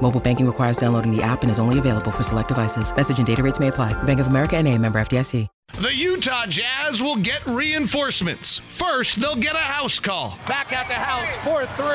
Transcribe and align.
Mobile 0.00 0.20
banking 0.20 0.46
requires 0.46 0.78
downloading 0.78 1.14
the 1.14 1.22
app 1.22 1.42
and 1.42 1.50
is 1.50 1.58
only 1.58 1.78
available 1.78 2.10
for 2.10 2.22
select 2.22 2.48
devices. 2.48 2.94
Message 2.96 3.18
and 3.18 3.26
data 3.26 3.42
rates 3.42 3.60
may 3.60 3.68
apply. 3.68 3.92
Bank 4.04 4.20
of 4.20 4.28
America 4.28 4.56
and 4.56 4.66
a 4.66 4.78
member 4.78 4.98
FDIC. 4.98 5.46
The 5.74 5.94
Utah 5.94 6.46
Jazz 6.46 7.00
will 7.00 7.16
get 7.16 7.46
reinforcements. 7.46 8.60
First, 8.68 9.20
they'll 9.20 9.36
get 9.36 9.54
a 9.54 9.58
house 9.58 10.00
call. 10.00 10.36
Back 10.46 10.72
out 10.72 10.88
to 10.88 10.94
House, 10.94 11.38
4 11.38 11.66
3. 11.66 11.86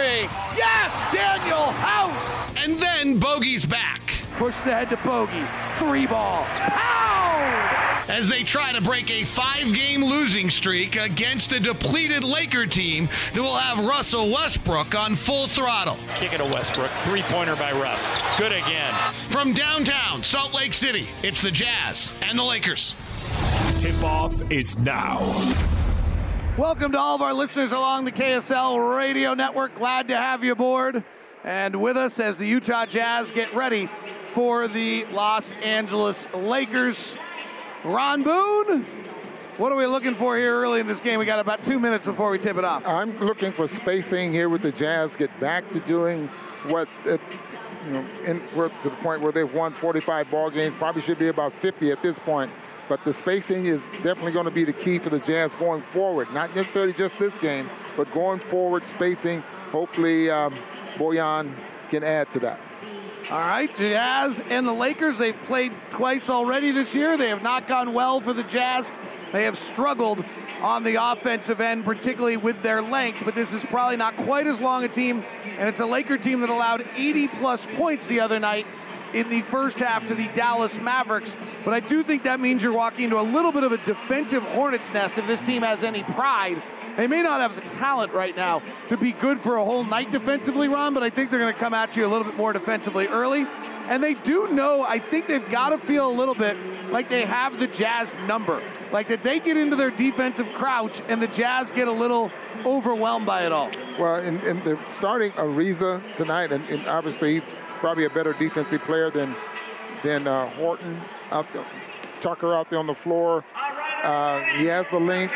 Yes, 0.55 1.05
Danuel 1.07 1.73
House! 1.73 2.53
And 2.55 2.79
then 2.79 3.19
Bogey's 3.19 3.65
back. 3.65 4.13
Push 4.37 4.55
the 4.63 4.73
head 4.73 4.89
to 4.91 4.97
Bogey. 4.97 5.43
Three 5.79 6.07
ball. 6.07 6.45
Pound! 6.45 7.32
As 8.09 8.27
they 8.27 8.43
try 8.43 8.73
to 8.73 8.81
break 8.81 9.09
a 9.09 9.23
five 9.23 9.73
game 9.73 10.03
losing 10.03 10.49
streak 10.49 10.97
against 10.97 11.53
a 11.53 11.59
depleted 11.59 12.23
Laker 12.23 12.65
team 12.65 13.07
that 13.33 13.41
will 13.41 13.55
have 13.55 13.85
Russell 13.85 14.29
Westbrook 14.29 14.93
on 14.93 15.15
full 15.15 15.47
throttle. 15.47 15.97
Kick 16.15 16.33
it 16.33 16.39
to 16.39 16.43
Westbrook. 16.43 16.91
Three 17.03 17.21
pointer 17.23 17.55
by 17.55 17.71
Russ. 17.71 18.11
Good 18.37 18.51
again. 18.51 18.93
From 19.29 19.53
downtown 19.53 20.21
Salt 20.21 20.53
Lake 20.53 20.73
City, 20.73 21.07
it's 21.23 21.41
the 21.41 21.51
Jazz 21.51 22.13
and 22.21 22.37
the 22.37 22.43
Lakers. 22.43 22.93
Tip 23.77 24.03
off 24.03 24.51
is 24.51 24.77
now. 24.79 25.19
Welcome 26.57 26.91
to 26.91 26.99
all 26.99 27.15
of 27.15 27.21
our 27.21 27.33
listeners 27.33 27.71
along 27.71 28.03
the 28.03 28.11
KSL 28.11 28.97
radio 28.97 29.33
network. 29.33 29.75
Glad 29.75 30.09
to 30.09 30.17
have 30.17 30.43
you 30.43 30.51
aboard 30.51 31.05
and 31.45 31.81
with 31.81 31.95
us 31.95 32.19
as 32.19 32.35
the 32.35 32.45
Utah 32.45 32.85
Jazz 32.85 33.31
get 33.31 33.55
ready 33.55 33.89
for 34.33 34.67
the 34.67 35.05
Los 35.05 35.53
Angeles 35.53 36.27
Lakers. 36.33 37.15
Ron 37.83 38.23
Boone, 38.23 38.85
what 39.57 39.73
are 39.73 39.75
we 39.75 39.85
looking 39.85 40.15
for 40.15 40.37
here 40.37 40.55
early 40.55 40.79
in 40.79 40.87
this 40.87 41.01
game? 41.01 41.19
We 41.19 41.25
got 41.25 41.39
about 41.39 41.65
two 41.65 41.79
minutes 41.79 42.05
before 42.05 42.31
we 42.31 42.39
tip 42.39 42.55
it 42.57 42.63
off. 42.63 42.85
I'm 42.85 43.19
looking 43.19 43.51
for 43.51 43.67
spacing 43.67 44.31
here 44.31 44.47
with 44.47 44.61
the 44.61 44.71
Jazz 44.71 45.17
get 45.17 45.37
back 45.41 45.69
to 45.73 45.81
doing 45.81 46.29
what, 46.67 46.87
it, 47.03 47.19
you 47.85 47.91
know, 47.91 48.07
in, 48.23 48.39
to 48.39 48.71
the 48.85 48.89
point 49.01 49.21
where 49.21 49.33
they've 49.33 49.53
won 49.53 49.73
45 49.73 50.31
ball 50.31 50.49
games. 50.49 50.73
Probably 50.77 51.01
should 51.01 51.19
be 51.19 51.27
about 51.27 51.51
50 51.61 51.91
at 51.91 52.01
this 52.01 52.17
point. 52.19 52.49
But 52.87 53.03
the 53.03 53.13
spacing 53.13 53.65
is 53.65 53.81
definitely 54.01 54.31
going 54.31 54.45
to 54.45 54.51
be 54.51 54.63
the 54.63 54.73
key 54.73 54.97
for 54.97 55.09
the 55.09 55.19
Jazz 55.19 55.51
going 55.55 55.83
forward. 55.91 56.31
Not 56.33 56.55
necessarily 56.55 56.93
just 56.93 57.19
this 57.19 57.37
game, 57.37 57.69
but 57.97 58.11
going 58.13 58.39
forward, 58.39 58.85
spacing. 58.85 59.41
Hopefully, 59.71 60.29
um, 60.29 60.57
Bojan 60.95 61.53
can 61.89 62.03
add 62.03 62.31
to 62.31 62.39
that. 62.39 62.59
All 63.29 63.39
right, 63.39 63.73
Jazz 63.77 64.41
and 64.49 64.67
the 64.67 64.73
Lakers, 64.73 65.17
they've 65.17 65.35
played 65.45 65.71
twice 65.91 66.29
already 66.29 66.71
this 66.71 66.93
year. 66.93 67.17
They 67.17 67.29
have 67.29 67.41
not 67.41 67.67
gone 67.67 67.93
well 67.93 68.19
for 68.19 68.33
the 68.33 68.43
Jazz. 68.43 68.91
They 69.31 69.45
have 69.45 69.57
struggled 69.57 70.23
on 70.61 70.83
the 70.83 70.95
offensive 70.95 71.61
end, 71.61 71.85
particularly 71.85 72.37
with 72.37 72.61
their 72.61 72.81
length, 72.81 73.19
but 73.23 73.33
this 73.33 73.53
is 73.53 73.63
probably 73.65 73.95
not 73.95 74.17
quite 74.17 74.45
as 74.45 74.59
long 74.59 74.83
a 74.83 74.89
team, 74.89 75.23
and 75.57 75.69
it's 75.69 75.79
a 75.79 75.85
Laker 75.85 76.17
team 76.17 76.41
that 76.41 76.49
allowed 76.49 76.85
80 76.95 77.29
plus 77.29 77.65
points 77.75 78.07
the 78.07 78.19
other 78.19 78.39
night 78.39 78.67
in 79.13 79.29
the 79.29 79.41
first 79.43 79.79
half 79.79 80.05
to 80.07 80.15
the 80.15 80.27
Dallas 80.29 80.73
Mavericks. 80.75 81.35
But 81.63 81.73
I 81.73 81.79
do 81.79 82.03
think 82.03 82.23
that 82.23 82.39
means 82.39 82.61
you're 82.61 82.73
walking 82.73 83.05
into 83.05 83.19
a 83.19 83.23
little 83.23 83.51
bit 83.53 83.63
of 83.63 83.71
a 83.71 83.77
defensive 83.77 84.43
hornet's 84.43 84.91
nest 84.91 85.17
if 85.17 85.27
this 85.27 85.39
team 85.41 85.61
has 85.61 85.83
any 85.83 86.03
pride. 86.03 86.61
They 86.97 87.07
may 87.07 87.21
not 87.21 87.41
have 87.41 87.55
the 87.55 87.69
talent 87.75 88.13
right 88.13 88.35
now 88.35 88.61
to 88.89 88.97
be 88.97 89.11
good 89.11 89.41
for 89.41 89.57
a 89.57 89.65
whole 89.65 89.83
night 89.83 90.11
defensively, 90.11 90.67
Ron, 90.67 90.93
but 90.93 91.03
I 91.03 91.09
think 91.09 91.31
they're 91.31 91.39
going 91.39 91.53
to 91.53 91.59
come 91.59 91.73
at 91.73 91.95
you 91.95 92.05
a 92.05 92.09
little 92.09 92.25
bit 92.25 92.35
more 92.35 92.53
defensively 92.53 93.07
early. 93.07 93.47
And 93.87 94.01
they 94.01 94.13
do 94.13 94.47
know, 94.47 94.83
I 94.83 94.99
think 94.99 95.27
they've 95.27 95.49
got 95.49 95.69
to 95.69 95.77
feel 95.77 96.09
a 96.09 96.15
little 96.15 96.35
bit 96.35 96.55
like 96.89 97.09
they 97.09 97.25
have 97.25 97.59
the 97.59 97.67
Jazz 97.67 98.13
number. 98.27 98.63
Like 98.91 99.07
that 99.09 99.23
they 99.23 99.39
get 99.39 99.57
into 99.57 99.75
their 99.75 99.91
defensive 99.91 100.47
crouch 100.55 101.01
and 101.07 101.21
the 101.21 101.27
Jazz 101.27 101.71
get 101.71 101.87
a 101.87 101.91
little 101.91 102.31
overwhelmed 102.65 103.25
by 103.25 103.45
it 103.45 103.51
all. 103.51 103.71
Well, 103.99 104.15
and, 104.15 104.41
and 104.43 104.63
they're 104.63 104.79
starting 104.95 105.31
Ariza 105.33 106.01
tonight, 106.15 106.51
and, 106.51 106.63
and 106.69 106.87
obviously 106.87 107.33
he's 107.33 107.43
probably 107.79 108.05
a 108.05 108.09
better 108.09 108.33
defensive 108.33 108.81
player 108.83 109.11
than 109.11 109.35
than 110.03 110.27
uh, 110.27 110.49
Horton 110.51 111.01
out 111.31 111.45
there, 111.53 111.65
Tucker 112.23 112.55
out 112.55 112.69
there 112.69 112.79
on 112.79 112.87
the 112.87 112.95
floor. 112.95 113.43
Uh, 114.03 114.39
he 114.57 114.65
has 114.65 114.85
the 114.91 114.99
length, 114.99 115.33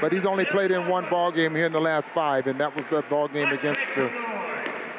but 0.00 0.12
he's 0.12 0.24
only 0.24 0.46
played 0.46 0.70
in 0.70 0.88
one 0.88 1.08
ball 1.10 1.30
game 1.30 1.54
here 1.54 1.66
in 1.66 1.72
the 1.72 1.80
last 1.80 2.08
five, 2.08 2.46
and 2.46 2.58
that 2.58 2.74
was 2.74 2.84
the 2.90 3.02
ball 3.08 3.28
game 3.28 3.48
against 3.48 3.80
the, 3.94 4.10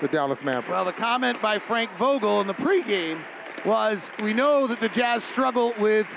the 0.01 0.07
Dallas 0.07 0.43
Mavericks. 0.43 0.69
Well, 0.69 0.85
the 0.85 0.93
comment 0.93 1.41
by 1.41 1.59
Frank 1.59 1.89
Vogel 1.97 2.41
in 2.41 2.47
the 2.47 2.53
pregame 2.53 3.21
was, 3.65 4.11
"We 4.21 4.33
know 4.33 4.67
that 4.67 4.79
the 4.79 4.89
Jazz 4.89 5.23
struggle 5.23 5.73
with 5.79 6.07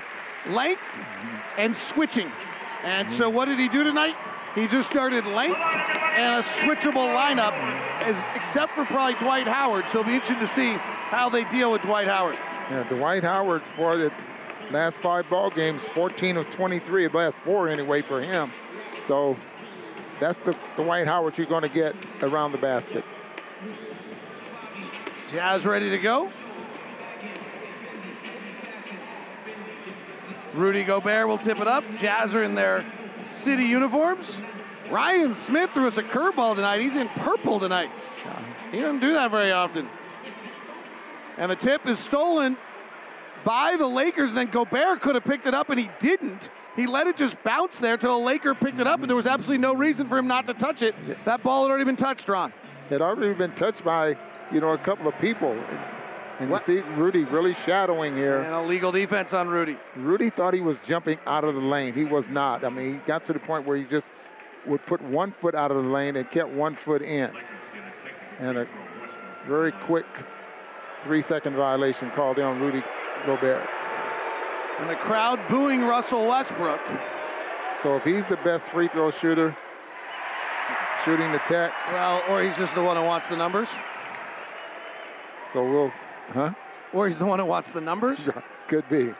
length 0.49 0.83
and 1.57 1.77
switching, 1.77 2.31
and 2.83 3.13
so 3.13 3.31
what 3.31 3.47
did 3.47 3.59
he 3.59 3.69
do 3.69 3.83
tonight? 3.83 4.17
He 4.55 4.69
just 4.69 4.89
started 4.89 5.27
length 5.27 5.59
and 5.59 6.37
a 6.37 6.43
switchable 6.43 7.09
lineup, 7.13 7.53
as, 8.03 8.17
except 8.37 8.75
for 8.75 8.85
probably 8.85 9.15
Dwight 9.15 9.49
Howard. 9.49 9.87
So 9.91 10.01
it'll 10.01 10.11
be 10.11 10.15
interesting 10.15 10.39
to 10.39 10.47
see 10.47 10.75
how 10.75 11.29
they 11.29 11.45
deal 11.45 11.73
with 11.73 11.83
Dwight 11.83 12.07
Howard. 12.07 12.37
Yeah, 12.71 12.85
Dwight 12.85 13.25
Howard 13.25 13.63
for 13.77 13.97
the 13.99 14.13
last 14.71 14.99
five 14.99 15.29
ball 15.29 15.51
games, 15.51 15.83
14 15.95 16.37
of 16.37 16.51
23, 16.51 17.09
the 17.09 17.17
last 17.17 17.37
four 17.39 17.69
anyway 17.69 18.03
for 18.03 18.21
him. 18.21 18.51
So 19.07 19.37
that's 20.21 20.41
the 20.41 20.57
Dwight 20.77 21.07
Howard 21.07 21.37
you're 21.37 21.47
going 21.47 21.63
to 21.63 21.69
get 21.69 21.95
around 22.23 22.53
the 22.53 22.59
basket. 22.59 23.05
Jazz 25.31 25.65
ready 25.65 25.91
to 25.91 25.99
go. 25.99 26.31
Rudy 30.55 30.85
Gobert 30.85 31.27
will 31.27 31.39
tip 31.39 31.59
it 31.59 31.67
up. 31.67 31.85
Jazz 31.97 32.35
are 32.35 32.45
in 32.45 32.55
their 32.55 32.85
city 33.33 33.65
uniforms. 33.65 34.41
Ryan 34.91 35.35
Smith 35.35 35.71
threw 35.73 35.89
us 35.89 35.97
a 35.97 36.03
curveball 36.03 36.55
tonight. 36.55 36.81
He's 36.81 36.97
in 36.97 37.09
purple 37.09 37.59
tonight. 37.59 37.91
He 38.71 38.81
doesn't 38.81 39.01
do 39.01 39.15
that 39.15 39.31
very 39.31 39.53
often. 39.53 39.89
And 41.37 41.51
the 41.51 41.57
tip 41.57 41.87
is 41.89 41.99
stolen 41.99 42.57
by 43.45 43.77
the 43.77 43.87
Lakers, 43.87 44.31
and 44.31 44.39
then 44.39 44.51
Gobert 44.51 45.01
could 45.01 45.15
have 45.15 45.25
picked 45.25 45.47
it 45.47 45.55
up, 45.55 45.71
and 45.71 45.79
he 45.79 45.91
didn't. 46.01 46.51
He 46.77 46.87
let 46.87 47.07
it 47.07 47.17
just 47.17 47.41
bounce 47.45 47.77
there 47.79 47.97
till 47.97 48.17
a 48.17 48.23
Laker 48.23 48.55
picked 48.55 48.81
it 48.81 48.87
up, 48.87 49.01
and 49.01 49.09
there 49.09 49.17
was 49.17 49.27
absolutely 49.27 49.59
no 49.59 49.75
reason 49.75 50.09
for 50.09 50.19
him 50.19 50.27
not 50.27 50.47
to 50.47 50.55
touch 50.55 50.83
it. 50.83 50.95
That 51.25 51.43
ball 51.43 51.63
had 51.65 51.71
already 51.71 51.85
been 51.85 51.97
touched, 51.97 52.29
Ron. 52.29 52.53
It 52.89 52.93
had 52.95 53.03
already 53.03 53.33
been 53.35 53.55
touched 53.55 53.85
by, 53.85 54.17
you 54.53 54.61
know, 54.61 54.73
a 54.73 54.79
couple 54.79 55.07
of 55.07 55.17
people. 55.21 55.53
And 56.41 56.51
What? 56.51 56.67
you 56.67 56.83
see 56.83 56.89
Rudy 56.97 57.23
really 57.25 57.55
shadowing 57.65 58.17
here. 58.17 58.39
And 58.41 58.55
illegal 58.55 58.91
defense 58.91 59.33
on 59.33 59.49
Rudy. 59.49 59.77
Rudy 59.95 60.31
thought 60.31 60.53
he 60.53 60.61
was 60.61 60.81
jumping 60.81 61.19
out 61.27 61.45
of 61.45 61.55
the 61.55 61.61
lane. 61.61 61.95
He 61.95 62.05
was 62.05 62.27
not. 62.29 62.65
I 62.65 62.71
mean, 62.71 62.95
he 62.95 62.99
got 63.07 63.25
to 63.27 63.33
the 63.33 63.39
point 63.39 63.67
where 63.67 63.77
he 63.77 63.85
just 63.85 64.07
would 64.67 64.85
put 64.87 65.01
one 65.01 65.33
foot 65.41 65.55
out 65.55 65.71
of 65.71 65.77
the 65.77 65.89
lane 65.89 66.17
and 66.17 66.29
kept 66.29 66.49
one 66.51 66.75
foot 66.75 67.03
in. 67.03 67.31
And 68.41 68.59
a 68.59 68.67
very 69.47 69.71
quick 69.71 70.07
three 71.05 71.23
second 71.23 71.55
violation 71.55 72.11
called 72.11 72.41
on 72.41 72.61
Rudy 72.61 72.83
Gobert. 73.27 73.67
And 74.81 74.91
the 74.91 74.97
crowd 74.97 75.41
booing 75.49 75.83
Russell 75.83 76.27
Westbrook. 76.29 76.81
So 77.83 77.97
if 77.97 78.05
he's 78.05 78.27
the 78.27 78.37
best 78.39 78.69
free 78.71 78.89
throw 78.89 79.11
shooter, 79.11 79.57
shooting 81.05 81.31
the 81.33 81.39
tech, 81.41 81.73
Well, 81.93 82.23
or 82.29 82.43
he's 82.43 82.57
just 82.57 82.75
the 82.75 82.83
one 82.83 82.97
who 82.97 83.03
wants 83.05 83.29
the 83.29 83.37
numbers. 83.37 83.69
so 85.53 85.63
we'll, 85.69 85.93
huh? 86.33 86.53
Or 86.93 87.07
he's 87.07 87.19
the 87.19 87.27
one 87.27 87.39
who 87.39 87.45
wants 87.45 87.71
the 87.71 87.81
numbers. 87.81 88.29
Could 88.69 88.89
be. 88.89 89.13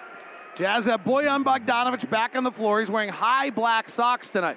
Jazz 0.57 0.85
have 0.87 1.03
Bojan 1.03 1.43
Bogdanovich 1.45 2.09
back 2.09 2.37
on 2.37 2.45
the 2.45 2.53
floor. 2.53 2.81
He's 2.81 2.91
wearing 2.91 3.11
high 3.11 3.51
black 3.51 3.89
socks 3.89 4.31
tonight. 4.31 4.57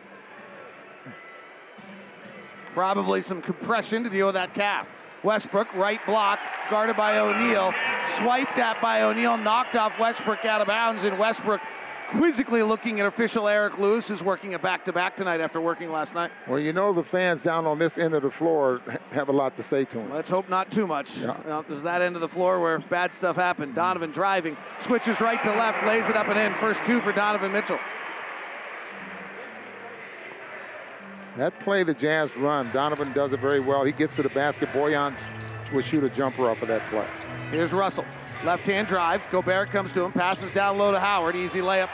Probably 2.74 3.22
some 3.22 3.42
compression 3.42 4.04
to 4.04 4.10
deal 4.10 4.28
with 4.28 4.36
that 4.36 4.54
calf. 4.54 4.88
Westbrook, 5.24 5.74
right 5.74 6.04
block, 6.06 6.40
guarded 6.70 6.96
by 6.96 7.18
O'Neale. 7.18 7.74
Swiped 8.18 8.58
at 8.58 8.82
by 8.82 9.02
O'Neale, 9.02 9.38
knocked 9.38 9.76
off 9.76 9.94
Westbrook 10.00 10.46
out 10.46 10.62
of 10.62 10.68
bounds, 10.68 11.04
and 11.04 11.18
Westbrook 11.18 11.62
quizzically 12.12 12.64
looking 12.64 13.00
at 13.00 13.06
official 13.06 13.48
Eric 13.48 13.78
Lewis, 13.78 14.08
who's 14.08 14.24
working 14.24 14.54
a 14.54 14.60
back 14.60 14.86
to 14.86 14.94
back 14.94 15.16
tonight 15.18 15.42
after 15.42 15.60
working 15.60 15.92
last 15.92 16.16
night. 16.16 16.32
Well, 16.48 16.60
you 16.60 16.72
know 16.72 16.94
the 16.94 17.04
fans 17.04 17.42
down 17.42 17.66
on 17.66 17.80
this 17.80 17.98
end 17.98 18.14
of 18.14 18.22
the 18.22 18.32
floor 18.32 18.82
have 19.12 19.30
a 19.30 19.34
lot 19.34 19.58
to 19.58 19.64
say 19.64 19.86
to 19.86 20.00
him. 20.00 20.14
Let's 20.14 20.30
hope 20.30 20.50
not 20.50 20.72
too 20.72 20.88
much. 20.88 21.18
Yeah. 21.18 21.38
Well, 21.46 21.66
there's 21.68 21.82
that 21.82 22.02
end 22.02 22.16
of 22.16 22.22
the 22.22 22.30
floor 22.30 22.60
where 22.62 22.80
bad 22.80 23.14
stuff 23.14 23.36
happened. 23.36 23.76
Donovan 23.76 24.12
driving, 24.12 24.56
switches 24.82 25.20
right 25.20 25.42
to 25.44 25.50
left, 25.50 25.86
lays 25.86 26.08
it 26.08 26.16
up 26.16 26.28
and 26.28 26.40
in. 26.40 26.58
First 26.60 26.86
two 26.86 27.02
for 27.02 27.12
Donovan 27.12 27.52
Mitchell. 27.52 27.80
That 31.38 31.60
play 31.60 31.84
the 31.84 31.94
Jazz 31.94 32.36
run, 32.36 32.72
Donovan 32.72 33.14
does 33.14 33.32
it 33.32 33.40
very 33.40 33.60
well. 33.60 33.84
He 33.84 33.92
gets 33.92 34.16
to 34.16 34.24
the 34.24 34.30
basket. 34.30 34.70
Bojan 34.70 35.16
will 35.72 35.84
shoot 35.84 36.04
a 36.04 36.10
jumper 36.10 36.50
off 36.50 36.64
of 36.64 36.68
that 36.68 36.82
play. 36.90 37.08
Here's 37.52 37.72
Russell. 37.72 38.06
Left 38.44 38.66
hand 38.66 38.88
drive. 38.88 39.22
Gobert 39.32 39.70
comes 39.70 39.92
to 39.92 40.04
him, 40.04 40.12
passes 40.12 40.52
down 40.52 40.80
low 40.80 40.92
to 40.92 41.00
Howard. 41.00 41.36
Easy 41.36 41.60
layup 41.60 41.90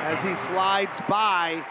as 0.00 0.22
he 0.22 0.34
slides 0.34 0.96
by 1.08 1.64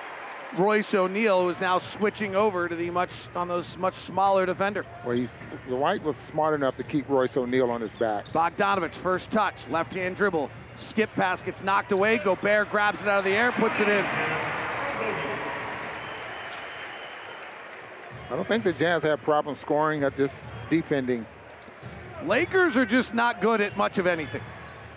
Royce 0.57 0.93
O'Neale, 0.95 1.43
who 1.43 1.49
is 1.49 1.59
now 1.59 1.77
switching 1.77 2.35
over 2.35 2.67
to 2.67 2.75
the 2.75 2.89
much 2.89 3.13
on 3.35 3.47
those 3.47 3.77
much 3.77 3.95
smaller 3.95 4.47
defender. 4.47 4.83
Well, 5.05 5.15
he's 5.15 5.33
the 5.67 5.75
Dwight 5.75 6.03
was 6.03 6.17
smart 6.17 6.55
enough 6.55 6.75
to 6.77 6.83
keep 6.83 7.07
Royce 7.07 7.37
O'Neale 7.37 7.69
on 7.69 7.81
his 7.81 7.91
back. 7.91 8.27
Bogdanovich, 8.29 8.95
first 8.95 9.29
touch, 9.29 9.67
left 9.69 9.93
hand 9.93 10.15
dribble, 10.15 10.49
skip 10.77 11.11
pass 11.13 11.43
gets 11.43 11.61
knocked 11.61 11.91
away. 11.91 12.17
Gobert 12.17 12.71
grabs 12.71 13.01
it 13.01 13.07
out 13.07 13.19
of 13.19 13.25
the 13.25 13.31
air, 13.31 13.51
puts 13.51 13.79
it 13.79 13.87
in. 13.87 14.05
I 18.31 18.35
don't 18.37 18.47
think 18.47 18.63
the 18.63 18.71
Jazz 18.71 19.03
have 19.03 19.21
problems 19.23 19.59
scoring 19.59 20.03
at 20.03 20.15
just 20.15 20.33
defending. 20.69 21.25
Lakers 22.25 22.77
are 22.77 22.85
just 22.85 23.13
not 23.13 23.41
good 23.41 23.59
at 23.59 23.75
much 23.75 23.97
of 23.97 24.07
anything. 24.07 24.41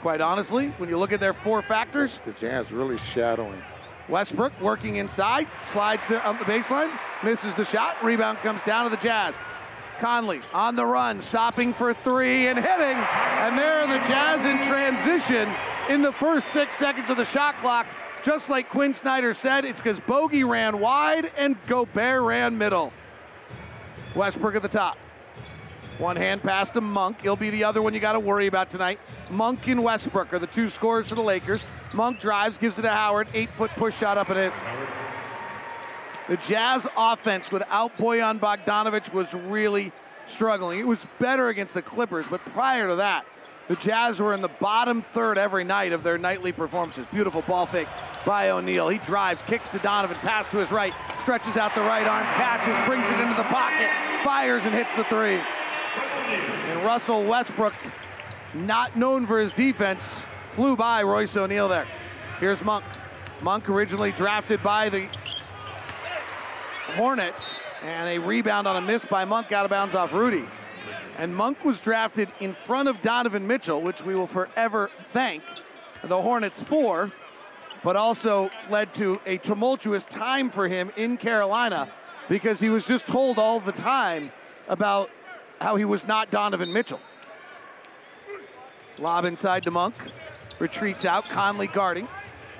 Quite 0.02 0.20
honestly, 0.20 0.68
when 0.78 0.88
you 0.88 0.96
look 0.96 1.10
at 1.10 1.18
their 1.18 1.34
four 1.34 1.60
factors, 1.60 2.20
The 2.24 2.32
Jazz 2.32 2.70
really 2.70 2.96
shadowing. 2.98 3.60
Westbrook 4.08 4.52
working 4.60 4.96
inside, 4.96 5.48
slides 5.66 6.08
up 6.12 6.24
um, 6.24 6.38
the 6.38 6.44
baseline, 6.44 6.96
misses 7.24 7.54
the 7.56 7.64
shot, 7.64 7.96
rebound 8.04 8.38
comes 8.38 8.62
down 8.62 8.84
to 8.84 8.90
the 8.90 9.02
Jazz. 9.02 9.34
Conley 9.98 10.40
on 10.52 10.76
the 10.76 10.86
run, 10.86 11.20
stopping 11.20 11.74
for 11.74 11.92
three 11.92 12.46
and 12.46 12.58
hitting. 12.58 12.96
And 12.96 13.58
there 13.58 13.80
are 13.80 13.86
the 13.88 14.06
Jazz 14.06 14.44
in 14.44 14.58
transition 14.68 15.52
in 15.88 16.02
the 16.02 16.12
first 16.12 16.46
six 16.48 16.76
seconds 16.76 17.10
of 17.10 17.16
the 17.16 17.24
shot 17.24 17.56
clock. 17.58 17.88
Just 18.22 18.48
like 18.48 18.68
Quin 18.68 18.94
Snyder 18.94 19.32
said, 19.32 19.64
it's 19.64 19.80
because 19.80 19.98
Bogey 20.00 20.44
ran 20.44 20.78
wide 20.78 21.32
and 21.36 21.56
Gobert 21.66 22.22
ran 22.22 22.56
middle. 22.56 22.92
Westbrook 24.14 24.54
at 24.54 24.62
the 24.62 24.68
top. 24.68 24.96
One 25.98 26.16
hand 26.16 26.42
pass 26.42 26.70
to 26.72 26.80
Monk. 26.80 27.20
He'll 27.22 27.36
be 27.36 27.50
the 27.50 27.64
other 27.64 27.80
one 27.80 27.94
you 27.94 28.00
got 28.00 28.14
to 28.14 28.20
worry 28.20 28.46
about 28.46 28.70
tonight. 28.70 28.98
Monk 29.30 29.66
and 29.68 29.82
Westbrook 29.82 30.32
are 30.32 30.38
the 30.38 30.48
two 30.48 30.68
scorers 30.68 31.08
for 31.08 31.14
the 31.14 31.22
Lakers. 31.22 31.62
Monk 31.92 32.20
drives, 32.20 32.58
gives 32.58 32.78
it 32.78 32.82
to 32.82 32.90
Howard. 32.90 33.28
Eight 33.32 33.50
foot 33.56 33.70
push 33.76 33.96
shot 33.96 34.18
up 34.18 34.28
and 34.28 34.38
in. 34.38 34.52
The 36.28 36.36
Jazz 36.38 36.86
offense 36.96 37.52
without 37.52 37.96
Bojan 37.98 38.40
Bogdanovich 38.40 39.12
was 39.12 39.32
really 39.34 39.92
struggling. 40.26 40.80
It 40.80 40.86
was 40.86 40.98
better 41.18 41.48
against 41.48 41.74
the 41.74 41.82
Clippers, 41.82 42.24
but 42.28 42.40
prior 42.46 42.88
to 42.88 42.96
that, 42.96 43.26
the 43.68 43.76
Jazz 43.76 44.20
were 44.20 44.34
in 44.34 44.42
the 44.42 44.48
bottom 44.48 45.02
third 45.02 45.38
every 45.38 45.64
night 45.64 45.92
of 45.92 46.02
their 46.02 46.18
nightly 46.18 46.52
performances. 46.52 47.06
Beautiful 47.12 47.42
ball 47.42 47.66
fake 47.66 47.88
by 48.26 48.50
O'Neale. 48.50 48.88
He 48.88 48.98
drives, 48.98 49.42
kicks 49.42 49.68
to 49.70 49.78
Donovan, 49.78 50.16
pass 50.18 50.48
to 50.48 50.58
his 50.58 50.70
right, 50.70 50.92
stretches 51.20 51.56
out 51.56 51.74
the 51.74 51.80
right 51.80 52.06
arm, 52.06 52.24
catches, 52.34 52.76
brings 52.86 53.08
it 53.08 53.20
into 53.20 53.34
the 53.34 53.44
pocket, 53.44 53.90
fires 54.22 54.64
and 54.64 54.74
hits 54.74 54.94
the 54.96 55.04
three. 55.04 55.40
And 56.70 56.84
Russell 56.84 57.24
Westbrook, 57.24 57.74
not 58.54 58.96
known 58.96 59.26
for 59.26 59.40
his 59.40 59.52
defense, 59.52 60.04
flew 60.52 60.76
by 60.76 61.02
Royce 61.02 61.36
O'Neale 61.36 61.68
there. 61.68 61.86
Here's 62.40 62.62
Monk. 62.62 62.84
Monk 63.42 63.68
originally 63.68 64.12
drafted 64.12 64.62
by 64.62 64.88
the 64.88 65.08
Hornets, 66.96 67.58
and 67.82 68.08
a 68.08 68.18
rebound 68.18 68.68
on 68.68 68.76
a 68.76 68.80
miss 68.80 69.04
by 69.04 69.24
Monk 69.24 69.52
out 69.52 69.64
of 69.64 69.70
bounds 69.70 69.94
off 69.94 70.12
Rudy. 70.12 70.44
And 71.18 71.34
Monk 71.34 71.64
was 71.64 71.80
drafted 71.80 72.28
in 72.40 72.54
front 72.66 72.88
of 72.88 73.00
Donovan 73.02 73.46
Mitchell, 73.46 73.80
which 73.80 74.02
we 74.02 74.14
will 74.14 74.26
forever 74.26 74.90
thank 75.12 75.42
the 76.02 76.20
Hornets 76.20 76.60
for, 76.60 77.12
but 77.82 77.96
also 77.96 78.50
led 78.70 78.94
to 78.94 79.20
a 79.26 79.38
tumultuous 79.38 80.04
time 80.04 80.50
for 80.50 80.68
him 80.68 80.90
in 80.96 81.16
Carolina 81.16 81.88
because 82.28 82.60
he 82.60 82.68
was 82.68 82.86
just 82.86 83.06
told 83.06 83.38
all 83.38 83.60
the 83.60 83.72
time 83.72 84.32
about 84.68 85.10
how 85.60 85.76
he 85.76 85.84
was 85.84 86.06
not 86.06 86.30
Donovan 86.30 86.72
Mitchell. 86.72 87.00
Lob 88.98 89.24
inside 89.24 89.62
to 89.64 89.70
Monk. 89.70 89.94
Retreats 90.58 91.04
out. 91.04 91.24
Conley 91.28 91.66
guarding. 91.66 92.08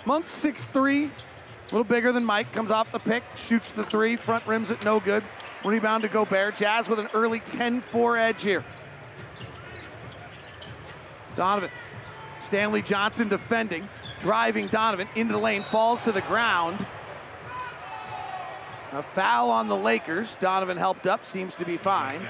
Monk 0.05 0.27
6'3, 0.27 1.11
a 1.71 1.75
little 1.75 1.85
bigger 1.85 2.13
than 2.13 2.25
Mike. 2.25 2.53
Comes 2.53 2.71
off 2.71 2.93
the 2.93 2.99
pick, 2.99 3.23
shoots 3.37 3.71
the 3.71 3.85
three, 3.85 4.17
front 4.17 4.47
rims 4.47 4.71
it 4.71 4.85
no 4.85 5.01
good. 5.01 5.25
Rebound 5.65 6.03
to 6.03 6.09
Gobert. 6.09 6.57
Jazz 6.57 6.89
with 6.89 6.99
an 6.99 7.09
early 7.15 7.41
10 7.41 7.81
4 7.81 8.19
edge 8.19 8.43
here. 8.43 8.65
Donovan. 11.37 11.71
Stanley 12.47 12.83
Johnson 12.83 13.29
defending, 13.29 13.89
driving 14.21 14.69
Donovan 14.69 15.09
into 15.17 15.33
the 15.33 15.39
lane, 15.39 15.63
falls 15.63 16.03
to 16.03 16.13
the 16.13 16.21
ground. 16.23 16.87
A 18.93 19.03
foul 19.03 19.51
on 19.51 19.67
the 19.67 19.77
Lakers. 19.77 20.37
Donovan 20.41 20.77
helped 20.77 21.07
up, 21.07 21.27
seems 21.27 21.55
to 21.57 21.65
be 21.65 21.77
fine. 21.77 22.25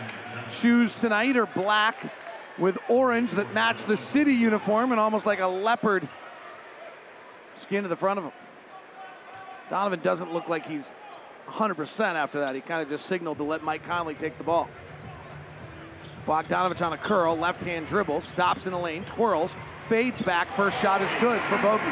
Shoes 0.50 0.94
tonight 1.00 1.36
are 1.36 1.46
black 1.46 2.12
with 2.56 2.78
orange 2.88 3.32
that 3.32 3.52
match 3.52 3.84
the 3.84 3.96
city 3.96 4.32
uniform 4.32 4.92
and 4.92 5.00
almost 5.00 5.26
like 5.26 5.40
a 5.40 5.46
leopard 5.46 6.08
skin 7.58 7.82
to 7.82 7.88
the 7.88 7.96
front 7.96 8.18
of 8.18 8.24
him. 8.24 8.32
Donovan 9.70 10.00
doesn't 10.00 10.32
look 10.32 10.48
like 10.48 10.66
he's 10.66 10.94
100% 11.48 12.00
after 12.00 12.40
that. 12.40 12.54
He 12.54 12.60
kind 12.60 12.82
of 12.82 12.88
just 12.88 13.06
signaled 13.06 13.38
to 13.38 13.44
let 13.44 13.62
Mike 13.62 13.84
Conley 13.84 14.14
take 14.14 14.38
the 14.38 14.44
ball. 14.44 14.68
Bogdanovich 16.26 16.84
on 16.84 16.92
a 16.92 16.98
curl, 16.98 17.36
left 17.36 17.62
hand 17.62 17.86
dribble, 17.86 18.22
stops 18.22 18.66
in 18.66 18.72
the 18.72 18.78
lane, 18.78 19.04
twirls, 19.04 19.54
fades 19.88 20.22
back. 20.22 20.50
First 20.56 20.80
shot 20.80 21.02
is 21.02 21.10
good 21.20 21.40
for 21.42 21.58
Bogey. 21.58 21.84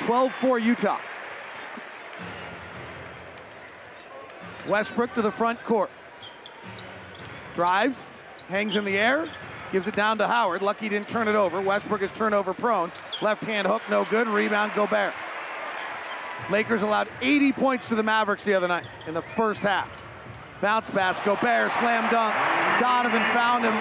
12 0.00 0.32
4 0.34 0.58
Utah. 0.58 0.98
Westbrook 4.68 5.14
to 5.14 5.22
the 5.22 5.30
front 5.30 5.62
court. 5.64 5.90
Drives, 7.54 8.08
hangs 8.48 8.76
in 8.76 8.84
the 8.84 8.96
air, 8.96 9.28
gives 9.70 9.86
it 9.86 9.94
down 9.94 10.18
to 10.18 10.26
Howard. 10.26 10.62
Lucky 10.62 10.88
didn't 10.88 11.08
turn 11.08 11.28
it 11.28 11.34
over. 11.34 11.60
Westbrook 11.60 12.02
is 12.02 12.10
turnover 12.12 12.54
prone. 12.54 12.90
Left 13.20 13.44
hand 13.44 13.66
hook, 13.66 13.82
no 13.90 14.04
good. 14.04 14.26
Rebound, 14.28 14.72
Gobert. 14.74 15.14
Lakers 16.50 16.82
allowed 16.82 17.08
80 17.20 17.52
points 17.52 17.88
to 17.88 17.94
the 17.94 18.02
Mavericks 18.02 18.42
the 18.42 18.54
other 18.54 18.68
night 18.68 18.86
in 19.06 19.14
the 19.14 19.22
first 19.36 19.62
half. 19.62 19.88
Bounce 20.60 20.88
pass, 20.90 21.18
Gobert, 21.20 21.72
slam 21.72 22.10
dunk. 22.10 22.34
Donovan 22.80 23.22
found 23.32 23.64
him. 23.64 23.74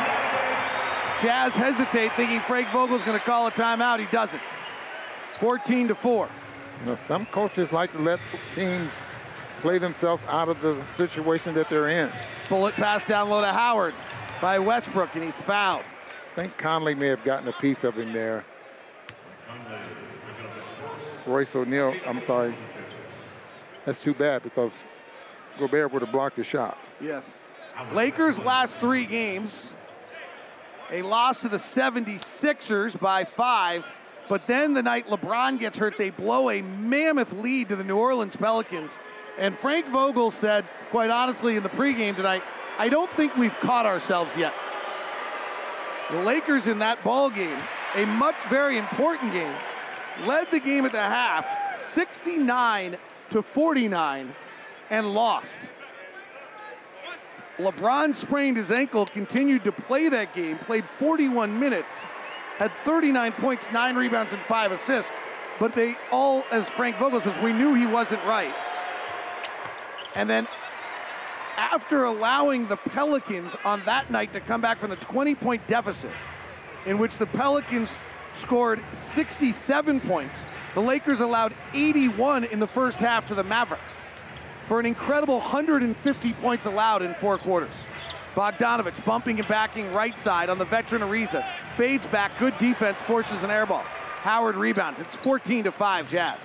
Jazz 1.21 1.53
hesitate, 1.53 2.11
thinking 2.13 2.39
Frank 2.41 2.69
Vogel's 2.69 3.03
going 3.03 3.17
to 3.17 3.23
call 3.23 3.45
a 3.45 3.51
timeout. 3.51 3.99
He 3.99 4.07
doesn't. 4.07 4.41
14 5.39 5.89
to 5.89 5.95
4. 5.95 6.29
You 6.79 6.85
know, 6.87 6.95
some 6.95 7.27
coaches 7.27 7.71
like 7.71 7.91
to 7.91 7.99
let 7.99 8.19
teams 8.55 8.91
play 9.61 9.77
themselves 9.77 10.23
out 10.27 10.49
of 10.49 10.61
the 10.61 10.81
situation 10.97 11.53
that 11.53 11.69
they're 11.69 11.89
in. 11.89 12.11
Bullet 12.49 12.73
pass 12.73 13.05
down 13.05 13.29
low 13.29 13.41
to 13.41 13.51
Howard 13.51 13.93
by 14.41 14.57
Westbrook, 14.57 15.13
and 15.13 15.23
he's 15.23 15.39
fouled. 15.43 15.83
I 16.31 16.35
think 16.35 16.57
Conley 16.57 16.95
may 16.95 17.07
have 17.07 17.23
gotten 17.23 17.47
a 17.47 17.53
piece 17.53 17.83
of 17.83 17.95
him 17.95 18.13
there. 18.13 18.43
Royce 21.25 21.55
O'Neale. 21.55 21.95
I'm 22.05 22.25
sorry. 22.25 22.55
That's 23.85 23.99
too 23.99 24.13
bad 24.13 24.43
because 24.43 24.71
Gobert 25.59 25.91
would 25.91 26.01
have 26.01 26.11
blocked 26.11 26.37
the 26.37 26.43
shot. 26.43 26.77
Yes. 26.99 27.31
Lakers 27.93 28.37
last 28.39 28.75
three 28.77 29.05
games, 29.05 29.69
a 30.91 31.01
loss 31.01 31.41
to 31.41 31.49
the 31.49 31.57
76ers 31.57 32.99
by 32.99 33.23
five, 33.23 33.85
but 34.29 34.45
then 34.47 34.73
the 34.73 34.83
night 34.83 35.07
LeBron 35.07 35.59
gets 35.59 35.77
hurt, 35.77 35.97
they 35.97 36.09
blow 36.09 36.49
a 36.49 36.61
mammoth 36.61 37.33
lead 37.33 37.69
to 37.69 37.75
the 37.75 37.83
New 37.83 37.97
Orleans 37.97 38.35
Pelicans. 38.35 38.91
And 39.37 39.57
Frank 39.57 39.87
Vogel 39.87 40.31
said, 40.31 40.65
quite 40.89 41.09
honestly, 41.09 41.55
in 41.55 41.63
the 41.63 41.69
pregame 41.69 42.15
tonight, 42.15 42.43
I 42.77 42.89
don't 42.89 43.11
think 43.13 43.35
we've 43.35 43.57
caught 43.59 43.85
ourselves 43.85 44.35
yet. 44.37 44.53
The 46.11 46.21
Lakers 46.23 46.67
in 46.67 46.79
that 46.79 47.03
ball 47.03 47.29
game, 47.29 47.57
a 47.95 48.05
much 48.05 48.35
very 48.49 48.77
important 48.77 49.31
game, 49.31 49.55
led 50.25 50.51
the 50.51 50.59
game 50.59 50.85
at 50.85 50.91
the 50.91 50.99
half 50.99 51.45
69 51.93 52.97
to 53.31 53.41
49 53.41 54.35
and 54.89 55.13
lost. 55.13 55.49
LeBron 57.57 58.15
sprained 58.15 58.57
his 58.57 58.71
ankle, 58.71 59.05
continued 59.05 59.63
to 59.63 59.71
play 59.71 60.09
that 60.09 60.33
game, 60.33 60.57
played 60.59 60.85
41 60.97 61.59
minutes, 61.59 61.93
had 62.57 62.71
39 62.85 63.33
points, 63.33 63.67
nine 63.71 63.95
rebounds, 63.95 64.33
and 64.33 64.41
five 64.43 64.71
assists. 64.71 65.11
But 65.59 65.75
they 65.75 65.95
all, 66.11 66.43
as 66.51 66.67
Frank 66.69 66.97
Vogel 66.97 67.21
says, 67.21 67.37
we 67.39 67.53
knew 67.53 67.75
he 67.75 67.85
wasn't 67.85 68.23
right. 68.25 68.53
And 70.15 70.29
then 70.29 70.47
after 71.57 72.05
allowing 72.05 72.67
the 72.67 72.77
Pelicans 72.77 73.55
on 73.63 73.83
that 73.85 74.09
night 74.09 74.33
to 74.33 74.39
come 74.39 74.61
back 74.61 74.79
from 74.79 74.89
the 74.89 74.95
20 74.97 75.35
point 75.35 75.67
deficit, 75.67 76.11
in 76.85 76.97
which 76.97 77.17
the 77.17 77.27
Pelicans 77.27 77.89
scored 78.35 78.83
67 78.93 80.01
points, 80.01 80.45
the 80.73 80.81
Lakers 80.81 81.19
allowed 81.19 81.55
81 81.73 82.45
in 82.45 82.59
the 82.59 82.67
first 82.67 82.97
half 82.97 83.25
to 83.27 83.35
the 83.35 83.43
Mavericks 83.43 83.93
for 84.71 84.79
an 84.79 84.85
incredible 84.85 85.39
150 85.39 86.33
points 86.35 86.65
allowed 86.65 87.01
in 87.01 87.13
four 87.15 87.37
quarters. 87.37 87.73
Bogdanovich 88.35 89.03
bumping 89.03 89.37
and 89.37 89.47
backing 89.49 89.91
right 89.91 90.17
side 90.17 90.49
on 90.49 90.57
the 90.57 90.63
veteran 90.63 91.01
Ariza. 91.01 91.45
Fades 91.75 92.07
back, 92.07 92.39
good 92.39 92.57
defense, 92.57 93.01
forces 93.01 93.43
an 93.43 93.51
air 93.51 93.65
ball. 93.65 93.83
Howard 94.21 94.55
rebounds. 94.55 95.01
It's 95.01 95.17
14 95.17 95.65
to 95.65 95.73
5 95.73 96.09
Jazz. 96.09 96.39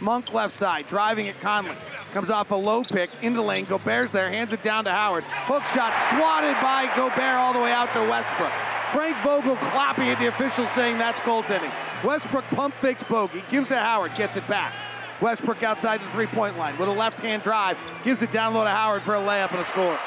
Monk 0.00 0.32
left 0.32 0.56
side, 0.56 0.88
driving 0.88 1.28
at 1.28 1.40
Conley. 1.40 1.76
Comes 2.12 2.30
off 2.30 2.50
a 2.50 2.56
low 2.56 2.82
pick 2.82 3.10
into 3.22 3.36
the 3.36 3.44
lane. 3.44 3.64
Gobert's 3.64 4.10
there, 4.10 4.28
hands 4.28 4.52
it 4.52 4.62
down 4.64 4.84
to 4.84 4.90
Howard. 4.90 5.22
Hook 5.22 5.64
shot 5.66 5.92
swatted 6.10 6.56
by 6.60 6.86
Gobert 6.96 7.36
all 7.36 7.52
the 7.52 7.60
way 7.60 7.70
out 7.70 7.92
to 7.92 8.00
Westbrook. 8.00 8.77
Frank 8.92 9.16
Vogel 9.22 9.56
clapping 9.56 10.08
at 10.08 10.18
the 10.18 10.28
officials 10.28 10.70
saying 10.70 10.96
that's 10.96 11.20
goaltending. 11.20 11.72
Westbrook 12.02 12.44
pump 12.46 12.74
fakes 12.80 13.02
Bogey, 13.02 13.44
gives 13.50 13.68
to 13.68 13.76
Howard, 13.76 14.14
gets 14.14 14.36
it 14.36 14.46
back. 14.48 14.72
Westbrook 15.20 15.62
outside 15.62 16.00
the 16.00 16.08
three-point 16.10 16.56
line 16.56 16.78
with 16.78 16.88
a 16.88 16.92
left-hand 16.92 17.42
drive, 17.42 17.76
gives 18.02 18.22
it 18.22 18.32
down 18.32 18.54
low 18.54 18.64
to 18.64 18.70
Howard 18.70 19.02
for 19.02 19.14
a 19.14 19.20
layup 19.20 19.50
and 19.50 19.60
a 19.60 19.64
score. 19.64 19.98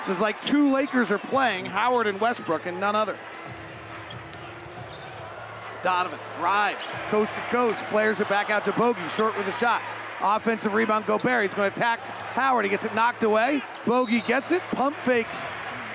This 0.00 0.16
is 0.16 0.20
like 0.20 0.44
two 0.44 0.70
Lakers 0.70 1.10
are 1.10 1.18
playing, 1.18 1.64
Howard 1.64 2.06
and 2.06 2.20
Westbrook, 2.20 2.66
and 2.66 2.78
none 2.78 2.94
other. 2.94 3.16
Donovan 5.82 6.18
drives 6.38 6.84
coast 7.10 7.32
to 7.34 7.40
coast, 7.42 7.78
flares 7.86 8.20
it 8.20 8.28
back 8.28 8.50
out 8.50 8.64
to 8.66 8.72
Bogey, 8.72 9.00
short 9.16 9.36
with 9.38 9.46
a 9.46 9.52
shot. 9.52 9.80
Offensive 10.20 10.74
rebound, 10.74 11.06
Gobert. 11.06 11.42
He's 11.42 11.54
going 11.54 11.70
to 11.70 11.76
attack 11.76 12.00
Howard. 12.00 12.64
He 12.64 12.70
gets 12.70 12.84
it 12.84 12.94
knocked 12.94 13.22
away. 13.22 13.62
Bogey 13.86 14.20
gets 14.20 14.52
it, 14.52 14.62
pump 14.72 14.96
fakes 15.04 15.42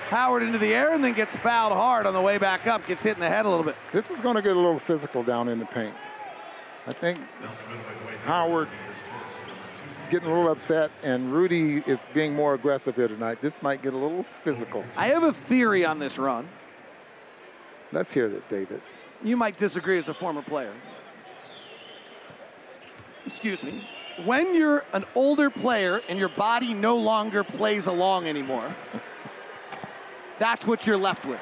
Howard 0.10 0.42
into 0.42 0.58
the 0.58 0.74
air, 0.74 0.94
and 0.94 1.04
then 1.04 1.13
gets 1.13 1.36
fouled 1.36 1.72
hard 1.72 2.08
on 2.08 2.13
the 2.13 2.22
way 2.22 2.39
back 2.39 2.66
up. 2.66 2.86
Gets 2.88 3.04
hit 3.04 3.16
in 3.16 3.20
the 3.20 3.30
head 3.30 3.46
a 3.46 3.50
little 3.50 3.63
bit. 3.63 3.75
This 3.94 4.10
is 4.10 4.20
going 4.20 4.36
to 4.36 4.42
get 4.42 4.54
a 4.54 4.60
little 4.60 4.80
physical 4.80 5.22
down 5.22 5.48
in 5.48 5.60
the 5.60 5.66
paint. 5.66 5.94
I 6.88 6.92
think 6.92 7.20
Howard 8.25 8.68
is 10.01 10.08
getting 10.08 10.28
a 10.30 10.34
little 10.34 10.51
upset, 10.51 10.89
and 11.04 11.32
Rudy 11.32 11.84
is 11.86 12.00
being 12.13 12.34
more 12.34 12.56
aggressive 12.56 12.96
here 12.96 13.08
tonight. 13.08 13.39
This 13.42 13.62
might 13.62 13.84
get 13.84 13.94
a 13.94 13.98
little 13.98 14.25
physical. 14.44 14.84
I 14.98 15.10
have 15.10 15.24
a 15.24 15.34
theory 15.34 15.86
on 15.86 16.00
this 16.00 16.18
run. 16.18 16.50
Let's 17.92 18.12
hear 18.12 18.25
it, 18.25 18.50
David. 18.50 18.82
You 19.24 19.38
might 19.38 19.58
disagree 19.58 20.00
as 20.00 20.10
a 20.10 20.13
former 20.13 20.42
player. 20.42 20.74
Excuse 23.25 23.62
me. 23.62 23.88
When 24.25 24.56
you're 24.56 24.84
an 24.94 25.04
older 25.13 25.50
player 25.50 26.01
and 26.10 26.18
your 26.18 26.30
body 26.30 26.74
no 26.74 26.98
longer 26.98 27.44
plays 27.44 27.86
along 27.86 28.28
anymore, 28.28 28.75
that's 30.39 30.65
what 30.65 30.88
you're 30.88 30.98
left 30.98 31.25
with. 31.25 31.39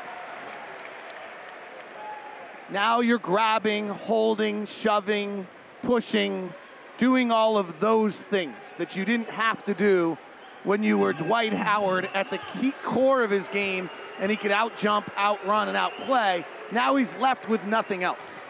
Now 2.70 3.00
you're 3.00 3.20
grabbing, 3.20 3.88
holding, 3.88 4.66
shoving, 4.66 5.48
pushing, 5.84 6.54
doing 6.98 7.32
all 7.32 7.58
of 7.58 7.80
those 7.80 8.22
things 8.22 8.58
that 8.78 8.96
you 8.96 9.06
didn't 9.06 9.30
have 9.30 9.64
to 9.66 9.74
do 9.74 10.18
when 10.64 10.84
you 10.84 10.98
were 10.98 11.14
Dwight 11.14 11.54
Howard 11.54 12.10
at 12.14 12.30
the 12.30 12.40
key 12.60 12.74
core 12.84 13.24
of 13.24 13.32
his 13.32 13.48
game 13.48 13.90
and 14.20 14.30
he 14.30 14.36
could 14.36 14.52
out 14.52 14.76
jump, 14.76 15.10
outrun, 15.18 15.70
and 15.70 15.78
outplay. 15.78 16.46
Now 16.72 16.96
he's 16.96 17.16
left 17.16 17.48
with 17.48 17.64
nothing 17.64 18.04
else. 18.04 18.42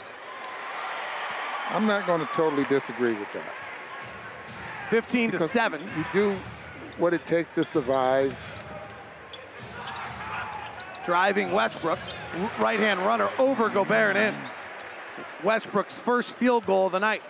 I'm 1.70 1.86
not 1.86 2.08
going 2.08 2.22
to 2.22 2.30
totally 2.34 2.64
disagree 2.66 3.14
with 3.14 3.28
that. 3.34 3.54
15 4.90 5.32
to 5.32 5.48
7. 5.48 5.82
You 5.82 6.06
do 6.14 6.38
what 6.98 7.14
it 7.14 7.26
takes 7.26 7.54
to 7.56 7.66
survive. 7.66 8.36
Driving 11.08 11.54
Westbrook, 11.54 12.00
right 12.60 12.82
hand 12.82 13.00
runner 13.00 13.30
over 13.40 13.70
Gobert 13.70 14.18
and 14.18 14.36
in. 14.36 14.42
Westbrook's 15.42 15.98
first 15.98 16.34
field 16.34 16.66
goal 16.66 16.88
of 16.88 16.92
the 16.92 17.00
night. 17.00 17.22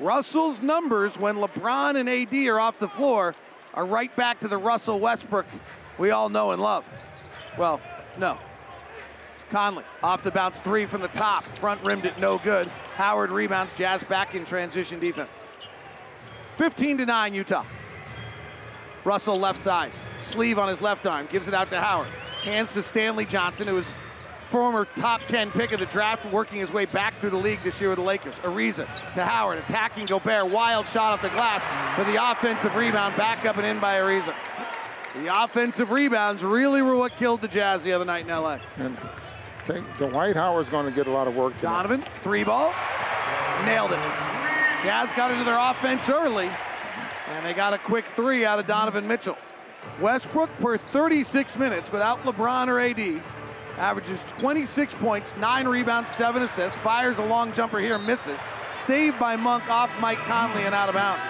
Russell's 0.00 0.60
numbers 0.60 1.16
when 1.16 1.36
LeBron 1.36 1.94
and 1.94 2.08
AD 2.08 2.34
are 2.48 2.58
off 2.58 2.80
the 2.80 2.88
floor 2.88 3.36
are 3.72 3.86
right 3.86 4.14
back 4.16 4.40
to 4.40 4.48
the 4.48 4.58
Russell 4.58 4.98
Westbrook 4.98 5.46
we 5.96 6.10
all 6.10 6.28
know 6.28 6.50
and 6.50 6.60
love. 6.60 6.84
Well, 7.56 7.80
no. 8.18 8.36
Conley 9.50 9.84
off 10.02 10.24
the 10.24 10.32
bounce 10.32 10.58
three 10.58 10.86
from 10.86 11.02
the 11.02 11.08
top, 11.08 11.44
front 11.58 11.80
rimmed 11.84 12.04
it 12.04 12.18
no 12.18 12.38
good. 12.38 12.66
Howard 12.96 13.30
rebounds, 13.30 13.72
Jazz 13.74 14.02
back 14.02 14.34
in 14.34 14.44
transition 14.44 14.98
defense. 14.98 15.30
15 16.56 16.98
to 16.98 17.06
9, 17.06 17.34
Utah. 17.34 17.64
Russell 19.08 19.40
left 19.40 19.58
side, 19.62 19.90
sleeve 20.20 20.58
on 20.58 20.68
his 20.68 20.82
left 20.82 21.06
arm, 21.06 21.26
gives 21.32 21.48
it 21.48 21.54
out 21.54 21.70
to 21.70 21.80
Howard. 21.80 22.10
Hands 22.42 22.70
to 22.74 22.82
Stanley 22.82 23.24
Johnson, 23.24 23.66
who 23.66 23.76
was 23.76 23.94
former 24.50 24.84
top 24.84 25.22
10 25.22 25.50
pick 25.50 25.72
of 25.72 25.80
the 25.80 25.86
draft, 25.86 26.30
working 26.30 26.60
his 26.60 26.70
way 26.70 26.84
back 26.84 27.18
through 27.18 27.30
the 27.30 27.38
league 27.38 27.62
this 27.64 27.80
year 27.80 27.88
with 27.88 27.96
the 27.98 28.04
Lakers. 28.04 28.34
Ariza 28.40 28.86
to 29.14 29.24
Howard, 29.24 29.56
attacking 29.60 30.04
Gobert, 30.04 30.50
wild 30.50 30.86
shot 30.88 31.14
off 31.14 31.22
the 31.22 31.30
glass 31.30 31.62
for 31.96 32.04
the 32.04 32.22
offensive 32.22 32.74
rebound, 32.74 33.16
back 33.16 33.46
up 33.46 33.56
and 33.56 33.66
in 33.66 33.80
by 33.80 33.94
Ariza. 33.94 34.34
The 35.14 35.42
offensive 35.42 35.90
rebounds 35.90 36.44
really 36.44 36.82
were 36.82 36.94
what 36.94 37.16
killed 37.16 37.40
the 37.40 37.48
Jazz 37.48 37.82
the 37.82 37.94
other 37.94 38.04
night 38.04 38.26
in 38.26 38.28
LA. 38.28 38.58
And 38.76 38.94
Dwight 39.96 40.36
Howard's 40.36 40.68
going 40.68 40.84
to 40.84 40.92
get 40.92 41.06
a 41.06 41.10
lot 41.10 41.26
of 41.26 41.34
work. 41.34 41.58
Tonight. 41.60 41.72
Donovan, 41.72 42.04
three 42.22 42.44
ball, 42.44 42.74
nailed 43.64 43.92
it. 43.92 44.00
Jazz 44.82 45.10
got 45.16 45.30
into 45.30 45.44
their 45.44 45.58
offense 45.58 46.10
early, 46.10 46.50
and 47.38 47.46
they 47.46 47.54
got 47.54 47.72
a 47.72 47.78
quick 47.78 48.04
three 48.16 48.44
out 48.44 48.58
of 48.58 48.66
Donovan 48.66 49.06
Mitchell. 49.06 49.38
Westbrook 50.00 50.50
per 50.58 50.76
36 50.76 51.56
minutes 51.56 51.92
without 51.92 52.20
LeBron 52.24 52.66
or 52.66 52.80
AD 52.80 53.22
averages 53.78 54.20
26 54.38 54.92
points, 54.94 55.36
nine 55.36 55.68
rebounds, 55.68 56.10
seven 56.10 56.42
assists, 56.42 56.76
fires 56.80 57.16
a 57.18 57.24
long 57.24 57.52
jumper 57.52 57.78
here, 57.78 57.96
misses. 57.96 58.40
Saved 58.74 59.20
by 59.20 59.36
Monk 59.36 59.70
off 59.70 59.88
Mike 60.00 60.18
Conley 60.18 60.64
and 60.64 60.74
out 60.74 60.88
of 60.88 60.96
bounds. 60.96 61.22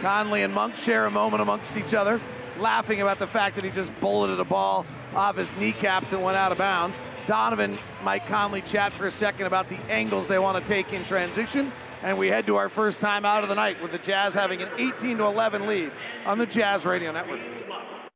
Conley 0.00 0.42
and 0.42 0.54
Monk 0.54 0.78
share 0.78 1.04
a 1.04 1.10
moment 1.10 1.42
amongst 1.42 1.76
each 1.76 1.92
other, 1.92 2.18
laughing 2.58 3.02
about 3.02 3.18
the 3.18 3.26
fact 3.26 3.56
that 3.56 3.64
he 3.64 3.70
just 3.70 3.92
bulleted 4.00 4.40
a 4.40 4.44
ball 4.44 4.86
off 5.14 5.36
his 5.36 5.54
kneecaps 5.56 6.12
and 6.12 6.22
went 6.22 6.38
out 6.38 6.50
of 6.50 6.56
bounds. 6.56 6.98
Donovan, 7.26 7.76
Mike 8.02 8.26
Conley 8.26 8.62
chat 8.62 8.90
for 8.94 9.06
a 9.06 9.10
second 9.10 9.46
about 9.46 9.68
the 9.68 9.76
angles 9.90 10.28
they 10.28 10.38
want 10.38 10.62
to 10.62 10.66
take 10.66 10.94
in 10.94 11.04
transition. 11.04 11.70
And 12.04 12.18
we 12.18 12.28
head 12.28 12.46
to 12.48 12.56
our 12.56 12.68
first 12.68 13.00
time 13.00 13.24
out 13.24 13.44
of 13.44 13.48
the 13.48 13.54
night 13.54 13.80
with 13.80 13.90
the 13.90 13.98
Jazz 13.98 14.34
having 14.34 14.60
an 14.60 14.68
18 14.76 15.16
to 15.16 15.24
11 15.24 15.66
lead 15.66 15.90
on 16.26 16.36
the 16.36 16.44
Jazz 16.44 16.84
Radio 16.84 17.10
Network. 17.12 17.40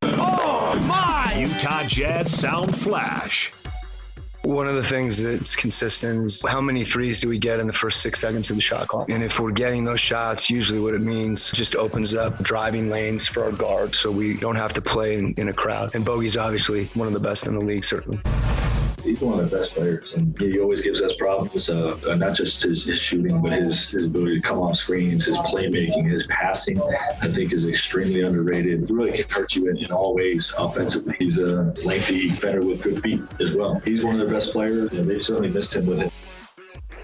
Oh 0.03 0.79
my! 0.87 1.35
Utah 1.35 1.85
Jazz 1.85 2.31
Sound 2.31 2.77
Flash. 2.77 3.51
One 4.43 4.69
of 4.69 4.75
the 4.75 4.85
things 4.85 5.23
that's 5.23 5.57
consistent 5.57 6.27
is 6.27 6.45
how 6.47 6.61
many 6.61 6.85
threes 6.85 7.23
do 7.23 7.31
we 7.31 7.39
get 7.39 7.61
in 7.61 7.67
the 7.67 7.73
first 7.73 8.03
six 8.03 8.21
seconds 8.21 8.51
of 8.51 8.57
the 8.57 8.63
shot 8.63 8.89
clock? 8.89 9.09
And 9.09 9.25
if 9.25 9.41
we're 9.41 9.53
getting 9.53 9.87
those 9.87 10.01
shots, 10.01 10.51
usually 10.51 10.81
what 10.81 10.93
it 10.93 11.01
means 11.01 11.51
just 11.53 11.75
opens 11.75 12.13
up 12.15 12.43
driving 12.43 12.91
lanes 12.91 13.27
for 13.27 13.45
our 13.45 13.53
guards 13.53 13.99
so 13.99 14.11
we 14.11 14.35
don't 14.35 14.57
have 14.57 14.75
to 14.75 14.83
play 14.83 15.17
in, 15.17 15.33
in 15.39 15.49
a 15.49 15.55
crowd. 15.55 15.95
And 15.95 16.05
Bogey's 16.05 16.37
obviously 16.37 16.91
one 16.93 17.09
of 17.09 17.15
the 17.15 17.21
best 17.21 17.47
in 17.47 17.59
the 17.59 17.65
league, 17.65 17.87
certainly 17.87 18.21
he's 19.03 19.21
one 19.21 19.39
of 19.39 19.51
the 19.51 19.57
best 19.57 19.73
players, 19.73 20.15
and 20.15 20.39
he 20.39 20.59
always 20.61 20.83
gives 20.83 21.03
us 21.03 21.15
problems. 21.17 21.69
Uh, 21.71 22.17
not 22.17 22.35
just 22.35 22.63
his, 22.63 22.85
his, 22.85 23.01
shooting, 23.01 23.41
but 23.43 23.53
his, 23.53 23.91
his 23.91 24.05
ability 24.05 24.41
to 24.41 24.43
come 24.43 24.59
off 24.59 24.77
screens, 24.77 25.27
his 25.27 25.37
playmaking, 25.39 26.11
his 26.11 26.27
passing. 26.27 26.81
I 26.81 27.29
think 27.29 27.53
is 27.53 27.67
extremely 27.67 28.23
underrated. 28.23 28.91
Really 28.91 29.13
can 29.13 29.29
hurt 29.29 29.55
you 29.55 29.69
in, 29.69 29.79
in 29.79 29.93
all 29.93 30.15
ways 30.15 30.53
offensively. 30.59 31.15
He's 31.19 31.39
a 31.39 31.73
lengthy 31.85 32.29
defender 32.29 32.61
with 32.61 32.83
good 32.83 33.01
feet 33.01 33.23
as 33.41 33.53
well. 33.53 33.81
He's 33.85 34.05
one 34.05 34.15
of 34.15 34.21
their 34.21 34.35
best 34.35 34.53
players, 34.53 34.93
and 34.93 35.09
they 35.09 35.21
certainly 35.21 35.51
missed 35.51 35.75
him 35.75 35.87
with 35.87 36.01
it. 36.01 36.13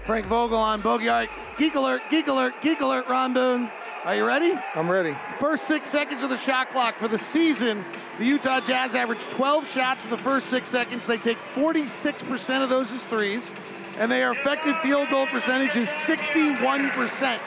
Frank 0.05 0.27
Vogel 0.27 0.57
on 0.57 0.81
Bogey. 0.81 1.09
All 1.09 1.15
right, 1.15 1.29
geek 1.57 1.75
alert, 1.75 2.03
geek 2.09 2.27
alert, 2.27 2.53
geek 2.61 2.81
alert. 2.81 3.07
Ron 3.07 3.33
Boone. 3.33 3.71
Are 4.05 4.15
you 4.15 4.23
ready? 4.23 4.53
I'm 4.75 4.89
ready. 4.89 5.17
First 5.39 5.67
six 5.67 5.89
seconds 5.89 6.21
of 6.21 6.29
the 6.29 6.37
shot 6.37 6.69
clock 6.69 6.99
for 6.99 7.07
the 7.07 7.17
season. 7.17 7.83
The 8.17 8.25
Utah 8.25 8.61
Jazz 8.61 8.95
average 8.95 9.23
12 9.23 9.69
shots 9.69 10.05
in 10.05 10.09
the 10.09 10.17
first 10.17 10.47
six 10.47 10.69
seconds. 10.69 11.05
They 11.05 11.17
take 11.17 11.37
46% 11.53 12.63
of 12.63 12.69
those 12.69 12.89
as 12.93 13.03
threes, 13.03 13.53
and 13.97 14.09
their 14.09 14.31
effective 14.31 14.79
field 14.81 15.09
goal 15.09 15.27
percentage 15.27 15.75
is 15.75 15.89
61%. 15.89 17.39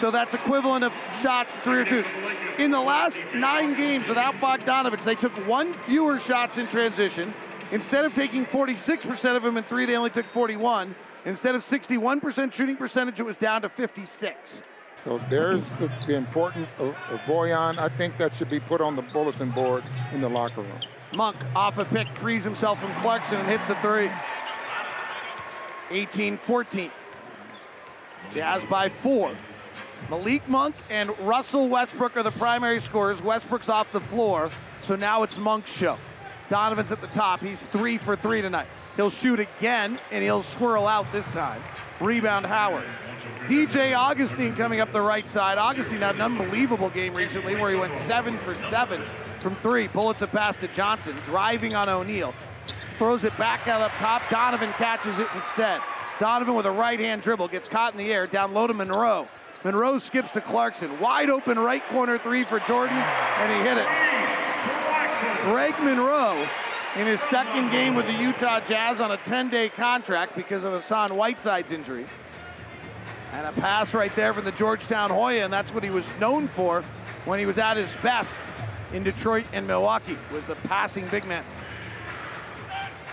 So 0.00 0.10
that's 0.10 0.34
equivalent 0.34 0.84
of 0.84 0.92
shots, 1.22 1.56
three 1.62 1.80
or 1.80 1.84
twos. 1.84 2.06
In 2.58 2.72
the 2.72 2.80
last 2.80 3.22
nine 3.34 3.76
games 3.76 4.08
without 4.08 4.34
Bogdanovich, 4.36 5.04
they 5.04 5.14
took 5.14 5.32
one 5.46 5.74
fewer 5.84 6.18
shots 6.18 6.58
in 6.58 6.66
transition. 6.66 7.32
Instead 7.70 8.04
of 8.04 8.12
taking 8.12 8.46
46% 8.46 9.36
of 9.36 9.42
them 9.44 9.56
in 9.56 9.64
three, 9.64 9.86
they 9.86 9.96
only 9.96 10.10
took 10.10 10.26
41. 10.26 10.94
Instead 11.24 11.54
of 11.54 11.64
61% 11.64 12.52
shooting 12.52 12.76
percentage, 12.76 13.20
it 13.20 13.24
was 13.24 13.36
down 13.36 13.62
to 13.62 13.68
56. 13.68 14.64
So 15.06 15.20
there's 15.30 15.62
the, 15.78 15.88
the 16.08 16.16
importance 16.16 16.68
of, 16.78 16.88
of 16.88 17.20
Bojan. 17.20 17.78
I 17.78 17.88
think 17.96 18.18
that 18.18 18.34
should 18.34 18.50
be 18.50 18.58
put 18.58 18.80
on 18.80 18.96
the 18.96 19.02
bulletin 19.02 19.52
board 19.52 19.84
in 20.12 20.20
the 20.20 20.28
locker 20.28 20.62
room. 20.62 20.80
Monk 21.14 21.36
off 21.54 21.78
a 21.78 21.84
pick, 21.84 22.08
frees 22.18 22.42
himself 22.42 22.80
from 22.80 22.92
Clarkson 22.96 23.38
and 23.38 23.48
hits 23.48 23.68
a 23.70 23.80
three. 23.80 24.10
18-14. 25.90 26.90
Jazz 28.32 28.64
by 28.64 28.88
four. 28.88 29.36
Malik 30.10 30.48
Monk 30.48 30.74
and 30.90 31.16
Russell 31.20 31.68
Westbrook 31.68 32.16
are 32.16 32.24
the 32.24 32.32
primary 32.32 32.80
scorers. 32.80 33.22
Westbrook's 33.22 33.68
off 33.68 33.90
the 33.92 34.00
floor, 34.00 34.50
so 34.82 34.96
now 34.96 35.22
it's 35.22 35.38
Monk's 35.38 35.72
show. 35.72 35.96
Donovan's 36.48 36.92
at 36.92 37.00
the 37.00 37.06
top. 37.08 37.40
He's 37.40 37.62
three 37.62 37.98
for 37.98 38.16
three 38.16 38.42
tonight. 38.42 38.66
He'll 38.96 39.10
shoot 39.10 39.40
again, 39.40 39.98
and 40.10 40.22
he'll 40.22 40.42
swirl 40.42 40.86
out 40.86 41.10
this 41.12 41.26
time. 41.28 41.62
Rebound 42.00 42.46
Howard. 42.46 42.86
DJ 43.46 43.96
Augustin 43.96 44.54
coming 44.56 44.80
up 44.80 44.92
the 44.92 45.00
right 45.00 45.28
side. 45.28 45.58
Augustin 45.58 45.98
had 45.98 46.14
an 46.16 46.20
unbelievable 46.20 46.90
game 46.90 47.14
recently 47.14 47.56
where 47.56 47.70
he 47.70 47.76
went 47.76 47.94
seven 47.94 48.38
for 48.40 48.54
seven 48.54 49.02
from 49.40 49.54
three. 49.56 49.88
Bullets 49.88 50.22
a 50.22 50.26
pass 50.26 50.56
to 50.58 50.68
Johnson, 50.68 51.16
driving 51.24 51.74
on 51.74 51.88
O'Neale. 51.88 52.34
Throws 52.98 53.24
it 53.24 53.36
back 53.36 53.68
out 53.68 53.80
up 53.80 53.92
top. 53.92 54.22
Donovan 54.30 54.72
catches 54.72 55.18
it 55.18 55.28
instead. 55.34 55.80
Donovan 56.18 56.54
with 56.54 56.66
a 56.66 56.70
right 56.70 56.98
hand 56.98 57.22
dribble 57.22 57.48
gets 57.48 57.68
caught 57.68 57.92
in 57.92 57.98
the 57.98 58.12
air, 58.12 58.26
down 58.26 58.54
low 58.54 58.66
to 58.66 58.74
Monroe. 58.74 59.26
Monroe 59.64 59.98
skips 59.98 60.30
to 60.32 60.40
Clarkson. 60.40 60.98
Wide 61.00 61.28
open 61.28 61.58
right 61.58 61.84
corner 61.88 62.18
three 62.18 62.44
for 62.44 62.60
Jordan, 62.60 62.96
and 62.96 63.52
he 63.52 63.68
hit 63.68 63.78
it. 63.78 63.86
Greg 65.46 65.80
Monroe 65.80 66.44
in 66.96 67.06
his 67.06 67.20
second 67.20 67.70
game 67.70 67.94
with 67.94 68.04
the 68.06 68.12
Utah 68.12 68.58
Jazz 68.58 68.98
on 68.98 69.12
a 69.12 69.16
10-day 69.18 69.68
contract 69.68 70.34
because 70.34 70.64
of 70.64 70.72
Hassan 70.72 71.10
Whiteside's 71.14 71.70
injury. 71.70 72.04
And 73.30 73.46
a 73.46 73.52
pass 73.52 73.94
right 73.94 74.10
there 74.16 74.34
from 74.34 74.44
the 74.44 74.50
Georgetown 74.50 75.10
Hoya, 75.10 75.44
and 75.44 75.52
that's 75.52 75.72
what 75.72 75.84
he 75.84 75.90
was 75.90 76.04
known 76.18 76.48
for 76.48 76.82
when 77.26 77.38
he 77.38 77.46
was 77.46 77.58
at 77.58 77.76
his 77.76 77.94
best 78.02 78.34
in 78.92 79.04
Detroit 79.04 79.44
and 79.52 79.68
Milwaukee, 79.68 80.18
was 80.32 80.48
the 80.48 80.56
passing 80.56 81.06
big 81.10 81.24
man. 81.24 81.44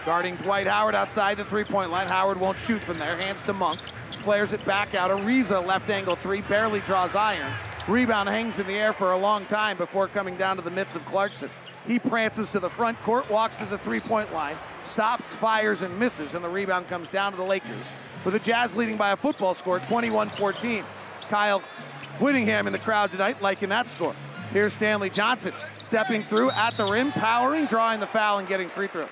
Guarding 0.03 0.35
Dwight 0.37 0.65
Howard 0.65 0.95
outside 0.95 1.37
the 1.37 1.45
three-point 1.45 1.91
line. 1.91 2.07
Howard 2.07 2.39
won't 2.39 2.57
shoot 2.57 2.81
from 2.81 2.97
there. 2.97 3.15
Hands 3.15 3.43
to 3.43 3.53
Monk. 3.53 3.79
Flares 4.21 4.53
it 4.53 4.65
back 4.65 4.95
out. 4.95 5.11
Ariza 5.11 5.63
left 5.63 5.87
angle 5.91 6.15
three, 6.15 6.41
barely 6.41 6.79
draws 6.79 7.13
iron. 7.13 7.53
Rebound 7.87 8.27
hangs 8.27 8.57
in 8.57 8.65
the 8.65 8.73
air 8.73 8.91
for 8.91 9.11
a 9.11 9.17
long 9.17 9.45
time 9.45 9.77
before 9.77 10.07
coming 10.07 10.35
down 10.35 10.55
to 10.55 10.63
the 10.63 10.71
mitts 10.71 10.95
of 10.95 11.05
Clarkson. 11.05 11.51
He 11.87 11.99
prances 11.99 12.49
to 12.51 12.59
the 12.59 12.69
front 12.69 13.01
court, 13.01 13.29
walks 13.29 13.55
to 13.57 13.65
the 13.65 13.77
three-point 13.79 14.33
line, 14.33 14.55
stops, 14.83 15.27
fires, 15.35 15.81
and 15.81 15.99
misses, 15.99 16.33
and 16.33 16.43
the 16.43 16.49
rebound 16.49 16.87
comes 16.87 17.09
down 17.09 17.31
to 17.31 17.37
the 17.37 17.43
Lakers. 17.43 17.83
With 18.23 18.33
the 18.33 18.39
Jazz 18.39 18.75
leading 18.75 18.95
by 18.95 19.11
a 19.11 19.17
football 19.17 19.53
score, 19.53 19.79
21-14. 19.81 20.83
Kyle 21.29 21.61
Whittingham 22.19 22.67
in 22.67 22.73
the 22.73 22.79
crowd 22.79 23.11
tonight 23.11 23.41
liking 23.41 23.69
that 23.69 23.89
score. 23.89 24.15
Here's 24.51 24.73
Stanley 24.73 25.09
Johnson 25.09 25.53
stepping 25.81 26.23
through 26.23 26.51
at 26.51 26.77
the 26.77 26.85
rim, 26.85 27.11
powering, 27.11 27.65
drawing 27.65 27.99
the 27.99 28.07
foul, 28.07 28.37
and 28.37 28.47
getting 28.47 28.69
free 28.69 28.87
throws. 28.87 29.09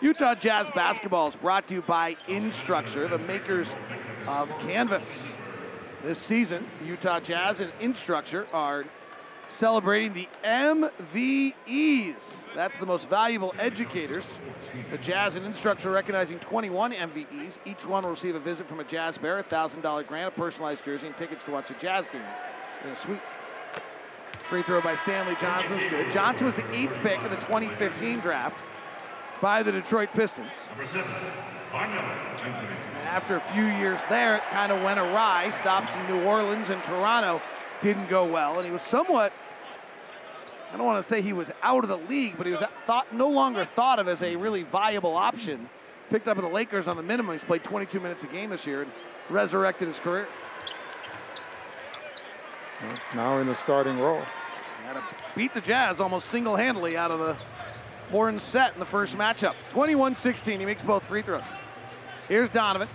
Utah 0.00 0.34
Jazz 0.34 0.66
basketball 0.74 1.28
is 1.28 1.36
brought 1.36 1.68
to 1.68 1.74
you 1.74 1.82
by 1.82 2.14
Instructure, 2.26 3.08
the 3.08 3.26
makers 3.26 3.68
of 4.26 4.48
Canvas. 4.60 5.28
This 6.02 6.18
season, 6.18 6.66
Utah 6.84 7.20
Jazz 7.20 7.60
and 7.60 7.72
Instructure 7.80 8.46
are 8.52 8.84
celebrating 9.52 10.12
the 10.14 10.28
MVEs. 10.44 12.14
That's 12.54 12.76
the 12.78 12.86
most 12.86 13.08
valuable 13.08 13.54
educators. 13.58 14.26
The 14.90 14.98
Jazz 14.98 15.36
and 15.36 15.46
Instructure 15.46 15.92
recognizing 15.92 16.38
21 16.38 16.92
MVEs. 16.92 17.58
Each 17.64 17.86
one 17.86 18.04
will 18.04 18.10
receive 18.10 18.34
a 18.34 18.40
visit 18.40 18.68
from 18.68 18.80
a 18.80 18.84
Jazz 18.84 19.18
Bear, 19.18 19.38
a 19.38 19.44
$1,000 19.44 20.06
grant, 20.06 20.28
a 20.28 20.30
personalized 20.30 20.84
jersey, 20.84 21.06
and 21.06 21.16
tickets 21.16 21.44
to 21.44 21.50
watch 21.50 21.70
a 21.70 21.74
Jazz 21.74 22.08
game. 22.08 22.22
In 22.84 22.90
a 22.90 22.96
sweet 22.96 23.20
free 24.48 24.62
throw 24.62 24.80
by 24.80 24.94
Stanley 24.94 25.36
Johnson 25.40 25.78
is 25.78 25.84
good. 25.90 26.10
Johnson 26.10 26.46
was 26.46 26.56
the 26.56 26.74
eighth 26.74 26.94
pick 27.02 27.22
in 27.22 27.30
the 27.30 27.36
2015 27.36 28.20
draft 28.20 28.56
by 29.40 29.62
the 29.62 29.72
Detroit 29.72 30.10
Pistons. 30.12 30.50
And 31.72 33.08
after 33.08 33.36
a 33.36 33.40
few 33.52 33.64
years 33.64 34.00
there, 34.08 34.36
it 34.36 34.42
kind 34.50 34.72
of 34.72 34.82
went 34.82 34.98
awry. 34.98 35.50
Stops 35.50 35.92
in 35.94 36.06
New 36.06 36.24
Orleans 36.24 36.70
and 36.70 36.82
Toronto 36.84 37.40
didn't 37.80 38.08
go 38.08 38.24
well, 38.24 38.56
and 38.56 38.64
he 38.64 38.72
was 38.72 38.82
somewhat. 38.82 39.32
I 40.72 40.76
don't 40.76 40.86
want 40.86 41.02
to 41.02 41.08
say 41.08 41.20
he 41.20 41.32
was 41.32 41.50
out 41.62 41.84
of 41.84 41.88
the 41.88 41.98
league, 41.98 42.36
but 42.38 42.46
he 42.46 42.52
was 42.52 42.62
thought 42.86 43.12
no 43.14 43.28
longer 43.28 43.68
thought 43.76 43.98
of 43.98 44.08
as 44.08 44.22
a 44.22 44.36
really 44.36 44.62
viable 44.62 45.16
option. 45.16 45.68
Picked 46.08 46.28
up 46.28 46.38
at 46.38 46.42
the 46.42 46.48
Lakers 46.48 46.88
on 46.88 46.96
the 46.96 47.02
minimum. 47.02 47.32
He's 47.32 47.44
played 47.44 47.62
22 47.62 48.00
minutes 48.00 48.24
a 48.24 48.26
game 48.26 48.50
this 48.50 48.66
year 48.66 48.82
and 48.82 48.92
resurrected 49.28 49.88
his 49.88 49.98
career. 49.98 50.28
Now 53.14 53.38
in 53.38 53.46
the 53.46 53.54
starting 53.56 53.98
role. 53.98 54.22
Beat 55.36 55.54
the 55.54 55.60
Jazz 55.60 56.00
almost 56.00 56.28
single-handedly 56.28 56.96
out 56.96 57.10
of 57.10 57.20
the 57.20 57.36
Horn 58.10 58.40
set 58.40 58.74
in 58.74 58.78
the 58.78 58.84
first 58.84 59.16
matchup. 59.16 59.54
21-16, 59.70 60.58
he 60.58 60.66
makes 60.66 60.82
both 60.82 61.02
free 61.04 61.22
throws. 61.22 61.44
Here's 62.28 62.50
Donovan. 62.50 62.88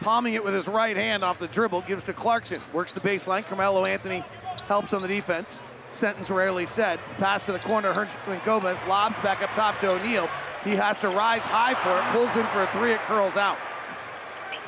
Palming 0.00 0.34
it 0.34 0.44
with 0.44 0.52
his 0.52 0.66
right 0.66 0.96
hand 0.96 1.24
off 1.24 1.38
the 1.38 1.46
dribble, 1.48 1.82
gives 1.82 2.04
to 2.04 2.12
Clarkson. 2.12 2.60
Works 2.74 2.92
the 2.92 3.00
baseline. 3.00 3.44
Carmelo 3.44 3.86
Anthony 3.86 4.22
helps 4.66 4.92
on 4.92 5.00
the 5.00 5.08
defense. 5.08 5.62
Sentence 5.92 6.30
rarely 6.30 6.66
said. 6.66 6.98
Pass 7.18 7.44
to 7.46 7.52
the 7.52 7.58
corner. 7.58 7.92
Hernangomez 7.92 8.86
lobs 8.86 9.16
back 9.22 9.42
up 9.42 9.50
top 9.50 9.78
to 9.80 9.90
O'Neale. 9.90 10.28
He 10.64 10.70
has 10.70 10.98
to 11.00 11.08
rise 11.08 11.42
high 11.42 11.74
for 11.74 11.98
it. 11.98 12.12
Pulls 12.12 12.36
in 12.36 12.46
for 12.52 12.62
a 12.62 12.72
three. 12.72 12.92
It 12.92 13.00
curls 13.00 13.36
out. 13.36 13.58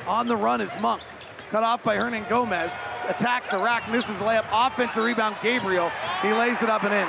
On 0.07 0.27
the 0.27 0.35
run 0.35 0.61
is 0.61 0.73
Monk. 0.79 1.01
Cut 1.49 1.63
off 1.63 1.83
by 1.83 1.95
Hernangomez. 1.95 2.77
Attacks 3.07 3.49
the 3.49 3.57
rack. 3.57 3.89
Misses 3.89 4.17
layup. 4.17 4.45
Offensive 4.51 5.03
rebound. 5.03 5.35
Gabriel. 5.41 5.91
He 6.21 6.33
lays 6.33 6.61
it 6.61 6.69
up 6.69 6.83
and 6.83 6.93
in. 6.93 7.07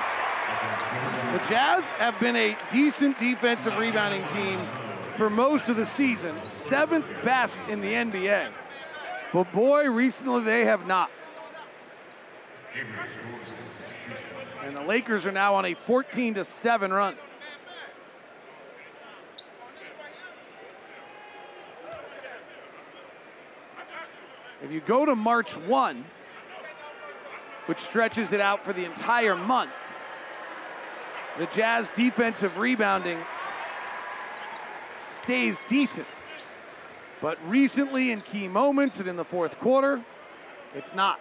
The 1.33 1.45
Jazz 1.49 1.85
have 1.99 2.19
been 2.21 2.37
a 2.37 2.57
decent 2.71 3.19
defensive 3.19 3.77
rebounding 3.77 4.27
team 4.29 4.67
for 5.17 5.29
most 5.31 5.69
of 5.69 5.77
the 5.77 5.85
season, 5.85 6.37
seventh 6.47 7.07
best 7.25 7.59
in 7.69 7.81
the 7.81 7.93
NBA. 7.93 8.51
But 9.33 9.53
boy, 9.53 9.91
recently 9.91 10.45
they 10.45 10.65
have 10.65 10.87
not. 10.87 11.11
And 14.67 14.77
the 14.77 14.83
Lakers 14.83 15.25
are 15.27 15.33
now 15.33 15.55
on 15.55 15.65
a 15.65 15.75
14 15.75 16.35
to 16.35 16.43
7 16.43 16.93
run. 16.93 17.15
If 24.65 24.73
you 24.73 24.81
go 24.81 25.07
to 25.07 25.15
March 25.15 25.57
1, 25.57 26.05
which 27.67 27.79
stretches 27.79 28.33
it 28.33 28.41
out 28.41 28.65
for 28.65 28.73
the 28.73 28.85
entire 28.85 29.37
month, 29.37 29.71
the 31.39 31.47
Jazz 31.47 31.89
defensive 31.91 32.57
rebounding 32.61 33.21
stays 35.23 35.61
decent. 35.69 36.09
But 37.23 37.39
recently, 37.49 38.11
in 38.11 38.21
key 38.21 38.49
moments 38.49 38.99
and 38.99 39.09
in 39.09 39.15
the 39.15 39.25
fourth 39.25 39.57
quarter, 39.61 40.03
it's 40.75 40.93
not. 40.93 41.21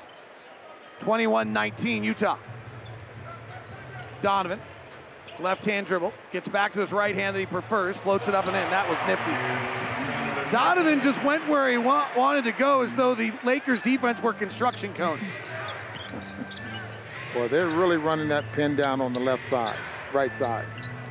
21 1.01 1.53
19, 1.53 2.03
Utah. 2.03 2.37
Donovan, 4.25 4.59
left 5.39 5.63
hand 5.65 5.85
dribble, 5.85 6.11
gets 6.31 6.47
back 6.47 6.73
to 6.73 6.79
his 6.79 6.91
right 6.91 7.13
hand 7.13 7.35
that 7.35 7.39
he 7.41 7.45
prefers, 7.45 7.95
floats 7.95 8.27
it 8.27 8.33
up 8.33 8.47
and 8.47 8.55
in. 8.55 8.69
That 8.71 8.89
was 8.89 8.97
nifty. 9.05 10.51
Donovan 10.51 10.99
just 10.99 11.23
went 11.23 11.47
where 11.47 11.69
he 11.69 11.77
wa- 11.77 12.07
wanted 12.17 12.43
to 12.45 12.51
go 12.51 12.81
as 12.81 12.91
though 12.95 13.13
the 13.13 13.31
Lakers 13.43 13.83
defense 13.83 14.23
were 14.23 14.33
construction 14.33 14.95
cones. 14.95 15.27
Well, 17.35 17.47
they're 17.49 17.67
really 17.67 17.97
running 17.97 18.27
that 18.29 18.51
pin 18.53 18.75
down 18.75 18.99
on 18.99 19.13
the 19.13 19.19
left 19.19 19.47
side 19.47 19.77
right 20.11 20.35
side. 20.37 20.65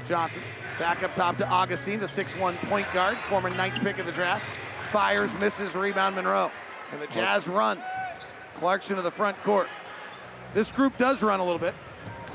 Johnson 0.09 0.43
back 0.81 1.05
up 1.05 1.15
top 1.15 1.39
to 1.39 1.47
Augustin, 1.47 2.01
the 2.01 2.07
6'1 2.07 2.57
point 2.69 2.93
guard, 2.93 3.17
former 3.29 3.49
ninth 3.49 3.77
pick 3.85 3.99
of 3.99 4.07
the 4.07 4.13
draft. 4.13 4.59
Fires, 4.91 5.33
misses, 5.35 5.77
rebound 5.77 6.17
Monroe. 6.17 6.51
And 6.91 7.01
the 7.01 7.07
Jazz 7.07 7.47
run. 7.47 7.81
Clarkson 8.57 8.97
to 8.97 9.03
the 9.03 9.11
front 9.13 9.41
court. 9.45 9.69
This 10.53 10.73
group 10.73 10.99
does 10.99 11.23
run 11.23 11.39
a 11.39 11.45
little 11.45 11.61
bit. 11.61 11.75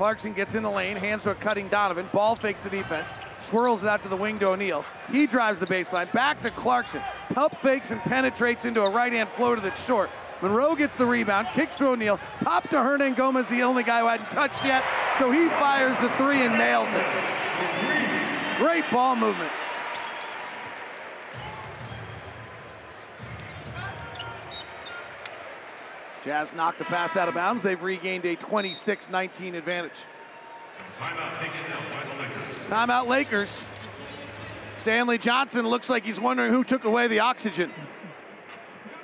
Clarkson 0.00 0.32
gets 0.32 0.54
in 0.54 0.62
the 0.62 0.70
lane, 0.70 0.96
hands 0.96 1.24
to 1.24 1.30
a 1.30 1.34
cutting 1.34 1.68
Donovan. 1.68 2.08
Ball 2.10 2.34
fakes 2.34 2.62
the 2.62 2.70
defense, 2.70 3.06
swirls 3.42 3.82
it 3.82 3.86
out 3.86 4.02
to 4.02 4.08
the 4.08 4.16
wing 4.16 4.38
to 4.38 4.46
O'Neale. 4.46 4.82
He 5.12 5.26
drives 5.26 5.58
the 5.58 5.66
baseline, 5.66 6.10
back 6.10 6.40
to 6.40 6.48
Clarkson. 6.48 7.00
Help 7.34 7.54
fakes 7.58 7.90
and 7.90 8.00
penetrates 8.00 8.64
into 8.64 8.82
a 8.82 8.88
right 8.88 9.12
hand 9.12 9.28
floater 9.36 9.60
that's 9.60 9.84
short. 9.84 10.08
Monroe 10.40 10.74
gets 10.74 10.96
the 10.96 11.04
rebound, 11.04 11.48
kicks 11.48 11.76
to 11.76 11.88
O'Neale, 11.88 12.18
top 12.40 12.66
to 12.70 12.76
Hernangomez, 12.76 13.46
the 13.50 13.60
only 13.60 13.82
guy 13.82 14.00
who 14.00 14.06
hadn't 14.06 14.30
touched 14.30 14.64
yet. 14.64 14.82
So 15.18 15.30
he 15.30 15.50
fires 15.50 15.98
the 15.98 16.08
three 16.16 16.46
and 16.46 16.56
nails 16.56 16.88
it. 16.94 17.04
Great 18.56 18.90
ball 18.90 19.16
movement. 19.16 19.52
Jazz 26.24 26.52
knocked 26.52 26.78
the 26.78 26.84
pass 26.84 27.16
out 27.16 27.28
of 27.28 27.34
bounds. 27.34 27.62
They've 27.62 27.80
regained 27.80 28.24
a 28.26 28.36
26-19 28.36 29.54
advantage. 29.54 29.92
Timeout 32.66 33.06
Lakers. 33.06 33.50
Stanley 34.80 35.18
Johnson 35.18 35.66
looks 35.66 35.88
like 35.88 36.04
he's 36.04 36.20
wondering 36.20 36.52
who 36.52 36.64
took 36.64 36.84
away 36.84 37.06
the 37.08 37.20
oxygen. 37.20 37.72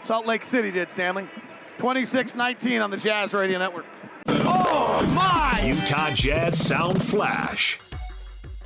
Salt 0.01 0.27
Lake 0.27 0.45
City 0.45 0.71
did, 0.71 0.91
Stanley. 0.91 1.29
26-19 1.79 2.83
on 2.83 2.91
the 2.91 2.97
Jazz 2.97 3.35
Radio 3.35 3.59
Network. 3.59 3.85
Oh 4.29 5.07
my! 5.15 5.63
Utah 5.65 6.11
Jazz 6.11 6.59
Sound 6.59 7.03
Flash 7.03 7.79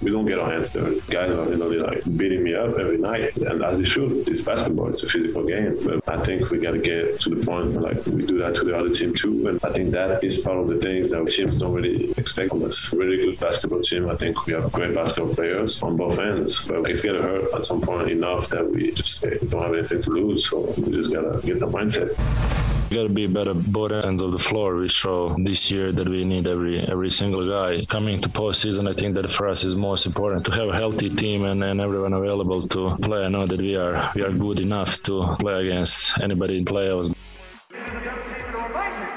we 0.03 0.11
don't 0.11 0.27
get 0.27 0.39
our 0.39 0.51
hands 0.51 0.71
dirty. 0.71 1.01
Guys 1.09 1.31
are, 1.31 1.47
know, 1.57 1.67
like 1.67 2.03
beating 2.17 2.43
me 2.43 2.55
up 2.55 2.73
every 2.79 2.99
night, 2.99 3.37
and 3.37 3.63
as 3.63 3.79
they 3.79 3.85
should. 3.85 4.29
It's 4.29 4.43
basketball. 4.43 4.89
It's 4.89 5.03
a 5.03 5.09
physical 5.09 5.45
game. 5.45 5.77
But 5.85 6.09
I 6.09 6.25
think 6.25 6.51
we 6.51 6.59
got 6.59 6.73
to 6.73 6.79
get 6.79 7.21
to 7.21 7.31
the 7.31 7.45
point 7.45 7.73
where, 7.73 7.93
like, 7.93 8.07
we 8.07 8.25
do 8.25 8.39
that 8.39 8.55
to 8.57 8.65
the 8.65 8.79
other 8.79 8.91
team 8.91 9.15
too. 9.15 9.47
And 9.49 9.63
I 9.65 9.73
think 9.73 9.91
that 9.93 10.23
is 10.25 10.39
part 10.39 10.59
of 10.59 10.69
the 10.69 10.79
things 10.79 11.11
that 11.11 11.29
teams 11.31 11.59
don't 11.59 11.75
really 11.75 12.11
expect 12.13 12.51
from 12.51 12.65
us. 12.65 12.93
Really 12.93 13.19
good 13.19 13.39
basketball 13.39 13.81
team. 13.81 14.09
I 14.09 14.17
think 14.17 14.47
we 14.47 14.55
have 14.55 14.73
great 14.73 14.95
basketball 14.95 15.35
players 15.35 15.83
on 15.83 15.97
both 15.97 16.19
ends. 16.19 16.63
But 16.63 16.89
it's 16.91 17.03
to 17.03 17.23
hurt 17.23 17.55
at 17.55 17.67
some 17.67 17.81
point 17.81 18.11
enough 18.11 18.49
that 18.49 18.69
we 18.69 18.93
just 18.93 19.21
say 19.21 19.37
we 19.41 19.49
don't 19.49 19.63
have 19.63 19.75
anything 19.75 20.03
to 20.03 20.11
lose. 20.11 20.49
So 20.49 20.61
we 20.79 20.93
just 20.93 21.13
got 21.13 21.23
to 21.33 21.47
get 21.47 21.61
the 21.61 21.67
mindset. 21.67 22.17
We 22.91 22.97
got 22.97 23.05
to 23.05 23.09
be 23.09 23.29
better 23.29 23.55
both 23.55 23.93
ends 23.93 24.21
of 24.21 24.33
the 24.33 24.39
floor. 24.39 24.75
We 24.75 24.89
show 24.89 25.37
this 25.39 25.71
year 25.71 25.93
that 25.93 26.09
we 26.09 26.25
need 26.25 26.49
every 26.49 26.81
every 26.81 27.11
single 27.13 27.49
guy 27.49 27.85
coming 27.85 28.21
to 28.23 28.29
postseason. 28.29 28.91
I 28.91 28.95
think 28.95 29.15
that 29.15 29.31
for 29.31 29.47
us 29.47 29.63
is 29.63 29.77
most 29.91 30.07
important 30.07 30.45
to 30.47 30.53
have 30.53 30.69
a 30.69 30.77
healthy 30.83 31.11
team 31.11 31.45
and, 31.45 31.65
and 31.65 31.81
everyone 31.81 32.13
available 32.13 32.63
to 32.63 32.97
play. 33.03 33.25
I 33.25 33.29
know 33.29 33.45
that 33.45 33.61
we 33.61 33.75
are 33.75 34.13
we 34.15 34.23
are 34.23 34.31
good 34.31 34.61
enough 34.61 35.03
to 35.03 35.35
play 35.41 35.67
against 35.67 36.21
anybody 36.21 36.59
in 36.59 36.65
playoffs. 36.65 37.13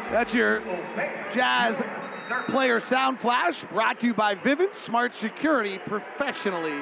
That's 0.09 0.33
your 0.33 0.63
Jazz 1.31 1.79
Player 2.47 2.79
Sound 2.79 3.19
Flash 3.19 3.63
brought 3.65 3.99
to 3.99 4.07
you 4.07 4.15
by 4.15 4.33
Vivint 4.33 4.73
Smart 4.73 5.13
Security, 5.13 5.77
professionally 5.77 6.79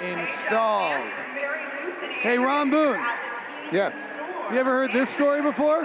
installed. 0.00 1.02
Hey, 2.22 2.38
Ron 2.38 2.70
Boone. 2.70 3.02
Yes. 3.72 3.94
You 4.52 4.58
ever 4.58 4.70
heard 4.78 4.92
this 4.92 5.10
story 5.10 5.42
before? 5.42 5.82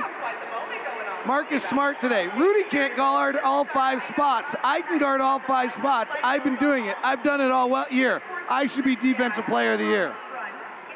Marcus 1.25 1.63
Smart 1.63 2.01
today. 2.01 2.27
Rudy 2.37 2.63
can't 2.69 2.95
guard 2.97 3.37
all 3.37 3.63
five 3.65 4.03
spots. 4.03 4.55
I 4.63 4.81
can 4.81 4.97
guard 4.97 5.21
all 5.21 5.39
five 5.39 5.71
spots. 5.71 6.13
I've 6.21 6.43
been 6.43 6.57
doing 6.57 6.85
it. 6.85 6.97
I've 7.01 7.23
done 7.23 7.39
it 7.39 7.49
all 7.49 7.69
well 7.69 7.87
year. 7.89 8.21
I 8.49 8.65
should 8.65 8.83
be 8.83 8.95
defensive 8.95 9.45
player 9.45 9.73
of 9.73 9.79
the 9.79 9.85
year. 9.85 10.13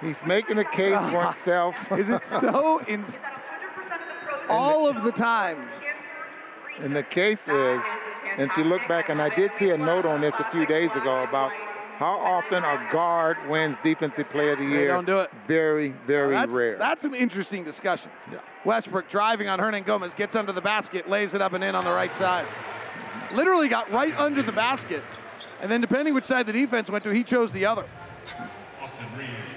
He's 0.02 0.24
making 0.26 0.58
a 0.58 0.66
case 0.66 1.00
for 1.10 1.24
himself. 1.32 1.76
Is 1.94 2.10
it 2.10 2.26
so 2.26 2.80
in 2.88 3.06
all 4.50 4.88
of 4.88 5.04
the 5.04 5.12
time? 5.12 5.68
And 6.80 6.96
the 6.96 7.04
case 7.04 7.48
is, 7.48 7.82
and 8.38 8.52
if 8.52 8.58
you 8.58 8.66
look 8.66 8.82
back, 8.88 9.10
and 9.10 9.22
I 9.22 9.34
did 9.34 9.52
see 9.54 9.70
a 9.70 9.78
note 9.78 10.06
on 10.06 10.22
this 10.22 10.36
a 10.38 10.52
few 10.52 10.66
days 10.66 10.92
ago 10.92 11.24
about 11.24 11.52
how 11.98 12.20
often 12.20 12.64
a 12.64 12.90
guard 12.92 13.38
wins 13.50 13.78
Defensive 13.84 14.30
Player 14.30 14.52
of 14.52 14.60
the 14.60 14.66
Year. 14.66 14.82
They 14.82 14.88
don't 14.88 15.06
do 15.06 15.20
it. 15.22 15.32
Very, 15.48 15.96
very 16.06 16.36
that's, 16.36 16.52
rare. 16.52 16.78
That's 16.78 17.06
an 17.06 17.16
interesting 17.16 17.64
discussion. 17.64 18.12
Yeah. 18.32 18.40
Westbrook 18.68 19.08
driving 19.08 19.48
on 19.48 19.60
Hernangomez, 19.60 20.14
gets 20.14 20.36
under 20.36 20.52
the 20.52 20.60
basket, 20.60 21.10
lays 21.10 21.34
it 21.34 21.42
up 21.42 21.54
and 21.54 21.64
in 21.64 21.74
on 21.74 21.86
the 21.86 21.92
right 21.92 22.14
side. 22.14 22.46
Literally 23.32 23.70
got 23.70 23.90
right 23.94 24.14
under 24.20 24.44
the 24.44 24.52
basket. 24.52 25.02
And 25.62 25.72
then 25.72 25.80
depending 25.80 26.14
which 26.14 26.26
side 26.26 26.48
the 26.48 26.52
defense 26.52 26.90
went 26.90 27.06
to, 27.06 27.12
he 27.12 27.24
chose 27.24 27.54
the 27.54 27.66
other. 27.66 27.86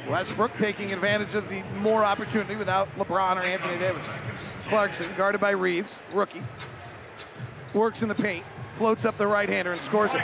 Westbrook 0.08 0.56
taking 0.58 0.92
advantage 0.92 1.34
of 1.34 1.48
the 1.48 1.62
more 1.80 2.04
opportunity 2.04 2.54
without 2.54 2.88
LeBron 2.96 3.34
or 3.34 3.40
Anthony 3.40 3.78
Davis. 3.78 4.06
Clarkson 4.68 5.08
guarded 5.16 5.40
by 5.40 5.50
Reaves, 5.50 5.98
rookie. 6.12 6.44
Works 7.74 8.02
in 8.02 8.08
the 8.08 8.14
paint, 8.14 8.44
floats 8.76 9.04
up 9.04 9.18
the 9.18 9.26
right 9.26 9.48
hander 9.48 9.72
and 9.72 9.80
scores 9.80 10.12
it. 10.14 10.22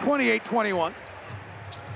28 0.00 0.44
21. 0.46 0.94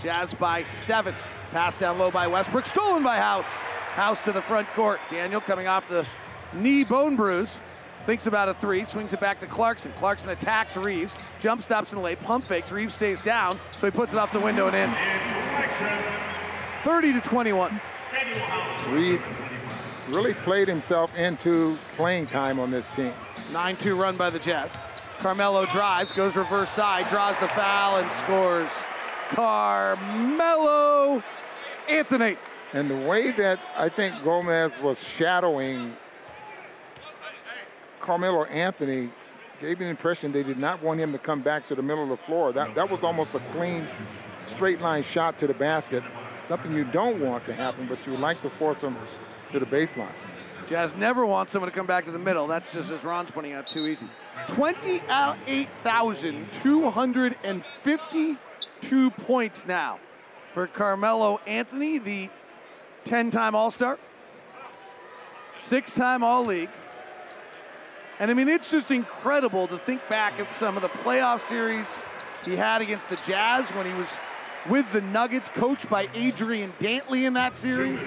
Jazz 0.03 0.35
by 0.35 0.65
seven. 0.65 1.15
Pass 1.53 1.77
down 1.77 1.99
low 1.99 2.11
by 2.11 2.27
Westbrook. 2.27 2.67
Stolen 2.67 3.03
by 3.05 3.19
House. 3.19 3.47
House 3.47 4.21
to 4.23 4.33
the 4.33 4.43
front 4.43 4.67
court. 4.71 5.01
Danuel 5.11 5.43
coming 5.43 5.69
off 5.69 5.89
the 5.89 6.07
knee 6.53 6.83
bone 6.83 7.15
bruise. 7.15 7.57
Thinks 8.05 8.27
about 8.27 8.49
a 8.49 8.55
three. 8.55 8.85
Swings 8.85 9.13
it 9.13 9.21
back 9.21 9.39
to 9.41 9.47
Clarkson. 9.47 9.93
Clarkson 9.93 10.31
attacks 10.31 10.77
Reaves. 10.77 11.15
Jump 11.39 11.63
stops 11.63 11.93
in 11.93 11.99
the 11.99 12.05
lane. 12.05 12.17
Pump 12.17 12.45
fakes. 12.45 12.73
Reaves 12.73 12.95
stays 12.95 13.21
down. 13.21 13.59
So 13.79 13.87
he 13.87 13.93
puts 13.93 14.13
it 14.13 14.19
off 14.19 14.33
the 14.33 14.41
window 14.41 14.69
and 14.69 14.77
in. 14.77 14.93
30 16.83 17.13
to 17.13 17.21
21. 17.21 17.81
Reed 18.89 19.21
really 20.09 20.35
played 20.35 20.67
himself 20.67 21.15
into 21.15 21.79
playing 21.97 22.27
time 22.27 22.59
on 22.59 22.73
this 22.73 22.89
team. 22.97 23.15
9 23.53 23.77
2 23.77 23.95
run 23.95 24.17
by 24.17 24.31
the 24.31 24.39
Jazz. 24.41 24.73
Carmelo 25.19 25.65
drives, 25.67 26.11
goes 26.11 26.35
reverse 26.35 26.71
side, 26.71 27.09
draws 27.09 27.39
the 27.39 27.47
foul, 27.49 27.99
and 27.99 28.11
scores. 28.13 28.71
Carmelo 29.35 31.23
Anthony. 31.89 32.37
And 32.75 32.91
the 32.91 32.97
way 32.97 33.33
that 33.33 33.59
I 33.77 33.89
think 33.89 34.15
Gomez 34.23 34.73
was 34.83 34.99
shadowing 35.17 35.97
Carmelo 38.01 38.45
Anthony 38.45 39.11
gave 39.61 39.79
me 39.79 39.85
the 39.85 39.91
impression 39.91 40.33
they 40.33 40.43
did 40.43 40.59
not 40.59 40.83
want 40.83 41.01
him 41.01 41.13
to 41.13 41.19
come 41.19 41.41
back 41.41 41.69
to 41.69 41.75
the 41.75 41.83
middle 41.83 42.03
of 42.03 42.09
the 42.11 42.17
floor. 42.25 42.53
That, 42.53 42.75
that 42.75 42.91
was 42.91 43.01
almost 43.03 43.33
a 43.35 43.41
clean, 43.53 43.87
straight 44.47 44.81
line 44.81 45.05
shot 45.05 45.39
to 45.39 45.47
the 45.47 45.55
basket. 45.55 46.03
Something 46.49 46.75
you 46.75 46.85
don't 46.85 47.21
want 47.21 47.47
to 47.47 47.55
happen, 47.55 47.87
but 47.87 48.05
you 48.05 48.13
would 48.13 48.21
like 48.21 48.43
to 48.43 48.51
force 48.51 48.81
him 48.81 48.97
to 49.53 49.59
the 49.59 49.67
baseline. 49.67 50.13
Jazz 50.67 50.95
never 50.97 51.25
wants 51.25 51.53
someone 51.53 51.71
to 51.71 51.77
come 51.77 51.87
back 51.87 52.05
to 52.07 52.11
the 52.11 52.19
middle. 52.19 52.47
That's 52.47 52.73
just, 52.73 52.91
as 52.91 53.05
Ron's 53.05 53.31
pointing 53.31 53.53
out, 53.53 53.67
too 53.67 53.87
easy. 53.87 54.07
28,252 58.83 59.11
points 59.25 59.67
now 59.67 59.99
for 60.55 60.67
Carmelo 60.67 61.41
Anthony, 61.47 61.99
the 61.99 62.29
10 63.05 63.31
time 63.31 63.55
All 63.55 63.71
Star, 63.71 63.99
six 65.57 65.95
time 65.95 66.23
All 66.23 66.45
League. 66.45 66.71
And 68.19 68.31
I 68.31 68.35
mean, 68.35 68.49
it's 68.49 68.71
just 68.71 68.91
incredible 68.91 69.67
to 69.69 69.79
think 69.79 70.07
back 70.09 70.39
at 70.39 70.47
some 70.59 70.77
of 70.77 70.83
the 70.83 70.89
playoff 70.89 71.41
series 71.41 71.87
he 72.45 72.57
had 72.57 72.83
against 72.83 73.09
the 73.09 73.17
Jazz 73.17 73.67
when 73.71 73.87
he 73.87 73.93
was 73.95 74.09
with 74.69 74.91
the 74.93 75.01
Nuggets, 75.01 75.49
coached 75.49 75.89
by 75.89 76.09
Adrian 76.15 76.73
Dantley 76.79 77.25
in 77.25 77.33
that 77.33 77.57
series. 77.57 78.03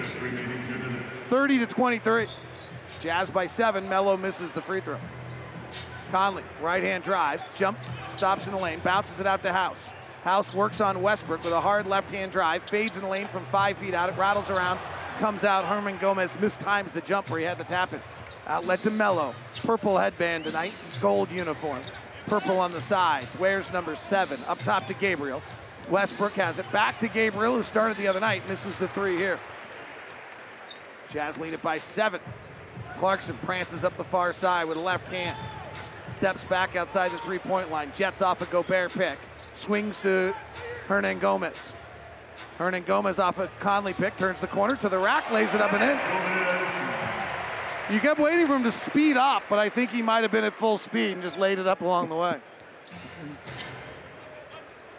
30 1.28 1.58
to 1.58 1.66
23. 1.66 2.26
Jazz 3.00 3.28
by 3.28 3.44
seven. 3.44 3.86
Melo 3.88 4.16
misses 4.16 4.52
the 4.52 4.62
free 4.62 4.80
throw. 4.80 4.98
Conley, 6.10 6.44
right 6.62 6.82
hand 6.82 7.02
drive, 7.02 7.42
jump, 7.56 7.78
stops 8.08 8.46
in 8.46 8.52
the 8.52 8.58
lane, 8.58 8.80
bounces 8.84 9.20
it 9.20 9.26
out 9.26 9.42
to 9.42 9.52
House. 9.52 9.90
House 10.26 10.52
works 10.54 10.80
on 10.80 11.02
Westbrook 11.02 11.44
with 11.44 11.52
a 11.52 11.60
hard 11.60 11.86
left 11.86 12.10
hand 12.10 12.32
drive, 12.32 12.64
fades 12.64 12.96
in 12.96 13.04
the 13.04 13.08
lane 13.08 13.28
from 13.28 13.46
five 13.52 13.78
feet 13.78 13.94
out, 13.94 14.08
it 14.08 14.18
rattles 14.18 14.50
around, 14.50 14.80
comes 15.20 15.44
out. 15.44 15.64
Hernangomez 15.64 16.36
mistimes 16.38 16.92
the 16.92 17.00
jump 17.00 17.30
where 17.30 17.38
he 17.38 17.44
had 17.44 17.58
to 17.58 17.64
tap 17.64 17.92
it. 17.92 18.00
Outlet 18.48 18.82
to 18.82 18.90
Melo. 18.90 19.36
Purple 19.62 19.96
headband 19.96 20.42
tonight, 20.42 20.72
gold 21.00 21.30
uniform. 21.30 21.78
Purple 22.26 22.58
on 22.58 22.72
the 22.72 22.80
sides. 22.80 23.38
Wears 23.38 23.70
number 23.70 23.94
seven. 23.94 24.40
Up 24.48 24.58
top 24.58 24.88
to 24.88 24.94
Gabriel. 24.94 25.40
Westbrook 25.90 26.32
has 26.32 26.58
it 26.58 26.68
back 26.72 26.98
to 26.98 27.06
Gabriel, 27.06 27.54
who 27.54 27.62
started 27.62 27.96
the 27.96 28.08
other 28.08 28.18
night. 28.18 28.48
Misses 28.48 28.74
the 28.78 28.88
three 28.88 29.16
here. 29.16 29.38
Jazz 31.08 31.38
lead 31.38 31.52
it 31.52 31.62
by 31.62 31.78
seven. 31.78 32.20
Clarkson 32.98 33.38
prances 33.44 33.84
up 33.84 33.96
the 33.96 34.02
far 34.02 34.32
side 34.32 34.64
with 34.64 34.76
a 34.76 34.80
left 34.80 35.06
hand. 35.06 35.38
Steps 36.16 36.42
back 36.42 36.74
outside 36.74 37.12
the 37.12 37.18
three 37.18 37.38
point 37.38 37.70
line. 37.70 37.92
Jets 37.94 38.22
off 38.22 38.42
a 38.42 38.46
Gobert 38.46 38.90
pick. 38.90 39.20
Swings 39.56 40.00
to 40.02 40.34
Hernangomez. 40.86 41.56
Hernan 42.58 42.84
Gomez 42.84 43.18
off 43.18 43.38
a 43.38 43.48
Conley 43.60 43.92
pick. 43.92 44.16
Turns 44.16 44.40
the 44.40 44.46
corner 44.46 44.76
to 44.76 44.88
the 44.88 44.98
rack. 44.98 45.30
Lays 45.30 45.52
it 45.54 45.60
up 45.60 45.72
and 45.72 45.82
in. 45.82 47.94
You 47.94 48.00
kept 48.00 48.18
waiting 48.18 48.46
for 48.46 48.56
him 48.56 48.64
to 48.64 48.72
speed 48.72 49.16
up, 49.16 49.44
but 49.48 49.58
I 49.58 49.68
think 49.68 49.90
he 49.90 50.02
might 50.02 50.22
have 50.22 50.32
been 50.32 50.44
at 50.44 50.54
full 50.54 50.76
speed 50.76 51.12
and 51.12 51.22
just 51.22 51.38
laid 51.38 51.58
it 51.58 51.66
up 51.66 51.82
along 51.82 52.08
the 52.08 52.16
way. 52.16 52.38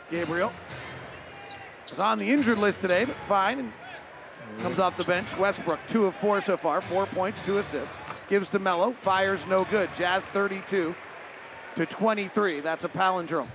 Gabriel 0.10 0.54
is 1.92 2.00
on 2.00 2.18
the 2.18 2.30
injured 2.30 2.58
list 2.58 2.80
today, 2.80 3.06
but 3.06 3.16
fine. 3.28 3.60
And 3.60 3.74
comes 4.60 4.80
off 4.80 4.96
the 4.96 5.04
bench. 5.04 5.38
Westbrook, 5.38 5.80
two 5.90 6.06
of 6.06 6.16
four 6.16 6.40
so 6.40 6.56
far, 6.56 6.80
four 6.80 7.06
points, 7.08 7.40
two 7.46 7.58
assists. 7.58 7.94
Gives 8.30 8.50
to 8.50 8.60
Melo, 8.60 8.94
fires 9.02 9.46
no 9.48 9.66
good. 9.66 9.90
Jazz 9.96 10.26
32 10.28 10.96
to 11.76 11.86
23. 11.86 12.62
That's 12.62 12.86
a 12.86 12.90
palindrome. 12.90 13.50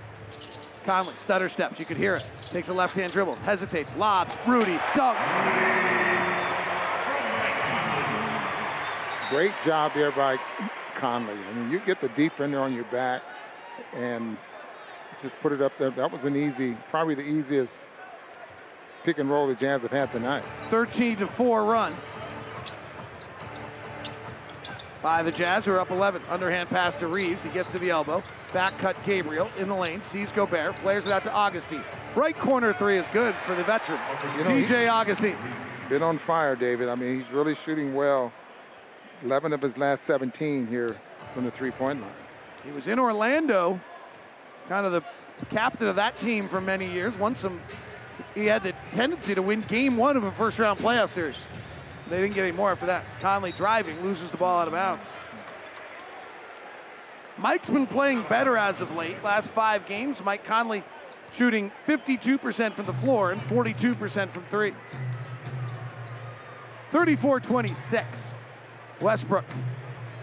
Conley, 0.83 1.13
stutter 1.15 1.49
steps, 1.49 1.79
you 1.79 1.85
could 1.85 1.97
hear 1.97 2.15
it. 2.15 2.25
Takes 2.51 2.69
a 2.69 2.73
left 2.73 2.95
hand 2.95 3.11
dribble, 3.11 3.35
hesitates, 3.35 3.95
lobs, 3.95 4.35
Rudy, 4.47 4.79
dunk. 4.95 5.17
Great 9.29 9.53
job 9.65 9.93
there 9.93 10.11
by 10.11 10.37
Conley. 10.95 11.33
I 11.33 11.53
mean, 11.53 11.71
you 11.71 11.79
get 11.79 12.01
the 12.01 12.09
defender 12.09 12.59
on 12.59 12.73
your 12.73 12.83
back 12.85 13.23
and 13.93 14.37
just 15.21 15.35
put 15.41 15.51
it 15.51 15.61
up 15.61 15.71
there. 15.79 15.89
That 15.91 16.11
was 16.11 16.23
an 16.23 16.35
easy, 16.35 16.77
probably 16.91 17.15
the 17.15 17.21
easiest 17.21 17.73
pick 19.03 19.17
and 19.17 19.29
roll 19.29 19.47
the 19.47 19.55
Jazz 19.55 19.81
have 19.81 19.91
had 19.91 20.11
tonight. 20.11 20.43
13 20.69 21.17
to 21.17 21.27
4 21.27 21.65
run 21.65 21.95
by 25.01 25.23
the 25.23 25.31
Jazz, 25.31 25.65
who 25.65 25.71
are 25.73 25.79
up 25.79 25.91
11. 25.91 26.21
Underhand 26.29 26.69
pass 26.69 26.95
to 26.97 27.07
Reaves. 27.07 27.43
He 27.43 27.49
gets 27.49 27.69
to 27.71 27.79
the 27.79 27.89
elbow. 27.89 28.23
Back 28.53 28.77
cut 28.77 28.95
Gabriel 29.03 29.49
in 29.57 29.67
the 29.67 29.75
lane. 29.75 30.01
Sees 30.03 30.31
Gobert. 30.31 30.77
Flares 30.79 31.07
it 31.07 31.11
out 31.11 31.23
to 31.23 31.33
Augustin. 31.33 31.83
Right 32.15 32.37
corner 32.37 32.71
three 32.71 32.99
is 32.99 33.07
good 33.07 33.33
for 33.47 33.55
the 33.55 33.63
veteran, 33.63 33.99
You 34.37 34.43
know, 34.43 34.49
DJ 34.51 34.87
Augustin. 34.87 35.35
Been 35.89 36.03
on 36.03 36.19
fire, 36.19 36.55
David. 36.55 36.87
I 36.87 36.95
mean, 36.95 37.19
he's 37.19 37.31
really 37.33 37.55
shooting 37.65 37.95
well. 37.95 38.31
11 39.23 39.53
of 39.53 39.61
his 39.61 39.75
last 39.77 40.05
17 40.05 40.67
here 40.67 40.95
from 41.33 41.45
the 41.45 41.51
three-point 41.51 42.01
line. 42.01 42.11
He 42.63 42.71
was 42.71 42.87
in 42.87 42.99
Orlando, 42.99 43.81
kind 44.69 44.85
of 44.85 44.91
the 44.91 45.03
captain 45.49 45.87
of 45.87 45.95
that 45.95 46.19
team 46.21 46.47
for 46.47 46.61
many 46.61 46.91
years. 46.91 47.17
Won 47.17 47.35
some. 47.35 47.59
He 48.35 48.45
had 48.45 48.61
the 48.61 48.73
tendency 48.93 49.33
to 49.33 49.41
win 49.41 49.61
game 49.61 49.97
one 49.97 50.15
of 50.15 50.23
a 50.23 50.31
first 50.31 50.59
round 50.59 50.79
playoff 50.79 51.09
series. 51.09 51.39
They 52.09 52.21
didn't 52.21 52.35
get 52.35 52.43
any 52.43 52.51
more 52.51 52.71
after 52.71 52.85
that. 52.85 53.03
Conley 53.19 53.53
driving, 53.53 54.01
loses 54.01 54.29
the 54.29 54.37
ball 54.37 54.59
out 54.59 54.67
of 54.67 54.73
bounds. 54.73 55.07
Mike's 57.37 57.69
been 57.69 57.87
playing 57.87 58.25
better 58.29 58.57
as 58.57 58.81
of 58.81 58.91
late. 58.91 59.23
Last 59.23 59.49
five 59.51 59.85
games, 59.85 60.21
Mike 60.23 60.45
Conley 60.45 60.83
shooting 61.31 61.71
52% 61.87 62.75
from 62.75 62.85
the 62.85 62.93
floor 62.93 63.31
and 63.31 63.41
42% 63.43 64.29
from 64.31 64.43
three. 64.45 64.73
34 66.91 67.39
26. 67.39 68.35
Westbrook. 69.01 69.45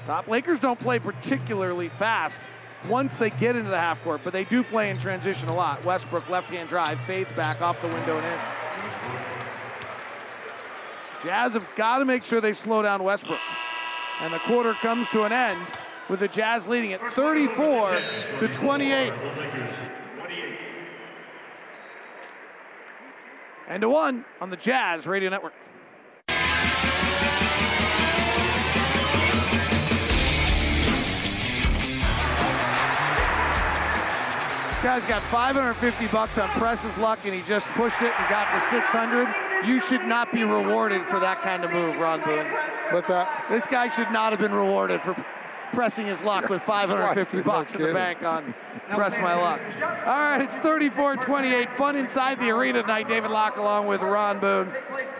Top 0.06 0.28
Lakers 0.28 0.60
don't 0.60 0.78
play 0.78 0.98
particularly 0.98 1.88
fast 1.98 2.42
once 2.88 3.16
they 3.16 3.30
get 3.30 3.56
into 3.56 3.70
the 3.70 3.78
half 3.78 4.02
court, 4.02 4.20
but 4.24 4.32
they 4.32 4.44
do 4.44 4.62
play 4.62 4.88
in 4.88 4.96
transition 4.96 5.48
a 5.48 5.54
lot. 5.54 5.84
Westbrook 5.84 6.28
left 6.30 6.48
hand 6.48 6.68
drive, 6.68 6.98
fades 7.06 7.32
back 7.32 7.60
off 7.60 7.80
the 7.82 7.88
window 7.88 8.16
and 8.18 8.26
in. 8.26 8.40
Jazz 11.22 11.52
have 11.54 11.66
got 11.76 11.98
to 11.98 12.04
make 12.04 12.24
sure 12.24 12.40
they 12.40 12.54
slow 12.54 12.80
down 12.82 13.02
Westbrook. 13.02 13.40
And 14.20 14.32
the 14.32 14.38
quarter 14.38 14.72
comes 14.74 15.08
to 15.10 15.24
an 15.24 15.32
end 15.32 15.66
with 16.10 16.20
the 16.20 16.28
Jazz 16.28 16.66
leading 16.66 16.92
at 16.92 17.00
34 17.12 18.00
to 18.40 18.48
28. 18.48 19.12
And 23.68 23.80
to 23.82 23.88
one 23.88 24.24
on 24.40 24.50
the 24.50 24.56
Jazz 24.56 25.06
Radio 25.06 25.30
Network. 25.30 25.52
This 34.68 34.82
guy's 34.82 35.06
got 35.06 35.22
550 35.30 36.08
bucks 36.08 36.38
on 36.38 36.48
Press's 36.58 36.96
luck, 36.98 37.20
and 37.24 37.32
he 37.32 37.42
just 37.42 37.66
pushed 37.68 38.02
it 38.02 38.12
and 38.18 38.28
got 38.28 38.52
to 38.52 38.60
600. 38.68 39.28
You 39.64 39.78
should 39.78 40.04
not 40.06 40.32
be 40.32 40.42
rewarded 40.42 41.06
for 41.06 41.20
that 41.20 41.42
kind 41.42 41.64
of 41.64 41.70
move, 41.70 41.96
Ron 41.98 42.24
Boone. 42.24 42.50
What's 42.90 43.06
that? 43.06 43.46
This 43.48 43.66
guy 43.68 43.86
should 43.88 44.10
not 44.10 44.32
have 44.32 44.40
been 44.40 44.54
rewarded 44.54 45.02
for 45.02 45.14
pressing 45.72 46.06
his 46.06 46.20
luck 46.22 46.48
with 46.48 46.62
550 46.66 47.42
bucks 47.42 47.74
in 47.74 47.82
the 47.82 47.92
bank 47.92 48.22
on 48.22 48.54
Press 48.90 49.12
My 49.18 49.34
Luck. 49.34 49.60
All 50.06 50.18
right, 50.18 50.40
it's 50.40 50.56
34-28. 50.56 51.76
Fun 51.76 51.96
inside 51.96 52.40
the 52.40 52.50
arena 52.50 52.82
tonight. 52.82 53.08
David 53.08 53.30
Locke 53.30 53.56
along 53.56 53.86
with 53.86 54.00
Ron 54.00 54.38
Boone. 54.40 54.68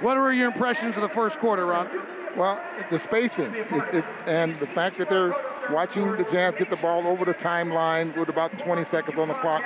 What 0.00 0.16
were 0.16 0.32
your 0.32 0.48
impressions 0.48 0.96
of 0.96 1.02
the 1.02 1.08
first 1.08 1.38
quarter, 1.38 1.66
Ron? 1.66 1.88
Well, 2.36 2.60
the 2.90 2.98
spacing 2.98 3.54
is, 3.54 3.82
is, 3.92 4.04
and 4.26 4.58
the 4.60 4.66
fact 4.66 4.98
that 4.98 5.08
they're 5.10 5.34
watching 5.70 6.10
the 6.16 6.24
Jazz 6.30 6.56
get 6.56 6.70
the 6.70 6.76
ball 6.76 7.06
over 7.06 7.24
the 7.24 7.34
timeline 7.34 8.16
with 8.16 8.28
about 8.28 8.56
20 8.58 8.84
seconds 8.84 9.18
on 9.18 9.28
the 9.28 9.34
clock. 9.34 9.62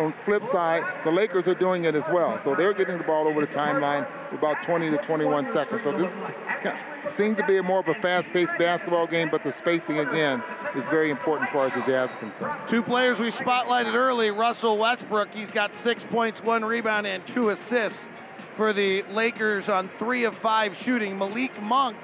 On 0.00 0.12
the 0.12 0.16
flip 0.24 0.42
side, 0.50 0.82
the 1.04 1.10
Lakers 1.10 1.46
are 1.46 1.54
doing 1.54 1.84
it 1.84 1.94
as 1.94 2.04
well. 2.10 2.40
So 2.42 2.54
they're 2.54 2.72
getting 2.72 2.96
the 2.96 3.04
ball 3.04 3.28
over 3.28 3.42
the 3.42 3.46
timeline 3.46 4.08
about 4.32 4.62
20 4.62 4.88
to 4.88 4.96
21 4.96 5.52
seconds. 5.52 5.82
So 5.84 5.92
this 5.92 6.10
is, 6.10 7.16
seems 7.16 7.36
to 7.36 7.46
be 7.46 7.60
more 7.60 7.80
of 7.80 7.88
a 7.88 7.92
fast-paced 7.96 8.56
basketball 8.58 9.06
game, 9.06 9.28
but 9.30 9.44
the 9.44 9.52
spacing 9.52 9.98
again 9.98 10.42
is 10.74 10.86
very 10.86 11.10
important 11.10 11.50
for 11.50 11.66
us 11.66 11.72
as 11.72 11.80
the 11.80 11.86
Jazz 11.86 12.10
concerned. 12.18 12.66
Two 12.66 12.82
players 12.82 13.20
we 13.20 13.30
spotlighted 13.30 13.92
early: 13.92 14.30
Russell 14.30 14.78
Westbrook. 14.78 15.34
He's 15.34 15.50
got 15.50 15.74
six 15.74 16.02
points, 16.04 16.42
one 16.42 16.64
rebound, 16.64 17.06
and 17.06 17.26
two 17.26 17.50
assists 17.50 18.08
for 18.56 18.72
the 18.72 19.02
Lakers 19.10 19.68
on 19.68 19.90
three 19.98 20.24
of 20.24 20.34
five 20.38 20.74
shooting. 20.74 21.18
Malik 21.18 21.60
Monk 21.60 21.98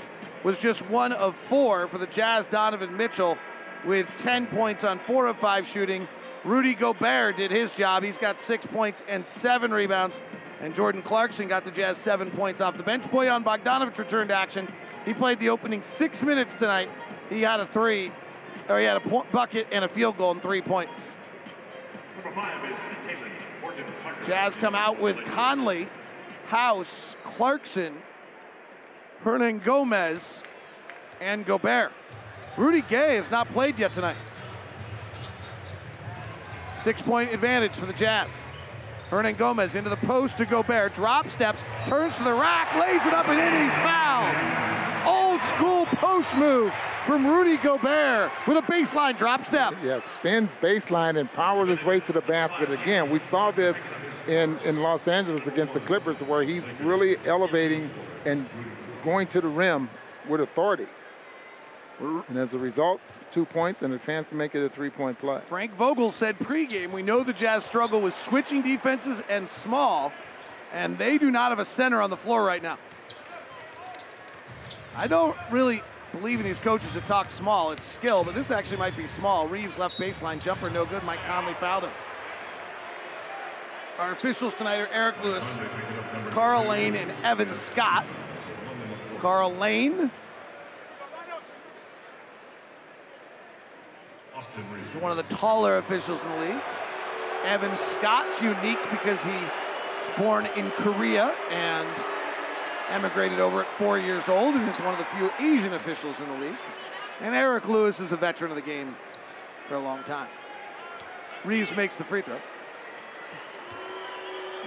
was 0.44 0.58
just 0.58 0.82
one 0.90 1.12
of 1.14 1.34
four 1.48 1.88
for 1.88 1.96
the 1.96 2.06
Jazz. 2.08 2.46
Donovan 2.46 2.94
Mitchell 2.94 3.38
with 3.86 4.06
10 4.18 4.48
points 4.48 4.84
on 4.84 4.98
four 4.98 5.28
of 5.28 5.38
five 5.38 5.66
shooting. 5.66 6.06
Rudy 6.46 6.74
Gobert 6.74 7.36
did 7.36 7.50
his 7.50 7.72
job. 7.72 8.04
He's 8.04 8.18
got 8.18 8.40
six 8.40 8.64
points 8.64 9.02
and 9.08 9.26
seven 9.26 9.72
rebounds. 9.72 10.20
And 10.60 10.74
Jordan 10.74 11.02
Clarkson 11.02 11.48
got 11.48 11.64
the 11.64 11.72
Jazz 11.72 11.98
seven 11.98 12.30
points 12.30 12.60
off 12.60 12.76
the 12.76 12.84
bench. 12.84 13.02
Bojan 13.04 13.44
Bogdanovich 13.44 13.98
returned 13.98 14.28
to 14.28 14.36
action. 14.36 14.72
He 15.04 15.12
played 15.12 15.40
the 15.40 15.48
opening 15.48 15.82
six 15.82 16.22
minutes 16.22 16.54
tonight. 16.54 16.88
He 17.28 17.42
had 17.42 17.58
a 17.58 17.66
three, 17.66 18.12
or 18.68 18.78
he 18.78 18.84
had 18.84 18.96
a 18.96 19.24
bucket 19.32 19.66
and 19.72 19.84
a 19.84 19.88
field 19.88 20.18
goal 20.18 20.30
and 20.30 20.40
three 20.40 20.62
points. 20.62 21.14
Jazz 24.24 24.54
come 24.56 24.76
out 24.76 25.00
with 25.00 25.16
Conley, 25.26 25.88
House, 26.46 27.16
Clarkson, 27.24 27.94
Hernangomez, 29.24 30.42
and 31.20 31.44
Gobert. 31.44 31.90
Rudy 32.56 32.82
Gay 32.82 33.16
has 33.16 33.30
not 33.32 33.48
played 33.48 33.78
yet 33.80 33.92
tonight. 33.92 34.16
Six 36.86 37.02
point 37.02 37.34
advantage 37.34 37.72
for 37.72 37.86
the 37.86 37.92
Jazz. 37.92 38.44
Hernangomez 39.10 39.74
into 39.74 39.90
the 39.90 39.96
post 39.96 40.38
to 40.38 40.46
Gobert, 40.46 40.94
drop 40.94 41.28
steps, 41.30 41.64
turns 41.88 42.16
to 42.16 42.22
the 42.22 42.32
rack, 42.32 42.72
lays 42.76 43.04
it 43.04 43.12
up 43.12 43.26
and 43.26 43.40
in, 43.40 43.44
and 43.44 43.64
he's 43.64 43.74
fouled. 43.82 45.04
Old 45.04 45.40
school 45.48 45.86
post 45.98 46.32
move 46.36 46.72
from 47.04 47.26
Rudy 47.26 47.56
Gobert 47.56 48.30
with 48.46 48.56
a 48.56 48.62
baseline 48.62 49.18
drop 49.18 49.44
step. 49.44 49.74
Yeah, 49.82 50.00
spins 50.14 50.52
baseline 50.62 51.18
and 51.18 51.28
powers 51.32 51.76
his 51.76 51.84
way 51.84 51.98
to 51.98 52.12
the 52.12 52.20
basket 52.20 52.70
again. 52.70 53.10
We 53.10 53.18
saw 53.18 53.50
this 53.50 53.76
in, 54.28 54.56
in 54.58 54.76
Los 54.76 55.08
Angeles 55.08 55.44
against 55.48 55.74
the 55.74 55.80
Clippers 55.80 56.20
where 56.20 56.44
he's 56.44 56.62
really 56.80 57.16
elevating 57.26 57.90
and 58.26 58.48
going 59.02 59.26
to 59.26 59.40
the 59.40 59.48
rim 59.48 59.90
with 60.28 60.40
authority. 60.40 60.86
And 61.98 62.38
as 62.38 62.54
a 62.54 62.58
result, 62.58 63.00
two 63.32 63.44
points 63.44 63.82
and 63.82 63.92
a 63.92 63.98
chance 63.98 64.28
to 64.28 64.34
make 64.34 64.54
it 64.54 64.64
a 64.64 64.68
three-point 64.68 65.18
play. 65.18 65.40
Frank 65.48 65.74
Vogel 65.76 66.12
said 66.12 66.38
pregame, 66.38 66.92
we 66.92 67.02
know 67.02 67.22
the 67.22 67.32
Jazz 67.32 67.64
struggle 67.64 68.00
with 68.00 68.16
switching 68.16 68.62
defenses 68.62 69.20
and 69.28 69.48
small, 69.48 70.12
and 70.72 70.96
they 70.96 71.18
do 71.18 71.30
not 71.30 71.50
have 71.50 71.58
a 71.58 71.64
center 71.64 72.00
on 72.00 72.10
the 72.10 72.16
floor 72.16 72.44
right 72.44 72.62
now. 72.62 72.78
I 74.94 75.06
don't 75.06 75.36
really 75.50 75.82
believe 76.12 76.40
in 76.40 76.46
these 76.46 76.58
coaches 76.58 76.92
that 76.94 77.06
talk 77.06 77.28
small. 77.30 77.72
It's 77.72 77.84
skill, 77.84 78.24
but 78.24 78.34
this 78.34 78.50
actually 78.50 78.78
might 78.78 78.96
be 78.96 79.06
small. 79.06 79.46
Reaves 79.46 79.78
left 79.78 79.98
baseline 79.98 80.42
jumper, 80.42 80.70
no 80.70 80.86
good. 80.86 81.02
Mike 81.02 81.20
Conley 81.26 81.54
fouled 81.54 81.84
him. 81.84 81.90
Our 83.98 84.12
officials 84.12 84.54
tonight 84.54 84.78
are 84.78 84.88
Eric 84.88 85.16
Lewis, 85.22 85.44
Karl 86.30 86.68
Lane, 86.68 86.94
and 86.94 87.10
Evan 87.24 87.52
Scott. 87.54 88.06
Karl 89.20 89.54
Lane 89.54 90.10
one 95.00 95.10
of 95.10 95.16
the 95.16 95.34
taller 95.34 95.78
officials 95.78 96.20
in 96.22 96.28
the 96.30 96.36
league. 96.52 96.62
Evan 97.44 97.76
Scott's 97.76 98.40
unique 98.40 98.78
because 98.90 99.22
he 99.22 99.30
was 99.30 100.18
born 100.18 100.46
in 100.56 100.70
Korea 100.72 101.34
and 101.50 101.88
emigrated 102.88 103.40
over 103.40 103.62
at 103.62 103.78
four 103.78 103.98
years 103.98 104.28
old 104.28 104.54
and 104.54 104.68
is 104.68 104.80
one 104.80 104.94
of 104.94 104.98
the 104.98 105.04
few 105.16 105.30
Asian 105.38 105.74
officials 105.74 106.18
in 106.20 106.28
the 106.28 106.46
league. 106.46 106.56
And 107.20 107.34
Eric 107.34 107.68
Lewis 107.68 108.00
is 108.00 108.12
a 108.12 108.16
veteran 108.16 108.50
of 108.50 108.56
the 108.56 108.62
game 108.62 108.96
for 109.68 109.74
a 109.74 109.80
long 109.80 110.02
time. 110.04 110.28
Reaves 111.44 111.70
makes 111.76 111.96
the 111.96 112.04
free 112.04 112.22
throw. 112.22 112.38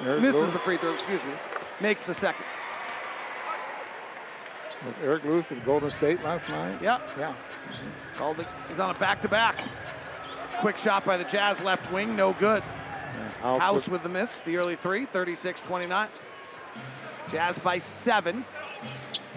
Misses 0.04 0.52
the 0.54 0.60
free 0.60 0.78
throw, 0.78 0.94
excuse 0.94 1.22
me. 1.24 1.34
Makes 1.82 2.04
the 2.04 2.14
second. 2.14 2.46
Was 4.86 4.96
Eric 5.04 5.26
Lewis 5.26 5.52
at 5.52 5.66
Golden 5.66 5.90
State 5.90 6.24
last 6.24 6.48
night? 6.50 6.82
Yep. 6.82 7.12
Yeah. 7.18 7.36
Called 8.16 8.40
it. 8.40 8.48
He's 8.70 8.80
on 8.80 8.96
a 8.96 9.00
back-to-back. 9.00 9.60
Quick 10.62 10.78
shot 10.78 11.06
by 11.06 11.18
the 11.18 11.26
Jazz 11.26 11.60
left 11.62 11.92
wing, 11.92 12.16
no 12.16 12.34
good. 12.34 12.64
House, 13.42 13.62
House 13.62 13.76
with, 13.76 13.90
with 13.90 14.04
the 14.04 14.10
miss, 14.10 14.42
the 14.42 14.58
early 14.58 14.76
three, 14.76 15.06
36-29. 15.08 16.08
Jazz 17.30 17.58
by 17.60 17.80
seven. 17.80 18.46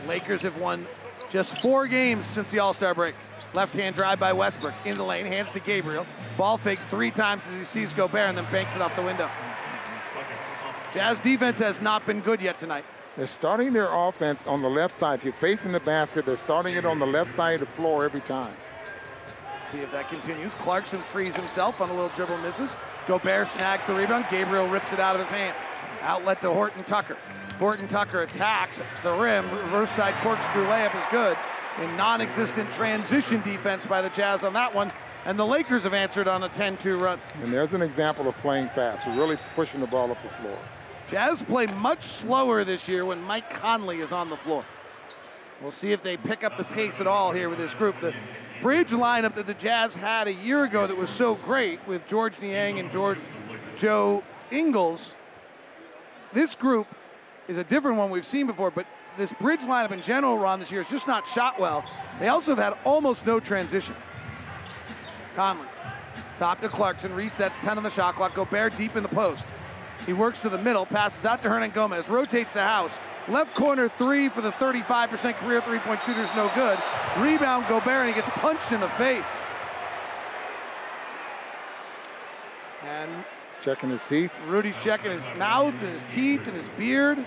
Lakers 0.07 0.43
have 0.43 0.57
won 0.59 0.87
just 1.31 1.59
four 1.61 1.87
games 1.87 2.27
since 2.27 2.51
the 2.51 2.59
All-Star 2.59 2.95
break. 2.95 3.15
Left-hand 3.55 3.97
drive 3.97 4.19
by 4.19 4.33
Westbrook 4.33 4.75
into 4.85 4.99
the 4.99 5.05
lane, 5.05 5.27
hands 5.27 5.51
to 5.53 5.61
Gabriel. 5.61 6.07
Ball 6.37 6.57
fakes 6.57 6.87
three 6.87 7.11
times 7.11 7.43
as 7.51 7.59
he 7.59 7.65
sees 7.65 7.93
Gobert 7.93 8.29
and 8.29 8.39
then 8.39 8.51
banks 8.51 8.75
it 8.75 8.83
off 8.83 8.95
the 8.97 9.03
window. 9.03 9.29
Jazz 10.95 11.19
defense 11.19 11.59
has 11.59 11.81
not 11.81 12.07
been 12.07 12.21
good 12.21 12.41
yet 12.41 12.59
tonight. 12.59 12.85
They're 13.17 13.27
starting 13.27 13.75
their 13.75 13.93
offense 13.93 14.41
on 14.47 14.63
the 14.63 14.71
left 14.71 14.99
side. 14.99 15.19
If 15.19 15.25
you're 15.25 15.35
facing 15.35 15.73
the 15.73 15.81
basket, 15.81 16.25
they're 16.25 16.39
starting 16.39 16.77
it 16.77 16.87
on 16.87 16.99
the 16.99 17.07
left 17.07 17.37
side 17.37 17.55
of 17.55 17.61
the 17.61 17.75
floor 17.75 18.05
every 18.05 18.23
time. 18.23 18.55
See 19.71 19.81
if 19.81 19.93
that 19.93 20.09
continues. 20.09 20.55
Clarkson 20.55 21.01
frees 21.13 21.37
himself 21.37 21.81
on 21.81 21.91
a 21.91 21.93
little 21.93 22.09
dribble 22.11 22.39
misses. 22.39 22.71
Gobert 23.07 23.49
snags 23.49 23.83
the 23.87 23.95
rebound. 23.95 24.27
Gabriel 24.31 24.67
rips 24.67 24.93
it 24.93 25.01
out 25.01 25.15
of 25.15 25.23
his 25.23 25.31
hands. 25.31 25.57
Outlet 26.01 26.41
to 26.41 26.49
Horton 26.49 26.85
Tucker. 26.85 27.17
Horton 27.59 27.87
Tucker 27.87 28.23
attacks 28.23 28.81
the 29.03 29.13
rim. 29.13 29.51
Reverse 29.51 29.91
side 29.91 30.15
corkscrew 30.23 30.67
layup 30.67 30.95
is 30.99 31.07
good. 31.11 31.37
In 31.83 31.97
non-existent 31.97 32.71
transition 32.73 33.43
defense 33.43 33.85
by 33.85 34.01
the 34.01 34.11
Jazz 34.11 34.43
on 34.43 34.55
that 34.55 34.75
one. 34.75 34.91
And 35.25 35.39
the 35.39 35.47
Lakers 35.47 35.85
have 35.85 35.95
answered 35.95 36.29
on 36.29 36.43
a 36.43 36.49
10-2 36.49 37.01
run. 37.01 37.21
And 37.43 37.53
there's 37.53 37.75
an 37.75 37.83
example 37.83 38.27
of 38.27 38.35
playing 38.39 38.71
fast. 38.71 39.07
Really 39.07 39.39
pushing 39.55 39.81
the 39.81 39.87
ball 39.87 40.11
up 40.11 40.23
the 40.23 40.29
floor. 40.31 40.59
Jazz 41.13 41.43
play 41.43 41.67
much 41.67 42.05
slower 42.05 42.65
this 42.65 42.89
year 42.89 43.05
when 43.05 43.21
Mike 43.23 43.53
Conley 43.53 44.01
is 44.01 44.13
on 44.13 44.31
the 44.31 44.37
floor. 44.39 44.65
We'll 45.61 45.71
see 45.71 45.93
if 45.93 46.03
they 46.03 46.17
pick 46.17 46.43
up 46.43 46.57
the 46.57 46.65
pace 46.65 47.03
at 47.03 47.07
all 47.07 47.33
here 47.33 47.51
with 47.51 47.59
this 47.59 47.75
group. 47.75 48.01
The 48.01 48.15
bridge 48.63 48.93
lineup 48.93 49.35
that 49.35 49.47
the 49.47 49.53
Jazz 49.53 49.95
had 49.95 50.27
a 50.27 50.33
year 50.33 50.65
ago 50.65 50.87
that 50.87 50.97
was 50.97 51.11
so 51.11 51.35
great 51.35 51.87
with 51.87 52.09
Georges 52.09 52.41
Niang 52.41 52.79
and 52.79 52.91
George, 52.91 53.19
Joe 53.77 54.25
Ingles, 54.51 55.13
this 56.33 56.55
group 56.55 56.87
is 57.47 57.59
a 57.59 57.65
different 57.65 57.99
one 57.99 58.09
we've 58.09 58.25
seen 58.25 58.47
before, 58.47 58.71
but 58.71 58.87
this 59.19 59.31
bridge 59.39 59.61
lineup 59.61 59.91
in 59.91 60.01
general, 60.01 60.39
Ron, 60.39 60.61
this 60.61 60.73
year 60.73 60.81
is 60.81 60.89
just 60.89 61.07
not 61.07 61.29
shot 61.29 61.61
well. 61.61 61.85
They 62.21 62.29
also 62.29 62.55
have 62.55 62.65
had 62.65 62.79
almost 62.87 63.27
no 63.27 63.39
transition. 63.39 63.97
Conley, 65.37 65.69
top 66.39 66.63
to 66.63 66.71
Clarkson, 66.71 67.13
resets 67.13 67.61
10 67.61 67.77
on 67.77 67.85
the 67.85 67.91
shot 67.91 68.15
clock, 68.15 68.35
Gobert 68.35 68.79
deep 68.79 68.97
in 68.97 69.03
the 69.03 69.11
post. 69.11 69.45
He 70.07 70.13
works 70.13 70.41
to 70.41 70.49
the 70.49 70.59
middle, 70.59 70.85
passes 70.85 71.25
out 71.25 71.43
to 71.43 71.49
Hernangomez, 71.49 72.09
rotates 72.09 72.53
the 72.53 72.63
house. 72.63 72.99
Left 73.29 73.55
corner 73.55 73.89
three 73.89 74.29
for 74.29 74.41
the 74.41 74.51
35% 74.53 75.35
career 75.37 75.61
three-point 75.61 76.03
shooters, 76.03 76.29
no 76.35 76.51
good. 76.55 76.79
Rebound 77.19 77.67
Gobert, 77.69 78.07
and 78.07 78.09
he 78.09 78.15
gets 78.15 78.29
punched 78.31 78.73
in 78.73 78.81
the 78.81 78.89
face. 78.91 79.29
And 82.85 83.25
checking 83.63 83.91
his 83.91 84.01
teeth. 84.09 84.33
Rudy's 84.49 84.77
checking 84.79 85.13
his 85.13 85.29
mouth 85.39 85.75
and 85.75 85.93
his 85.93 86.05
teeth 86.13 86.49
and 86.49 86.57
his 86.57 86.69
beard. 86.77 87.25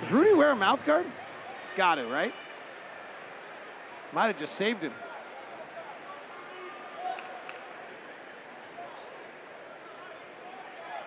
Does 0.00 0.10
Rudy 0.10 0.32
wear 0.32 0.52
a 0.52 0.56
mouth 0.56 0.84
guard? 0.86 1.04
It's 1.64 1.76
got 1.76 1.98
it, 1.98 2.08
right? 2.08 2.32
Might 4.14 4.28
have 4.28 4.38
just 4.38 4.54
saved 4.54 4.82
him. 4.82 4.92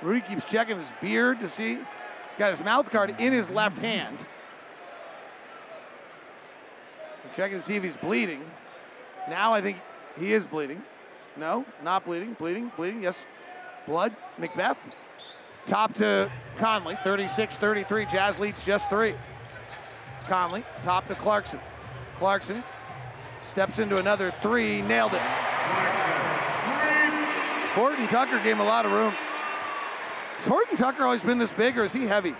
Rudy 0.01 0.21
keeps 0.21 0.43
checking 0.45 0.77
his 0.77 0.91
beard 1.01 1.39
to 1.41 1.49
see. 1.49 1.75
He's 1.75 2.37
got 2.37 2.49
his 2.49 2.61
mouth 2.61 2.89
guard 2.91 3.15
in 3.19 3.33
his 3.33 3.49
left 3.49 3.79
hand. 3.79 4.17
checking 7.35 7.59
to 7.59 7.65
see 7.65 7.75
if 7.75 7.83
he's 7.83 7.95
bleeding. 7.95 8.43
Now 9.29 9.53
I 9.53 9.61
think 9.61 9.77
he 10.19 10.33
is 10.33 10.45
bleeding. 10.45 10.81
No, 11.37 11.65
not 11.83 12.05
bleeding. 12.05 12.33
Bleeding, 12.33 12.71
bleeding. 12.75 13.03
Yes. 13.03 13.25
Blood. 13.87 14.15
Macbeth. 14.37 14.77
Top 15.67 15.93
to 15.95 16.29
Conley. 16.57 16.97
36 17.03 17.55
33. 17.55 18.05
Jazz 18.05 18.39
leads 18.39 18.63
just 18.63 18.89
three. 18.89 19.15
Conley. 20.27 20.63
Top 20.83 21.07
to 21.07 21.15
Clarkson. 21.15 21.59
Clarkson 22.17 22.63
steps 23.49 23.79
into 23.79 23.97
another 23.97 24.33
three. 24.41 24.81
Nailed 24.81 25.13
it. 25.13 25.21
Horton 27.73 28.07
Tucker 28.09 28.37
gave 28.43 28.53
him 28.53 28.59
a 28.59 28.65
lot 28.65 28.85
of 28.85 28.91
room. 28.91 29.13
Has 30.41 30.47
Horton 30.47 30.75
Tucker 30.75 31.03
always 31.03 31.21
been 31.21 31.37
this 31.37 31.51
big 31.51 31.77
or 31.77 31.83
is 31.83 31.93
he 31.93 32.07
heavy? 32.07 32.33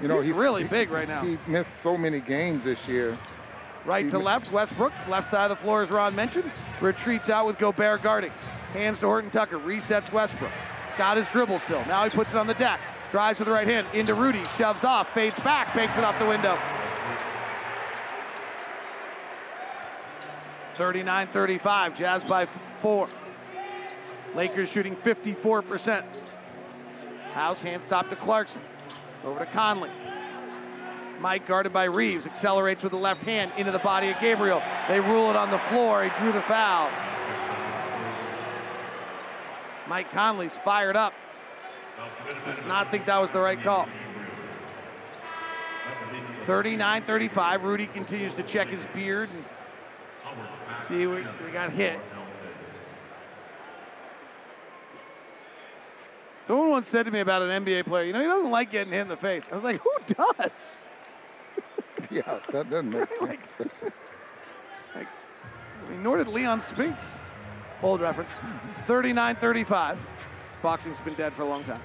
You 0.00 0.06
know, 0.06 0.20
he's, 0.20 0.32
really 0.32 0.62
big 0.62 0.90
right 0.90 1.08
now. 1.08 1.24
He 1.24 1.36
missed 1.48 1.82
so 1.82 1.96
many 1.96 2.20
games 2.20 2.62
this 2.62 2.86
year. 2.86 3.18
Right 3.84 4.04
he 4.04 4.10
to 4.12 4.18
left, 4.20 4.52
Westbrook. 4.52 4.92
Left 5.08 5.28
side 5.28 5.50
of 5.50 5.58
the 5.58 5.60
floor, 5.60 5.82
as 5.82 5.90
Ron 5.90 6.14
mentioned. 6.14 6.52
Retreats 6.80 7.28
out 7.28 7.48
with 7.48 7.58
Gobert 7.58 8.02
guarding. 8.02 8.30
Hands 8.72 8.96
to 9.00 9.06
Horton 9.06 9.32
Tucker. 9.32 9.58
Resets 9.58 10.12
Westbrook. 10.12 10.52
He's 10.86 10.94
got 10.94 11.16
his 11.16 11.26
dribble 11.30 11.58
still. 11.58 11.84
Now 11.86 12.04
he 12.04 12.10
puts 12.10 12.30
it 12.30 12.36
on 12.36 12.46
the 12.46 12.54
deck. 12.54 12.80
Drives 13.10 13.40
with 13.40 13.48
the 13.48 13.52
right 13.52 13.66
hand. 13.66 13.88
Into 13.92 14.14
Rudy. 14.14 14.44
Shoves 14.56 14.84
off. 14.84 15.12
Fades 15.12 15.40
back. 15.40 15.74
Banks 15.74 15.98
it 15.98 16.04
off 16.04 16.16
the 16.20 16.26
window. 16.26 16.56
39 20.76 21.26
35. 21.32 21.96
Jazz 21.96 22.22
by 22.22 22.46
four. 22.80 23.08
Lakers 24.34 24.70
shooting 24.70 24.96
54%. 24.96 26.04
House 27.32 27.62
hand 27.62 27.82
stop 27.82 28.08
to 28.10 28.16
Clarkson. 28.16 28.60
Over 29.24 29.40
to 29.40 29.46
Conley. 29.46 29.90
Mike 31.20 31.46
guarded 31.46 31.72
by 31.72 31.84
Reaves. 31.84 32.26
Accelerates 32.26 32.82
with 32.82 32.92
the 32.92 32.98
left 32.98 33.22
hand 33.24 33.52
into 33.56 33.72
the 33.72 33.78
body 33.78 34.08
of 34.08 34.20
Gabriel. 34.20 34.62
They 34.88 35.00
rule 35.00 35.30
it 35.30 35.36
on 35.36 35.50
the 35.50 35.58
floor. 35.58 36.04
He 36.04 36.10
drew 36.18 36.32
the 36.32 36.42
foul. 36.42 36.90
Mike 39.88 40.10
Conley's 40.12 40.56
fired 40.58 40.96
up. 40.96 41.14
Does 42.44 42.62
not 42.66 42.90
think 42.90 43.06
that 43.06 43.18
was 43.18 43.32
the 43.32 43.40
right 43.40 43.60
call. 43.60 43.88
39 46.46 47.02
35. 47.02 47.64
Rudy 47.64 47.86
continues 47.86 48.32
to 48.34 48.42
check 48.42 48.68
his 48.68 48.84
beard 48.94 49.28
and 49.30 49.44
see 50.86 51.06
we, 51.06 51.26
we 51.44 51.50
got 51.52 51.72
hit. 51.72 51.98
Someone 56.48 56.70
once 56.70 56.88
said 56.88 57.04
to 57.04 57.12
me 57.12 57.20
about 57.20 57.42
an 57.42 57.62
NBA 57.62 57.84
player, 57.84 58.04
you 58.04 58.14
know, 58.14 58.20
he 58.22 58.26
doesn't 58.26 58.50
like 58.50 58.72
getting 58.72 58.90
hit 58.90 59.02
in 59.02 59.08
the 59.08 59.18
face. 59.18 59.46
I 59.52 59.54
was 59.54 59.62
like, 59.62 59.82
who 59.82 60.14
does? 60.14 60.82
yeah, 62.10 62.38
that 62.52 62.70
doesn't 62.70 62.88
make 62.88 63.06
sense. 63.18 63.42
like, 63.60 63.86
like, 64.94 65.06
nor 66.00 66.16
did 66.16 66.26
Leon 66.26 66.62
Spinks. 66.62 67.18
Old 67.82 68.00
reference. 68.00 68.30
39 68.86 69.36
35. 69.36 69.98
Boxing's 70.62 70.98
been 71.00 71.12
dead 71.14 71.34
for 71.34 71.42
a 71.42 71.44
long 71.44 71.64
time. 71.64 71.82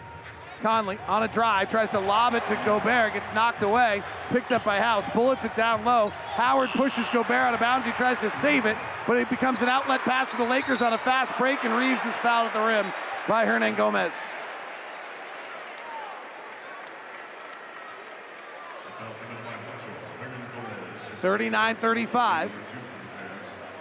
Conley 0.61 0.97
on 1.07 1.23
a 1.23 1.27
drive, 1.27 1.69
tries 1.69 1.89
to 1.89 1.99
lob 1.99 2.33
it 2.33 2.43
to 2.47 2.55
Gobert, 2.63 3.11
gets 3.11 3.27
knocked 3.35 3.63
away, 3.63 4.01
picked 4.29 4.53
up 4.53 4.63
by 4.63 4.79
House, 4.79 5.03
bullets 5.13 5.43
it 5.43 5.53
down 5.57 5.83
low. 5.83 6.07
Howard 6.07 6.69
pushes 6.69 7.05
Gobert 7.11 7.31
out 7.31 7.53
of 7.53 7.59
bounds. 7.59 7.85
He 7.85 7.91
tries 7.91 8.17
to 8.21 8.29
save 8.29 8.65
it, 8.65 8.77
but 9.05 9.17
it 9.17 9.29
becomes 9.29 9.61
an 9.61 9.67
outlet 9.67 9.99
pass 10.03 10.29
for 10.29 10.37
the 10.37 10.49
Lakers 10.49 10.81
on 10.81 10.93
a 10.93 10.97
fast 10.99 11.37
break, 11.37 11.65
and 11.65 11.75
Reaves 11.75 11.99
is 12.05 12.15
fouled 12.21 12.47
at 12.47 12.53
the 12.53 12.61
rim 12.61 12.93
by 13.27 13.45
Hernangomez. 13.45 14.13
39 21.23 21.77
35. 21.77 22.51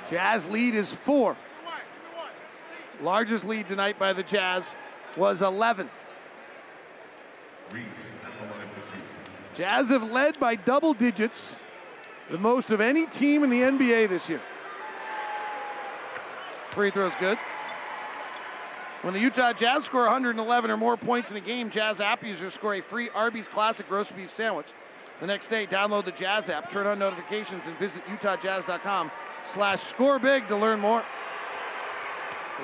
Jazz 0.09 0.47
lead 0.47 0.77
is 0.77 0.95
four. 0.95 1.37
Largest 3.01 3.45
lead 3.45 3.67
tonight 3.67 3.99
by 3.99 4.13
the 4.13 4.23
Jazz 4.23 4.77
was 5.17 5.43
11. 5.43 5.91
Jazz 9.57 9.89
have 9.89 10.09
led 10.09 10.39
by 10.39 10.55
double 10.55 10.95
digits, 10.95 11.57
the 12.31 12.39
most 12.39 12.71
of 12.71 12.81
any 12.81 13.07
team 13.07 13.43
in 13.43 13.51
the 13.51 13.63
NBA 13.63 14.09
this 14.09 14.29
year. 14.29 14.41
Free 16.71 16.93
throw's 16.93 17.17
good. 17.19 17.39
When 19.01 19.15
the 19.15 19.21
Utah 19.21 19.53
Jazz 19.53 19.85
score 19.85 20.05
111 20.05 20.71
or 20.71 20.77
more 20.77 20.97
points 20.97 21.33
in 21.33 21.37
a 21.37 21.41
game, 21.41 21.71
Jazz 21.71 22.01
app 22.01 22.23
users 22.23 22.55
score 22.55 22.77
a 22.77 22.81
free 22.81 23.11
Arby's 23.11 23.49
Classic 23.49 23.91
roast 23.91 24.15
beef 24.15 24.31
sandwich. 24.31 24.69
The 25.23 25.29
next 25.29 25.47
day, 25.47 25.69
download 25.69 26.05
the 26.05 26.11
Jazz 26.11 26.49
app, 26.49 26.73
turn 26.73 26.85
on 26.85 26.99
notifications, 26.99 27.67
and 27.67 27.79
visit 27.79 28.05
utahjazz.com 28.07 29.13
slash 29.47 29.81
score 29.81 30.19
big 30.19 30.49
to 30.49 30.57
learn 30.57 30.81
more. 30.81 31.05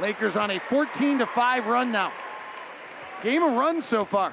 Lakers 0.01 0.35
on 0.35 0.51
a 0.51 0.59
14 0.59 1.21
to 1.21 1.27
5 1.27 1.66
run 1.66 1.92
now. 1.92 2.12
Game 3.23 3.44
of 3.44 3.53
runs 3.53 3.85
so 3.85 4.05
far. 4.05 4.33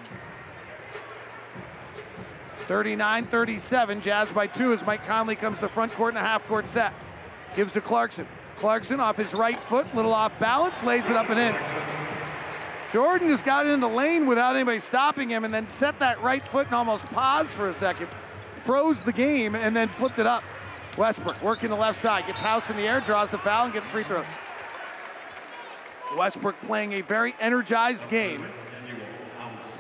39 2.67 3.27
37. 3.27 4.01
Jazz 4.01 4.31
by 4.31 4.47
two 4.47 4.73
as 4.73 4.83
Mike 4.83 5.05
Conley 5.05 5.35
comes 5.35 5.57
to 5.57 5.61
the 5.61 5.69
front 5.69 5.91
court 5.91 6.15
in 6.15 6.17
a 6.17 6.21
half 6.21 6.47
court 6.47 6.67
set. 6.67 6.95
Gives 7.55 7.73
to 7.73 7.81
Clarkson. 7.81 8.27
Clarkson 8.57 8.99
off 8.99 9.17
his 9.17 9.35
right 9.35 9.61
foot, 9.61 9.85
little 9.93 10.15
off 10.15 10.31
balance, 10.39 10.81
lays 10.81 11.05
it 11.05 11.15
up 11.15 11.29
and 11.29 11.39
in. 11.39 12.14
Jordan 12.95 13.27
just 13.27 13.43
got 13.43 13.67
in 13.67 13.81
the 13.81 13.89
lane 13.89 14.25
without 14.25 14.55
anybody 14.55 14.79
stopping 14.79 15.29
him 15.29 15.43
and 15.43 15.53
then 15.53 15.67
set 15.67 15.99
that 15.99 16.21
right 16.23 16.47
foot 16.47 16.67
and 16.67 16.75
almost 16.75 17.05
paused 17.07 17.49
for 17.49 17.67
a 17.67 17.73
second. 17.73 18.07
Froze 18.63 19.01
the 19.01 19.11
game 19.11 19.53
and 19.53 19.75
then 19.75 19.89
flipped 19.89 20.17
it 20.17 20.25
up. 20.25 20.45
Westbrook 20.97 21.41
working 21.41 21.67
the 21.67 21.75
left 21.75 21.99
side, 21.99 22.25
gets 22.25 22.39
House 22.39 22.69
in 22.69 22.77
the 22.77 22.83
air, 22.83 23.01
draws 23.01 23.29
the 23.29 23.37
foul, 23.39 23.65
and 23.65 23.73
gets 23.73 23.89
free 23.89 24.05
throws. 24.05 24.25
Westbrook 26.15 26.55
playing 26.61 26.93
a 26.93 27.01
very 27.01 27.35
energized 27.41 28.09
game. 28.09 28.45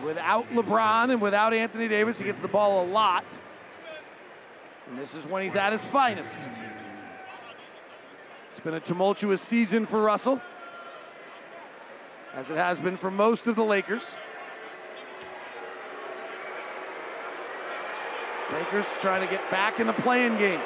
Without 0.03 0.49
LeBron 0.49 1.09
and 1.09 1.21
without 1.21 1.53
Anthony 1.53 1.87
Davis, 1.87 2.19
he 2.19 2.25
gets 2.25 2.41
the 2.41 2.49
ball 2.49 2.83
a 2.83 2.85
lot. 2.85 3.23
And 4.89 4.99
this 4.99 5.15
is 5.15 5.25
when 5.25 5.41
he's 5.41 5.55
at 5.55 5.71
his 5.71 5.85
finest. 5.85 6.49
It's 8.51 8.59
been 8.59 8.73
a 8.73 8.81
tumultuous 8.81 9.41
season 9.41 9.85
for 9.85 10.01
Russell, 10.01 10.41
as 12.35 12.49
it 12.49 12.57
has 12.57 12.79
been 12.79 12.97
for 12.97 13.09
most 13.09 13.47
of 13.47 13.55
the 13.55 13.63
Lakers. 13.63 14.03
Lakers 18.51 18.85
trying 19.01 19.25
to 19.25 19.27
get 19.27 19.49
back 19.49 19.79
in 19.79 19.87
the 19.87 19.93
playing 19.93 20.37
game. 20.37 20.59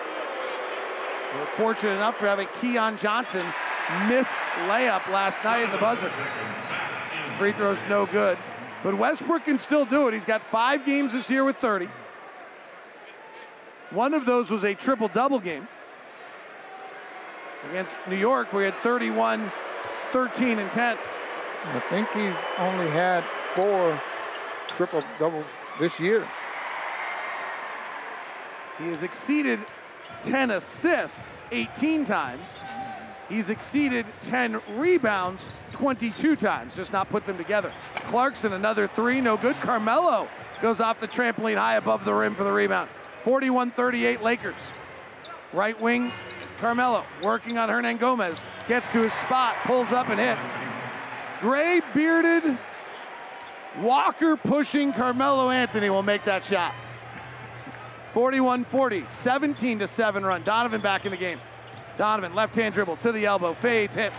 We're 1.36 1.58
fortunate 1.58 1.94
enough 1.94 2.18
for 2.18 2.28
having 2.28 2.48
Keon 2.60 2.98
Johnson 2.98 3.46
missed 4.08 4.32
layup 4.68 5.08
last 5.10 5.44
night 5.44 5.64
in 5.64 5.72
the 5.72 5.78
buzzer. 5.78 6.12
Free 7.38 7.54
throw's 7.54 7.80
no 7.88 8.06
good. 8.06 8.38
But 8.84 8.98
Westbrook 8.98 9.46
can 9.46 9.60
still 9.60 9.86
do 9.86 10.08
it. 10.08 10.14
He's 10.14 10.26
got 10.26 10.42
five 10.50 10.86
games 10.86 11.14
this 11.14 11.30
year 11.30 11.44
with 11.44 11.58
30. 11.58 11.88
One 13.92 14.14
of 14.14 14.26
those 14.26 14.50
was 14.50 14.64
a 14.64 14.74
triple 14.74 15.08
double 15.08 15.40
game 15.40 15.68
against 17.70 17.98
New 18.08 18.16
York, 18.16 18.52
he 18.52 18.58
had 18.60 18.76
31, 18.82 19.52
13, 20.12 20.60
and 20.60 20.72
10. 20.72 20.98
I 21.66 21.80
think 21.90 22.10
he's 22.12 22.36
only 22.58 22.90
had 22.90 23.24
four 23.54 24.02
triple 24.70 25.04
doubles 25.20 25.46
this 25.80 26.00
year. 26.00 26.28
He 28.78 28.86
has 28.86 29.04
exceeded 29.04 29.60
10 30.24 30.52
assists 30.52 31.20
18 31.52 32.06
times. 32.06 32.48
He's 33.28 33.50
exceeded 33.50 34.06
10 34.22 34.62
rebounds 34.76 35.46
22 35.74 36.36
times, 36.38 36.76
just 36.76 36.94
not 36.94 37.10
put 37.10 37.26
them 37.26 37.38
together. 37.38 37.72
Clarkson, 38.08 38.54
another 38.54 38.88
three, 38.88 39.22
no 39.22 39.38
good. 39.38 39.56
Carmelo 39.58 40.28
goes 40.62 40.80
off 40.80 41.00
the 41.00 41.08
trampoline 41.08 41.58
high 41.58 41.76
above 41.76 42.06
the 42.06 42.14
rim 42.14 42.36
for 42.36 42.44
the 42.44 42.52
rebound. 42.52 42.90
41 43.24 43.72
38 43.72 44.24
Lakers. 44.24 44.56
Right 45.52 45.80
wing, 45.82 46.12
Carmelo 46.60 47.04
working 47.22 47.58
on 47.58 47.70
Hernangomez, 47.70 48.44
Gets 48.68 48.88
to 48.94 49.02
his 49.02 49.14
spot, 49.14 49.56
pulls 49.66 49.92
up 49.92 50.10
and 50.10 50.20
hits. 50.20 50.79
Gray 51.40 51.82
bearded 51.94 52.58
Walker 53.80 54.36
pushing 54.36 54.92
Carmelo 54.94 55.50
Anthony 55.50 55.90
will 55.90 56.04
make 56.04 56.26
that 56.26 56.44
shot. 56.44 56.74
41 58.14 58.66
40, 58.66 59.06
17 59.06 59.80
to 59.80 59.88
7 59.88 60.26
run. 60.26 60.44
Donovan 60.44 60.82
back 60.82 61.06
in 61.06 61.12
the 61.12 61.18
game. 61.18 61.40
Donovan, 61.98 62.34
left 62.34 62.56
hand 62.56 62.74
dribble 62.74 62.98
to 62.98 63.12
the 63.12 63.26
elbow, 63.26 63.54
fades, 63.54 63.96
hits. 63.96 64.18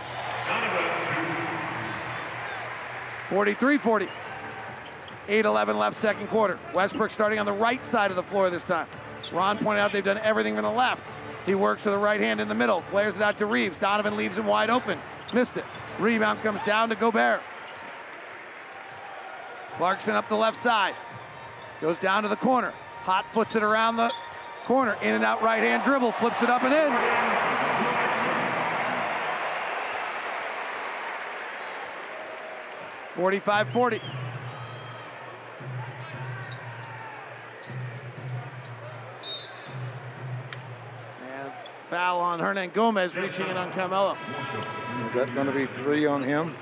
43 3.29 3.77
40. 3.77 4.07
8 5.27 5.45
11 5.45 5.77
left, 5.77 5.99
second 5.99 6.27
quarter. 6.27 6.59
Westbrook 6.73 7.11
starting 7.11 7.39
on 7.39 7.45
the 7.45 7.53
right 7.53 7.85
side 7.85 8.09
of 8.09 8.15
the 8.15 8.23
floor 8.23 8.49
this 8.49 8.63
time. 8.63 8.87
Ron 9.31 9.57
pointed 9.57 9.79
out 9.79 9.93
they've 9.93 10.03
done 10.03 10.17
everything 10.17 10.55
from 10.55 10.63
the 10.63 10.71
left. 10.71 11.03
He 11.45 11.55
works 11.55 11.85
with 11.85 11.93
the 11.93 11.99
right 11.99 12.19
hand 12.19 12.39
in 12.39 12.47
the 12.47 12.55
middle, 12.55 12.81
flares 12.81 13.15
it 13.15 13.21
out 13.21 13.37
to 13.37 13.45
Reaves. 13.45 13.77
Donovan 13.77 14.15
leaves 14.15 14.37
him 14.37 14.45
wide 14.45 14.69
open. 14.69 14.99
Missed 15.33 15.57
it. 15.57 15.65
Rebound 15.99 16.41
comes 16.41 16.61
down 16.63 16.89
to 16.89 16.95
Gobert. 16.95 17.41
Clarkson 19.77 20.15
up 20.15 20.27
the 20.29 20.35
left 20.35 20.61
side. 20.61 20.95
Goes 21.79 21.97
down 21.97 22.23
to 22.23 22.29
the 22.29 22.35
corner. 22.35 22.73
Hot 23.03 23.25
foots 23.33 23.55
it 23.55 23.63
around 23.63 23.95
the 23.95 24.11
corner. 24.65 24.97
In 25.01 25.15
and 25.15 25.23
out 25.23 25.41
right 25.41 25.63
hand 25.63 25.83
dribble. 25.83 26.11
Flips 26.13 26.41
it 26.41 26.49
up 26.49 26.63
and 26.63 26.73
in. 26.73 27.31
45 33.15 33.69
40. 33.69 34.01
Foul 41.91 42.21
on 42.21 42.39
Hernangomez, 42.39 43.21
reaching 43.21 43.47
in 43.49 43.57
on 43.57 43.69
Carmelo. 43.73 44.13
Is 44.13 45.13
that 45.13 45.35
going 45.35 45.45
to 45.45 45.51
be 45.51 45.65
three 45.83 46.05
on 46.05 46.23
him? 46.23 46.55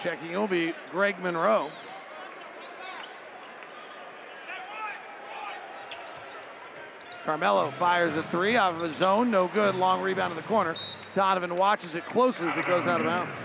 Checking 0.00 0.30
it 0.30 0.36
will 0.38 0.48
be 0.48 0.72
Greg 0.90 1.20
Monroe. 1.20 1.70
Carmelo 7.26 7.70
fires 7.72 8.16
a 8.16 8.22
three 8.22 8.56
out 8.56 8.72
of 8.72 8.80
the 8.80 8.94
zone. 8.94 9.30
No 9.30 9.48
good. 9.48 9.74
Long 9.74 10.00
rebound 10.00 10.30
in 10.30 10.38
the 10.38 10.42
corner. 10.44 10.74
Donovan 11.14 11.54
watches 11.54 11.94
it 11.94 12.06
closely 12.06 12.48
as 12.48 12.56
it 12.56 12.64
goes 12.64 12.86
out 12.86 13.00
of 13.02 13.06
bounds. 13.06 13.36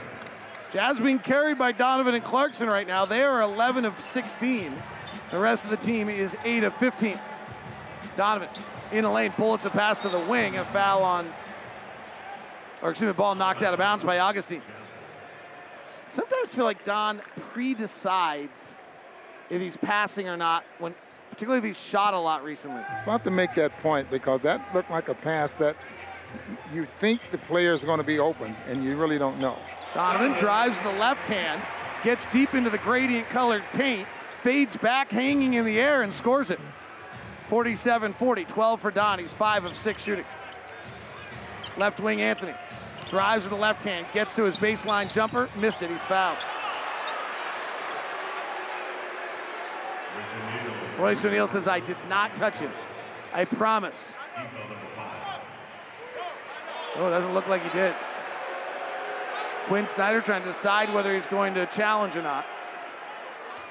Jazz 0.71 0.99
being 0.99 1.19
carried 1.19 1.57
by 1.57 1.73
Donovan 1.73 2.15
and 2.15 2.23
Clarkson 2.23 2.69
right 2.69 2.87
now. 2.87 3.05
They 3.05 3.23
are 3.23 3.41
11 3.41 3.83
of 3.83 3.99
16. 3.99 4.73
The 5.29 5.37
rest 5.37 5.65
of 5.65 5.69
the 5.69 5.77
team 5.77 6.07
is 6.07 6.35
8 6.45 6.63
of 6.63 6.75
15. 6.75 7.19
Donovan 8.15 8.49
in 8.91 9.03
the 9.03 9.09
lane, 9.09 9.33
bullets 9.37 9.65
a 9.65 9.69
pass 9.69 10.01
to 10.01 10.09
the 10.09 10.19
wing, 10.19 10.57
a 10.57 10.65
foul 10.65 11.03
on, 11.03 11.31
or 12.81 12.89
excuse 12.89 13.07
me, 13.07 13.13
ball 13.13 13.35
knocked 13.35 13.61
out 13.63 13.73
of 13.73 13.79
bounds 13.79 14.03
by 14.03 14.19
Augustin. 14.19 14.61
Sometimes 16.09 16.49
I 16.49 16.55
feel 16.55 16.65
like 16.65 16.83
Don 16.83 17.21
pre-decides 17.51 18.77
if 19.49 19.61
he's 19.61 19.77
passing 19.77 20.27
or 20.27 20.37
not, 20.37 20.65
when 20.79 20.95
particularly 21.29 21.59
if 21.59 21.63
he's 21.63 21.81
shot 21.81 22.13
a 22.13 22.19
lot 22.19 22.43
recently. 22.43 22.81
It's 22.91 23.03
about 23.03 23.23
to 23.23 23.31
make 23.31 23.55
that 23.55 23.77
point 23.81 24.09
because 24.09 24.41
that 24.41 24.73
looked 24.75 24.91
like 24.91 25.07
a 25.07 25.13
pass 25.13 25.51
that 25.59 25.75
you 26.73 26.85
think 26.99 27.21
the 27.31 27.37
player 27.37 27.73
is 27.73 27.83
going 27.83 27.97
to 27.97 28.03
be 28.03 28.19
open, 28.19 28.55
and 28.67 28.83
you 28.83 28.97
really 28.97 29.17
don't 29.17 29.39
know. 29.39 29.57
Donovan 29.93 30.37
drives 30.39 30.79
the 30.79 30.91
left 30.93 31.21
hand, 31.21 31.61
gets 32.03 32.25
deep 32.27 32.53
into 32.53 32.69
the 32.69 32.77
gradient 32.77 33.29
colored 33.29 33.63
paint, 33.73 34.07
fades 34.41 34.77
back, 34.77 35.11
hanging 35.11 35.55
in 35.55 35.65
the 35.65 35.79
air, 35.79 36.01
and 36.01 36.13
scores 36.13 36.49
it. 36.49 36.59
47 37.49 38.13
40, 38.13 38.45
12 38.45 38.81
for 38.81 38.91
Don. 38.91 39.19
He's 39.19 39.33
5 39.33 39.65
of 39.65 39.75
6 39.75 40.03
shooting. 40.03 40.25
Left 41.77 41.99
wing 41.99 42.21
Anthony 42.21 42.53
drives 43.09 43.43
with 43.43 43.51
the 43.51 43.59
left 43.59 43.81
hand, 43.81 44.05
gets 44.13 44.31
to 44.33 44.43
his 44.43 44.55
baseline 44.55 45.11
jumper, 45.11 45.49
missed 45.57 45.81
it. 45.81 45.91
He's 45.91 46.01
fouled. 46.03 46.37
Royce 50.97 51.23
O'Neale 51.25 51.47
says, 51.47 51.67
I 51.67 51.81
did 51.81 51.97
not 52.07 52.35
touch 52.35 52.59
him. 52.59 52.71
I 53.33 53.43
promise. 53.43 53.97
Oh, 56.95 57.07
it 57.07 57.09
doesn't 57.09 57.33
look 57.33 57.47
like 57.47 57.63
he 57.63 57.69
did. 57.77 57.93
Quin 59.67 59.87
Snyder 59.87 60.21
trying 60.21 60.41
to 60.41 60.47
decide 60.47 60.93
whether 60.93 61.13
he's 61.15 61.27
going 61.27 61.53
to 61.53 61.65
challenge 61.67 62.15
or 62.15 62.21
not. 62.21 62.45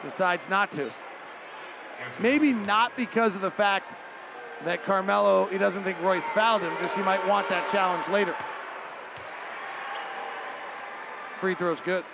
Decides 0.02 0.48
not 0.48 0.72
to. 0.72 0.90
Maybe 2.18 2.52
not 2.52 2.96
because 2.96 3.34
of 3.34 3.40
the 3.40 3.50
fact 3.50 3.94
that 4.64 4.84
Carmelo, 4.84 5.46
he 5.46 5.58
doesn't 5.58 5.84
think 5.84 6.00
Royce 6.00 6.26
fouled 6.34 6.62
him, 6.62 6.72
just 6.80 6.94
he 6.94 7.02
might 7.02 7.26
want 7.26 7.48
that 7.48 7.70
challenge 7.70 8.08
later. 8.08 8.34
Free 11.40 11.54
throw's 11.54 11.80
good. 11.80 12.04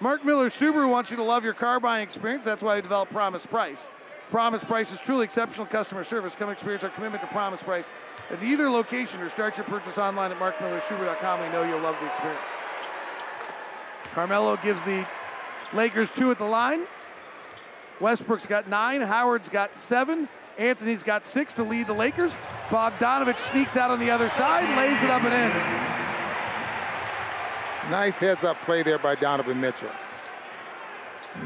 Mark 0.00 0.24
Miller 0.24 0.50
Subaru 0.50 0.90
wants 0.90 1.10
you 1.10 1.16
to 1.16 1.22
love 1.22 1.44
your 1.44 1.54
car 1.54 1.78
buying 1.78 2.02
experience. 2.02 2.44
That's 2.44 2.62
why 2.62 2.76
we 2.76 2.82
developed 2.82 3.12
Promise 3.12 3.46
Price. 3.46 3.86
Promise 4.30 4.64
Price 4.64 4.90
is 4.90 4.98
truly 4.98 5.24
exceptional 5.24 5.66
customer 5.66 6.02
service. 6.02 6.34
Come 6.34 6.50
experience 6.50 6.82
our 6.82 6.90
commitment 6.90 7.22
to 7.22 7.28
Promise 7.28 7.62
Price 7.62 7.90
at 8.30 8.42
either 8.42 8.68
location 8.68 9.20
or 9.20 9.28
start 9.28 9.56
your 9.56 9.66
purchase 9.66 9.98
online 9.98 10.32
at 10.32 10.38
markmillersubaru.com. 10.38 11.40
We 11.40 11.48
know 11.50 11.62
you'll 11.62 11.80
love 11.80 11.96
the 12.00 12.08
experience. 12.08 12.42
Carmelo 14.14 14.56
gives 14.56 14.80
the 14.82 15.06
Lakers 15.72 16.10
two 16.10 16.30
at 16.30 16.38
the 16.38 16.44
line. 16.44 16.82
Westbrook's 18.00 18.46
got 18.46 18.68
nine. 18.68 19.00
Howard's 19.00 19.48
got 19.48 19.74
seven. 19.74 20.28
Anthony's 20.56 21.02
got 21.02 21.24
six 21.24 21.52
to 21.54 21.64
lead 21.64 21.88
the 21.88 21.92
Lakers. 21.92 22.34
Bogdanovich 22.68 23.38
sneaks 23.50 23.76
out 23.76 23.90
on 23.90 23.98
the 23.98 24.10
other 24.10 24.28
side, 24.30 24.64
lays 24.76 25.02
it 25.02 25.10
up 25.10 25.22
and 25.24 25.34
in. 25.34 25.50
Nice 27.90 28.14
heads 28.14 28.44
up 28.44 28.56
play 28.64 28.82
there 28.82 28.98
by 28.98 29.16
Donovan 29.16 29.60
Mitchell. 29.60 29.90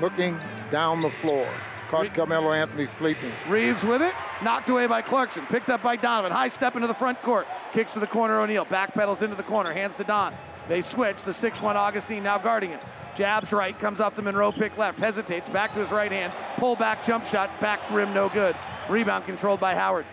Looking 0.00 0.38
down 0.70 1.00
the 1.00 1.10
floor. 1.22 1.48
Caught 1.88 2.14
Carmelo 2.14 2.52
Anthony 2.52 2.86
sleeping. 2.86 3.32
Reaves 3.48 3.82
with 3.82 4.02
it. 4.02 4.12
Knocked 4.42 4.68
away 4.68 4.86
by 4.86 5.00
Clarkson. 5.00 5.46
Picked 5.46 5.70
up 5.70 5.82
by 5.82 5.96
Donovan. 5.96 6.30
High 6.30 6.48
step 6.48 6.74
into 6.76 6.86
the 6.86 6.94
front 6.94 7.20
court. 7.22 7.46
Kicks 7.72 7.94
to 7.94 8.00
the 8.00 8.06
corner. 8.06 8.38
O'Neale. 8.40 8.66
Backpedals 8.66 9.22
into 9.22 9.36
the 9.36 9.42
corner. 9.42 9.72
Hands 9.72 9.96
to 9.96 10.04
Don. 10.04 10.34
They 10.68 10.82
switch. 10.82 11.22
The 11.22 11.32
6-1 11.32 11.74
Augustin 11.74 12.22
now 12.22 12.38
guarding 12.38 12.70
it. 12.70 12.82
Jabs 13.16 13.52
right. 13.52 13.78
Comes 13.78 14.00
off 14.00 14.14
the 14.14 14.22
Monroe 14.22 14.52
pick 14.52 14.76
left. 14.78 14.98
Hesitates. 14.98 15.48
Back 15.48 15.74
to 15.74 15.80
his 15.80 15.90
right 15.90 16.12
hand. 16.12 16.32
Pull 16.56 16.76
back 16.76 17.04
jump 17.04 17.24
shot. 17.24 17.50
Back 17.60 17.80
rim 17.90 18.14
no 18.14 18.28
good. 18.28 18.54
Rebound 18.88 19.24
controlled 19.24 19.60
by 19.60 19.74
Howard. 19.74 20.06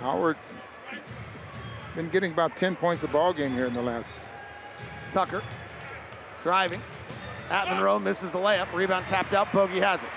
Howard 0.00 0.36
been 1.94 2.10
getting 2.10 2.32
about 2.32 2.56
10 2.56 2.76
points 2.76 3.02
a 3.04 3.08
ball 3.08 3.32
game 3.32 3.52
here 3.52 3.66
in 3.66 3.74
the 3.74 3.82
last. 3.82 4.08
Tucker 5.12 5.42
driving. 6.42 6.82
At 7.50 7.68
Monroe 7.68 7.98
misses 7.98 8.32
the 8.32 8.38
layup. 8.38 8.72
Rebound 8.72 9.06
tapped 9.06 9.32
out. 9.32 9.52
Bogey 9.52 9.80
has 9.80 10.02
it. 10.02 10.08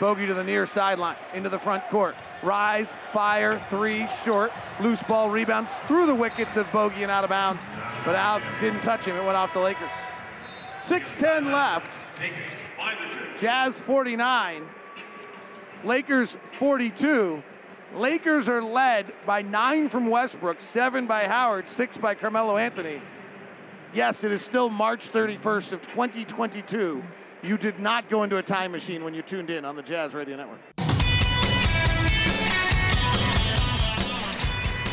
Bogey 0.00 0.26
to 0.26 0.34
the 0.34 0.44
near 0.44 0.66
sideline. 0.66 1.16
Into 1.34 1.48
the 1.48 1.58
front 1.58 1.86
court. 1.88 2.14
Rise, 2.42 2.92
fire, 3.12 3.62
three, 3.68 4.06
short. 4.24 4.52
Loose 4.80 5.02
ball 5.04 5.30
rebounds 5.30 5.70
through 5.86 6.06
the 6.06 6.14
wickets 6.14 6.56
of 6.56 6.70
Bogey 6.72 7.02
and 7.02 7.10
out 7.10 7.24
of 7.24 7.30
bounds. 7.30 7.62
But 8.04 8.16
out 8.16 8.42
didn't 8.60 8.80
touch 8.80 9.04
him. 9.04 9.16
It 9.16 9.24
went 9.24 9.36
off 9.36 9.52
the 9.52 9.60
Lakers. 9.60 9.90
6-10 10.82 11.52
left. 11.52 11.92
Jazz 13.38 13.78
49. 13.80 14.64
Lakers 15.84 16.36
42. 16.58 17.42
Lakers 17.94 18.48
are 18.48 18.62
led 18.62 19.12
by 19.26 19.42
nine 19.42 19.88
from 19.88 20.06
Westbrook, 20.06 20.60
seven 20.60 21.06
by 21.06 21.26
Howard, 21.26 21.68
six 21.68 21.96
by 21.96 22.14
Carmelo 22.14 22.56
Anthony. 22.56 23.02
Yes, 23.94 24.24
it 24.24 24.32
is 24.32 24.42
still 24.42 24.70
March 24.70 25.12
31st 25.12 25.72
of 25.72 25.82
2022. 25.82 27.02
You 27.42 27.58
did 27.58 27.78
not 27.78 28.08
go 28.08 28.22
into 28.22 28.38
a 28.38 28.42
time 28.42 28.72
machine 28.72 29.04
when 29.04 29.12
you 29.12 29.22
tuned 29.22 29.50
in 29.50 29.64
on 29.64 29.76
the 29.76 29.82
Jazz 29.82 30.14
Radio 30.14 30.36
Network. 30.36 30.91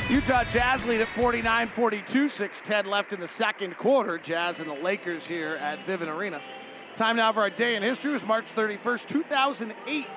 Utah 0.10 0.44
Jazz 0.46 0.84
lead 0.88 1.02
at 1.02 1.08
49 1.10 1.68
42, 1.68 2.30
6 2.30 2.62
10 2.66 2.86
left 2.88 3.14
in 3.14 3.20
the 3.20 3.28
second 3.28 3.78
quarter. 3.78 4.18
Jazz 4.18 4.60
and 4.60 4.68
the 4.68 4.74
Lakers 4.74 5.28
here 5.28 5.54
at 5.58 5.86
Vivint 5.86 6.08
Arena. 6.08 6.42
Time 6.96 7.18
now 7.18 7.32
for 7.32 7.42
our 7.42 7.52
day 7.52 7.76
in 7.76 7.84
history. 7.84 8.10
It 8.10 8.14
was 8.14 8.26
March 8.26 8.48
31st, 8.56 9.08
2008. 9.08 10.08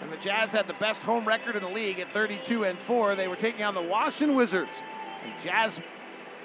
And 0.00 0.10
the 0.12 0.16
Jazz 0.16 0.50
had 0.50 0.66
the 0.66 0.74
best 0.74 1.02
home 1.02 1.24
record 1.24 1.54
in 1.54 1.62
the 1.62 1.68
league 1.68 2.00
at 2.00 2.12
32 2.12 2.64
and 2.64 2.76
4. 2.80 3.14
They 3.14 3.28
were 3.28 3.36
taking 3.36 3.62
on 3.62 3.74
the 3.74 3.80
Washington 3.80 4.36
Wizards. 4.36 4.72
And 5.22 5.40
Jazz 5.40 5.78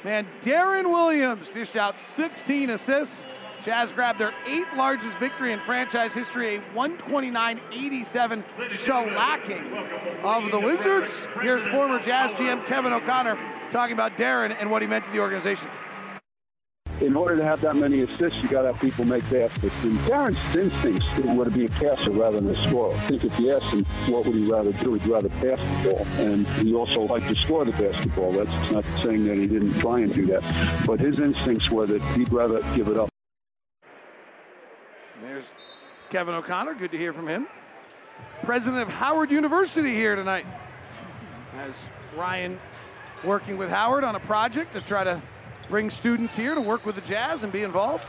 man 0.03 0.27
Deron 0.41 0.91
Williams 0.91 1.49
dished 1.49 1.75
out 1.75 1.99
16 1.99 2.69
assists. 2.69 3.25
Jazz 3.63 3.93
grabbed 3.93 4.19
their 4.19 4.33
eighth 4.45 4.67
largest 4.75 5.17
victory 5.19 5.53
in 5.53 5.59
franchise 5.61 6.13
history, 6.13 6.55
a 6.55 6.61
129-87 6.75 8.43
shellacking 8.69 10.23
of 10.23 10.51
the 10.51 10.59
Wizards. 10.59 11.27
Here's 11.41 11.65
former 11.67 11.99
Jazz 11.99 12.31
GM 12.31 12.65
Kevin 12.65 12.91
O'Connor 12.93 13.37
talking 13.71 13.93
about 13.93 14.17
Deron 14.17 14.55
and 14.59 14.69
what 14.69 14.81
he 14.81 14.87
meant 14.87 15.05
to 15.05 15.11
the 15.11 15.19
organization 15.19 15.69
in 17.03 17.17
order 17.17 17.35
to 17.35 17.43
have 17.43 17.59
that 17.61 17.75
many 17.75 18.01
assists, 18.01 18.41
you 18.41 18.47
got 18.47 18.61
to 18.61 18.71
have 18.71 18.81
people 18.81 19.03
make 19.03 19.29
baskets. 19.29 19.75
And 19.83 19.97
Deron's 19.99 20.39
instincts 20.55 21.05
to 21.17 21.51
be 21.51 21.65
a 21.65 21.69
passer 21.69 22.11
rather 22.11 22.39
than 22.39 22.55
a 22.55 22.67
scorer. 22.67 22.95
I 22.95 22.99
think 23.07 23.25
if 23.25 23.39
you 23.39 23.55
ask 23.55 23.65
him 23.65 23.83
what 24.07 24.25
would 24.25 24.35
he 24.35 24.45
rather 24.45 24.71
do, 24.73 24.93
he'd 24.93 25.05
rather 25.07 25.29
pass 25.29 25.59
the 25.83 25.91
ball. 25.91 26.07
And 26.17 26.47
he 26.47 26.73
also 26.73 27.01
liked 27.01 27.27
to 27.27 27.35
score 27.35 27.65
the 27.65 27.71
basketball. 27.73 28.31
That's 28.31 28.71
not 28.71 28.85
saying 29.01 29.25
that 29.25 29.37
he 29.37 29.47
didn't 29.47 29.73
try 29.79 29.99
and 29.99 30.13
do 30.13 30.25
that. 30.27 30.43
But 30.87 30.99
his 30.99 31.19
instincts 31.19 31.69
were 31.69 31.85
that 31.87 32.01
he'd 32.15 32.31
rather 32.31 32.61
give 32.75 32.87
it 32.87 32.97
up. 32.97 33.12
There's 35.23 35.45
Kevin 36.09 36.35
O'Connor. 36.35 36.73
Good 36.73 36.91
to 36.91 36.97
hear 36.97 37.13
from 37.13 37.29
him. 37.29 37.47
President 38.43 38.81
of 38.81 38.89
Howard 38.89 39.31
University 39.31 39.93
here 39.93 40.17
tonight. 40.17 40.45
As 41.55 41.73
Ryan 42.17 42.59
working 43.23 43.57
with 43.57 43.69
Howard 43.69 44.03
on 44.03 44.15
a 44.15 44.19
project 44.19 44.73
to 44.73 44.81
try 44.81 45.05
to 45.05 45.21
bring 45.69 45.89
students 45.89 46.35
here 46.35 46.53
to 46.53 46.59
work 46.59 46.85
with 46.85 46.95
the 46.95 47.01
Jazz 47.01 47.43
and 47.43 47.53
be 47.53 47.63
involved. 47.63 48.05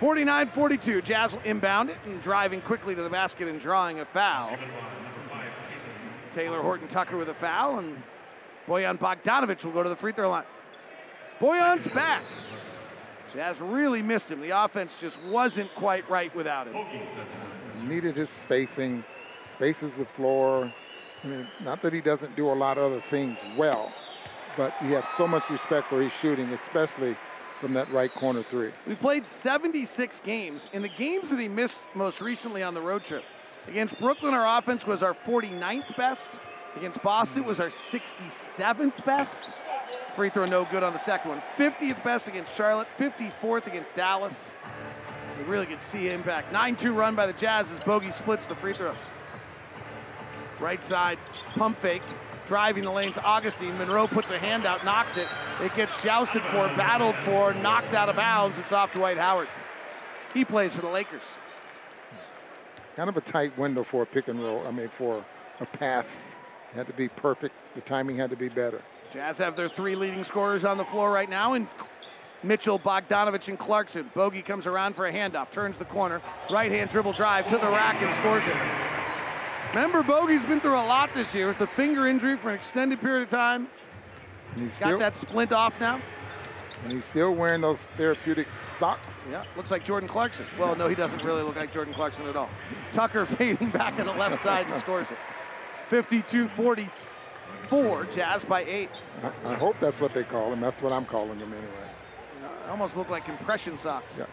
49 0.00 0.48
42. 0.48 1.02
Jazz 1.02 1.32
will 1.32 1.42
inbound 1.42 1.90
it 1.90 1.98
and 2.06 2.22
driving 2.22 2.62
quickly 2.62 2.94
to 2.94 3.02
the 3.02 3.10
basket 3.10 3.48
and 3.48 3.60
drawing 3.60 4.00
a 4.00 4.06
foul. 4.06 4.56
Talen 6.34 6.62
Horton 6.62 6.88
Tucker 6.88 7.18
with 7.18 7.28
a 7.28 7.34
foul, 7.34 7.78
and 7.80 8.02
Bojan 8.66 8.98
Bogdanovich 8.98 9.62
will 9.62 9.72
go 9.72 9.82
to 9.82 9.90
the 9.90 9.96
free 9.96 10.12
throw 10.12 10.30
line. 10.30 10.44
Bojan's 11.38 11.86
back. 11.88 12.22
Jazz 13.32 13.60
really 13.60 14.02
missed 14.02 14.30
him. 14.30 14.40
The 14.40 14.50
offense 14.50 14.96
just 15.00 15.20
wasn't 15.22 15.74
quite 15.74 16.08
right 16.10 16.34
without 16.34 16.66
him. 16.68 16.76
Needed 17.88 18.16
his 18.16 18.28
spacing, 18.28 19.04
spaces 19.54 19.94
the 19.96 20.04
floor. 20.04 20.72
I 21.24 21.26
mean, 21.26 21.48
not 21.62 21.82
that 21.82 21.92
he 21.92 22.00
doesn't 22.00 22.36
do 22.36 22.50
a 22.50 22.52
lot 22.52 22.78
of 22.78 22.92
other 22.92 23.02
things 23.08 23.38
well, 23.56 23.92
but 24.56 24.74
he 24.80 24.90
has 24.90 25.04
so 25.16 25.26
much 25.26 25.48
respect 25.48 25.88
for 25.88 26.02
his 26.02 26.12
shooting, 26.12 26.48
especially 26.50 27.16
from 27.60 27.74
that 27.74 27.90
right 27.92 28.12
corner 28.12 28.44
three. 28.50 28.72
We 28.86 28.96
played 28.96 29.24
76 29.24 30.20
games. 30.20 30.68
In 30.72 30.82
the 30.82 30.88
games 30.88 31.30
that 31.30 31.38
he 31.38 31.48
missed 31.48 31.78
most 31.94 32.20
recently 32.20 32.62
on 32.62 32.74
the 32.74 32.80
road 32.80 33.04
trip, 33.04 33.24
against 33.68 33.98
Brooklyn, 33.98 34.34
our 34.34 34.58
offense 34.58 34.86
was 34.86 35.02
our 35.02 35.14
49th 35.14 35.96
best. 35.96 36.40
Against 36.76 37.02
Boston 37.02 37.44
was 37.44 37.60
our 37.60 37.68
67th 37.68 39.04
best. 39.04 39.54
Free 40.16 40.30
throw 40.30 40.44
no 40.46 40.66
good 40.70 40.82
on 40.82 40.92
the 40.92 40.98
second 40.98 41.30
one. 41.30 41.42
50th 41.56 42.02
best 42.04 42.28
against 42.28 42.54
Charlotte, 42.54 42.88
54th 42.98 43.66
against 43.66 43.94
Dallas. 43.94 44.44
We 45.38 45.44
really 45.44 45.66
could 45.66 45.82
see 45.82 46.08
impact. 46.08 46.52
9-2 46.52 46.94
run 46.94 47.14
by 47.14 47.26
the 47.26 47.32
Jazz 47.32 47.70
as 47.70 47.80
Bogey 47.80 48.12
splits 48.12 48.46
the 48.46 48.54
free 48.54 48.74
throws. 48.74 48.96
Right 50.60 50.82
side, 50.82 51.18
pump 51.54 51.80
fake, 51.80 52.02
driving 52.46 52.84
the 52.84 52.90
lanes. 52.90 53.18
Augustin. 53.18 53.76
Monroe 53.78 54.06
puts 54.06 54.30
a 54.30 54.38
hand 54.38 54.66
out, 54.66 54.84
knocks 54.84 55.16
it. 55.16 55.26
It 55.60 55.74
gets 55.74 56.00
jousted 56.02 56.42
for, 56.50 56.68
battled 56.76 57.16
for, 57.24 57.54
knocked 57.54 57.94
out 57.94 58.08
of 58.08 58.16
bounds. 58.16 58.58
It's 58.58 58.72
off 58.72 58.92
Dwight 58.92 59.18
Howard. 59.18 59.48
He 60.34 60.44
plays 60.44 60.72
for 60.72 60.82
the 60.82 60.88
Lakers. 60.88 61.22
Kind 62.96 63.08
of 63.08 63.16
a 63.16 63.20
tight 63.22 63.56
window 63.58 63.84
for 63.84 64.02
a 64.02 64.06
pick 64.06 64.28
and 64.28 64.42
roll. 64.42 64.66
I 64.66 64.70
mean, 64.70 64.90
for 64.96 65.24
a 65.60 65.66
pass, 65.66 66.36
had 66.74 66.86
to 66.86 66.92
be 66.92 67.08
perfect. 67.08 67.54
The 67.74 67.80
timing 67.82 68.16
had 68.16 68.30
to 68.30 68.36
be 68.36 68.48
better. 68.48 68.82
Jazz 69.12 69.38
have 69.38 69.56
their 69.56 69.68
three 69.68 69.94
leading 69.94 70.24
scorers 70.24 70.64
on 70.64 70.78
the 70.78 70.84
floor 70.86 71.10
right 71.10 71.28
now, 71.28 71.52
and 71.52 71.68
Mitchell, 72.42 72.78
Bogdanovich, 72.78 73.48
and 73.48 73.58
Clarkson. 73.58 74.10
Bogey 74.14 74.42
comes 74.42 74.66
around 74.66 74.94
for 74.96 75.06
a 75.06 75.12
handoff, 75.12 75.50
turns 75.50 75.76
the 75.76 75.84
corner, 75.84 76.20
right 76.50 76.70
hand 76.72 76.90
dribble 76.90 77.12
drive 77.12 77.44
to 77.50 77.58
the 77.58 77.68
rack 77.68 78.00
and 78.02 78.14
scores 78.14 78.44
it. 78.46 78.56
Remember, 79.74 80.02
Bogey's 80.02 80.44
been 80.44 80.60
through 80.60 80.74
a 80.74 80.84
lot 80.86 81.10
this 81.14 81.34
year. 81.34 81.50
It's 81.50 81.58
the 81.58 81.66
finger 81.66 82.06
injury 82.06 82.36
for 82.36 82.50
an 82.50 82.56
extended 82.56 83.00
period 83.00 83.22
of 83.24 83.30
time. 83.30 83.68
He's 84.54 84.78
Got 84.78 84.86
still, 84.88 84.98
that 84.98 85.16
splint 85.16 85.52
off 85.52 85.80
now. 85.80 86.00
and 86.82 86.92
he's 86.92 87.06
still 87.06 87.34
wearing 87.34 87.62
those 87.62 87.78
therapeutic 87.96 88.48
socks. 88.78 89.26
Yeah, 89.30 89.44
looks 89.56 89.70
like 89.70 89.82
Jordan 89.84 90.08
Clarkson. 90.08 90.46
Well, 90.58 90.74
no, 90.76 90.88
he 90.88 90.94
doesn't 90.94 91.24
really 91.24 91.42
look 91.42 91.56
like 91.56 91.72
Jordan 91.72 91.94
Clarkson 91.94 92.26
at 92.26 92.36
all. 92.36 92.50
Tucker 92.92 93.24
fading 93.38 93.70
back 93.70 93.98
on 93.98 94.06
the 94.06 94.12
left 94.12 94.42
side 94.42 94.66
and 94.66 94.78
scores 94.80 95.10
it. 95.10 95.16
52-44, 95.92 98.14
Jazz 98.14 98.44
by 98.44 98.64
eight. 98.64 98.88
I, 99.22 99.30
I 99.52 99.54
hope 99.54 99.76
that's 99.78 100.00
what 100.00 100.14
they 100.14 100.24
call 100.24 100.50
him. 100.50 100.62
That's 100.62 100.80
what 100.80 100.90
I'm 100.90 101.04
calling 101.04 101.38
him 101.38 101.52
anyway. 101.52 101.68
Uh, 102.42 102.70
almost 102.70 102.96
look 102.96 103.10
like 103.10 103.26
compression 103.26 103.76
socks. 103.76 104.16
Yeah. 104.18 104.24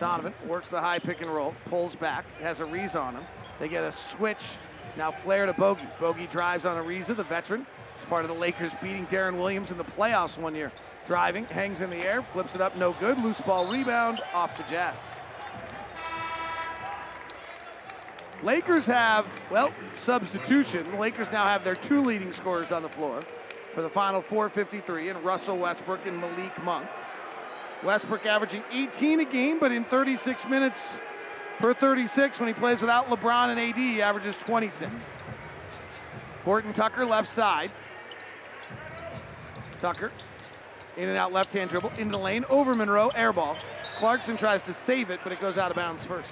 Donovan 0.00 0.32
works 0.46 0.68
the 0.68 0.80
high 0.80 0.98
pick 0.98 1.20
and 1.20 1.28
roll, 1.28 1.54
pulls 1.66 1.94
back, 1.94 2.24
has 2.40 2.60
Ariza 2.60 2.96
on 2.96 3.14
him. 3.14 3.24
They 3.58 3.68
get 3.68 3.84
a 3.84 3.92
switch. 3.92 4.56
Now 4.96 5.10
Flair 5.10 5.44
to 5.44 5.52
Bogey. 5.52 5.84
Bogey 6.00 6.28
drives 6.28 6.64
on 6.64 6.78
a 6.78 6.82
Ariza, 6.82 7.14
the 7.14 7.24
veteran. 7.24 7.66
It's 7.94 8.06
part 8.06 8.24
of 8.24 8.30
the 8.30 8.36
Lakers 8.36 8.72
beating 8.82 9.06
Deron 9.06 9.36
Williams 9.36 9.70
in 9.70 9.76
the 9.76 9.84
playoffs 9.84 10.38
one 10.38 10.54
year. 10.54 10.72
Driving, 11.06 11.44
hangs 11.44 11.82
in 11.82 11.90
the 11.90 11.98
air, 11.98 12.22
flips 12.32 12.54
it 12.54 12.62
up, 12.62 12.74
no 12.76 12.94
good. 12.94 13.22
Loose 13.22 13.42
ball 13.42 13.70
rebound 13.70 14.22
off 14.32 14.56
the 14.56 14.62
Jazz. 14.62 14.94
Lakers 18.42 18.86
have, 18.86 19.26
well, 19.50 19.72
substitution. 20.04 20.90
The 20.90 20.96
Lakers 20.96 21.28
now 21.32 21.46
have 21.46 21.64
their 21.64 21.74
two 21.74 22.02
leading 22.02 22.32
scorers 22.32 22.70
on 22.70 22.82
the 22.82 22.88
floor 22.88 23.22
for 23.74 23.82
the 23.82 23.88
final 23.88 24.22
453 24.22 25.10
and 25.10 25.24
Russell 25.24 25.58
Westbrook 25.58 26.06
and 26.06 26.18
Malik 26.18 26.62
Monk. 26.62 26.88
Westbrook 27.82 28.26
averaging 28.26 28.62
18 28.72 29.20
a 29.20 29.24
game, 29.24 29.58
but 29.58 29.72
in 29.72 29.84
36 29.84 30.46
minutes 30.46 31.00
per 31.58 31.74
36 31.74 32.38
when 32.40 32.48
he 32.48 32.54
plays 32.54 32.80
without 32.80 33.08
LeBron 33.08 33.50
and 33.50 33.60
AD, 33.60 33.76
he 33.76 34.02
averages 34.02 34.36
26. 34.36 34.92
Horton 36.44 36.72
Tucker 36.72 37.04
left 37.04 37.28
side. 37.28 37.70
Tucker 39.80 40.10
in 40.96 41.08
and 41.08 41.18
out 41.18 41.32
left 41.32 41.52
hand 41.52 41.70
dribble 41.70 41.90
into 41.98 42.12
the 42.12 42.18
lane 42.18 42.44
over 42.48 42.74
Monroe, 42.74 43.08
air 43.08 43.32
ball. 43.32 43.56
Clarkson 43.92 44.36
tries 44.36 44.62
to 44.62 44.72
save 44.72 45.10
it, 45.10 45.20
but 45.22 45.32
it 45.32 45.40
goes 45.40 45.58
out 45.58 45.70
of 45.70 45.76
bounds 45.76 46.04
first. 46.04 46.30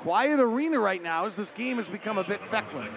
Quiet 0.00 0.40
arena 0.40 0.78
right 0.78 1.02
now 1.02 1.26
as 1.26 1.36
this 1.36 1.50
game 1.50 1.76
has 1.76 1.86
become 1.86 2.16
a 2.16 2.24
bit 2.24 2.40
feckless. 2.50 2.90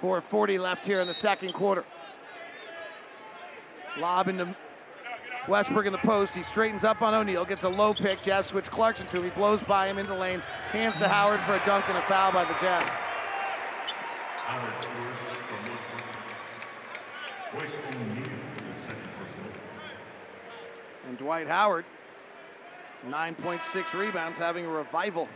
440 0.00 0.58
left 0.58 0.86
here 0.86 1.00
in 1.00 1.08
the 1.08 1.14
second 1.14 1.52
quarter. 1.52 1.84
Lob 3.98 4.28
into 4.28 4.54
Westbrook 5.48 5.86
in 5.86 5.92
the 5.92 5.98
post. 5.98 6.32
He 6.32 6.44
straightens 6.44 6.84
up 6.84 7.02
on 7.02 7.12
O'Neale, 7.12 7.44
gets 7.44 7.64
a 7.64 7.68
low 7.68 7.92
pick. 7.92 8.22
Jazz 8.22 8.46
switch 8.46 8.70
Clarkson 8.70 9.08
to 9.08 9.16
him. 9.16 9.24
He 9.24 9.30
blows 9.30 9.60
by 9.64 9.88
him 9.88 9.98
into 9.98 10.12
the 10.12 10.18
lane, 10.18 10.40
hands 10.70 10.96
to 10.98 11.08
Howard 11.08 11.40
for 11.40 11.54
a 11.54 11.66
dunk 11.66 11.88
and 11.88 11.98
a 11.98 12.02
foul 12.02 12.30
by 12.30 12.44
the 12.44 12.54
Jazz. 12.60 12.88
And 21.08 21.18
Dwight 21.18 21.48
Howard, 21.48 21.84
9.6 23.06 23.98
rebounds, 23.98 24.38
having 24.38 24.66
a 24.66 24.68
revival. 24.68 25.28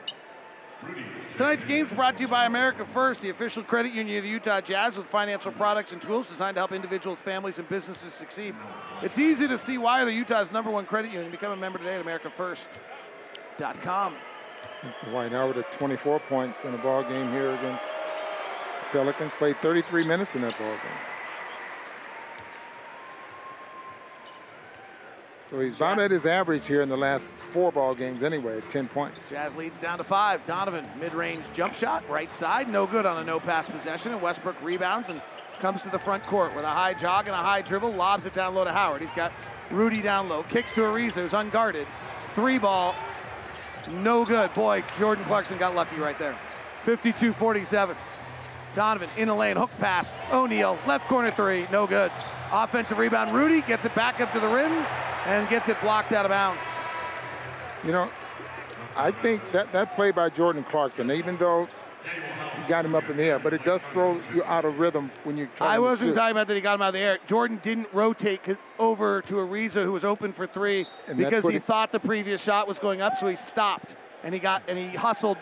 Tonight's 1.37 1.65
game 1.65 1.87
is 1.87 1.93
brought 1.93 2.17
to 2.19 2.23
you 2.23 2.29
by 2.29 2.47
America 2.47 2.87
First, 2.93 3.23
the 3.23 3.31
official 3.31 3.63
credit 3.63 3.95
union 3.95 4.19
of 4.19 4.25
the 4.25 4.29
Utah 4.29 4.61
Jazz 4.61 4.97
with 4.97 5.07
financial 5.07 5.53
products 5.53 5.93
and 5.93 6.03
tools 6.03 6.27
designed 6.27 6.57
to 6.57 6.61
help 6.61 6.73
individuals, 6.73 7.21
families, 7.21 7.59
and 7.59 7.69
businesses 7.69 8.13
succeed. 8.13 8.55
It's 9.03 9.19
easy 9.19 9.49
to 9.49 9.57
see 9.57 9.79
why 9.79 10.05
they're 10.05 10.13
Utah's 10.13 10.53
number 10.53 10.71
one 10.71 10.85
credit 10.87 11.11
union. 11.11 11.31
Become 11.31 11.53
a 11.53 11.57
member 11.57 11.79
today 11.79 11.99
at 11.99 12.05
AmericaFirst.com. 12.05 14.15
Dwight 15.09 15.33
Howard 15.33 15.57
at 15.57 15.73
24 15.73 16.21
points 16.29 16.65
in 16.65 16.75
a 16.75 16.79
ball 16.79 17.03
game 17.03 17.33
here 17.33 17.55
against 17.55 17.85
Pelicans. 18.93 19.33
Played 19.39 19.57
33 19.63 20.07
minutes 20.07 20.35
in 20.35 20.43
that 20.43 20.59
ball 20.59 20.69
game. 20.69 21.14
So 25.55 25.61
he's 25.61 25.77
about 25.77 26.01
at 26.01 26.11
his 26.11 26.27
average 26.27 26.67
here 26.67 26.83
in 26.83 26.89
the 26.89 26.97
last 26.97 27.25
four 27.53 27.71
ball 27.71 27.95
games 27.95 28.25
anyway, 28.25 28.59
at 28.59 28.69
10 28.71 28.89
points. 28.89 29.21
Jazz 29.31 29.55
leads 29.55 29.79
down 29.79 29.99
to 29.99 30.05
five. 30.05 30.45
Donovan, 30.49 30.85
mid-range 30.99 31.45
jump 31.55 31.75
shot, 31.75 32.03
right 32.11 32.33
side, 32.33 32.69
no 32.69 32.89
good 32.89 33.07
on 33.07 33.19
a 33.19 33.25
no-pass 33.25 33.69
possession. 33.69 34.11
And 34.11 34.21
Westbrook 34.21 34.61
rebounds 34.61 35.11
and 35.11 35.23
comes 35.61 35.81
to 35.83 35.91
the 35.91 35.99
front 36.01 36.25
court 36.25 36.57
with 36.57 36.65
a 36.65 36.71
high 36.71 36.93
jog 36.93 37.29
and 37.29 37.37
a 37.37 37.39
high 37.39 37.63
dribble, 37.63 37.93
lobs 37.93 38.27
it 38.27 38.35
down 38.35 38.57
low 38.57 38.65
to 38.65 38.73
Howard. 38.73 39.01
He's 39.01 39.13
got 39.13 39.33
Rudy 39.71 40.03
down 40.03 40.29
low, 40.29 40.43
kicks 40.43 40.73
to 40.73 40.81
Ariza, 40.81 41.23
who's 41.23 41.35
unguarded. 41.35 41.87
Three 42.35 42.59
ball, 42.59 42.93
no 43.89 44.25
good. 44.25 44.53
Boy, 44.55 44.83
Jordan 44.99 45.25
Clarkson 45.25 45.57
got 45.57 45.77
lucky 45.77 45.99
right 45.99 46.19
there. 46.19 46.37
52-47. 46.85 47.97
Donovan 48.75 49.09
in 49.17 49.29
the 49.29 49.35
lane, 49.37 49.57
hook 49.57 49.71
pass. 49.79 50.15
O'Neale, 50.33 50.77
left 50.85 51.07
corner 51.07 51.31
three, 51.31 51.69
no 51.71 51.87
good. 51.87 52.11
Offensive 52.51 52.99
rebound. 52.99 53.33
Rudy 53.33 53.63
gets 53.63 53.85
it 53.85 53.95
back 53.95 54.21
up 54.21 54.33
to 54.33 54.41
the 54.41 54.49
rim 54.49 54.85
and 55.27 55.49
gets 55.49 55.69
it 55.69 55.81
blocked 55.81 56.13
out 56.13 56.25
of 56.25 56.31
bounds. 56.31 56.61
You 57.85 57.93
know, 57.93 58.11
I 58.97 59.11
think 59.11 59.43
that, 59.53 59.73
that 59.73 59.95
play 59.97 60.11
by 60.11 60.29
Jordan 60.31 60.65
Clarkson, 60.65 61.11
even 61.11 61.37
though 61.39 61.63
you 61.63 62.69
got 62.69 62.85
him 62.85 62.95
up 62.95 63.09
in 63.11 63.17
the 63.17 63.25
air, 63.25 63.39
but 63.39 63.53
it 63.53 63.65
does 63.65 63.83
throw 63.93 64.21
you 64.35 64.45
out 64.45 64.65
of 64.65 64.79
rhythm 64.79 65.11
when 65.25 65.37
you 65.37 65.49
try 65.57 65.67
to. 65.67 65.73
I 65.73 65.79
wasn't 65.79 66.15
talking 66.15 66.33
about 66.33 66.47
that 66.49 66.55
he 66.55 66.61
got 66.61 66.75
him 66.77 66.83
out 66.83 66.89
of 66.89 66.95
the 66.95 67.01
air. 67.01 67.19
Jordan 67.27 67.59
didn't 67.63 67.89
rotate 67.93 68.41
over 68.79 69.23
to 69.23 69.35
Ariza, 69.35 69.83
who 69.83 69.93
was 69.93 70.05
open 70.05 70.33
for 70.33 70.47
three, 70.47 70.87
And 71.09 71.19
because 71.19 71.47
he 71.49 71.57
it- 71.57 71.65
thought 71.65 71.93
the 71.93 72.01
previous 72.01 72.43
shot 72.43 72.69
was 72.69 72.79
going 72.79 73.01
up, 73.03 73.19
so 73.19 73.27
he 73.27 73.37
stopped 73.37 73.97
and 74.23 74.33
he 74.33 74.41
got 74.41 74.63
and 74.69 74.79
he 74.79 74.89
hustled 74.89 75.37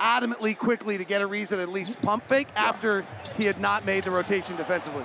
adamantly 0.00 0.56
quickly 0.56 0.98
to 0.98 1.04
get 1.04 1.20
Ariza 1.22 1.50
to 1.50 1.60
at 1.62 1.68
least 1.68 2.00
pump 2.02 2.26
fake 2.28 2.48
after 2.56 3.04
he 3.36 3.44
had 3.44 3.60
not 3.60 3.84
made 3.84 4.04
the 4.04 4.10
rotation 4.10 4.56
defensively. 4.56 5.04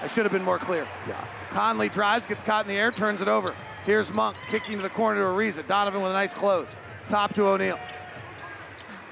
I 0.00 0.06
should 0.06 0.24
have 0.24 0.32
been 0.32 0.44
more 0.44 0.58
clear. 0.58 0.86
Yeah. 1.06 1.26
Conley 1.50 1.88
drives, 1.88 2.26
gets 2.26 2.42
caught 2.42 2.64
in 2.64 2.68
the 2.68 2.78
air, 2.78 2.90
turns 2.90 3.20
it 3.20 3.28
over. 3.28 3.54
Here's 3.84 4.12
Monk 4.12 4.36
kicking 4.50 4.76
to 4.76 4.82
the 4.82 4.90
corner 4.90 5.20
to 5.20 5.26
Ariza. 5.26 5.66
Donovan 5.66 6.02
with 6.02 6.10
a 6.10 6.14
nice 6.14 6.34
close. 6.34 6.68
Top 7.08 7.34
to 7.34 7.46
O'Neale. 7.46 7.78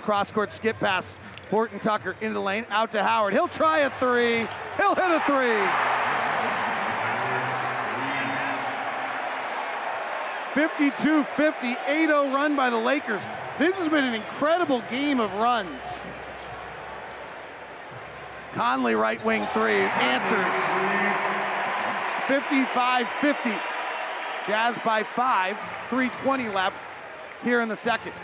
Cross 0.03 0.33
court 0.33 0.53
skip 0.53 0.79
pass. 0.79 1.19
Horton 1.51 1.79
Tucker 1.79 2.17
into 2.21 2.35
the 2.35 2.41
lane, 2.41 2.67
out 2.71 2.91
to 2.93 3.03
Howard. 3.03 3.33
He'll 3.33 3.49
try 3.49 3.81
a 3.81 3.91
three. 4.01 4.47
He'll 4.77 4.95
hit 4.95 5.11
a 5.11 5.23
three. 5.27 5.65
52-50, 10.57 11.77
8-0 11.87 12.35
run 12.35 12.57
by 12.57 12.71
the 12.71 12.79
Lakers. 12.79 13.23
This 13.59 13.77
has 13.77 13.89
been 13.89 14.05
an 14.05 14.15
incredible 14.15 14.83
game 14.91 15.21
of 15.21 15.31
runs. 15.35 15.83
Conley 18.57 18.95
right 18.95 19.23
wing 19.23 19.47
three, 19.53 19.83
answers. 19.83 20.47
55-50. 22.27 23.61
Jazz 24.47 24.75
by 24.83 25.03
five, 25.03 25.59
320 25.91 26.49
left 26.49 26.79
here 27.43 27.61
in 27.61 27.69
the 27.69 27.77
second. 27.77 28.15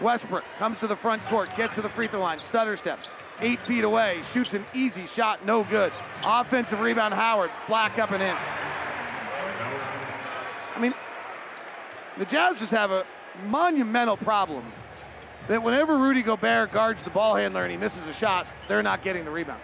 Westbrook 0.00 0.44
comes 0.58 0.78
to 0.78 0.86
the 0.86 0.94
front 0.94 1.20
court, 1.24 1.48
gets 1.56 1.74
to 1.74 1.82
the 1.82 1.88
free 1.88 2.06
throw 2.06 2.20
line, 2.20 2.40
stutter 2.40 2.76
steps, 2.76 3.10
eight 3.40 3.58
feet 3.60 3.82
away, 3.82 4.20
shoots 4.32 4.54
an 4.54 4.64
easy 4.72 5.04
shot, 5.04 5.44
no 5.44 5.64
good. 5.64 5.92
Offensive 6.24 6.78
rebound, 6.78 7.12
Howard, 7.12 7.50
black 7.66 7.98
up 7.98 8.12
and 8.12 8.22
in. 8.22 8.36
I 10.76 10.78
mean, 10.78 10.94
the 12.18 12.24
Jazz 12.24 12.60
just 12.60 12.70
have 12.70 12.92
a 12.92 13.04
monumental 13.46 14.16
problem 14.16 14.64
that 15.48 15.62
whenever 15.62 15.98
Rudy 15.98 16.22
Gobert 16.22 16.72
guards 16.72 17.02
the 17.02 17.10
ball 17.10 17.36
handler 17.36 17.62
and 17.62 17.70
he 17.70 17.76
misses 17.76 18.06
a 18.06 18.12
shot, 18.12 18.46
they're 18.68 18.82
not 18.82 19.02
getting 19.02 19.24
the 19.24 19.30
rebound. 19.30 19.62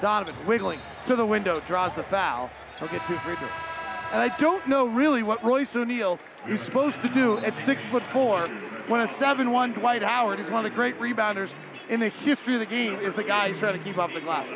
Donovan 0.00 0.34
wiggling 0.46 0.80
to 1.06 1.16
the 1.16 1.24
window, 1.24 1.60
draws 1.66 1.94
the 1.94 2.02
foul. 2.02 2.50
He'll 2.78 2.88
get 2.88 3.06
two 3.06 3.16
free 3.18 3.36
throws. 3.36 3.50
And 4.12 4.20
I 4.20 4.36
don't 4.36 4.66
know 4.68 4.84
really 4.86 5.22
what 5.22 5.42
Royce 5.42 5.74
O'Neale 5.74 6.18
is 6.46 6.60
supposed 6.60 7.00
to 7.02 7.08
do 7.08 7.38
at 7.38 7.56
six 7.56 7.82
foot 7.86 8.02
four 8.12 8.46
when 8.88 9.00
a 9.00 9.06
7-1 9.06 9.74
Dwight 9.74 10.02
Howard 10.02 10.40
is 10.40 10.50
one 10.50 10.66
of 10.66 10.70
the 10.70 10.74
great 10.74 10.98
rebounders 10.98 11.54
in 11.88 12.00
the 12.00 12.08
history 12.08 12.54
of 12.54 12.60
the 12.60 12.66
game 12.66 12.96
is 12.96 13.14
the 13.14 13.22
guy 13.22 13.48
he's 13.48 13.58
trying 13.58 13.78
to 13.78 13.84
keep 13.84 13.96
off 13.96 14.12
the 14.12 14.20
glass. 14.20 14.50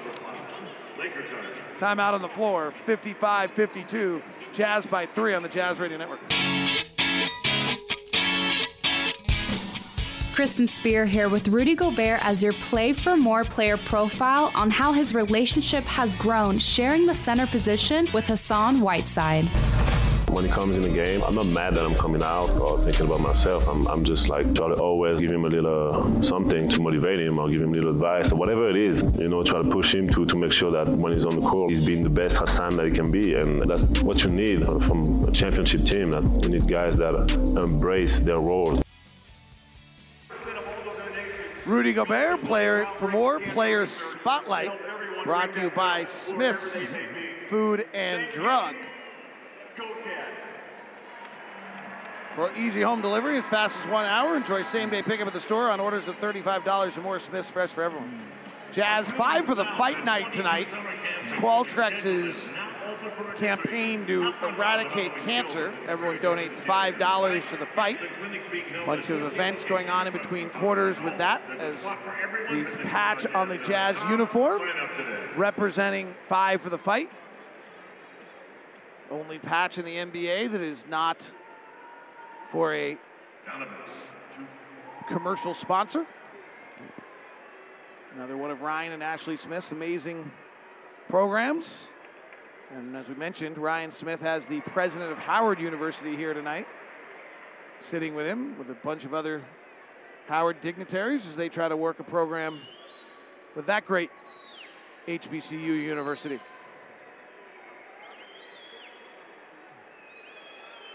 Timeout 1.79 2.13
on 2.13 2.23
the 2.23 2.29
floor, 2.29 2.75
55-52. 2.87 4.23
Jazz 4.53 4.87
by 4.87 5.07
three 5.07 5.35
on 5.35 5.43
the 5.43 5.49
Jazz 5.49 5.79
Radio 5.79 5.99
Network. 5.99 6.21
Kristen 10.37 10.69
Spear 10.69 11.07
here 11.07 11.31
with 11.31 11.49
Rudy 11.49 11.75
Gobert 11.75 12.23
as 12.23 12.43
your 12.43 12.53
Play 12.53 12.93
for 12.93 13.17
More 13.17 13.43
player 13.43 13.79
profile 13.79 14.53
on 14.55 14.71
how 14.71 14.93
his 14.93 15.15
relationship 15.15 15.83
has 15.85 16.15
grown, 16.15 16.59
sharing 16.59 17.07
the 17.07 17.15
center 17.15 17.47
position 17.47 18.07
with 18.13 18.27
Hassan 18.27 18.83
Whiteside. 18.83 19.47
When 20.29 20.45
he 20.45 20.51
comes 20.51 20.77
in 20.77 20.83
the 20.83 20.91
game, 20.91 21.23
I'm 21.23 21.35
not 21.35 21.47
mad 21.47 21.77
that 21.77 21.87
I'm 21.87 21.95
coming 21.95 22.23
out 22.23 22.61
or 22.61 22.77
thinking 22.77 23.07
about 23.07 23.21
myself. 23.21 23.67
I'm, 23.67 23.87
I'm 23.89 24.05
just 24.05 24.29
like 24.29 24.55
try 24.55 24.69
to 24.69 24.75
always 24.75 25.21
give 25.21 25.31
him 25.31 25.47
a 25.47 25.49
little 25.49 26.19
uh, 26.19 26.21
something 26.21 26.69
to 26.69 26.83
motivate 26.83 27.27
him 27.27 27.39
or 27.39 27.49
give 27.49 27.63
him 27.63 27.73
a 27.73 27.75
little 27.75 27.93
advice 27.93 28.31
or 28.31 28.37
whatever 28.37 28.69
it 28.69 28.77
is. 28.77 29.03
You 29.17 29.31
know, 29.31 29.43
try 29.43 29.63
to 29.63 29.69
push 29.71 29.95
him 29.95 30.07
to, 30.11 30.27
to 30.27 30.37
make 30.37 30.53
sure 30.53 30.71
that 30.71 30.87
when 30.87 31.15
he's 31.15 31.25
on 31.25 31.41
the 31.41 31.49
court, 31.49 31.71
he's 31.71 31.87
being 31.87 32.03
the 32.03 32.11
best 32.11 32.37
Hassan 32.37 32.77
that 32.77 32.85
he 32.85 32.93
can 32.93 33.11
be. 33.11 33.33
And 33.33 33.57
that's 33.61 34.03
what 34.03 34.23
you 34.23 34.29
need 34.29 34.67
from 34.67 35.25
a 35.27 35.33
championship 35.33 35.87
team. 35.87 36.09
That 36.11 36.29
you 36.43 36.51
need 36.51 36.69
guys 36.69 36.99
that 36.99 37.15
embrace 37.57 38.19
their 38.19 38.41
roles. 38.41 38.83
Rudy 41.67 41.93
Gobert, 41.93 42.45
player 42.45 42.87
for 42.97 43.09
more 43.09 43.41
Players 43.41 43.91
Spotlight, 43.91 44.71
brought 45.25 45.53
to 45.55 45.63
you 45.63 45.71
by 45.71 46.05
Smith's 46.05 46.95
Food 47.51 47.89
and 47.93 48.33
Drug. 48.33 48.77
For 52.37 52.55
easy 52.55 52.83
home 52.83 53.03
delivery 53.03 53.37
as 53.37 53.47
fast 53.47 53.77
as 53.81 53.89
one 53.89 54.05
hour, 54.05 54.37
enjoy 54.37 54.63
same 54.63 54.91
day 54.91 55.03
pickup 55.03 55.27
at 55.27 55.33
the 55.33 55.41
store 55.41 55.69
on 55.71 55.81
orders 55.81 56.07
of 56.07 56.17
$35 56.19 56.97
or 56.97 57.01
more. 57.01 57.19
Smith's 57.19 57.51
Fresh 57.51 57.71
for 57.71 57.83
everyone. 57.83 58.23
Jazz 58.71 59.11
five 59.11 59.45
for 59.45 59.57
the 59.57 59.67
fight 59.77 60.05
night 60.05 60.33
tonight. 60.33 60.69
It's 61.25 61.35
Qualtrics's 61.35 62.37
campaign 63.39 64.07
to 64.07 64.33
eradicate 64.43 65.13
cancer. 65.25 65.73
Everyone 65.89 66.19
donates 66.19 66.61
$5 66.63 67.51
to 67.51 67.57
the 67.57 67.67
fight. 67.75 67.99
Bunch 68.85 69.11
of 69.11 69.23
events 69.23 69.65
going 69.65 69.89
on 69.89 70.07
in 70.07 70.13
between 70.13 70.51
quarters 70.51 71.01
with 71.01 71.19
that 71.19 71.43
as 71.59 71.77
these 72.51 72.69
patch 72.85 73.27
on 73.27 73.49
the 73.49 73.59
Jazz 73.59 74.03
uniform 74.05 74.63
representing 75.37 76.15
five 76.29 76.61
for 76.61 76.71
the 76.71 76.79
fight. 76.79 77.11
Only 79.11 79.39
patch 79.39 79.79
in 79.79 79.85
the 79.85 79.97
NBA 79.97 80.51
that 80.53 80.61
is 80.61 80.85
not 80.89 81.31
for 82.51 82.75
a 82.75 82.97
commercial 85.09 85.55
sponsor. 85.55 86.07
Another 88.15 88.37
one 88.37 88.51
of 88.51 88.63
Ryan 88.63 88.93
and 88.93 89.03
Ashley 89.03 89.37
Smith's 89.37 89.73
amazing 89.73 90.31
programs. 91.09 91.89
And 92.77 92.95
as 92.95 93.09
we 93.09 93.15
mentioned, 93.15 93.57
Ryan 93.57 93.91
Smith 93.91 94.21
has 94.21 94.45
the 94.45 94.61
president 94.61 95.11
of 95.11 95.17
Howard 95.17 95.59
University 95.59 96.15
here 96.15 96.35
tonight, 96.35 96.67
sitting 97.81 98.15
with 98.15 98.27
him 98.27 98.59
with 98.59 98.69
a 98.69 98.75
bunch 98.75 99.07
of 99.07 99.15
other 99.15 99.43
Howard 100.29 100.61
dignitaries 100.61 101.27
as 101.27 101.35
they 101.37 101.49
try 101.49 101.71
to 101.71 101.77
work 101.77 102.01
a 102.01 102.05
program 102.05 102.61
with 103.55 103.65
that 103.65 103.87
great 103.87 104.11
HBCU 105.09 105.59
university. 105.59 106.39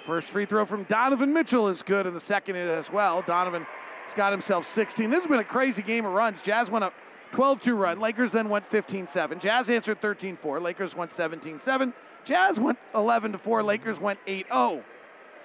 First 0.05 0.27
free 0.27 0.45
throw 0.45 0.67
from 0.67 0.83
Donovan 0.83 1.33
Mitchell 1.33 1.67
is 1.67 1.81
good, 1.81 2.05
and 2.05 2.15
the 2.15 2.19
second 2.19 2.57
as 2.57 2.91
well. 2.91 3.23
Donovan 3.23 3.65
has 4.05 4.13
got 4.13 4.31
himself 4.31 4.71
16. 4.71 5.09
This 5.09 5.23
has 5.23 5.27
been 5.27 5.39
a 5.39 5.43
crazy 5.43 5.81
game 5.81 6.05
of 6.05 6.13
runs. 6.13 6.41
Jazz 6.41 6.69
went 6.69 6.83
up 6.83 6.93
12 7.31 7.61
2 7.61 7.75
run. 7.75 7.99
Lakers 7.99 8.31
then 8.31 8.49
went 8.49 8.69
15 8.69 9.07
7. 9.07 9.39
Jazz 9.39 9.69
answered 9.69 10.01
13 10.01 10.37
4. 10.37 10.59
Lakers 10.59 10.95
went 10.95 11.11
17 11.11 11.59
7. 11.59 11.93
Jazz 12.25 12.59
went 12.59 12.77
11 12.93 13.37
4. 13.37 13.63
Lakers 13.63 13.99
went 13.99 14.19
8 14.27 14.47
0. 14.47 14.83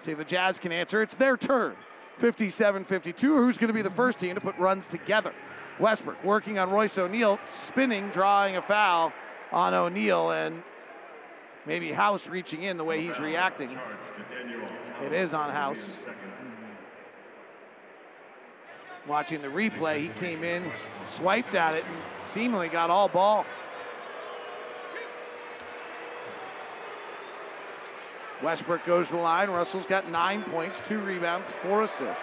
See 0.01 0.13
if 0.13 0.19
the 0.19 0.25
Jazz 0.25 0.59
can 0.59 0.73
answer. 0.73 1.03
It's 1.03 1.15
their 1.15 1.37
turn. 1.37 1.75
57 2.19 2.85
52. 2.85 3.37
Who's 3.37 3.59
going 3.59 3.69
to 3.69 3.75
be 3.75 3.83
the 3.83 3.91
first 3.91 4.19
team 4.19 4.35
to 4.35 4.41
put 4.41 4.57
runs 4.59 4.87
together? 4.87 5.33
Westbrook 5.79 6.23
working 6.25 6.59
on 6.59 6.71
Royce 6.71 6.97
O'Neale, 6.97 7.39
spinning, 7.59 8.09
drawing 8.11 8.57
a 8.57 8.63
foul 8.63 9.13
on 9.53 9.75
O'Neale, 9.75 10.31
and 10.31 10.63
maybe 11.67 11.93
House 11.93 12.29
reaching 12.29 12.63
in 12.63 12.79
the 12.79 12.85
way 12.85 13.07
he's 13.07 13.19
reacting. 13.19 13.79
It 15.05 15.13
is 15.13 15.35
on 15.35 15.51
House. 15.51 15.99
Watching 19.07 19.41
the 19.41 19.49
replay, 19.49 20.01
he 20.01 20.09
came 20.21 20.43
in, 20.43 20.71
swiped 21.07 21.55
at 21.55 21.75
it, 21.75 21.85
and 21.85 21.97
seemingly 22.25 22.69
got 22.69 22.91
all 22.91 23.09
ball. 23.09 23.47
Westbrook 28.43 28.85
goes 28.85 29.09
to 29.09 29.15
the 29.15 29.21
line. 29.21 29.49
Russell's 29.49 29.87
got 29.87 30.11
nine 30.11 30.43
points, 30.45 30.79
two 30.89 30.99
rebounds, 30.99 31.49
four 31.63 31.85
assists. 31.85 32.23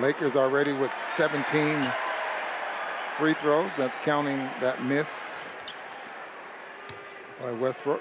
Lakers 0.00 0.34
already 0.34 0.72
with 0.72 0.90
17 1.16 1.92
free 3.18 3.34
throws. 3.34 3.70
That's 3.76 3.98
counting 3.98 4.38
that 4.60 4.82
miss 4.84 5.06
by 7.40 7.52
Westbrook. 7.52 8.00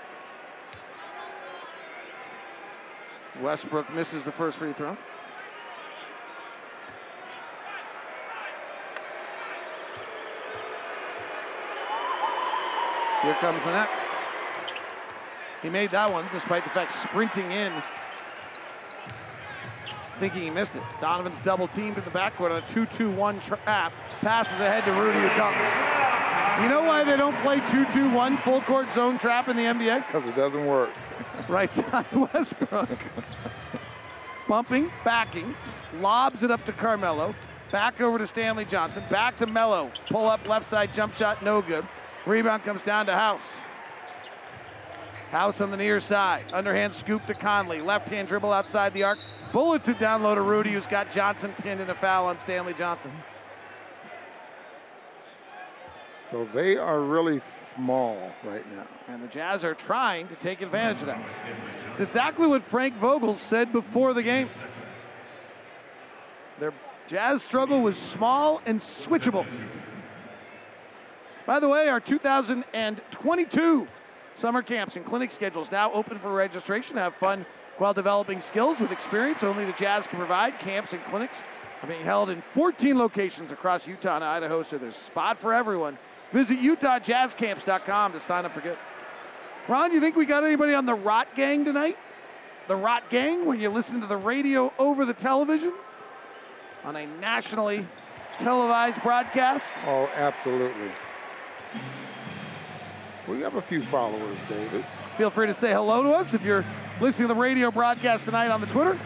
Westbrook 3.41 3.93
misses 3.93 4.23
the 4.23 4.31
first 4.31 4.57
free 4.57 4.73
throw. 4.73 4.97
Here 13.25 13.33
comes 13.35 13.63
the 13.63 13.71
next. 13.71 14.07
He 15.63 15.69
made 15.69 15.89
that 15.91 16.11
one 16.11 16.27
despite 16.31 16.63
the 16.63 16.69
fact 16.69 16.91
sprinting 16.91 17.51
in, 17.51 17.73
thinking 20.19 20.43
he 20.43 20.51
missed 20.51 20.75
it. 20.75 20.83
Donovan's 21.01 21.39
double 21.39 21.67
teamed 21.67 21.97
in 21.97 22.03
the 22.03 22.11
backcourt 22.11 22.51
on 22.51 22.57
a 22.57 22.67
2 22.67 22.85
2 22.85 23.09
1 23.09 23.39
trap. 23.39 23.93
Passes 24.21 24.59
ahead 24.59 24.85
to 24.85 24.91
Rudy 24.91 25.19
who 25.19 25.27
dunks. 25.29 26.61
You 26.61 26.69
know 26.69 26.83
why 26.83 27.03
they 27.03 27.17
don't 27.17 27.35
play 27.41 27.61
2 27.71 27.85
2 27.93 28.11
1 28.11 28.37
full 28.43 28.61
court 28.61 28.93
zone 28.93 29.17
trap 29.17 29.47
in 29.47 29.57
the 29.57 29.63
NBA? 29.63 30.05
Because 30.05 30.29
it 30.29 30.35
doesn't 30.35 30.63
work. 30.63 30.91
right 31.49 31.73
side 31.73 32.05
Westbrook. 32.33 32.89
Bumping, 34.47 34.91
backing, 35.03 35.55
lobs 35.95 36.43
it 36.43 36.51
up 36.51 36.63
to 36.65 36.71
Carmelo. 36.71 37.33
Back 37.71 37.99
over 38.01 38.19
to 38.19 38.27
Stanley 38.27 38.65
Johnson. 38.65 39.03
Back 39.09 39.35
to 39.37 39.47
Melo. 39.47 39.89
Pull 40.11 40.29
up 40.29 40.47
left 40.47 40.69
side 40.69 40.93
jump 40.93 41.15
shot, 41.15 41.43
no 41.43 41.63
good. 41.63 41.87
Rebound 42.25 42.63
comes 42.63 42.83
down 42.83 43.05
to 43.05 43.13
House. 43.13 43.47
House 45.31 45.61
on 45.61 45.71
the 45.71 45.77
near 45.77 45.99
side. 45.99 46.45
Underhand 46.53 46.95
scoop 46.95 47.25
to 47.27 47.33
Conley. 47.33 47.81
Left 47.81 48.07
hand 48.09 48.27
dribble 48.27 48.51
outside 48.51 48.93
the 48.93 49.03
arc. 49.03 49.19
Bullets 49.51 49.87
it 49.87 49.99
down 49.99 50.23
low 50.23 50.35
to 50.35 50.41
Rudy, 50.41 50.73
who's 50.73 50.87
got 50.87 51.11
Johnson 51.11 51.53
pinned 51.61 51.81
in 51.81 51.89
a 51.89 51.95
foul 51.95 52.25
on 52.25 52.39
Stanley 52.39 52.73
Johnson. 52.73 53.11
So 56.31 56.47
they 56.53 56.75
are 56.75 57.01
really 57.01 57.39
small 57.75 58.31
right 58.43 58.65
now. 58.75 58.87
And 59.07 59.23
the 59.23 59.27
Jazz 59.27 59.63
are 59.63 59.75
trying 59.75 60.27
to 60.29 60.35
take 60.35 60.61
advantage 60.61 61.01
of 61.01 61.07
that. 61.07 61.23
It's 61.91 62.01
exactly 62.01 62.47
what 62.47 62.63
Frank 62.63 62.95
Vogel 62.95 63.37
said 63.37 63.71
before 63.71 64.13
the 64.13 64.23
game. 64.23 64.49
Their 66.59 66.73
Jazz 67.07 67.43
struggle 67.43 67.81
was 67.81 67.97
small 67.97 68.61
and 68.65 68.79
switchable. 68.79 69.45
By 71.45 71.59
the 71.59 71.67
way, 71.67 71.89
our 71.89 71.99
2022 71.99 73.87
summer 74.35 74.61
camps 74.61 74.95
and 74.95 75.05
clinic 75.05 75.31
schedules 75.31 75.71
now 75.71 75.91
open 75.91 76.19
for 76.19 76.31
registration. 76.33 76.97
Have 76.97 77.15
fun 77.15 77.45
while 77.77 77.93
developing 77.93 78.39
skills 78.39 78.79
with 78.79 78.91
experience 78.91 79.43
only 79.43 79.65
the 79.65 79.73
Jazz 79.73 80.07
can 80.07 80.17
provide. 80.17 80.59
Camps 80.59 80.93
and 80.93 81.03
clinics 81.05 81.43
are 81.81 81.87
being 81.87 82.03
held 82.03 82.29
in 82.29 82.41
14 82.53 82.97
locations 82.97 83.51
across 83.51 83.87
Utah 83.87 84.15
and 84.15 84.23
Idaho, 84.23 84.63
so 84.63 84.77
there's 84.77 84.95
a 84.95 84.99
spot 84.99 85.37
for 85.37 85.53
everyone. 85.53 85.97
Visit 86.31 86.57
UtahJazzCamps.com 86.59 88.13
to 88.13 88.19
sign 88.19 88.45
up 88.45 88.53
for 88.53 88.61
good. 88.61 88.77
Ron, 89.67 89.91
you 89.91 89.99
think 89.99 90.15
we 90.15 90.25
got 90.25 90.43
anybody 90.43 90.73
on 90.73 90.85
the 90.85 90.93
Rot 90.93 91.27
Gang 91.35 91.65
tonight? 91.65 91.97
the 92.67 92.75
Rot 92.75 93.09
Gang 93.09 93.45
when 93.45 93.59
you 93.59 93.69
listen 93.69 94.01
to 94.01 94.07
the 94.07 94.17
radio 94.17 94.73
over 94.79 95.05
the 95.05 95.13
television 95.13 95.73
on 96.83 96.95
a 96.95 97.05
nationally 97.19 97.87
televised 98.39 99.01
broadcast? 99.01 99.65
Oh, 99.85 100.09
absolutely. 100.15 100.89
We 103.27 103.41
have 103.41 103.55
a 103.55 103.61
few 103.61 103.83
followers, 103.85 104.37
David. 104.47 104.85
Feel 105.17 105.29
free 105.29 105.47
to 105.47 105.53
say 105.53 105.71
hello 105.71 106.03
to 106.03 106.11
us 106.11 106.33
if 106.33 106.43
you're 106.43 106.65
listening 107.01 107.29
to 107.29 107.33
the 107.33 107.39
radio 107.39 107.71
broadcast 107.71 108.25
tonight 108.25 108.49
on 108.49 108.61
the 108.61 108.67
Twitter. 108.67 108.99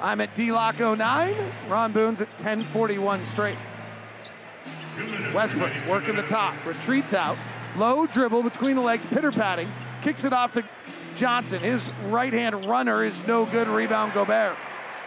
I'm 0.00 0.20
at 0.20 0.34
DLocke09. 0.34 1.52
Ron 1.68 1.92
Boone's 1.92 2.20
at 2.20 2.28
1041 2.34 3.24
straight. 3.24 3.56
Westbrook 5.34 5.72
working 5.88 6.14
the 6.14 6.22
top, 6.22 6.54
retreats 6.64 7.14
out, 7.14 7.36
low 7.76 8.06
dribble 8.06 8.42
between 8.42 8.76
the 8.76 8.82
legs, 8.82 9.04
pitter 9.06 9.32
patting, 9.32 9.68
kicks 10.02 10.24
it 10.24 10.32
off 10.32 10.52
to 10.52 10.62
Johnson. 11.16 11.60
His 11.60 11.82
right 12.06 12.32
hand 12.32 12.66
runner 12.66 13.04
is 13.04 13.26
no 13.26 13.44
good. 13.46 13.68
Rebound 13.68 14.12
Gobert. 14.12 14.56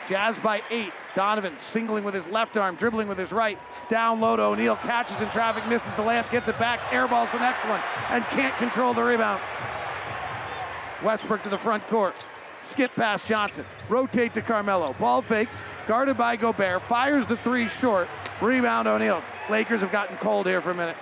Jazz 0.07 0.37
by 0.37 0.61
eight. 0.69 0.91
Donovan 1.17 1.55
singling 1.73 2.03
with 2.03 2.13
his 2.13 2.27
left 2.27 2.57
arm, 2.57 2.75
dribbling 2.75 3.07
with 3.07 3.17
his 3.17 3.31
right. 3.31 3.57
Down 3.89 4.21
low 4.21 4.35
to 4.35 4.43
O'Neale, 4.43 4.75
catches 4.75 5.19
in 5.19 5.27
traffic, 5.31 5.67
misses 5.67 5.91
the 5.95 6.03
layup, 6.03 6.29
gets 6.29 6.47
it 6.47 6.59
back, 6.59 6.79
airballs 6.91 7.31
the 7.31 7.39
next 7.39 7.65
one, 7.65 7.81
and 8.09 8.23
can't 8.25 8.55
control 8.57 8.93
the 8.93 9.01
rebound. 9.01 9.41
Westbrook 11.03 11.41
to 11.41 11.49
the 11.49 11.57
front 11.57 11.85
court. 11.87 12.29
Skip 12.61 12.93
past 12.93 13.25
Johnson. 13.25 13.65
Rotate 13.89 14.35
to 14.35 14.43
Carmelo. 14.43 14.93
Ball 14.99 15.23
fakes. 15.23 15.63
Guarded 15.87 16.17
by 16.17 16.35
Gobert. 16.35 16.83
Fires 16.83 17.25
the 17.25 17.37
three 17.37 17.67
short. 17.67 18.07
Rebound 18.39 18.87
O'Neale. 18.87 19.23
Lakers 19.49 19.81
have 19.81 19.91
gotten 19.91 20.17
cold 20.17 20.45
here 20.45 20.61
for 20.61 20.69
a 20.69 20.75
minute. 20.75 20.97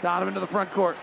Donovan 0.00 0.32
to 0.32 0.40
the 0.40 0.46
front 0.46 0.72
court. 0.72 0.96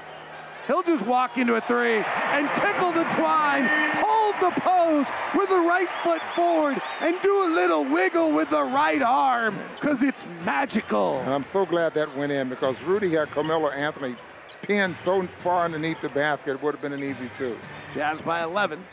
He'll 0.67 0.83
just 0.83 1.05
walk 1.05 1.37
into 1.37 1.55
a 1.55 1.61
three 1.61 1.97
and 1.97 2.49
tickle 2.53 2.93
the 2.93 3.03
twine, 3.15 3.65
hold 3.97 4.35
the 4.39 4.61
pose 4.61 5.05
with 5.35 5.49
the 5.49 5.59
right 5.59 5.89
foot 6.03 6.21
forward, 6.35 6.81
and 7.01 7.21
do 7.21 7.43
a 7.43 7.49
little 7.53 7.83
wiggle 7.83 8.31
with 8.31 8.49
the 8.49 8.63
right 8.63 9.01
arm 9.01 9.57
because 9.75 10.01
it's 10.01 10.25
magical. 10.45 11.19
And 11.19 11.33
I'm 11.33 11.45
so 11.51 11.65
glad 11.65 11.93
that 11.95 12.15
went 12.15 12.31
in 12.31 12.47
because 12.47 12.81
Rudy 12.83 13.11
had 13.11 13.29
Carmelo 13.31 13.69
Anthony 13.69 14.15
pinned 14.61 14.95
so 15.03 15.27
far 15.43 15.65
underneath 15.65 16.01
the 16.01 16.09
basket, 16.09 16.51
it 16.51 16.63
would 16.63 16.75
have 16.75 16.81
been 16.81 16.93
an 16.93 17.03
easy 17.03 17.29
two. 17.37 17.57
Jazz 17.93 18.21
by 18.21 18.43
11, 18.43 18.85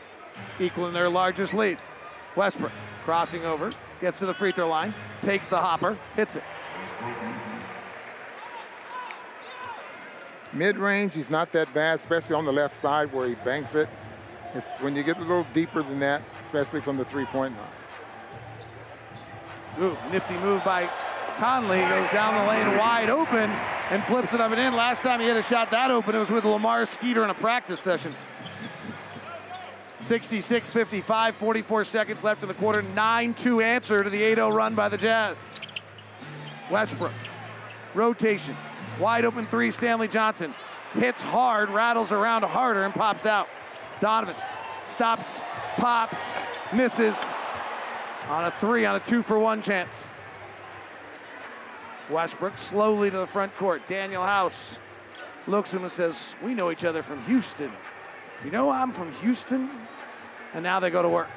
equaling 0.58 0.92
their 0.92 1.08
largest 1.08 1.54
lead. 1.54 1.78
Westbrook 2.34 2.72
crossing 3.04 3.44
over, 3.44 3.72
gets 4.00 4.18
to 4.18 4.26
the 4.26 4.34
free 4.34 4.52
throw 4.52 4.68
line, 4.68 4.92
takes 5.22 5.46
the 5.46 5.58
hopper, 5.58 5.96
hits 6.16 6.34
it. 6.36 6.42
Mid-range, 10.52 11.14
he's 11.14 11.30
not 11.30 11.52
that 11.52 11.72
bad, 11.72 12.00
especially 12.00 12.34
on 12.34 12.44
the 12.44 12.52
left 12.52 12.80
side 12.82 13.12
where 13.12 13.28
he 13.28 13.34
banks 13.36 13.74
it. 13.74 13.88
It's 14.54 14.66
when 14.80 14.96
you 14.96 15.04
get 15.04 15.16
a 15.16 15.20
little 15.20 15.46
deeper 15.54 15.82
than 15.82 16.00
that, 16.00 16.22
especially 16.42 16.80
from 16.80 16.96
the 16.96 17.04
three-point 17.04 17.54
line. 17.56 17.68
Ooh, 19.80 19.96
nifty 20.10 20.34
move 20.34 20.64
by 20.64 20.90
Conley. 21.36 21.78
Goes 21.78 22.10
down 22.10 22.34
the 22.34 22.50
lane 22.50 22.76
wide 22.76 23.08
open 23.08 23.48
and 23.90 24.04
flips 24.04 24.34
it 24.34 24.40
up 24.40 24.50
and 24.50 24.60
in. 24.60 24.74
Last 24.74 25.02
time 25.02 25.20
he 25.20 25.26
hit 25.26 25.36
a 25.36 25.42
shot 25.42 25.70
that 25.70 25.92
open, 25.92 26.16
it 26.16 26.18
was 26.18 26.30
with 26.30 26.44
Lamar 26.44 26.84
Skeeter 26.84 27.22
in 27.22 27.30
a 27.30 27.34
practice 27.34 27.78
session. 27.78 28.12
66-55, 30.02 31.34
44 31.34 31.84
seconds 31.84 32.24
left 32.24 32.42
in 32.42 32.48
the 32.48 32.54
quarter. 32.54 32.82
9-2 32.82 33.62
answer 33.62 34.02
to 34.02 34.10
the 34.10 34.20
8-0 34.20 34.52
run 34.52 34.74
by 34.74 34.88
the 34.88 34.98
Jazz. 34.98 35.36
Westbrook, 36.70 37.12
rotation, 37.94 38.56
Wide 39.00 39.24
open 39.24 39.46
three, 39.46 39.70
Stanley 39.70 40.08
Johnson. 40.08 40.54
Hits 40.92 41.22
hard, 41.22 41.70
rattles 41.70 42.12
around 42.12 42.42
harder, 42.42 42.84
and 42.84 42.92
pops 42.92 43.24
out. 43.24 43.48
Donovan 44.00 44.36
stops, 44.86 45.40
pops, 45.76 46.18
misses 46.74 47.16
on 48.28 48.44
a 48.44 48.50
three, 48.60 48.84
on 48.84 48.96
a 48.96 49.00
two 49.00 49.22
for 49.22 49.38
one 49.38 49.62
chance. 49.62 50.10
Westbrook 52.10 52.58
slowly 52.58 53.10
to 53.10 53.18
the 53.18 53.26
front 53.26 53.54
court. 53.56 53.82
Danuel 53.88 54.26
House 54.26 54.78
looks 55.46 55.70
at 55.72 55.78
him 55.78 55.84
and 55.84 55.92
says, 55.92 56.34
We 56.42 56.54
know 56.54 56.70
each 56.70 56.84
other 56.84 57.02
from 57.02 57.22
Houston. 57.24 57.72
You 58.44 58.50
know 58.50 58.68
I'm 58.68 58.92
from 58.92 59.12
Houston? 59.14 59.70
And 60.52 60.62
now 60.62 60.80
they 60.80 60.90
go 60.90 61.02
to 61.02 61.08
work. 61.08 61.28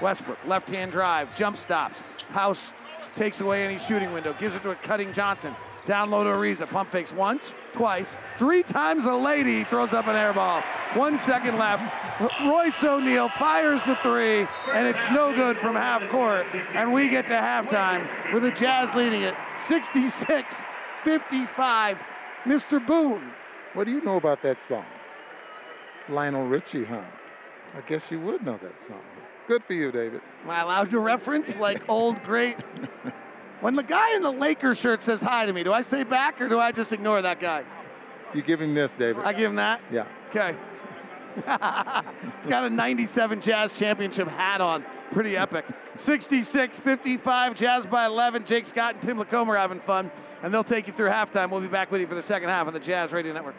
Westbrook, 0.00 0.38
left 0.46 0.74
hand 0.74 0.92
drive, 0.92 1.36
jump 1.36 1.58
stops. 1.58 2.00
House 2.30 2.72
takes 3.14 3.40
away 3.40 3.64
any 3.64 3.78
shooting 3.78 4.12
window, 4.12 4.32
gives 4.34 4.56
it 4.56 4.62
to 4.62 4.70
a 4.70 4.74
cutting 4.76 5.12
Johnson. 5.12 5.54
Down 5.84 6.10
low 6.10 6.22
to 6.22 6.30
Ariza. 6.30 6.68
Pump 6.68 6.92
fakes 6.92 7.12
once, 7.12 7.52
twice, 7.72 8.14
three 8.38 8.62
times 8.62 9.04
a 9.04 9.14
lady. 9.14 9.64
Throws 9.64 9.92
up 9.92 10.06
an 10.06 10.14
air 10.14 10.32
ball. 10.32 10.62
One 10.94 11.18
second 11.18 11.58
left. 11.58 11.82
Royce 12.44 12.84
O'Neale 12.84 13.28
fires 13.30 13.80
the 13.84 13.96
three, 13.96 14.46
and 14.72 14.86
it's 14.86 15.04
no 15.12 15.34
good 15.34 15.58
from 15.58 15.74
half 15.74 16.08
court. 16.10 16.46
And 16.74 16.92
we 16.92 17.08
get 17.08 17.26
to 17.26 17.32
halftime 17.32 18.32
with 18.32 18.44
the 18.44 18.50
Jazz 18.52 18.94
leading 18.94 19.22
it 19.22 19.34
66 19.66 20.56
55. 21.04 21.98
Mr. 22.44 22.84
Boone. 22.84 23.32
What 23.74 23.84
do 23.84 23.90
you 23.90 24.02
know 24.02 24.16
about 24.16 24.42
that 24.42 24.58
song? 24.68 24.84
Lionel 26.08 26.46
Richie, 26.46 26.84
huh? 26.84 27.02
I 27.74 27.80
guess 27.82 28.10
you 28.10 28.20
would 28.20 28.44
know 28.44 28.58
that 28.62 28.82
song. 28.86 29.00
Good 29.48 29.64
for 29.64 29.72
you, 29.72 29.90
David. 29.90 30.20
Am 30.44 30.50
I 30.50 30.60
allowed 30.60 30.90
to 30.90 31.00
reference 31.00 31.56
like 31.56 31.88
old 31.88 32.22
great 32.22 32.56
when 33.62 33.76
the 33.76 33.82
guy 33.82 34.16
in 34.16 34.22
the 34.22 34.30
Lakers 34.30 34.78
shirt 34.78 35.02
says 35.02 35.20
hi 35.20 35.46
to 35.46 35.52
me, 35.52 35.62
do 35.62 35.72
I 35.72 35.82
say 35.82 36.02
back 36.02 36.40
or 36.40 36.48
do 36.48 36.58
I 36.58 36.72
just 36.72 36.92
ignore 36.92 37.22
that 37.22 37.40
guy? 37.40 37.64
You 38.34 38.42
give 38.42 38.60
him 38.60 38.74
this, 38.74 38.92
David. 38.92 39.24
I 39.24 39.32
give 39.32 39.50
him 39.50 39.56
that? 39.56 39.80
Yeah. 39.90 40.06
Okay. 40.30 40.56
it's 41.36 42.46
got 42.46 42.64
a 42.64 42.70
97 42.70 43.40
Jazz 43.40 43.72
championship 43.72 44.28
hat 44.28 44.60
on. 44.60 44.84
Pretty 45.12 45.36
epic. 45.36 45.64
66 45.96 46.80
55, 46.80 47.54
Jazz 47.54 47.86
by 47.86 48.06
11. 48.06 48.44
Jake 48.44 48.66
Scott 48.66 48.94
and 48.94 49.02
Tim 49.02 49.18
Lacombe 49.18 49.50
are 49.50 49.56
having 49.56 49.80
fun, 49.80 50.10
and 50.42 50.52
they'll 50.52 50.64
take 50.64 50.86
you 50.86 50.92
through 50.92 51.10
halftime. 51.10 51.50
We'll 51.50 51.60
be 51.60 51.68
back 51.68 51.90
with 51.90 52.00
you 52.00 52.06
for 52.06 52.14
the 52.14 52.22
second 52.22 52.48
half 52.48 52.66
on 52.66 52.72
the 52.72 52.80
Jazz 52.80 53.12
Radio 53.12 53.32
Network. 53.32 53.54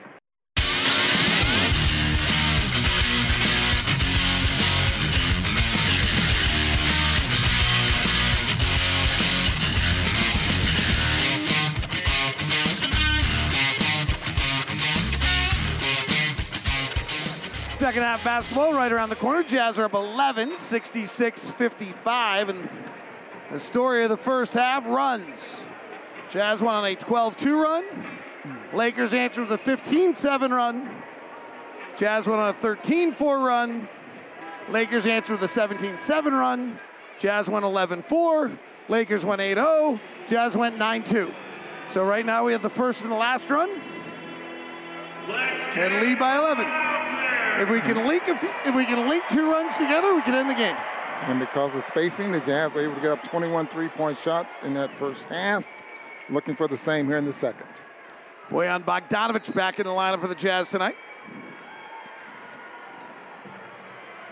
Second 17.84 18.04
half 18.04 18.24
basketball 18.24 18.74
right 18.74 18.94
around 18.94 19.10
the 19.10 19.18
corner. 19.18 19.44
Jazz 19.44 19.78
are 19.78 19.84
up 19.84 19.94
11, 19.94 20.56
66 20.56 21.52
55. 21.52 22.48
And 22.48 22.70
the 23.52 23.60
story 23.60 24.06
of 24.06 24.10
the 24.10 24.16
first 24.16 24.54
half 24.54 24.86
runs. 24.86 25.58
Jazz 26.32 26.62
went 26.62 26.76
on 26.76 26.86
a 26.86 26.96
12 26.96 27.36
2 27.36 27.62
run. 27.62 27.84
Lakers 28.74 29.14
answered 29.14 29.50
with 29.50 29.60
a 29.60 29.64
15 29.66 30.14
7 30.14 30.54
run. 30.54 31.04
Jazz 31.98 32.26
went 32.26 32.40
on 32.40 32.52
a 32.52 32.54
13 32.54 33.12
4 33.12 33.40
run. 33.40 33.90
Lakers 34.70 35.06
answered 35.06 35.42
with 35.42 35.52
a 35.52 35.54
17 35.54 35.98
7 35.98 36.34
run. 36.34 36.80
Jazz 37.20 37.50
went 37.50 37.66
11 37.66 38.04
4. 38.04 38.52
Lakers 38.88 39.26
went 39.26 39.42
8 39.42 39.56
0. 39.56 40.00
Jazz 40.30 40.56
went 40.56 40.78
9 40.78 41.04
2. 41.04 41.34
So 41.90 42.06
right 42.06 42.26
now 42.26 42.46
we 42.46 42.54
have 42.54 42.62
the 42.62 42.70
first 42.70 43.02
and 43.02 43.12
the 43.12 43.16
last 43.16 43.50
run. 43.50 43.70
And 45.28 46.02
lead 46.02 46.18
by 46.18 46.38
11. 46.38 46.94
If 47.60 47.70
we 47.70 47.82
can 47.82 48.08
link 48.08 48.24
few, 48.24 48.50
if 48.66 48.76
we 48.76 48.86
can 48.86 49.08
link 49.08 49.24
two 49.32 49.50
runs 49.50 49.76
together, 49.76 50.16
we 50.16 50.22
can 50.24 50.34
end 50.34 50.50
the 50.50 50.56
game. 50.56 50.76
And 51.28 51.40
because 51.40 51.74
of 51.76 51.86
spacing, 51.86 52.32
the 52.32 52.40
Jazz 52.40 52.74
were 52.74 52.84
able 52.84 52.96
to 52.96 53.02
get 53.02 53.12
up 53.12 53.24
21 53.30 53.68
three-point 53.68 54.18
shots 54.20 54.56
in 54.64 54.74
that 54.74 54.90
first 54.98 55.22
half. 55.24 55.64
Looking 56.30 56.56
for 56.56 56.68
the 56.68 56.76
same 56.76 57.06
here 57.06 57.18
in 57.18 57.26
the 57.26 57.34
second. 57.34 57.68
Bojan 58.50 58.84
Bogdanovich 58.84 59.54
back 59.54 59.80
in 59.80 59.86
the 59.86 59.92
lineup 59.92 60.20
for 60.20 60.28
the 60.28 60.36
Jazz 60.36 60.70
tonight. 60.70 60.96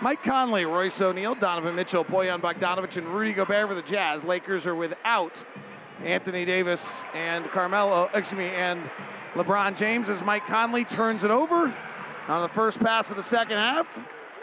Mike 0.02 0.24
Conley, 0.24 0.66
Royce 0.66 1.00
O'Neale, 1.00 1.36
Donovan 1.36 1.76
Mitchell, 1.76 2.04
Bojan 2.04 2.42
Bogdanovich, 2.42 2.98
and 2.98 3.08
Rudy 3.08 3.34
Gobert 3.34 3.70
for 3.70 3.76
the 3.76 3.84
Jazz. 3.84 4.24
Lakers 4.24 4.66
are 4.66 4.76
without 4.76 5.46
Anthony 6.04 6.44
Davis 6.44 7.04
and 7.14 7.46
Carmelo, 7.52 8.10
excuse 8.16 8.40
me, 8.40 8.48
and 8.48 8.90
LeBron 9.36 9.78
James 9.78 10.10
as 10.10 10.24
Mike 10.24 10.48
Conley 10.48 10.86
turns 10.86 11.24
it 11.24 11.30
over 11.30 11.74
on 12.32 12.42
the 12.42 12.50
first 12.50 12.80
pass 12.80 13.10
of 13.10 13.18
the 13.18 13.24
second 13.24 13.58
half. 13.58 14.00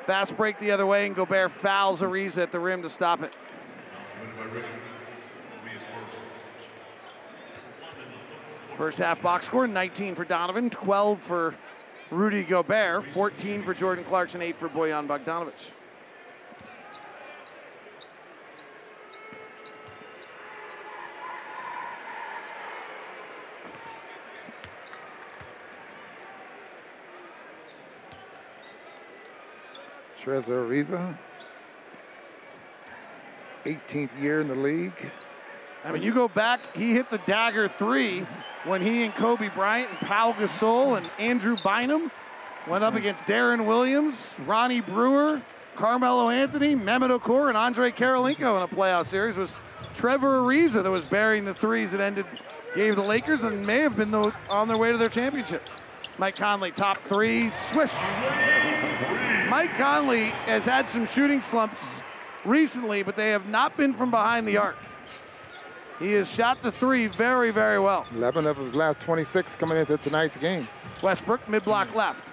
Fast 0.07 0.36
break 0.36 0.59
the 0.61 0.70
other 0.70 0.86
way, 0.86 1.07
and 1.07 1.16
Gobert 1.16 1.51
fouls 1.51 2.03
Ariza 2.03 2.43
at 2.43 2.53
the 2.53 2.61
rim 2.61 2.82
to 2.82 2.91
stop 2.91 3.22
it. 3.22 3.34
First 8.76 8.99
half 8.99 9.20
box 9.22 9.47
score 9.47 9.66
19 9.66 10.14
for 10.14 10.24
Donovan, 10.24 10.70
12 10.70 11.20
for 11.20 11.55
Rudy 12.11 12.43
Gobert, 12.43 13.07
14 13.12 13.64
for 13.64 13.74
Jordan 13.74 14.05
Clarkson, 14.05 14.41
8 14.43 14.57
for 14.57 14.68
Bojan 14.68 15.07
Bogdanovich. 15.07 15.72
Trevor 30.22 30.66
Ariza, 30.66 31.16
18th 33.64 34.20
year 34.20 34.40
in 34.40 34.48
the 34.48 34.54
league. 34.54 35.10
I 35.84 35.92
mean, 35.92 36.02
you 36.02 36.12
go 36.12 36.28
back, 36.28 36.76
he 36.76 36.92
hit 36.92 37.10
the 37.10 37.18
dagger 37.18 37.68
three 37.68 38.26
when 38.64 38.82
he 38.82 39.04
and 39.04 39.14
Kobe 39.14 39.48
Bryant 39.48 39.90
and 39.90 39.98
Pau 40.00 40.32
Gasol 40.32 40.98
and 40.98 41.08
Andrew 41.18 41.56
Bynum 41.62 42.10
went 42.66 42.84
up 42.84 42.94
against 42.94 43.22
Deron 43.24 43.64
Williams, 43.64 44.34
Ronnie 44.44 44.80
Brewer, 44.80 45.40
Carmelo 45.76 46.28
Anthony, 46.30 46.74
Mehmet 46.74 47.16
Okur, 47.16 47.48
and 47.48 47.56
Andrei 47.56 47.92
Kirilenko 47.92 48.56
in 48.56 48.62
a 48.62 48.68
playoff 48.68 49.06
series. 49.06 49.36
It 49.36 49.40
was 49.40 49.54
Trevor 49.94 50.40
Ariza 50.40 50.82
that 50.82 50.90
was 50.90 51.04
burying 51.04 51.44
the 51.44 51.54
threes 51.54 51.92
that 51.92 52.00
ended, 52.00 52.26
gave 52.74 52.96
the 52.96 53.02
Lakers, 53.02 53.44
and 53.44 53.64
may 53.66 53.78
have 53.80 53.96
been 53.96 54.12
on 54.12 54.68
their 54.68 54.76
way 54.76 54.90
to 54.90 54.98
their 54.98 55.08
championship. 55.08 55.68
Mike 56.18 56.34
Conley, 56.34 56.72
top 56.72 56.98
three, 57.04 57.52
swish. 57.70 57.92
Mike 59.49 59.78
Conley 59.78 60.26
has 60.44 60.66
had 60.66 60.90
some 60.90 61.07
shooting 61.07 61.40
slumps 61.40 61.80
recently, 62.44 63.03
but 63.03 63.16
they 63.16 63.30
have 63.30 63.46
not 63.46 63.74
been 63.78 63.94
from 63.94 64.11
behind 64.11 64.46
the 64.46 64.59
arc. 64.59 64.76
He 65.99 66.12
has 66.12 66.30
shot 66.30 66.62
the 66.62 66.70
three 66.70 67.07
very, 67.07 67.51
very 67.51 67.80
well. 67.80 68.07
11 68.14 68.46
of 68.46 68.59
his 68.59 68.74
last 68.74 69.01
26 69.01 69.57
coming 69.57 69.78
into 69.78 69.96
tonight's 69.96 70.36
game. 70.36 70.68
Westbrook, 71.03 71.49
mid 71.49 71.64
block 71.64 71.94
left. 71.94 72.32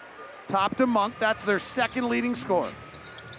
Top 0.50 0.76
to 0.76 0.86
Monk. 0.86 1.16
That's 1.18 1.44
their 1.46 1.58
second 1.58 2.10
leading 2.10 2.36
scorer 2.36 2.72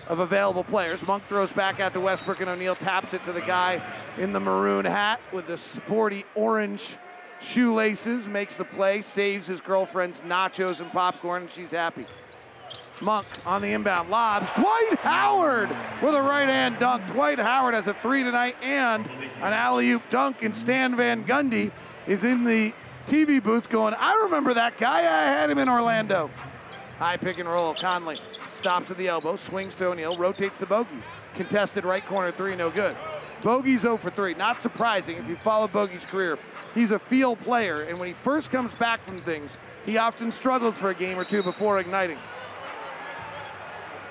of 0.09 0.21
available 0.21 0.65
players. 0.65 1.07
Monk 1.07 1.25
throws 1.29 1.51
back 1.51 1.79
out 1.79 1.93
to 1.93 2.01
Westbrook, 2.01 2.41
and 2.41 2.49
O'Neale 2.49 2.77
taps 2.77 3.13
it 3.13 3.25
to 3.27 3.33
the 3.33 3.43
guy 3.43 3.83
in 4.17 4.33
the 4.33 4.41
maroon 4.41 4.87
hat 4.87 5.21
with 5.35 5.47
the 5.47 5.57
sporty 5.57 6.25
orange 6.35 6.97
shoelaces. 7.43 8.27
Makes 8.27 8.57
the 8.57 8.65
play, 8.65 9.03
saves 9.03 9.47
his 9.47 9.61
girlfriend's 9.61 10.23
nachos 10.23 10.81
and 10.81 10.91
popcorn, 10.91 11.43
and 11.43 11.51
she's 11.51 11.73
happy. 11.73 12.07
Monk 13.03 13.27
on 13.45 13.63
the 13.63 13.73
inbound 13.73 14.11
lobs. 14.11 14.49
Dwight 14.57 14.99
Howard 15.01 15.71
with 16.03 16.15
a 16.15 16.23
right 16.23 16.49
hand 16.49 16.79
dunk. 16.79 17.07
Dwight 17.13 17.39
Howard 17.39 17.75
has 17.75 17.87
a 17.87 17.95
three 17.95 18.23
tonight 18.23 18.57
and 18.63 19.07
an 19.07 19.53
alley 19.53 19.91
oop 19.91 20.03
dunk, 20.11 20.43
and 20.43 20.57
Stan 20.57 20.97
Van 20.97 21.25
Gundy 21.25 21.71
is 22.07 22.25
in 22.25 22.45
the 22.45 22.73
TV 23.07 23.43
booth 23.43 23.69
going, 23.69 23.95
I 23.95 24.15
remember 24.25 24.55
that 24.55 24.79
guy. 24.79 24.99
I 24.99 25.27
had 25.27 25.51
him 25.51 25.59
in 25.59 25.69
Orlando. 25.69 26.31
High 26.99 27.17
pick 27.17 27.39
and 27.39 27.49
roll. 27.49 27.75
Conley 27.75 28.19
stops 28.53 28.91
at 28.91 28.97
the 28.97 29.09
elbow, 29.09 29.37
swings 29.37 29.75
to 29.77 29.87
O'Neale, 29.87 30.17
rotates 30.17 30.59
to 30.59 30.67
Bogey. 30.67 31.03
Contested 31.35 31.85
right 31.85 32.05
corner 32.05 32.33
three, 32.33 32.57
no 32.57 32.71
good. 32.71 32.97
Bogey's 33.43 33.83
0 33.83 33.99
for 33.99 34.11
3. 34.11 34.35
Not 34.35 34.61
surprising 34.63 35.19
if 35.19 35.29
you 35.29 35.37
follow 35.37 35.69
Bogey's 35.69 36.07
career. 36.07 36.39
He's 36.75 36.91
a 36.91 36.99
field 36.99 37.39
player, 37.41 37.83
and 37.83 37.99
when 37.99 38.09
he 38.09 38.15
first 38.15 38.51
comes 38.51 38.73
back 38.73 39.05
from 39.07 39.21
things, 39.23 39.57
he 39.85 39.99
often 39.99 40.33
struggles 40.33 40.79
for 40.79 40.91
a 40.91 40.95
game 40.95 41.19
or 41.19 41.25
two 41.25 41.43
before 41.43 41.79
igniting. 41.79 42.19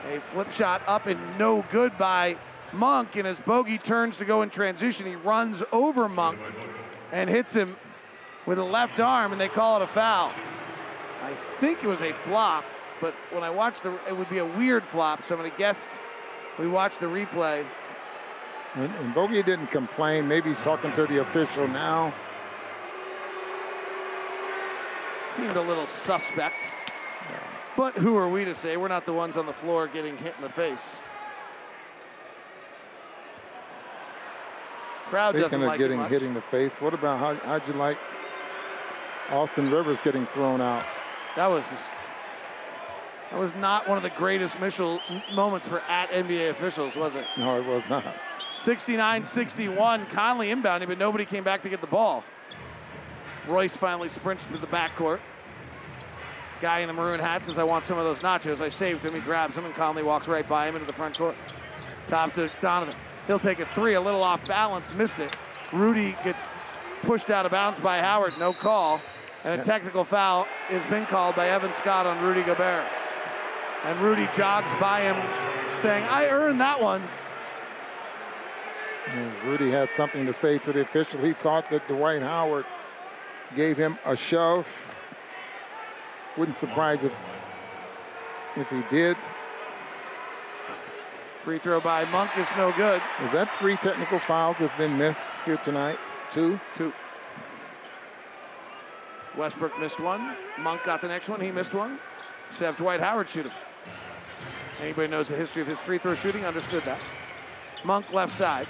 A 0.06 0.20
flip 0.32 0.52
shot 0.52 0.82
up 0.88 1.08
and 1.08 1.20
no 1.40 1.66
good 1.72 1.98
by 1.98 2.38
Monk, 2.72 3.16
and 3.16 3.28
as 3.28 3.40
Bogey 3.40 3.78
turns 3.78 4.18
to 4.18 4.26
go 4.26 4.42
in 4.42 4.50
transition, 4.50 5.06
he 5.06 5.16
runs 5.16 5.64
over 5.72 6.08
Monk 6.08 6.40
and 7.12 7.30
hits 7.30 7.56
him 7.56 7.76
with 8.46 8.60
a 8.60 8.64
left 8.64 9.00
arm, 9.00 9.32
and 9.32 9.42
they 9.42 9.48
call 9.48 9.78
it 9.78 9.82
a 9.82 9.88
foul. 9.88 10.32
I 11.24 11.34
think 11.60 11.84
it 11.84 11.88
was 11.88 12.02
a 12.02 12.14
flop, 12.24 12.66
but 13.02 13.16
when 13.32 13.44
I 13.44 13.50
watch 13.50 13.82
the, 13.82 13.98
it 14.08 14.16
would 14.16 14.30
be 14.30 14.38
a 14.38 14.46
weird 14.46 14.84
flop, 14.84 15.26
so 15.26 15.34
I'm 15.34 15.42
going 15.42 15.52
to 15.52 15.58
guess 15.58 15.98
we 16.60 16.68
watch 16.68 17.00
the 17.00 17.08
replay. 17.08 17.66
And, 18.76 18.94
and 18.96 19.16
Bogey 19.16 19.42
didn't 19.42 19.68
complain. 19.68 20.28
Maybe 20.28 20.50
he's 20.50 20.60
talking 20.60 20.92
to 20.94 21.08
the 21.08 21.22
official 21.22 21.68
now. 21.68 22.14
Seemed 25.32 25.56
a 25.56 25.62
little 25.62 25.88
suspect. 25.88 26.56
But 27.78 27.96
who 27.96 28.16
are 28.16 28.30
we 28.30 28.46
to 28.46 28.54
say? 28.54 28.78
We're 28.78 28.88
not 28.88 29.06
the 29.06 29.14
ones 29.14 29.38
on 29.38 29.46
the 29.46 29.54
floor 29.54 29.88
getting 29.88 30.18
hit 30.18 30.34
in 30.38 30.42
the 30.42 30.50
face. 30.50 30.82
Crowd 35.10 35.32
Speaking 35.32 35.42
doesn't 35.42 35.62
of 35.62 35.68
like 35.68 35.80
getting 35.80 36.04
hit 36.06 36.24
in 36.24 36.34
the 36.34 36.42
face, 36.42 36.74
what 36.80 36.94
about 36.94 37.20
how, 37.20 37.36
how'd 37.48 37.68
you 37.68 37.74
like 37.74 37.98
Austin 39.30 39.70
Rivers 39.70 40.00
getting 40.04 40.26
thrown 40.28 40.62
out? 40.62 40.84
That 41.36 41.48
was 41.48 41.68
just, 41.70 41.92
that 43.30 43.40
was 43.40 43.54
not 43.56 43.88
one 43.88 43.98
of 43.98 44.04
the 44.04 44.10
greatest 44.10 44.60
Mitchell 44.60 45.00
moments 45.36 45.68
for 45.68 45.82
at 45.82 46.10
NBA 46.10 46.50
officials, 46.50 46.96
was 46.96 47.16
it? 47.16 47.26
No, 47.38 47.60
it 47.60 47.66
was 47.66 47.84
not. 47.88 48.16
69-61, 48.64 50.10
Conley 50.10 50.48
inbounding, 50.48 50.88
but 50.88 50.98
nobody 50.98 51.24
came 51.24 51.44
back 51.44 51.62
to 51.62 51.70
get 51.70 51.82
the 51.82 51.88
ball. 51.88 52.24
Royce 53.48 53.78
finally 53.78 54.10
sprints 54.10 54.44
to 54.46 54.58
the 54.58 54.66
backcourt. 54.68 55.20
Guy 56.62 56.80
in 56.80 56.88
the 56.88 56.94
maroon 56.94 57.20
hat 57.20 57.44
says, 57.44 57.58
I 57.58 57.64
want 57.64 57.86
some 57.86 57.98
of 57.98 58.06
those 58.06 58.20
nachos. 58.20 58.62
I 58.62 58.70
saved 58.70 59.04
him. 59.04 59.14
He 59.14 59.20
grabs 59.20 59.58
him, 59.58 59.66
and 59.66 59.74
Conley 59.76 60.04
walks 60.04 60.28
right 60.28 60.48
by 60.48 60.68
him 60.68 60.76
into 60.76 60.88
the 60.88 60.94
front 60.94 61.18
court. 61.18 61.36
Top 62.08 62.34
to 62.36 62.50
Donovan. 62.62 62.96
He'll 63.28 63.40
take 63.40 63.60
a 63.60 63.66
three, 63.74 63.96
a 63.96 64.02
little 64.02 64.24
off 64.24 64.46
balance, 64.46 64.94
missed 64.94 65.20
it. 65.20 65.36
Rudy 65.74 66.16
gets 66.24 66.40
pushed 67.02 67.30
out 67.30 67.46
of 67.46 67.52
bounds 67.52 67.80
by 67.80 68.00
Howard, 68.00 68.38
no 68.40 68.54
call. 68.54 69.02
And 69.44 69.60
a 69.60 69.64
technical 69.64 70.04
foul 70.04 70.48
has 70.70 70.84
been 70.86 71.06
called 71.06 71.36
by 71.36 71.50
Evan 71.50 71.74
Scott 71.76 72.08
on 72.08 72.24
Rudy 72.24 72.42
Gobert. 72.42 72.86
And 73.84 74.00
Rudy 74.02 74.28
jogs 74.36 74.74
by 74.76 75.02
him, 75.02 75.16
saying, 75.82 76.04
I 76.06 76.28
earned 76.30 76.60
that 76.62 76.82
one. 76.82 77.04
And 79.08 79.44
Rudy 79.44 79.70
had 79.70 79.90
something 79.96 80.26
to 80.26 80.34
say 80.34 80.58
to 80.60 80.74
the 80.74 80.82
official. 80.82 81.20
He 81.22 81.34
thought 81.34 81.70
that 81.70 81.88
Dwight 81.88 82.24
Howard 82.24 82.66
gave 83.56 83.78
him 83.78 84.00
a 84.06 84.16
shove. 84.16 84.68
Wouldn't 86.38 86.60
surprise 86.60 87.00
if, 87.04 87.14
if 88.58 88.68
he 88.70 88.82
did. 88.94 89.18
Free 91.44 91.60
throw 91.60 91.80
by 91.80 92.06
Monk 92.06 92.32
is 92.38 92.48
no 92.58 92.74
good. 92.74 93.02
Is 93.24 93.32
that 93.32 93.50
three 93.60 93.78
technical 93.78 94.20
fouls 94.20 94.58
that 94.60 94.70
have 94.70 94.78
been 94.78 94.98
missed 94.98 95.20
here 95.46 95.58
tonight? 95.58 95.98
Two? 96.34 96.60
Two. 96.76 96.92
Westbrook 99.38 99.80
missed 99.80 100.00
one. 100.00 100.36
Monk 100.60 100.82
got 100.86 101.02
the 101.02 101.08
next 101.08 101.30
one. 101.30 101.40
He 101.40 101.52
missed 101.52 101.74
one. 101.74 102.00
Should 102.52 102.64
have 102.64 102.78
Dwight 102.78 103.00
Howard 103.00 103.30
shoot 103.30 103.46
him. 103.46 103.54
Anybody 104.82 105.08
knows 105.08 105.28
the 105.28 105.36
history 105.36 105.62
of 105.62 105.68
his 105.68 105.80
free 105.80 105.98
throw 105.98 106.16
shooting 106.16 106.46
understood 106.46 106.84
that. 106.84 107.00
Monk 107.84 108.12
left 108.12 108.36
side. 108.36 108.68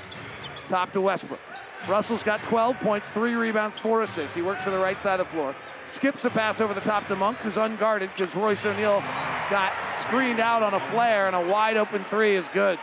Top 0.68 0.92
to 0.94 1.02
Westbrook. 1.02 1.40
Russell's 1.88 2.24
got 2.24 2.42
12 2.44 2.78
points, 2.80 3.08
three 3.10 3.36
rebounds, 3.36 3.78
four 3.78 4.02
assists. 4.02 4.36
He 4.36 4.42
works 4.42 4.64
to 4.64 4.72
the 4.72 4.80
right 4.80 5.00
side 5.00 5.20
of 5.20 5.28
the 5.28 5.34
floor. 5.34 5.56
Skips 5.86 6.26
a 6.26 6.30
pass 6.30 6.62
over 6.62 6.74
the 6.74 6.82
top 6.82 7.08
to 7.08 7.16
Monk, 7.16 7.38
who's 7.40 7.58
unguarded 7.58 8.10
because 8.16 8.36
Royce 8.36 8.66
O'Neale 8.66 9.02
got 9.50 9.72
screened 10.02 10.40
out 10.40 10.64
on 10.64 10.74
a 10.74 10.80
flare, 10.92 11.28
and 11.28 11.36
a 11.36 11.48
wide 11.52 11.78
open 11.78 12.04
three 12.10 12.36
is 12.36 12.48
good. 12.50 12.80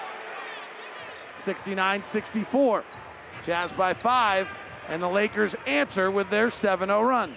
69 1.38 2.04
64. 2.04 2.84
Jazz 3.44 3.72
by 3.72 3.92
five, 3.92 4.48
and 4.88 5.02
the 5.02 5.08
Lakers 5.08 5.56
answer 5.66 6.10
with 6.10 6.30
their 6.30 6.48
7 6.48 6.88
0 6.88 7.02
run. 7.02 7.34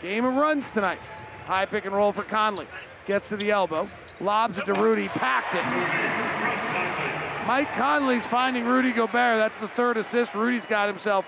Game 0.00 0.24
of 0.24 0.34
runs 0.34 0.70
tonight. 0.70 1.00
High 1.46 1.66
pick 1.66 1.84
and 1.84 1.94
roll 1.94 2.12
for 2.12 2.22
Conley. 2.22 2.66
Gets 3.06 3.28
to 3.30 3.36
the 3.36 3.50
elbow, 3.50 3.88
lobs 4.20 4.58
it 4.58 4.66
to 4.66 4.74
Rudy, 4.74 5.08
packed 5.08 5.54
it. 5.54 5.64
Mike 7.46 7.72
Conley's 7.74 8.26
finding 8.26 8.64
Rudy 8.64 8.92
Gobert. 8.92 9.38
That's 9.38 9.56
the 9.58 9.68
third 9.68 9.96
assist. 9.96 10.34
Rudy's 10.34 10.66
got 10.66 10.88
himself 10.88 11.24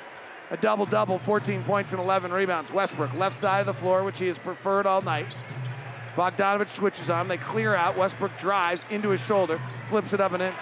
a 0.50 0.56
double 0.56 0.86
double 0.86 1.18
14 1.18 1.62
points 1.64 1.92
and 1.92 2.00
11 2.00 2.32
rebounds. 2.32 2.72
Westbrook, 2.72 3.12
left 3.14 3.38
side 3.38 3.60
of 3.60 3.66
the 3.66 3.74
floor, 3.74 4.02
which 4.04 4.18
he 4.18 4.26
has 4.26 4.38
preferred 4.38 4.86
all 4.86 5.02
night. 5.02 5.26
Bogdanovich 6.16 6.70
switches 6.70 7.10
on. 7.10 7.28
They 7.28 7.36
clear 7.36 7.74
out. 7.74 7.96
Westbrook 7.96 8.36
drives 8.38 8.82
into 8.90 9.10
his 9.10 9.20
shoulder, 9.20 9.60
flips 9.88 10.12
it 10.12 10.20
up 10.20 10.32
and 10.32 10.42
in. 10.42 10.54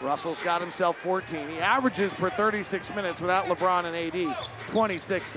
Russell's 0.00 0.40
got 0.42 0.60
himself 0.60 0.96
14. 0.98 1.48
He 1.48 1.58
averages 1.58 2.12
per 2.14 2.30
36 2.30 2.90
minutes 2.90 3.20
without 3.20 3.46
LeBron 3.46 3.84
and 3.84 3.96
AD, 3.96 4.36
26 4.68 5.36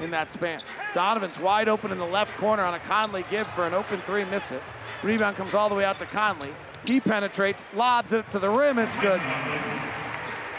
in 0.00 0.10
that 0.10 0.30
span. 0.30 0.60
Donovan's 0.94 1.38
wide 1.38 1.68
open 1.68 1.90
in 1.90 1.98
the 1.98 2.06
left 2.06 2.36
corner 2.38 2.62
on 2.62 2.74
a 2.74 2.78
Conley 2.80 3.24
give 3.30 3.48
for 3.48 3.64
an 3.64 3.74
open 3.74 4.00
three, 4.06 4.24
missed 4.24 4.52
it. 4.52 4.62
Rebound 5.02 5.36
comes 5.36 5.54
all 5.54 5.68
the 5.68 5.74
way 5.74 5.84
out 5.84 5.98
to 5.98 6.06
Conley. 6.06 6.52
He 6.86 7.00
penetrates, 7.00 7.64
lobs 7.74 8.12
it 8.12 8.30
to 8.32 8.38
the 8.38 8.48
rim, 8.48 8.78
it's 8.78 8.96
good. 8.96 9.20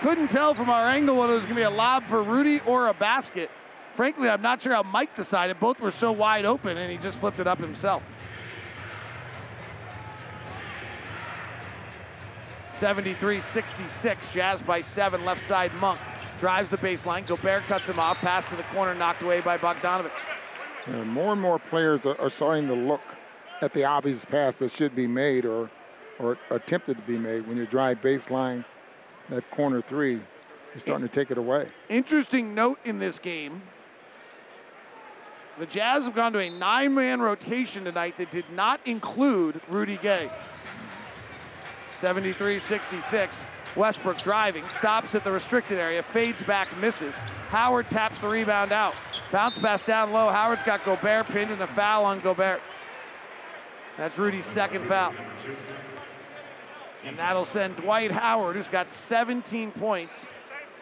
Couldn't 0.02 0.30
tell 0.30 0.56
from 0.56 0.72
our 0.72 0.88
angle 0.88 1.16
whether 1.16 1.34
it 1.34 1.36
was 1.36 1.45
going 1.45 1.56
to 1.56 1.60
be 1.60 1.66
a 1.66 1.70
lob 1.70 2.08
for 2.08 2.24
Rudy 2.24 2.60
or 2.62 2.88
a 2.88 2.93
basket. 2.93 3.52
Frankly, 3.95 4.30
I'm 4.30 4.41
not 4.41 4.60
sure 4.60 4.74
how 4.74 4.82
Mike 4.82 5.16
decided. 5.16 5.60
Both 5.60 5.80
were 5.80 5.91
so 5.91 6.12
wide 6.12 6.43
open, 6.43 6.76
and 6.78 6.91
he 6.91 6.97
just 6.97 7.20
flipped 7.20 7.39
it 7.39 7.45
up 7.45 7.60
himself. 7.60 8.02
73-66, 12.74 14.32
Jazz 14.34 14.60
by 14.64 14.82
seven, 14.82 15.24
left 15.24 15.45
side 15.45 15.72
Monk. 15.76 15.99
Drives 16.39 16.72
the 16.72 16.78
baseline, 16.78 17.28
Gobert 17.28 17.62
cuts 17.64 17.86
him 17.88 17.99
off, 17.99 18.18
pass 18.18 18.49
to 18.49 18.56
the 18.56 18.64
corner, 18.64 18.95
knocked 18.95 19.22
away 19.22 19.39
by 19.41 19.60
Bogdanovich. 19.60 20.10
Yeah, 20.88 21.04
more 21.04 21.34
and 21.34 21.41
more 21.41 21.60
players 21.60 22.08
are, 22.08 22.20
are 22.20 22.32
starting 22.32 22.68
to 22.70 22.74
look 22.74 23.02
at 23.62 23.72
the 23.76 23.84
obvious 23.84 24.26
pass 24.26 24.56
that 24.56 24.72
should 24.72 24.95
be 24.95 25.06
made 25.06 25.45
or, 25.45 25.70
or 26.18 26.39
attempted 26.49 26.97
to 26.97 27.04
be 27.04 27.20
made 27.20 27.47
when 27.47 27.56
you 27.56 27.68
drive 27.68 28.02
baseline 28.02 28.66
that 29.32 29.50
corner 29.52 29.82
three. 29.82 30.14
You're 30.74 30.82
starting 30.82 31.08
to 31.08 31.14
take 31.14 31.32
it 31.32 31.38
away. 31.38 31.68
Interesting 31.90 32.54
note 32.54 32.80
in 32.86 33.00
this 33.00 33.20
game. 33.20 33.62
The 35.60 35.66
Jazz 35.66 36.06
have 36.06 36.16
gone 36.16 36.34
to 36.34 36.40
a 36.40 36.50
nine 36.50 36.94
man 36.94 37.22
rotation 37.22 37.84
tonight 37.84 38.18
that 38.18 38.32
did 38.32 38.46
not 38.54 38.80
include 38.86 39.60
Rudy 39.70 39.98
Gay. 39.98 40.30
73 41.98 42.60
66. 42.60 43.46
Westbrook 43.76 44.22
driving, 44.22 44.68
stops 44.68 45.16
at 45.16 45.24
the 45.24 45.32
restricted 45.32 45.78
area, 45.78 46.04
fades 46.04 46.42
back, 46.42 46.68
misses. 46.80 47.16
Howard 47.48 47.90
taps 47.90 48.20
the 48.20 48.28
rebound 48.28 48.74
out. 48.74 48.96
Bounce 49.32 49.58
pass 49.58 49.82
down 49.82 50.12
low. 50.12 50.30
Howard's 50.30 50.64
got 50.64 50.84
Gobert 50.84 51.28
pinned 51.28 51.52
and 51.52 51.62
a 51.62 51.68
foul 51.68 52.04
on 52.04 52.20
Gobert. 52.20 52.60
That's 53.98 54.18
Rudy's 54.18 54.46
second 54.46 54.88
foul. 54.88 55.14
And 57.04 57.18
that'll 57.18 57.45
send 57.45 57.78
Dwight 57.78 58.12
Howard, 58.12 58.56
who's 58.56 58.68
got 58.68 58.91
17 58.91 59.72
points 59.72 60.28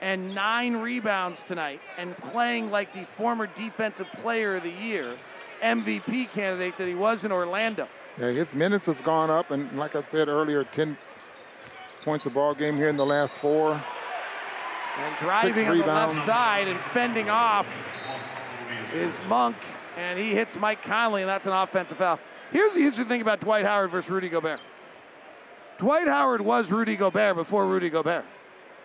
and 0.01 0.33
nine 0.33 0.77
rebounds 0.77 1.41
tonight, 1.47 1.81
and 1.97 2.17
playing 2.17 2.71
like 2.71 2.93
the 2.93 3.05
former 3.17 3.47
Defensive 3.47 4.07
Player 4.21 4.55
of 4.57 4.63
the 4.63 4.71
Year, 4.71 5.17
MVP 5.61 6.31
candidate 6.31 6.77
that 6.77 6.87
he 6.87 6.95
was 6.95 7.25
in 7.25 7.31
Orlando. 7.31 7.87
Yeah, 8.17 8.31
his 8.31 8.53
minutes 8.53 8.85
have 8.85 9.03
gone 9.03 9.29
up, 9.29 9.51
and 9.51 9.77
like 9.77 9.95
I 9.95 10.03
said 10.11 10.27
earlier, 10.29 10.63
10 10.63 10.97
points 12.01 12.25
a 12.25 12.29
ball 12.29 12.53
game 12.53 12.75
here 12.75 12.89
in 12.89 12.97
the 12.97 13.05
last 13.05 13.33
four. 13.41 13.81
And 14.97 15.17
driving 15.17 15.67
on 15.67 15.77
the 15.77 15.85
left 15.85 16.25
side 16.25 16.67
and 16.67 16.79
fending 16.93 17.29
off 17.29 17.67
is 18.93 19.13
Monk, 19.27 19.55
and 19.97 20.19
he 20.19 20.33
hits 20.33 20.57
Mike 20.57 20.81
Conley, 20.83 21.21
and 21.21 21.29
that's 21.29 21.47
an 21.47 21.53
offensive 21.53 21.97
foul. 21.97 22.19
Here's 22.51 22.73
the 22.73 22.79
interesting 22.79 23.07
thing 23.07 23.21
about 23.21 23.41
Dwight 23.41 23.65
Howard 23.65 23.91
versus 23.91 24.09
Rudy 24.09 24.29
Gobert. 24.29 24.59
Dwight 25.79 26.07
Howard 26.07 26.41
was 26.41 26.71
Rudy 26.71 26.97
Gobert 26.97 27.37
before 27.37 27.65
Rudy 27.65 27.89
Gobert. 27.89 28.25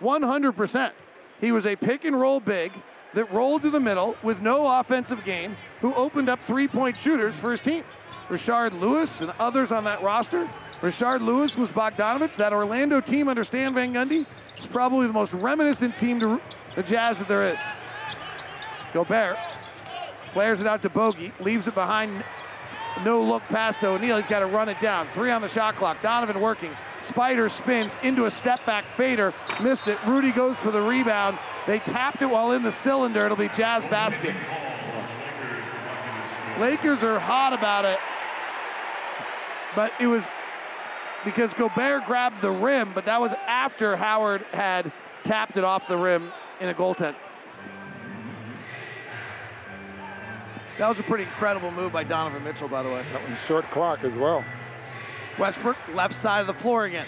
100%. 0.01 0.92
He 1.40 1.51
was 1.51 1.66
a 1.66 1.74
pick 1.74 2.05
and 2.05 2.18
roll 2.18 2.38
big 2.38 2.72
that 3.14 3.32
rolled 3.32 3.62
to 3.62 3.70
the 3.70 3.80
middle 3.80 4.16
with 4.22 4.40
no 4.40 4.78
offensive 4.78 5.24
game, 5.24 5.57
who 5.80 5.92
opened 5.95 6.28
up 6.28 6.42
three 6.45 6.68
point 6.68 6.97
shooters 6.97 7.34
for 7.34 7.51
his 7.51 7.61
team. 7.61 7.82
Rashard 8.28 8.78
Lewis 8.80 9.20
and 9.20 9.32
others 9.40 9.72
on 9.72 9.82
that 9.84 10.03
roster. 10.03 10.49
Rashard 10.80 11.20
Lewis 11.20 11.57
was 11.57 11.70
Bogdanovich. 11.70 12.36
That 12.36 12.53
Orlando 12.53 13.01
team 13.01 13.28
under 13.28 13.42
Stan 13.42 13.74
Van 13.74 13.92
Gundy 13.92 14.24
is 14.57 14.66
probably 14.66 15.09
the 15.09 15.12
most 15.12 15.32
reminiscent 15.32 15.97
team 15.97 16.20
to 16.20 16.40
the 16.76 16.82
Jazz 16.82 17.18
that 17.18 17.26
there 17.26 17.53
is. 17.53 17.61
Gobert 18.92 19.36
flares 20.32 20.61
it 20.61 20.66
out 20.66 20.82
to 20.82 20.88
Bogey, 20.88 21.32
leaves 21.40 21.66
it 21.66 21.74
behind 21.74 22.24
no 23.03 23.22
look 23.22 23.42
pass 23.45 23.76
to 23.78 23.88
O'Neale. 23.88 24.18
He's 24.18 24.26
got 24.26 24.40
to 24.40 24.47
run 24.47 24.68
it 24.68 24.80
down. 24.80 25.09
Three 25.14 25.30
on 25.30 25.42
the 25.42 25.49
shot 25.49 25.76
clock. 25.76 26.01
Donovan 26.01 26.40
working. 26.40 26.70
Spider 27.01 27.49
spins 27.49 27.97
into 28.03 28.26
a 28.26 28.30
step 28.30 28.64
back 28.66 28.84
fader. 28.97 29.34
Missed 29.62 29.88
it. 29.88 29.99
Rudy 30.07 30.30
goes 30.30 30.57
for 30.59 30.70
the 30.70 30.80
rebound. 30.80 31.38
They 31.66 31.78
tapped 31.80 32.22
it 32.22 32.26
while 32.26 32.53
in 32.53 32.62
the 32.62 32.70
cylinder. 32.70 33.24
It'll 33.24 33.36
be 33.36 33.49
Jazz 33.49 33.84
basket. 33.86 34.34
Lakers 36.61 37.03
are 37.03 37.18
hot 37.18 37.53
about 37.53 37.84
it. 37.84 37.99
But 39.74 39.92
it 39.99 40.07
was 40.07 40.24
because 41.24 41.53
Gobert 41.55 42.07
grabbed 42.07 42.40
the 42.40 42.51
rim, 42.51 42.92
but 42.95 43.07
that 43.07 43.20
was 43.20 43.32
after 43.47 43.97
Howard 43.97 44.42
had 44.53 44.92
tapped 45.24 45.57
it 45.57 45.64
off 45.64 45.88
the 45.88 45.97
rim 45.97 46.32
in 46.61 46.68
a 46.68 46.74
goaltend. 46.74 47.16
That 50.79 50.89
was 50.89 50.99
a 50.99 51.05
pretty 51.05 51.25
incredible 51.25 51.70
move 51.70 51.93
by 51.93 52.03
Donovan 52.05 52.43
Mitchell, 52.43 52.68
by 52.68 52.83
the 52.83 52.89
way. 52.89 53.05
That 53.12 53.29
was 53.29 53.39
short 53.47 53.70
clock 53.70 54.03
as 54.03 54.12
well. 54.14 54.45
Westbrook, 55.39 55.77
left 55.95 56.14
side 56.14 56.41
of 56.41 56.47
the 56.47 56.55
floor 56.55 56.85
again. 56.85 57.07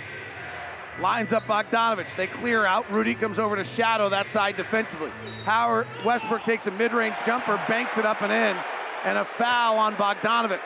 Lines 1.00 1.32
up 1.32 1.42
Bogdanovich. 1.46 2.14
They 2.16 2.26
clear 2.26 2.64
out. 2.64 2.90
Rudy 2.90 3.14
comes 3.14 3.38
over 3.38 3.56
to 3.56 3.64
shadow 3.64 4.08
that 4.08 4.28
side 4.28 4.56
defensively. 4.56 5.10
Howard 5.44 5.86
Westbrook 6.04 6.42
takes 6.44 6.66
a 6.66 6.70
mid-range 6.70 7.16
jumper, 7.26 7.62
banks 7.68 7.98
it 7.98 8.06
up 8.06 8.22
and 8.22 8.32
in, 8.32 8.56
and 9.04 9.18
a 9.18 9.24
foul 9.24 9.78
on 9.78 9.94
Bogdanovich. 9.96 10.60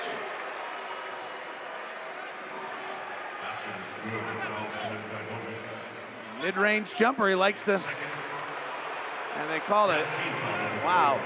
Mid-range 6.42 6.94
jumper. 6.96 7.28
He 7.28 7.34
likes 7.34 7.62
to, 7.62 7.82
and 9.40 9.50
they 9.50 9.60
called 9.60 9.90
it. 9.90 10.04
Wow. 10.84 11.18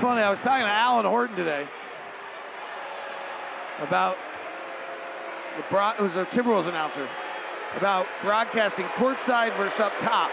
Funny, 0.00 0.22
I 0.22 0.30
was 0.30 0.40
talking 0.40 0.64
to 0.64 0.70
Alan 0.70 1.06
Horton 1.06 1.36
today 1.36 1.66
about 3.80 4.16
the 5.56 5.64
broad, 5.70 5.98
it 5.98 6.02
was 6.02 6.16
a 6.16 6.24
Timberwolves 6.26 6.66
announcer 6.66 7.08
about 7.76 8.06
broadcasting 8.22 8.86
courtside 8.96 9.56
versus 9.56 9.78
up 9.80 9.92
top. 10.00 10.30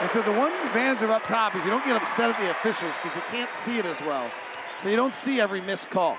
I 0.00 0.08
said 0.12 0.24
the 0.24 0.32
one 0.32 0.52
advantage 0.66 1.02
of 1.02 1.10
up 1.10 1.24
top 1.24 1.54
is 1.56 1.64
you 1.64 1.70
don't 1.70 1.84
get 1.84 2.00
upset 2.00 2.30
at 2.30 2.40
the 2.40 2.50
officials 2.50 2.94
because 3.02 3.16
you 3.16 3.22
can't 3.30 3.52
see 3.52 3.78
it 3.78 3.86
as 3.86 4.00
well. 4.00 4.30
So 4.82 4.88
you 4.88 4.96
don't 4.96 5.14
see 5.14 5.40
every 5.40 5.60
missed 5.60 5.90
call. 5.90 6.16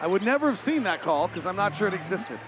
I 0.00 0.06
would 0.06 0.22
never 0.22 0.48
have 0.48 0.58
seen 0.58 0.82
that 0.84 1.02
call 1.02 1.28
because 1.28 1.46
I'm 1.46 1.56
not 1.56 1.76
sure 1.76 1.88
it 1.88 1.94
existed. 1.94 2.38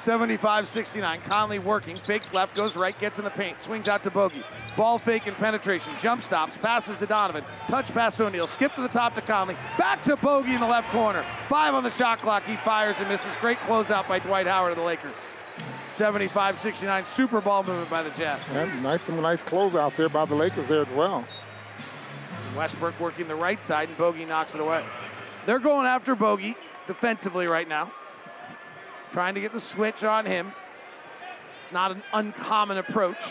75 0.00 0.66
69. 0.66 1.20
Conley 1.26 1.58
working, 1.58 1.94
fakes 1.94 2.32
left, 2.32 2.56
goes 2.56 2.74
right, 2.74 2.98
gets 2.98 3.18
in 3.18 3.24
the 3.24 3.30
paint, 3.30 3.60
swings 3.60 3.86
out 3.86 4.02
to 4.02 4.10
Bogey. 4.10 4.42
Ball 4.76 4.98
fake 4.98 5.26
and 5.26 5.36
penetration, 5.36 5.92
jump 6.00 6.22
stops, 6.22 6.56
passes 6.56 6.96
to 6.98 7.06
Donovan, 7.06 7.44
touch 7.68 7.92
pass 7.92 8.14
to 8.14 8.24
O'Neale, 8.24 8.46
skip 8.46 8.74
to 8.76 8.80
the 8.82 8.88
top 8.88 9.14
to 9.14 9.20
Conley, 9.20 9.56
back 9.76 10.02
to 10.04 10.16
Bogey 10.16 10.54
in 10.54 10.60
the 10.60 10.66
left 10.66 10.90
corner. 10.90 11.24
Five 11.48 11.74
on 11.74 11.84
the 11.84 11.90
shot 11.90 12.22
clock, 12.22 12.44
he 12.44 12.56
fires 12.56 12.96
and 12.98 13.08
misses. 13.08 13.36
Great 13.36 13.58
closeout 13.58 14.08
by 14.08 14.18
Dwight 14.18 14.46
Howard 14.46 14.72
of 14.72 14.78
the 14.78 14.84
Lakers. 14.84 15.14
75 15.92 16.58
69, 16.58 17.04
super 17.04 17.42
ball 17.42 17.62
movement 17.62 17.90
by 17.90 18.02
the 18.02 18.10
Jazz. 18.10 18.40
And 18.52 18.82
nice, 18.82 19.02
some 19.02 19.20
nice 19.20 19.42
closeouts 19.42 19.96
there 19.96 20.08
by 20.08 20.24
the 20.24 20.34
Lakers 20.34 20.66
there 20.66 20.80
as 20.82 20.88
well. 20.94 21.26
Westbrook 22.56 22.98
working 22.98 23.28
the 23.28 23.34
right 23.34 23.62
side, 23.62 23.88
and 23.88 23.98
Bogey 23.98 24.24
knocks 24.24 24.54
it 24.54 24.62
away. 24.62 24.84
They're 25.44 25.58
going 25.58 25.86
after 25.86 26.14
Bogey 26.14 26.56
defensively 26.86 27.46
right 27.46 27.68
now 27.68 27.92
trying 29.12 29.34
to 29.34 29.40
get 29.40 29.52
the 29.52 29.60
switch 29.60 30.04
on 30.04 30.26
him. 30.26 30.52
It's 31.60 31.72
not 31.72 31.90
an 31.92 32.02
uncommon 32.12 32.78
approach. 32.78 33.24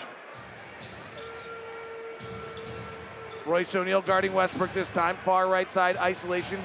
Royce 3.45 3.73
O'Neale 3.73 4.01
guarding 4.01 4.33
Westbrook 4.33 4.73
this 4.73 4.89
time, 4.89 5.17
far 5.23 5.47
right 5.47 5.69
side 5.69 5.97
isolation. 5.97 6.59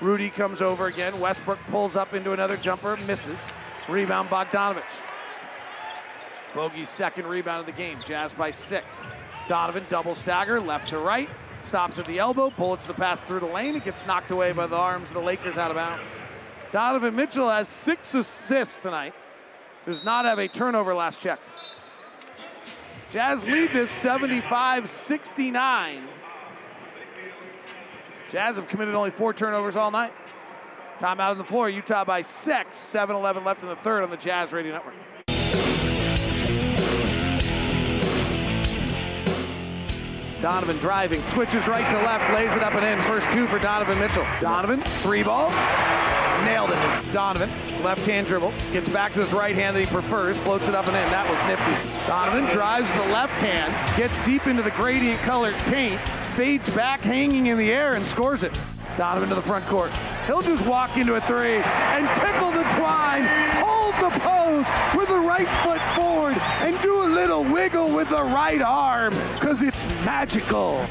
Rudy 0.00 0.30
comes 0.30 0.62
over 0.62 0.86
again. 0.86 1.18
Westbrook 1.18 1.58
pulls 1.70 1.96
up 1.96 2.14
into 2.14 2.32
another 2.32 2.56
jumper, 2.56 2.96
misses. 2.98 3.40
Rebound 3.88 4.28
Bogdanovich. 4.28 4.84
Bogey's 6.54 6.88
second 6.88 7.26
rebound 7.26 7.60
of 7.60 7.66
the 7.66 7.72
game. 7.72 7.98
Jazz 8.04 8.32
by 8.32 8.50
six. 8.50 8.84
Donovan 9.48 9.86
double 9.88 10.14
stagger, 10.14 10.60
left 10.60 10.88
to 10.90 10.98
right. 10.98 11.28
Stops 11.60 11.98
at 11.98 12.06
the 12.06 12.18
elbow, 12.18 12.50
bullets 12.50 12.86
the 12.86 12.94
pass 12.94 13.20
through 13.22 13.40
the 13.40 13.46
lane. 13.46 13.74
It 13.74 13.84
gets 13.84 14.04
knocked 14.06 14.30
away 14.30 14.52
by 14.52 14.66
the 14.66 14.76
arms 14.76 15.08
of 15.08 15.14
the 15.14 15.20
Lakers 15.20 15.58
out 15.58 15.70
of 15.70 15.76
bounds. 15.76 16.06
Donovan 16.70 17.16
Mitchell 17.16 17.48
has 17.48 17.68
six 17.68 18.14
assists 18.14 18.76
tonight. 18.76 19.14
Does 19.86 20.04
not 20.04 20.24
have 20.26 20.38
a 20.38 20.48
turnover 20.48 20.94
last 20.94 21.20
check. 21.20 21.40
Jazz 23.10 23.42
lead 23.44 23.72
this 23.72 23.90
75 23.90 24.88
69. 24.88 26.08
Jazz 28.30 28.56
have 28.56 28.68
committed 28.68 28.94
only 28.94 29.10
four 29.10 29.32
turnovers 29.32 29.76
all 29.76 29.90
night. 29.90 30.12
Time 30.98 31.20
out 31.20 31.30
on 31.30 31.38
the 31.38 31.44
floor. 31.44 31.70
Utah 31.70 32.04
by 32.04 32.20
six. 32.20 32.76
7 32.76 33.16
11 33.16 33.44
left 33.44 33.62
in 33.62 33.68
the 33.68 33.76
third 33.76 34.02
on 34.02 34.10
the 34.10 34.16
Jazz 34.16 34.52
Radio 34.52 34.72
Network. 34.72 34.94
Donovan 40.42 40.76
driving, 40.76 41.20
switches 41.32 41.66
right 41.66 41.84
to 41.84 42.04
left, 42.04 42.32
lays 42.32 42.52
it 42.52 42.62
up 42.62 42.74
and 42.74 42.84
in. 42.84 43.00
First 43.00 43.28
two 43.32 43.48
for 43.48 43.58
Donovan 43.58 43.98
Mitchell. 43.98 44.24
Donovan, 44.40 44.80
three 45.02 45.24
ball, 45.24 45.50
nailed 46.48 46.70
it. 46.70 47.12
Donovan, 47.12 47.50
left 47.82 48.06
hand 48.06 48.26
dribble, 48.26 48.52
gets 48.72 48.88
back 48.88 49.12
to 49.12 49.20
his 49.20 49.32
right 49.32 49.54
hand 49.54 49.76
that 49.76 49.80
he 49.80 49.86
prefers, 49.86 50.38
floats 50.38 50.66
it 50.66 50.74
up 50.74 50.86
and 50.86 50.96
in. 50.96 51.06
That 51.10 51.28
was 51.28 51.38
nifty. 51.44 52.06
Donovan 52.06 52.46
drives 52.54 52.90
the 52.92 53.12
left 53.12 53.34
hand, 53.34 53.70
gets 53.96 54.14
deep 54.24 54.46
into 54.46 54.62
the 54.62 54.70
gradient 54.70 55.20
colored 55.20 55.54
paint, 55.66 56.00
fades 56.36 56.74
back, 56.74 57.00
hanging 57.00 57.46
in 57.46 57.58
the 57.58 57.70
air, 57.70 57.94
and 57.94 58.04
scores 58.06 58.42
it. 58.42 58.58
Donovan 58.96 59.28
to 59.28 59.34
the 59.34 59.42
front 59.42 59.64
court. 59.66 59.92
He'll 60.26 60.40
just 60.40 60.64
walk 60.66 60.96
into 60.96 61.14
a 61.14 61.20
three 61.20 61.56
and 61.56 62.08
tickle 62.18 62.50
the 62.50 62.64
twine, 62.76 63.24
hold 63.62 63.94
the 63.94 64.18
post 64.20 64.96
with 64.96 65.08
the 65.08 65.20
right 65.20 65.48
foot 65.62 65.80
forward, 66.00 66.36
and 66.36 66.80
do 66.80 67.02
a 67.02 67.08
little 67.08 67.44
wiggle 67.44 67.94
with 67.94 68.08
the 68.08 68.24
right 68.24 68.62
arm 68.62 69.12
because 69.34 69.60
it's 69.60 69.82
magical. 70.04 70.86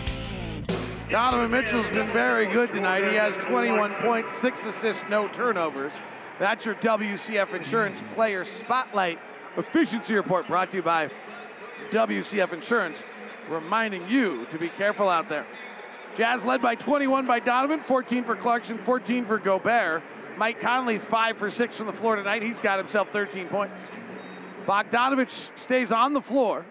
Donovan 1.09 1.49
Mitchell's 1.51 1.89
been 1.91 2.07
very 2.07 2.47
good 2.47 2.73
tonight. 2.73 3.07
He 3.07 3.15
has 3.15 3.37
21 3.37 3.93
points, 3.95 4.33
six 4.33 4.65
assists, 4.65 5.05
no 5.09 5.29
turnovers. 5.29 5.93
That's 6.37 6.65
your 6.65 6.75
WCF 6.75 7.53
Insurance 7.53 8.03
Player 8.13 8.43
Spotlight 8.43 9.17
Efficiency 9.55 10.15
Report 10.15 10.45
brought 10.47 10.71
to 10.71 10.77
you 10.77 10.83
by 10.83 11.09
WCF 11.91 12.51
Insurance, 12.51 13.05
reminding 13.47 14.09
you 14.09 14.47
to 14.47 14.59
be 14.59 14.67
careful 14.67 15.07
out 15.07 15.29
there. 15.29 15.47
Jazz 16.17 16.43
led 16.43 16.61
by 16.61 16.75
21 16.75 17.25
by 17.25 17.39
Donovan, 17.39 17.79
14 17.79 18.25
for 18.25 18.35
Clarkson, 18.35 18.77
14 18.79 19.25
for 19.25 19.39
Gobert. 19.39 20.03
Mike 20.35 20.59
Conley's 20.59 21.05
5 21.05 21.37
for 21.37 21.49
6 21.49 21.77
from 21.77 21.87
the 21.87 21.93
floor 21.93 22.17
tonight. 22.17 22.43
He's 22.43 22.59
got 22.59 22.79
himself 22.79 23.09
13 23.13 23.47
points. 23.47 23.87
Bogdanovich 24.65 25.57
stays 25.57 25.93
on 25.93 26.11
the 26.11 26.21
floor. 26.21 26.65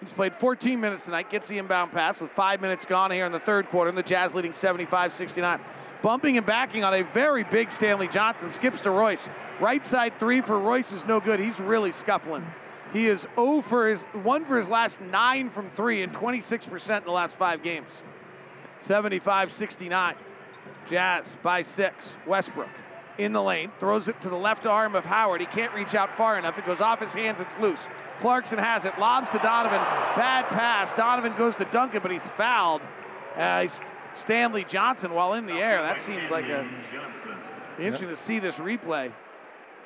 He's 0.00 0.12
played 0.12 0.34
14 0.34 0.80
minutes 0.80 1.04
tonight, 1.04 1.30
gets 1.30 1.48
the 1.48 1.58
inbound 1.58 1.90
pass 1.92 2.20
with 2.20 2.30
five 2.30 2.60
minutes 2.60 2.84
gone 2.84 3.10
here 3.10 3.26
in 3.26 3.32
the 3.32 3.40
third 3.40 3.68
quarter, 3.68 3.88
and 3.88 3.98
the 3.98 4.02
Jazz 4.02 4.34
leading 4.34 4.52
75 4.52 5.12
69. 5.12 5.60
Bumping 6.02 6.36
and 6.36 6.46
backing 6.46 6.84
on 6.84 6.94
a 6.94 7.02
very 7.02 7.42
big 7.42 7.72
Stanley 7.72 8.06
Johnson. 8.06 8.52
Skips 8.52 8.80
to 8.82 8.90
Royce. 8.90 9.28
Right 9.60 9.84
side 9.84 10.16
three 10.20 10.40
for 10.40 10.58
Royce 10.58 10.92
is 10.92 11.04
no 11.04 11.18
good. 11.18 11.40
He's 11.40 11.58
really 11.58 11.90
scuffling. 11.90 12.46
He 12.92 13.06
is 13.08 13.26
0 13.34 13.62
for 13.62 13.88
his 13.88 14.04
1 14.22 14.44
for 14.44 14.56
his 14.56 14.68
last 14.68 15.00
9 15.00 15.50
from 15.50 15.70
3 15.70 16.02
and 16.02 16.12
26% 16.12 16.98
in 16.98 17.04
the 17.04 17.10
last 17.10 17.36
5 17.36 17.62
games. 17.62 17.90
75-69. 18.80 20.14
Jazz 20.86 21.36
by 21.42 21.60
6. 21.62 22.16
Westbrook 22.26 22.68
in 23.18 23.32
the 23.32 23.42
lane, 23.42 23.70
throws 23.78 24.08
it 24.08 24.20
to 24.22 24.28
the 24.28 24.36
left 24.36 24.64
arm 24.64 24.94
of 24.94 25.04
Howard. 25.04 25.40
He 25.40 25.46
can't 25.46 25.74
reach 25.74 25.94
out 25.94 26.16
far 26.16 26.38
enough. 26.38 26.56
It 26.56 26.64
goes 26.64 26.80
off 26.80 27.00
his 27.00 27.12
hands, 27.12 27.40
it's 27.40 27.52
loose. 27.60 27.80
Clarkson 28.20 28.58
has 28.58 28.84
it, 28.84 28.98
lobs 28.98 29.30
to 29.30 29.38
Donovan. 29.38 29.80
Bad 30.16 30.46
pass. 30.46 30.90
Donovan 30.96 31.34
goes 31.36 31.54
to 31.56 31.64
dunk 31.66 31.94
it, 31.94 32.02
but 32.02 32.10
he's 32.10 32.26
fouled. 32.28 32.82
Uh, 33.36 33.62
he's 33.62 33.80
Stanley 34.16 34.64
Johnson 34.64 35.12
while 35.12 35.34
in 35.34 35.46
the 35.46 35.54
air. 35.54 35.82
That 35.82 36.00
seemed 36.00 36.30
like 36.30 36.46
a 36.46 36.68
interesting 37.78 38.08
to 38.08 38.16
see 38.16 38.38
this 38.38 38.56
replay. 38.56 39.12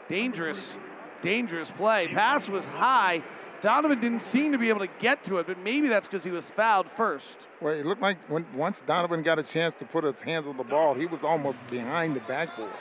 Dangerous, 0.08 0.76
dangerous 1.20 1.70
play. 1.70 2.08
Pass 2.08 2.48
was 2.48 2.66
high. 2.66 3.22
Donovan 3.60 4.00
didn't 4.00 4.22
seem 4.22 4.52
to 4.52 4.58
be 4.58 4.70
able 4.70 4.80
to 4.80 4.88
get 4.98 5.22
to 5.24 5.38
it, 5.38 5.46
but 5.46 5.58
maybe 5.58 5.88
that's 5.88 6.08
because 6.08 6.24
he 6.24 6.32
was 6.32 6.50
fouled 6.50 6.86
first. 6.96 7.36
Well, 7.60 7.74
it 7.74 7.86
looked 7.86 8.02
like 8.02 8.18
when 8.28 8.44
once 8.56 8.82
Donovan 8.86 9.22
got 9.22 9.38
a 9.38 9.42
chance 9.42 9.74
to 9.78 9.84
put 9.84 10.02
his 10.02 10.18
hands 10.20 10.48
on 10.48 10.56
the 10.56 10.64
ball, 10.64 10.94
he 10.94 11.06
was 11.06 11.20
almost 11.22 11.58
behind 11.70 12.16
the 12.16 12.20
backboard. 12.20 12.72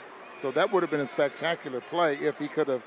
So 0.42 0.50
that 0.52 0.72
would 0.72 0.82
have 0.82 0.90
been 0.90 1.00
a 1.00 1.12
spectacular 1.12 1.80
play 1.80 2.16
if 2.16 2.36
he 2.38 2.48
could 2.48 2.68
have 2.68 2.82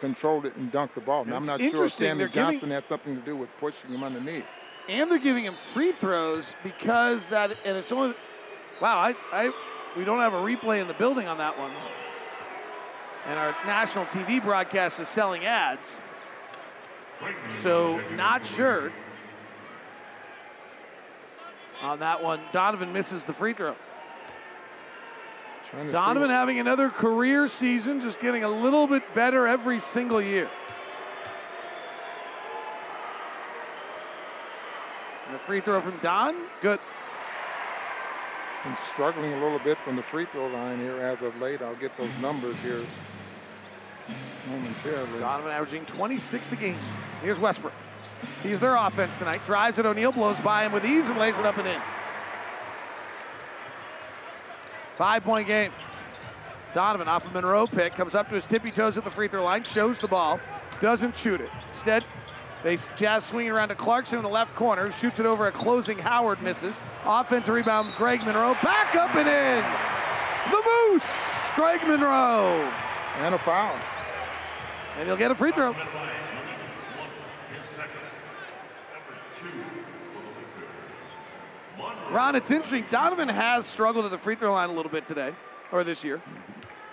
controlled 0.00 0.46
it 0.46 0.54
and 0.56 0.72
dunked 0.72 0.94
the 0.94 1.00
ball. 1.00 1.24
Now, 1.24 1.36
I'm 1.36 1.46
not 1.46 1.60
sure 1.60 1.86
if 1.86 1.92
Stanley 1.92 2.28
Johnson 2.28 2.60
giving, 2.60 2.70
had 2.70 2.84
something 2.88 3.16
to 3.16 3.22
do 3.22 3.36
with 3.36 3.50
pushing 3.58 3.90
him 3.90 4.04
underneath. 4.04 4.44
And 4.88 5.10
they're 5.10 5.18
giving 5.18 5.44
him 5.44 5.56
free 5.72 5.92
throws 5.92 6.54
because 6.62 7.28
that, 7.28 7.56
and 7.64 7.76
it's 7.76 7.90
only, 7.90 8.14
wow, 8.80 8.98
I, 8.98 9.14
I, 9.32 9.50
we 9.96 10.04
don't 10.04 10.20
have 10.20 10.34
a 10.34 10.38
replay 10.38 10.80
in 10.80 10.88
the 10.88 10.94
building 10.94 11.26
on 11.26 11.38
that 11.38 11.58
one. 11.58 11.72
And 13.26 13.38
our 13.38 13.56
national 13.66 14.06
TV 14.06 14.42
broadcast 14.42 15.00
is 15.00 15.08
selling 15.08 15.44
ads. 15.46 16.00
So, 17.62 18.00
not 18.10 18.44
sure 18.44 18.92
on 21.80 22.00
that 22.00 22.22
one. 22.22 22.40
Donovan 22.52 22.92
misses 22.92 23.22
the 23.24 23.32
free 23.32 23.54
throw. 23.54 23.76
Donovan 25.90 26.30
having 26.30 26.60
another 26.60 26.88
career 26.88 27.48
season, 27.48 28.00
just 28.00 28.20
getting 28.20 28.44
a 28.44 28.48
little 28.48 28.86
bit 28.86 29.02
better 29.14 29.46
every 29.46 29.80
single 29.80 30.20
year. 30.20 30.48
And 35.26 35.34
the 35.34 35.38
free 35.40 35.60
throw 35.60 35.80
from 35.80 35.98
Don, 36.00 36.34
good. 36.60 36.78
Been 38.62 38.76
struggling 38.92 39.32
a 39.32 39.42
little 39.42 39.58
bit 39.58 39.76
from 39.84 39.96
the 39.96 40.02
free 40.04 40.26
throw 40.26 40.46
line 40.46 40.78
here 40.78 41.00
as 41.00 41.20
of 41.22 41.36
late. 41.40 41.60
I'll 41.60 41.76
get 41.76 41.96
those 41.98 42.10
numbers 42.20 42.56
here 42.62 42.82
momentarily. 44.48 45.18
Donovan 45.18 45.50
averaging 45.50 45.86
26 45.86 46.52
a 46.52 46.56
game. 46.56 46.78
Here's 47.22 47.38
Westbrook. 47.38 47.74
He's 48.42 48.60
their 48.60 48.76
offense 48.76 49.16
tonight. 49.16 49.44
Drives 49.44 49.78
at 49.78 49.86
O'Neale, 49.86 50.12
blows 50.12 50.38
by 50.40 50.64
him 50.64 50.72
with 50.72 50.84
ease, 50.84 51.08
and 51.08 51.18
lays 51.18 51.38
it 51.38 51.46
up 51.46 51.58
and 51.58 51.66
in. 51.66 51.80
Five 54.96 55.24
point 55.24 55.46
game. 55.46 55.72
Donovan 56.74 57.06
off 57.06 57.24
a 57.24 57.28
of 57.28 57.34
Monroe 57.34 57.66
pick, 57.66 57.94
comes 57.94 58.14
up 58.14 58.28
to 58.28 58.34
his 58.34 58.44
tippy 58.44 58.72
toes 58.72 58.96
at 58.98 59.04
the 59.04 59.10
free 59.10 59.28
throw 59.28 59.44
line, 59.44 59.62
shows 59.62 59.96
the 59.98 60.08
ball, 60.08 60.40
doesn't 60.80 61.16
shoot 61.16 61.40
it. 61.40 61.50
Instead, 61.70 62.04
they 62.64 62.78
Jazz 62.96 63.24
swinging 63.24 63.52
around 63.52 63.68
to 63.68 63.76
Clarkson 63.76 64.18
in 64.18 64.24
the 64.24 64.30
left 64.30 64.54
corner, 64.56 64.90
shoots 64.90 65.20
it 65.20 65.26
over 65.26 65.46
a 65.46 65.52
closing 65.52 65.98
Howard, 65.98 66.42
misses. 66.42 66.80
Offensive 67.04 67.54
rebound, 67.54 67.92
Greg 67.96 68.24
Monroe, 68.24 68.54
back 68.62 68.96
up 68.96 69.14
and 69.14 69.28
in. 69.28 69.64
The 70.50 70.62
Moose, 70.90 71.04
Greg 71.54 71.80
Monroe. 71.86 72.68
And 73.18 73.34
a 73.34 73.38
foul. 73.38 73.78
And 74.98 75.06
he'll 75.06 75.16
get 75.16 75.30
a 75.30 75.34
free 75.34 75.52
throw. 75.52 75.74
Ron, 82.10 82.36
it's 82.36 82.50
interesting. 82.50 82.84
Donovan 82.90 83.28
has 83.28 83.66
struggled 83.66 84.04
at 84.04 84.10
the 84.10 84.18
free 84.18 84.34
throw 84.36 84.52
line 84.52 84.70
a 84.70 84.72
little 84.72 84.90
bit 84.90 85.06
today, 85.06 85.32
or 85.72 85.84
this 85.84 86.04
year. 86.04 86.20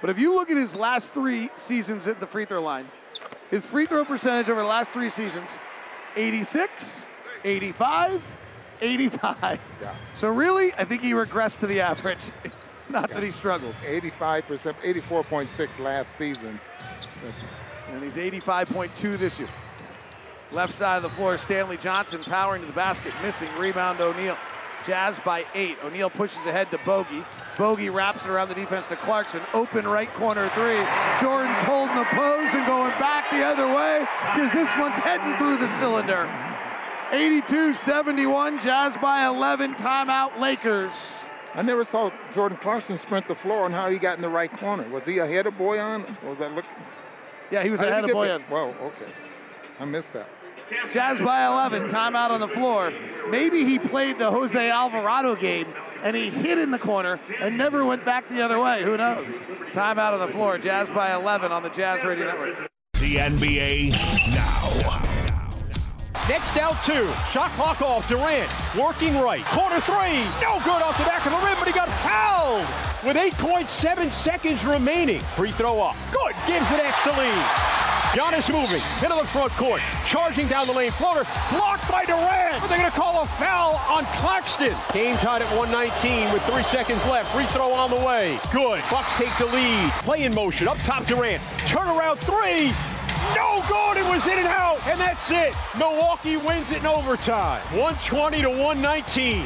But 0.01 0.09
if 0.09 0.17
you 0.17 0.33
look 0.33 0.49
at 0.49 0.57
his 0.57 0.75
last 0.75 1.11
three 1.11 1.49
seasons 1.57 2.07
at 2.07 2.19
the 2.19 2.25
free 2.25 2.45
throw 2.45 2.61
line, 2.61 2.87
his 3.49 3.65
free 3.65 3.85
throw 3.85 4.03
percentage 4.03 4.49
over 4.49 4.61
the 4.61 4.67
last 4.67 4.91
three 4.91 5.09
seasons 5.09 5.49
86, 6.15 7.05
85, 7.43 8.23
85. 8.81 9.59
Yeah. 9.81 9.95
So 10.15 10.29
really, 10.29 10.73
I 10.73 10.85
think 10.85 11.03
he 11.03 11.11
regressed 11.11 11.59
to 11.59 11.67
the 11.67 11.81
average. 11.81 12.31
Not 12.89 13.09
yeah. 13.09 13.15
that 13.15 13.23
he 13.23 13.31
struggled. 13.31 13.75
85%, 13.85 14.43
84.6 14.43 15.79
last 15.79 16.09
season. 16.17 16.59
And 17.89 18.03
he's 18.03 18.15
85.2 18.15 19.17
this 19.17 19.39
year. 19.39 19.49
Left 20.51 20.73
side 20.73 20.97
of 20.97 21.03
the 21.03 21.09
floor, 21.11 21.37
Stanley 21.37 21.77
Johnson 21.77 22.21
powering 22.23 22.61
to 22.61 22.67
the 22.67 22.73
basket, 22.73 23.13
missing. 23.21 23.47
Rebound 23.57 24.01
O'Neale. 24.01 24.37
Jazz 24.85 25.19
by 25.19 25.45
eight. 25.53 25.77
O'Neale 25.83 26.09
pushes 26.09 26.45
ahead 26.45 26.71
to 26.71 26.77
Bogey. 26.79 27.23
Bogey 27.57 27.89
wraps 27.89 28.23
it 28.25 28.29
around 28.29 28.49
the 28.49 28.55
defense 28.55 28.87
to 28.87 28.95
Clarkson. 28.95 29.41
Open 29.53 29.87
right 29.87 30.11
corner 30.13 30.49
three. 30.55 30.83
Jordan's 31.19 31.61
holding 31.63 31.95
the 31.95 32.05
pose 32.05 32.53
and 32.53 32.65
going 32.65 32.91
back 32.99 33.29
the 33.31 33.43
other 33.43 33.67
way 33.67 33.99
because 34.33 34.51
this 34.53 34.69
one's 34.77 34.97
heading 34.99 35.37
through 35.37 35.57
the 35.57 35.67
cylinder. 35.79 36.29
82-71, 37.11 38.61
Jazz 38.61 38.95
by 39.01 39.25
11, 39.25 39.75
timeout 39.75 40.39
Lakers. 40.39 40.93
I 41.53 41.61
never 41.61 41.83
saw 41.83 42.09
Jordan 42.33 42.57
Clarkson 42.61 42.97
sprint 42.99 43.27
the 43.27 43.35
floor 43.35 43.65
and 43.65 43.75
how 43.75 43.89
he 43.89 43.97
got 43.97 44.15
in 44.15 44.21
the 44.21 44.29
right 44.29 44.51
corner. 44.57 44.87
Was 44.87 45.03
he 45.03 45.17
ahead 45.17 45.45
of 45.45 45.55
Bojan? 45.55 46.05
was 46.23 46.37
that 46.39 46.53
look? 46.53 46.63
Yeah, 47.51 47.63
he 47.63 47.69
was 47.69 47.81
ahead 47.81 48.05
of 48.05 48.11
Bojan. 48.11 48.49
Well, 48.49 48.73
okay. 48.81 49.11
I 49.79 49.85
missed 49.85 50.13
that. 50.13 50.29
Jazz 50.91 51.19
by 51.19 51.45
11, 51.45 51.89
timeout 51.89 52.29
on 52.29 52.39
the 52.39 52.47
floor. 52.47 52.93
Maybe 53.29 53.65
he 53.65 53.79
played 53.79 54.19
the 54.19 54.31
Jose 54.31 54.69
Alvarado 54.69 55.35
game 55.35 55.67
and 56.03 56.15
he 56.15 56.29
hit 56.29 56.57
in 56.57 56.71
the 56.71 56.79
corner 56.79 57.19
and 57.39 57.57
never 57.57 57.85
went 57.85 58.03
back 58.05 58.27
the 58.29 58.41
other 58.41 58.59
way. 58.59 58.83
Who 58.83 58.97
knows? 58.97 59.27
Timeout 59.73 60.13
on 60.13 60.19
the 60.19 60.33
floor. 60.33 60.57
Jazz 60.57 60.89
by 60.89 61.13
11 61.13 61.51
on 61.51 61.63
the 61.63 61.69
Jazz 61.69 62.03
Radio 62.03 62.25
Network. 62.25 62.69
The 62.93 63.15
NBA 63.15 63.91
now. 64.33 64.61
Next 66.29 66.53
down 66.53 66.77
two. 66.85 67.11
Shot 67.31 67.51
clock 67.51 67.81
off. 67.81 68.07
Durant 68.07 68.51
working 68.77 69.17
right. 69.17 69.43
Corner 69.45 69.79
three. 69.81 70.23
No 70.41 70.59
good 70.63 70.81
off 70.81 70.97
the 70.97 71.03
back 71.03 71.25
of 71.25 71.31
the 71.31 71.37
rim, 71.39 71.55
but 71.57 71.67
he 71.67 71.73
got 71.73 71.89
fouled 72.01 72.67
with 73.03 73.17
8.7 73.17 74.11
seconds 74.11 74.63
remaining. 74.63 75.19
Free 75.35 75.51
throw 75.51 75.81
up. 75.81 75.95
Good. 76.11 76.33
Gives 76.47 76.67
the 76.69 76.77
Nets 76.77 77.03
the 77.03 77.11
lead. 77.11 78.00
Giannis 78.11 78.51
moving 78.51 78.81
into 79.01 79.15
the 79.17 79.27
front 79.29 79.53
court, 79.53 79.81
charging 80.05 80.45
down 80.47 80.67
the 80.67 80.73
lane. 80.73 80.91
Floater 80.91 81.23
blocked 81.49 81.89
by 81.89 82.03
Durant. 82.03 82.59
But 82.59 82.67
they're 82.67 82.77
going 82.77 82.91
to 82.91 82.97
call 82.97 83.23
a 83.23 83.27
foul 83.39 83.75
on 83.89 84.03
Claxton. 84.19 84.75
Game 84.91 85.15
tied 85.15 85.41
at 85.41 85.57
119 85.57 86.33
with 86.33 86.43
three 86.43 86.63
seconds 86.63 87.05
left. 87.05 87.33
Free 87.33 87.45
throw 87.45 87.71
on 87.71 87.89
the 87.89 87.95
way. 87.95 88.37
Good. 88.51 88.83
Bucks 88.91 89.15
take 89.15 89.35
the 89.37 89.45
lead. 89.45 89.91
Play 90.03 90.23
in 90.23 90.35
motion. 90.35 90.67
Up 90.67 90.77
top 90.79 91.05
Durant. 91.05 91.41
Turn 91.59 91.87
around 91.87 92.17
three. 92.17 92.73
No 93.33 93.63
good. 93.69 93.95
It 93.95 94.09
was 94.11 94.27
in 94.27 94.39
and 94.39 94.47
out. 94.47 94.85
And 94.87 94.99
that's 94.99 95.31
it. 95.31 95.53
Milwaukee 95.77 96.35
wins 96.35 96.73
it 96.73 96.79
in 96.79 96.87
overtime. 96.87 97.61
120 97.77 98.41
to 98.41 98.49
119. 98.49 99.45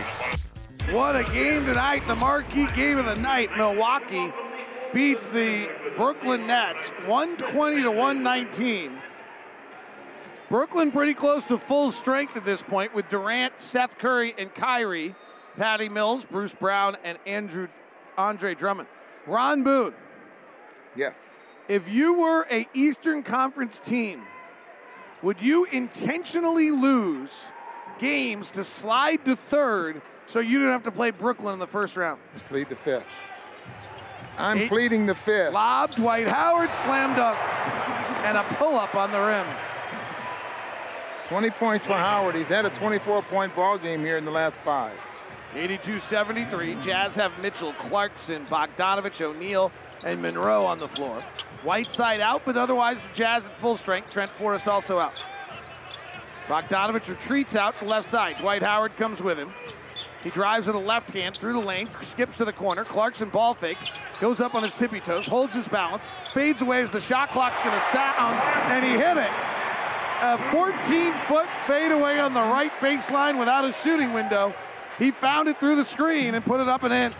What 0.91 1.15
a 1.15 1.23
game 1.31 1.67
tonight. 1.67 2.01
The 2.07 2.15
marquee 2.15 2.65
game 2.75 2.97
of 2.97 3.05
the 3.05 3.15
night. 3.21 3.55
Milwaukee 3.55 4.33
beats 4.91 5.27
the 5.27 5.69
Brooklyn 5.95 6.45
Nets 6.47 6.89
120 7.05 7.84
to 7.84 7.91
119. 7.91 8.99
Brooklyn 10.49 10.91
pretty 10.91 11.13
close 11.13 11.43
to 11.45 11.57
full 11.57 11.91
strength 11.91 12.35
at 12.35 12.45
this 12.45 12.61
point 12.61 12.93
with 12.93 13.07
Durant, 13.09 13.53
Seth 13.57 13.97
Curry, 13.97 14.35
and 14.38 14.53
Kyrie, 14.53 15.15
Patty 15.57 15.89
Mills, 15.89 16.26
Bruce 16.26 16.53
Brown, 16.53 16.97
and 17.03 17.17
Andrew 17.26 17.67
Andre 18.17 18.55
Drummond. 18.55 18.89
Ron 19.26 19.63
Boone. 19.63 19.93
Yes. 20.95 21.13
If 21.67 21.88
you 21.88 22.13
were 22.13 22.45
a 22.51 22.67
Eastern 22.73 23.23
Conference 23.23 23.80
team, 23.80 24.23
would 25.23 25.41
you 25.41 25.65
intentionally 25.65 26.72
lose 26.72 27.31
games 27.99 28.49
to 28.49 28.63
slide 28.63 29.23
to 29.26 29.38
third 29.49 30.01
so 30.27 30.39
you 30.39 30.59
didn't 30.59 30.73
have 30.73 30.84
to 30.84 30.91
play 30.91 31.11
Brooklyn 31.11 31.53
in 31.53 31.59
the 31.59 31.67
first 31.67 31.95
round? 31.95 32.19
Plead 32.49 32.69
the 32.69 32.76
fifth. 32.76 33.05
I'm 34.37 34.57
Eight. 34.59 34.69
pleading 34.69 35.05
the 35.05 35.15
fifth. 35.15 35.53
Lob, 35.53 35.95
Dwight 35.95 36.27
Howard, 36.27 36.73
slam 36.83 37.15
dunk, 37.15 37.37
and 38.25 38.37
a 38.37 38.43
pull 38.55 38.75
up 38.77 38.95
on 38.95 39.11
the 39.11 39.19
rim. 39.19 39.45
20 41.29 41.49
points 41.51 41.85
for 41.85 41.93
Howard. 41.93 42.35
He's 42.35 42.47
had 42.47 42.65
a 42.65 42.69
24-point 42.71 43.55
ball 43.55 43.77
game 43.77 44.01
here 44.01 44.17
in 44.17 44.25
the 44.25 44.31
last 44.31 44.57
five. 44.57 44.99
82-73. 45.53 46.83
Jazz 46.83 47.15
have 47.15 47.31
Mitchell, 47.39 47.73
Clarkson, 47.73 48.45
Bogdanovich, 48.47 49.21
O'Neale, 49.21 49.71
and 50.03 50.21
Monroe 50.21 50.65
on 50.65 50.77
the 50.79 50.87
floor. 50.89 51.17
Whiteside 51.63 52.19
out, 52.19 52.43
but 52.45 52.57
otherwise 52.57 52.97
Jazz 53.13 53.45
at 53.45 53.59
full 53.59 53.77
strength. 53.77 54.11
Trent 54.11 54.31
Forrest 54.33 54.67
also 54.67 54.99
out. 54.99 55.19
Bogdanovich 56.47 57.07
retreats 57.09 57.55
out 57.55 57.77
to 57.79 57.85
left 57.85 58.07
side. 58.09 58.37
Dwight 58.37 58.61
Howard 58.61 58.95
comes 58.97 59.21
with 59.21 59.39
him. 59.39 59.51
He 60.26 60.31
drives 60.31 60.65
with 60.65 60.76
a 60.76 60.80
left 60.80 61.11
hand 61.11 61.38
through 61.38 61.53
the 61.53 61.60
lane, 61.60 61.88
skips 62.02 62.38
to 62.38 62.45
the 62.45 62.52
corner. 62.52 62.84
Clarkson 62.84 63.30
ball 63.30 63.53
fakes, 63.53 63.91
goes 64.19 64.39
up 64.39 64.56
on 64.56 64.64
his 64.64 64.73
tippy 64.73 64.99
toes, 64.99 65.27
holds 65.27 65.53
his 65.53 65.68
balance, 65.68 66.07
fades 66.34 66.64
away 66.64 66.81
as 66.81 66.89
the 66.89 66.99
shot 66.99 67.30
clock's 67.30 67.60
going 67.60 67.80
to 67.80 67.85
sound, 67.91 68.34
and 68.72 68.84
he 68.84 68.93
hit 68.93 69.18
it. 69.18 69.30
A 70.23 70.39
14 70.52 71.14
foot 71.27 71.45
fadeaway 71.68 72.18
on 72.18 72.34
the 72.34 72.41
right 72.41 72.72
baseline 72.80 73.38
without 73.38 73.65
a 73.65 73.73
shooting 73.84 74.14
window. 74.14 74.52
He 74.97 75.11
found 75.11 75.47
it 75.47 75.60
through 75.60 75.76
the 75.76 75.85
screen 75.85 76.34
and 76.34 76.43
put 76.43 76.60
it 76.60 76.68
up 76.68 76.81
and 76.81 76.91
in. 76.91 77.14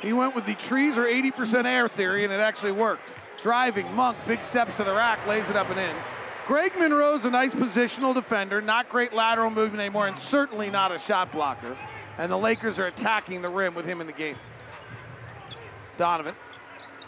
He 0.00 0.14
went 0.14 0.34
with 0.34 0.46
the 0.46 0.54
trees 0.54 0.96
or 0.96 1.04
80% 1.04 1.66
air 1.66 1.86
theory, 1.86 2.24
and 2.24 2.32
it 2.32 2.40
actually 2.40 2.72
worked. 2.72 3.18
Driving, 3.42 3.92
Monk, 3.92 4.16
big 4.26 4.42
steps 4.42 4.74
to 4.78 4.84
the 4.84 4.94
rack, 4.94 5.26
lays 5.26 5.50
it 5.50 5.56
up 5.56 5.68
and 5.68 5.78
in. 5.78 5.94
Greg 6.46 6.78
Monroe's 6.78 7.24
a 7.24 7.30
nice 7.30 7.52
positional 7.52 8.14
defender, 8.14 8.60
not 8.62 8.88
great 8.88 9.12
lateral 9.12 9.50
movement 9.50 9.80
anymore, 9.80 10.06
and 10.06 10.16
certainly 10.20 10.70
not 10.70 10.92
a 10.92 10.98
shot 10.98 11.32
blocker. 11.32 11.76
And 12.18 12.30
the 12.30 12.38
Lakers 12.38 12.78
are 12.78 12.86
attacking 12.86 13.42
the 13.42 13.48
rim 13.48 13.74
with 13.74 13.84
him 13.84 14.00
in 14.00 14.06
the 14.06 14.12
game. 14.12 14.36
Donovan 15.98 16.36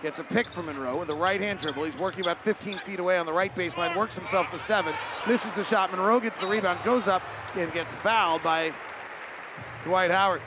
gets 0.02 0.18
a 0.18 0.24
pick 0.24 0.50
from 0.50 0.66
Monroe 0.66 0.98
with 0.98 1.08
a 1.10 1.14
right 1.14 1.40
hand 1.40 1.60
dribble. 1.60 1.84
He's 1.84 1.96
working 1.98 2.20
about 2.20 2.42
15 2.42 2.78
feet 2.78 2.98
away 2.98 3.16
on 3.16 3.26
the 3.26 3.32
right 3.32 3.54
baseline, 3.54 3.96
works 3.96 4.14
himself 4.14 4.50
to 4.50 4.58
seven, 4.58 4.92
misses 5.28 5.52
the 5.52 5.64
shot. 5.64 5.92
Monroe 5.92 6.18
gets 6.18 6.38
the 6.40 6.46
rebound, 6.46 6.80
goes 6.84 7.06
up, 7.06 7.22
and 7.54 7.72
gets 7.72 7.94
fouled 7.96 8.42
by 8.42 8.72
Dwight 9.84 10.10
Howard. 10.10 10.42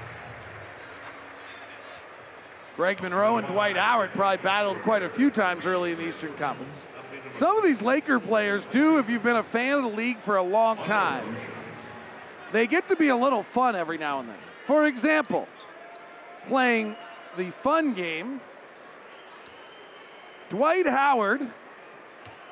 Greg 2.76 3.02
Monroe 3.02 3.38
and 3.38 3.48
Dwight 3.48 3.78
Howard 3.78 4.12
probably 4.12 4.44
battled 4.44 4.82
quite 4.82 5.04
a 5.04 5.10
few 5.10 5.32
times 5.32 5.66
early 5.66 5.94
in 5.94 5.98
the 5.98 6.08
Eastern 6.08 6.36
Conference. 6.36 6.74
Some 7.34 7.58
of 7.58 7.64
these 7.64 7.82
Laker 7.82 8.20
players 8.20 8.66
do, 8.72 8.98
if 9.00 9.10
you've 9.10 9.24
been 9.24 9.38
a 9.38 9.44
fan 9.44 9.78
of 9.78 9.84
the 9.84 9.90
league 9.90 10.20
for 10.20 10.36
a 10.36 10.44
long 10.44 10.78
time, 10.86 11.36
they 12.52 12.68
get 12.68 12.88
to 12.90 12.96
be 12.96 13.08
a 13.08 13.16
little 13.16 13.44
fun 13.44 13.76
every 13.76 13.98
now 13.98 14.20
and 14.20 14.30
then. 14.30 14.38
For 14.68 14.86
example, 14.86 15.48
playing 16.48 16.96
the 17.38 17.52
fun 17.64 17.94
game, 17.94 18.42
Dwight 20.50 20.86
Howard 20.86 21.42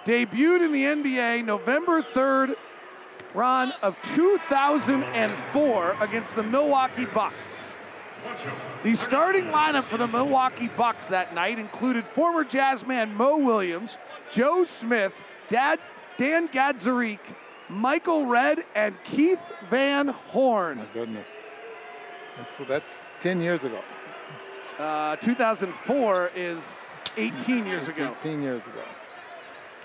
debuted 0.06 0.66
in 0.66 0.72
the 0.72 0.84
NBA 0.84 1.46
November 1.46 2.02
3rd, 2.02 2.56
Ron, 3.34 3.74
of 3.82 3.98
2004 4.16 5.98
against 6.00 6.36
the 6.36 6.44
Milwaukee 6.44 7.06
Bucks. 7.06 7.36
The 8.84 8.96
starting 8.96 9.46
lineup 9.46 9.86
for 9.86 9.98
the 9.98 10.08
Milwaukee 10.08 10.70
Bucks 10.70 11.08
that 11.08 11.36
night 11.36 11.60
included 11.60 12.06
former 12.06 12.44
Jazz 12.44 12.86
man 12.86 13.14
Mo 13.14 13.38
Williams, 13.38 13.98
Joe 14.32 14.64
Smith, 14.64 15.14
Dad, 15.50 15.80
Dan 16.18 16.48
Gadzuric, 16.50 17.20
Michael 17.70 18.26
Redd, 18.26 18.66
and 18.76 18.96
Keith 19.04 19.40
Van 19.70 20.08
Horn. 20.08 20.80
My 20.80 20.86
goodness. 20.94 21.28
And 22.38 22.48
so 22.58 22.64
that's 22.66 22.90
10 23.22 23.42
years 23.42 23.64
ago. 23.64 23.82
Uh, 24.78 25.16
2004 25.18 26.32
is 26.36 26.80
18 27.18 27.66
years 27.66 27.88
ago. 27.88 28.16
18 28.22 28.42
years 28.42 28.62
ago. 28.64 28.84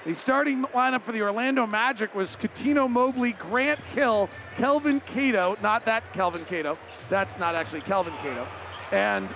The 0.07 0.15
starting 0.15 0.65
lineup 0.75 1.03
for 1.03 1.13
the 1.13 1.23
Orlando 1.23 1.67
Magic 1.67 2.15
was 2.15 2.37
Cuttino 2.37 2.89
Mobley, 2.89 3.33
Grant 3.33 3.81
Hill, 3.81 4.29
Kelvin 4.57 5.01
Cato, 5.01 5.57
not 5.63 5.87
that 5.87 6.13
Kelvin 6.13 6.45
Cato, 6.45 6.77
that's 7.09 7.39
not 7.39 7.55
actually 7.55 7.81
Kelvin 7.81 8.13
Cato, 8.23 8.47
and 8.93 9.29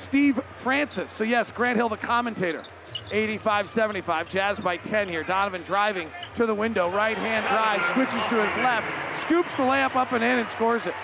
Steve 0.00 0.40
Francis. 0.58 1.12
So, 1.12 1.24
yes, 1.24 1.52
Grant 1.52 1.76
Hill, 1.76 1.88
the 1.88 1.96
commentator. 1.96 2.64
85 3.12 3.68
75. 3.68 4.30
Jazz 4.30 4.58
by 4.58 4.76
10 4.76 5.08
here. 5.08 5.22
Donovan 5.22 5.62
driving 5.62 6.10
to 6.36 6.46
the 6.46 6.54
window. 6.54 6.90
Right 6.90 7.16
hand 7.16 7.46
drive, 7.48 7.82
switches 7.92 8.22
to 8.30 8.44
his 8.44 8.56
left, 8.64 8.86
scoops 9.22 9.50
the 9.52 9.62
layup 9.62 9.96
up 9.96 10.12
and 10.12 10.24
in, 10.24 10.38
and 10.38 10.48
scores 10.48 10.86
it. 10.86 10.94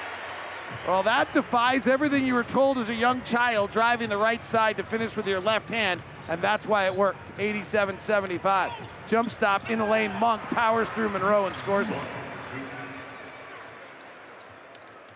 Well, 0.86 1.02
that 1.02 1.32
defies 1.32 1.86
everything 1.86 2.27
you 2.27 2.35
were 2.35 2.44
told 2.44 2.78
as 2.78 2.89
a 2.89 2.94
young 2.94 3.23
child 3.23 3.70
driving 3.70 4.09
the 4.09 4.16
right 4.16 4.44
side 4.44 4.77
to 4.77 4.82
finish 4.82 5.16
with 5.16 5.27
your 5.27 5.40
left 5.40 5.70
hand, 5.70 6.02
and 6.28 6.40
that's 6.40 6.66
why 6.66 6.86
it 6.86 6.94
worked. 6.94 7.39
87 7.39 7.98
75. 7.98 8.73
Jump 9.09 9.31
stop 9.31 9.70
in 9.70 9.78
the 9.78 9.85
lane. 9.85 10.12
Monk 10.14 10.43
powers 10.43 10.89
through 10.90 11.09
Monroe 11.10 11.47
and 11.47 11.56
scores 11.56 11.90
it. 11.90 11.98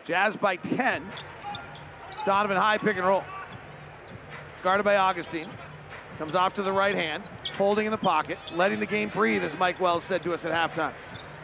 Jazz 0.05 0.37
by 0.37 0.57
10. 0.57 1.05
Donovan 2.27 2.57
high 2.57 2.79
pick 2.79 2.97
and 2.97 3.07
roll. 3.07 3.25
Guarded 4.63 4.85
by 4.85 4.97
Augustin. 4.97 5.49
Comes 6.19 6.35
off 6.35 6.55
to 6.55 6.63
the 6.63 6.73
right 6.73 6.95
hand, 6.95 7.23
holding 7.57 7.87
in 7.87 7.93
the 7.93 7.99
pocket, 7.99 8.39
letting 8.55 8.79
the 8.79 8.87
game 8.87 9.09
breathe, 9.09 9.43
as 9.43 9.57
Mike 9.57 9.81
Wells 9.81 10.05
said 10.05 10.23
to 10.25 10.35
us 10.35 10.45
at 10.45 10.53
halftime. 10.53 10.93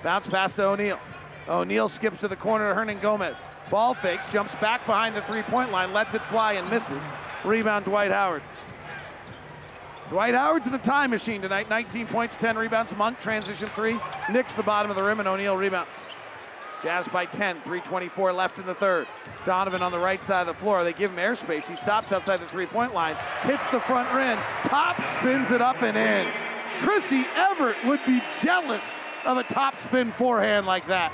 Bounce 0.02 0.26
pass 0.26 0.52
to 0.54 0.64
O'Neale. 0.64 1.00
O'Neale 1.48 1.88
skips 1.88 2.20
to 2.20 2.28
the 2.28 2.36
corner 2.36 2.74
to 2.74 2.78
Hernangomez. 2.78 3.38
Ball 3.70 3.94
fakes, 3.94 4.26
jumps 4.26 4.54
back 4.56 4.84
behind 4.84 5.16
the 5.16 5.22
three 5.22 5.42
point 5.42 5.72
line, 5.72 5.94
lets 5.94 6.14
it 6.14 6.22
fly 6.24 6.54
and 6.54 6.68
misses. 6.68 7.02
Rebound, 7.42 7.86
Dwight 7.86 8.10
Howard. 8.10 8.42
Dwight 10.10 10.34
Howard 10.34 10.62
to 10.64 10.70
the 10.70 10.78
time 10.78 11.10
machine 11.10 11.40
tonight. 11.40 11.70
19 11.70 12.06
points, 12.08 12.36
10 12.36 12.56
rebounds. 12.56 12.94
Monk 12.94 13.18
transition 13.20 13.68
three, 13.68 13.98
nicks 14.30 14.54
the 14.54 14.62
bottom 14.62 14.90
of 14.90 14.96
the 14.96 15.02
rim, 15.02 15.20
and 15.20 15.28
O'Neale 15.28 15.56
rebounds. 15.56 15.94
Jazz 16.86 17.08
by 17.08 17.26
10, 17.26 17.62
324 17.62 18.32
left 18.32 18.58
in 18.60 18.66
the 18.66 18.74
third. 18.76 19.08
Donovan 19.44 19.82
on 19.82 19.90
the 19.90 19.98
right 19.98 20.22
side 20.22 20.42
of 20.42 20.46
the 20.46 20.54
floor. 20.54 20.84
They 20.84 20.92
give 20.92 21.10
him 21.10 21.16
airspace. 21.16 21.66
He 21.66 21.74
stops 21.74 22.12
outside 22.12 22.38
the 22.38 22.46
three 22.46 22.66
point 22.66 22.94
line, 22.94 23.16
hits 23.42 23.66
the 23.70 23.80
front 23.80 24.14
rim, 24.14 24.38
top 24.62 24.96
spins 25.18 25.50
it 25.50 25.60
up 25.60 25.82
and 25.82 25.96
in. 25.96 26.32
Chrissie 26.84 27.26
Evert 27.34 27.74
would 27.86 27.98
be 28.06 28.22
jealous 28.40 28.88
of 29.24 29.36
a 29.36 29.42
top 29.42 29.80
spin 29.80 30.12
forehand 30.12 30.64
like 30.64 30.86
that. 30.86 31.12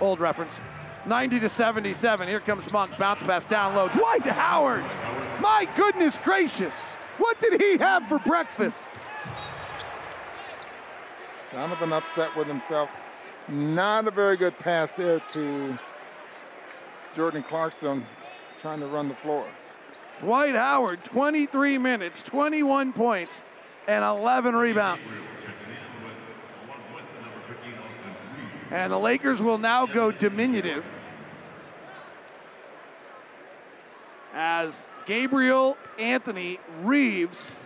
Old 0.00 0.18
reference. 0.18 0.58
90 1.04 1.40
to 1.40 1.50
77. 1.50 2.26
Here 2.26 2.40
comes 2.40 2.72
Monk. 2.72 2.96
Bounce 2.98 3.22
pass 3.22 3.44
down 3.44 3.74
low. 3.74 3.88
Dwight 3.88 4.22
Howard. 4.22 4.84
My 5.42 5.68
goodness 5.76 6.18
gracious. 6.24 6.72
What 7.18 7.38
did 7.38 7.60
he 7.60 7.76
have 7.76 8.08
for 8.08 8.18
breakfast? 8.18 8.88
Donovan 11.52 11.92
upset 11.92 12.34
with 12.34 12.46
himself. 12.46 12.88
Not 13.48 14.08
a 14.08 14.10
very 14.10 14.36
good 14.36 14.58
pass 14.58 14.90
there 14.96 15.20
to 15.34 15.76
Jordan 17.14 17.42
Clarkson 17.42 18.06
trying 18.62 18.80
to 18.80 18.86
run 18.86 19.08
the 19.08 19.14
floor. 19.16 19.46
Dwight 20.20 20.54
Howard, 20.54 21.04
23 21.04 21.76
minutes, 21.76 22.22
21 22.22 22.92
points, 22.92 23.42
and 23.86 24.02
11 24.02 24.54
rebounds. 24.54 25.08
And 28.70 28.92
the 28.92 28.98
Lakers 28.98 29.42
will 29.42 29.58
now 29.58 29.86
go 29.86 30.10
diminutive 30.10 30.84
as 34.32 34.86
Gabriel, 35.06 35.76
Anthony, 35.98 36.58
Reaves, 36.82 37.56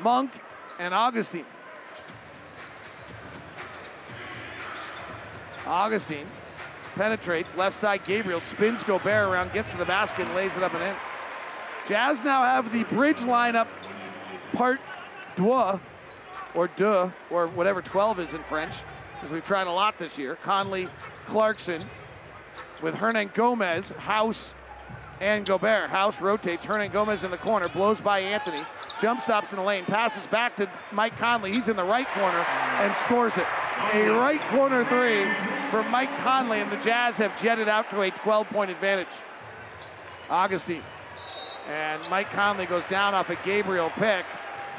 Monk, 0.00 0.30
and 0.78 0.92
Augustin. 0.92 1.46
Augustin 5.66 6.26
penetrates 6.94 7.54
left 7.56 7.78
side. 7.80 8.04
Gabriel 8.06 8.40
spins 8.40 8.82
Gobert 8.82 9.28
around, 9.28 9.52
gets 9.52 9.70
to 9.72 9.76
the 9.76 9.84
basket, 9.84 10.26
and 10.26 10.34
lays 10.34 10.56
it 10.56 10.62
up 10.62 10.74
and 10.74 10.82
in. 10.82 10.94
Jazz 11.88 12.24
now 12.24 12.42
have 12.42 12.72
the 12.72 12.84
bridge 12.84 13.18
lineup 13.18 13.68
part 14.52 14.80
deux, 15.36 15.80
or 16.54 16.68
deux, 16.76 17.12
or 17.30 17.48
whatever 17.48 17.82
12 17.82 18.20
is 18.20 18.34
in 18.34 18.42
French, 18.44 18.76
because 19.14 19.34
we've 19.34 19.44
tried 19.44 19.66
a 19.66 19.72
lot 19.72 19.98
this 19.98 20.16
year. 20.16 20.36
Conley, 20.36 20.86
Clarkson, 21.26 21.84
with 22.82 22.94
Hernangomez, 22.94 23.94
House, 23.96 24.54
and 25.24 25.46
Gobert. 25.46 25.88
House 25.88 26.20
rotates. 26.20 26.66
Hernangomez 26.66 27.24
in 27.24 27.30
the 27.30 27.38
corner, 27.38 27.66
blows 27.68 27.98
by 27.98 28.20
Anthony. 28.20 28.62
Jump 29.00 29.22
stops 29.22 29.52
in 29.52 29.56
the 29.56 29.64
lane, 29.64 29.84
passes 29.86 30.26
back 30.26 30.54
to 30.56 30.70
Mike 30.92 31.16
Conley. 31.16 31.50
He's 31.50 31.68
in 31.68 31.76
the 31.76 31.84
right 31.84 32.06
corner 32.08 32.38
and 32.38 32.94
scores 32.98 33.34
it. 33.36 33.46
A 33.94 34.08
right 34.10 34.40
corner 34.50 34.84
three 34.84 35.24
for 35.70 35.82
Mike 35.88 36.14
Conley, 36.18 36.60
and 36.60 36.70
the 36.70 36.76
Jazz 36.76 37.16
have 37.16 37.40
jetted 37.40 37.68
out 37.68 37.88
to 37.90 38.02
a 38.02 38.10
12 38.10 38.48
point 38.48 38.70
advantage. 38.70 39.08
Augustin. 40.28 40.82
And 41.68 42.02
Mike 42.10 42.30
Conley 42.30 42.66
goes 42.66 42.84
down 42.84 43.14
off 43.14 43.30
a 43.30 43.36
Gabriel 43.44 43.90
pick. 43.90 44.26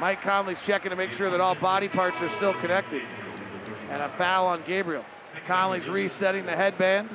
Mike 0.00 0.22
Conley's 0.22 0.64
checking 0.64 0.90
to 0.90 0.96
make 0.96 1.10
sure 1.10 1.28
that 1.30 1.40
all 1.40 1.56
body 1.56 1.88
parts 1.88 2.22
are 2.22 2.28
still 2.28 2.54
connected. 2.54 3.02
And 3.90 4.00
a 4.00 4.08
foul 4.10 4.46
on 4.46 4.62
Gabriel. 4.64 5.04
Conley's 5.46 5.88
resetting 5.88 6.46
the 6.46 6.54
headband. 6.54 7.10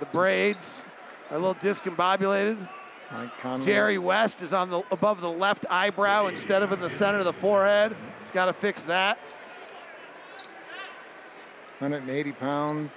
The 0.00 0.06
braids 0.06 0.84
are 1.32 1.36
a 1.36 1.38
little 1.38 1.54
discombobulated. 1.56 2.68
Jerry 3.62 3.98
West 3.98 4.42
is 4.42 4.52
on 4.52 4.70
the 4.70 4.82
above 4.90 5.20
the 5.20 5.30
left 5.30 5.66
eyebrow 5.68 6.28
instead 6.28 6.62
of 6.62 6.72
in 6.72 6.80
the 6.80 6.88
center 6.88 7.18
of 7.18 7.24
the 7.24 7.32
forehead. 7.32 7.96
He's 8.22 8.30
got 8.30 8.46
to 8.46 8.52
fix 8.52 8.84
that. 8.84 9.18
180 11.78 12.32
pounds. 12.32 12.90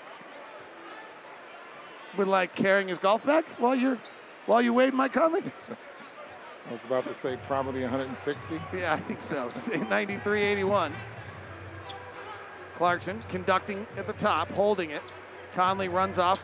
With 2.18 2.28
like 2.28 2.56
carrying 2.56 2.88
his 2.88 2.98
golf 2.98 3.26
bag 3.26 3.46
while 3.58 3.76
you're 3.76 3.98
while 4.46 4.62
you 4.62 4.74
wade 4.74 4.94
Mike 4.94 5.14
Conley. 5.14 5.42
I 6.70 6.72
was 6.72 6.82
about 6.86 7.04
to 7.04 7.14
say 7.14 7.38
probably 7.46 7.82
160. 7.82 8.62
Yeah, 8.74 8.94
I 8.94 9.00
think 9.00 9.22
so. 9.22 9.50
93 9.90 10.42
81. 10.44 10.94
Clarkson 12.78 13.22
conducting 13.30 13.86
at 13.98 14.08
the 14.08 14.14
top, 14.14 14.50
holding 14.50 14.92
it. 14.92 15.02
Conley 15.54 15.88
runs 15.88 16.18
off, 16.20 16.42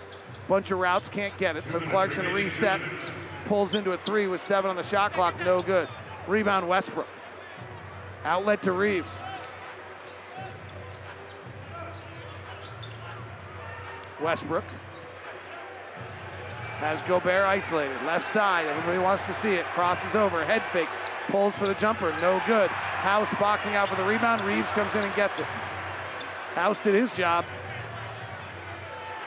bunch 0.52 0.70
of 0.70 0.80
routes, 0.80 1.08
can't 1.08 1.36
get 1.38 1.56
it. 1.56 1.64
So 1.70 1.80
Clarkson 1.80 2.26
reset, 2.26 2.82
pulls 3.46 3.74
into 3.74 3.94
a 3.94 3.98
three 4.00 4.28
with 4.28 4.42
seven 4.42 4.70
on 4.70 4.76
the 4.76 4.84
shot 4.84 5.14
clock, 5.14 5.34
no 5.46 5.62
good. 5.62 5.88
Rebound 6.28 6.68
Westbrook. 6.68 7.08
Outlet 8.26 8.62
to 8.64 8.74
Reaves. 8.74 9.10
Westbrook 14.22 14.66
has 16.80 17.02
Gobert 17.04 17.46
isolated. 17.46 17.96
Left 18.04 18.28
side, 18.28 18.68
everybody 18.68 18.98
wants 18.98 19.26
to 19.28 19.34
see 19.34 19.54
it. 19.54 19.66
Crosses 19.68 20.16
over, 20.16 20.44
head 20.44 20.64
fakes, 20.74 20.94
pulls 21.30 21.56
for 21.56 21.66
the 21.66 21.76
jumper, 21.76 22.10
no 22.20 22.42
good. 22.46 22.70
House 22.70 23.30
boxing 23.40 23.76
out 23.76 23.88
for 23.88 23.96
the 23.96 24.04
rebound. 24.04 24.42
Reaves 24.42 24.70
comes 24.74 24.96
in 24.96 25.02
and 25.02 25.16
gets 25.16 25.40
it. 25.40 25.46
House 26.56 26.82
did 26.82 26.94
his 26.94 27.10
job. 27.14 27.46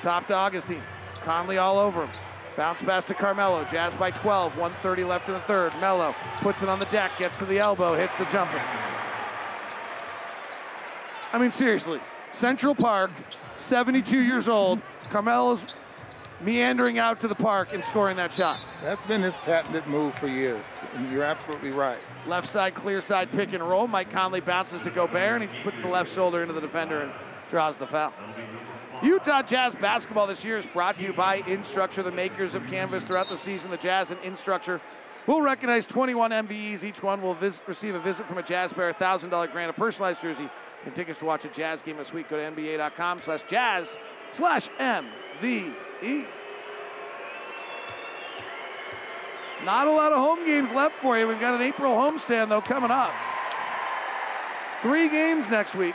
Top 0.02 0.26
to 0.26 0.34
Augustin. 0.34 0.82
Conley 1.24 1.58
all 1.58 1.78
over 1.78 2.04
him. 2.04 2.10
Bounce 2.56 2.80
pass 2.82 3.04
to 3.06 3.14
Carmelo. 3.14 3.64
Jazz 3.64 3.94
by 3.94 4.10
12. 4.10 4.52
130 4.56 5.04
left 5.04 5.26
in 5.28 5.34
the 5.34 5.40
third. 5.40 5.74
Melo 5.80 6.14
puts 6.40 6.62
it 6.62 6.68
on 6.68 6.78
the 6.78 6.84
deck, 6.86 7.10
gets 7.18 7.38
to 7.38 7.44
the 7.44 7.58
elbow, 7.58 7.96
hits 7.96 8.12
the 8.18 8.24
jumper. 8.26 8.62
I 11.32 11.38
mean, 11.38 11.50
seriously. 11.50 12.00
Central 12.30 12.74
Park, 12.74 13.10
72 13.56 14.20
years 14.20 14.48
old. 14.48 14.80
Carmelo's 15.10 15.64
meandering 16.40 16.98
out 16.98 17.20
to 17.20 17.28
the 17.28 17.34
park 17.34 17.72
and 17.72 17.82
scoring 17.84 18.16
that 18.16 18.32
shot. 18.32 18.60
That's 18.82 19.04
been 19.06 19.22
his 19.22 19.34
patented 19.44 19.86
move 19.86 20.14
for 20.18 20.28
years. 20.28 20.62
And 20.94 21.10
you're 21.10 21.22
absolutely 21.22 21.70
right. 21.70 21.98
Left 22.26 22.46
side, 22.46 22.74
clear 22.74 23.00
side 23.00 23.30
pick 23.30 23.52
and 23.52 23.66
roll. 23.66 23.88
Mike 23.88 24.10
Conley 24.10 24.40
bounces 24.40 24.82
to 24.82 24.90
Gobert 24.90 25.42
and 25.42 25.50
he 25.50 25.62
puts 25.62 25.80
the 25.80 25.88
left 25.88 26.12
shoulder 26.12 26.42
into 26.42 26.54
the 26.54 26.60
defender 26.60 27.02
and 27.02 27.12
draws 27.50 27.76
the 27.76 27.86
foul. 27.86 28.12
Utah 29.02 29.42
Jazz 29.42 29.74
basketball 29.74 30.26
this 30.26 30.44
year 30.44 30.56
is 30.56 30.66
brought 30.66 30.98
to 30.98 31.04
you 31.04 31.12
by 31.12 31.42
Instructure, 31.42 32.04
the 32.04 32.12
makers 32.12 32.54
of 32.54 32.66
Canvas. 32.66 33.02
Throughout 33.04 33.28
the 33.28 33.36
season, 33.36 33.70
the 33.70 33.76
Jazz 33.76 34.10
and 34.10 34.20
Instructure 34.20 34.80
will 35.26 35.42
recognize 35.42 35.84
21 35.84 36.30
MVEs. 36.30 36.84
Each 36.84 37.02
one 37.02 37.20
will 37.20 37.34
visit, 37.34 37.62
receive 37.66 37.94
a 37.94 38.00
visit 38.00 38.26
from 38.26 38.38
a 38.38 38.42
Jazz 38.42 38.72
Bear, 38.72 38.92
$1,000 38.94 39.52
grant, 39.52 39.70
a 39.70 39.72
personalized 39.72 40.20
jersey, 40.20 40.48
and 40.84 40.94
tickets 40.94 41.18
to 41.18 41.24
watch 41.24 41.44
a 41.44 41.48
Jazz 41.48 41.82
game 41.82 41.96
this 41.96 42.12
week. 42.12 42.28
Go 42.28 42.36
to 42.36 42.42
NBA.com 42.42 43.20
slash 43.20 43.42
Jazz 43.48 43.98
slash 44.30 44.68
MVE. 44.78 46.26
Not 49.64 49.86
a 49.86 49.90
lot 49.90 50.12
of 50.12 50.18
home 50.18 50.46
games 50.46 50.72
left 50.72 50.96
for 50.96 51.18
you. 51.18 51.26
We've 51.26 51.40
got 51.40 51.54
an 51.54 51.62
April 51.62 51.92
homestand, 51.92 52.48
though, 52.48 52.60
coming 52.60 52.90
up. 52.90 53.12
Three 54.82 55.08
games 55.08 55.48
next 55.48 55.74
week. 55.74 55.94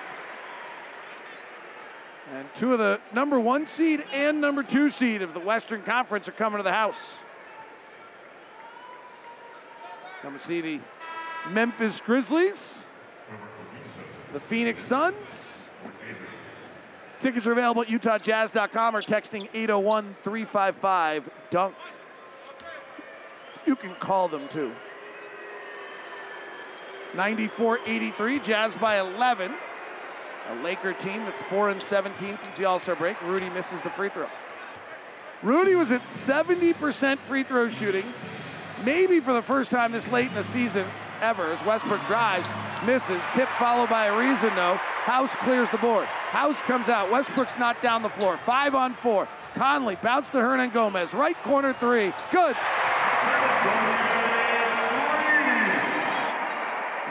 And 2.34 2.48
two 2.56 2.74
of 2.74 2.80
the 2.80 3.00
number 3.14 3.40
one 3.40 3.66
seed 3.66 4.04
and 4.14 4.40
number 4.40 4.62
two 4.62 4.90
seed 4.90 5.22
of 5.22 5.34
the 5.34 5.40
Western 5.40 5.82
Conference 5.82 6.28
are 6.28 6.34
coming 6.34 6.58
to 6.58 6.64
the 6.64 6.72
house. 6.72 7.18
Come 10.22 10.38
to 10.38 10.40
see 10.40 10.62
the 10.62 10.80
Memphis 11.50 12.02
Grizzlies, 12.02 12.86
the 14.34 14.40
Phoenix 14.42 14.84
Suns. 14.84 15.68
Tickets 17.20 17.48
are 17.48 17.52
available 17.52 17.82
at 17.82 17.88
utahjazz.com 17.88 18.96
or 18.96 19.02
texting 19.02 19.50
801 19.54 20.16
355 20.24 21.30
DUNK. 21.50 21.76
You 23.66 23.76
can 23.76 23.96
call 23.96 24.28
them 24.28 24.48
too. 24.50 24.72
94 27.16 27.80
83, 27.86 28.40
Jazz 28.40 28.76
by 28.76 29.00
11. 29.00 29.54
A 30.50 30.56
Laker 30.64 30.94
team 30.94 31.26
that's 31.26 31.42
4 31.44 31.70
and 31.70 31.82
17 31.82 32.38
since 32.40 32.58
the 32.58 32.66
All 32.66 32.80
Star 32.80 32.96
break. 32.96 33.22
Rudy 33.22 33.50
misses 33.50 33.82
the 33.84 33.90
free 33.92 34.10
throw. 34.10 34.28
Rudy 35.44 35.76
was 35.76 35.92
at 35.92 36.04
70% 36.04 37.20
free 37.20 37.44
throw 37.44 37.70
shooting, 37.70 38.06
maybe 38.84 39.20
for 39.20 39.34
the 39.34 39.42
first 39.42 39.70
time 39.70 39.92
this 39.92 40.08
late 40.10 40.28
in 40.28 40.34
the 40.34 40.44
season 40.44 40.86
ever, 41.22 41.52
as 41.52 41.64
Westbrook 41.66 42.06
drives, 42.08 42.48
misses, 42.86 43.22
tip 43.34 43.48
followed 43.60 43.90
by 43.90 44.10
Ariza, 44.10 44.54
no. 44.56 44.76
House 44.76 45.34
clears 45.38 45.70
the 45.70 45.78
board. 45.78 46.06
House 46.06 46.62
comes 46.62 46.90
out. 46.90 47.12
Westbrook's 47.12 47.58
not 47.58 47.82
down 47.82 48.02
the 48.02 48.10
floor. 48.10 48.40
Five 48.46 48.74
on 48.74 48.96
four. 48.96 49.28
Conley 49.56 49.98
bounce 50.02 50.30
to 50.30 50.38
Hernangomez. 50.38 51.14
Right 51.14 51.38
corner 51.44 51.74
three. 51.74 52.12
Good. 52.32 52.56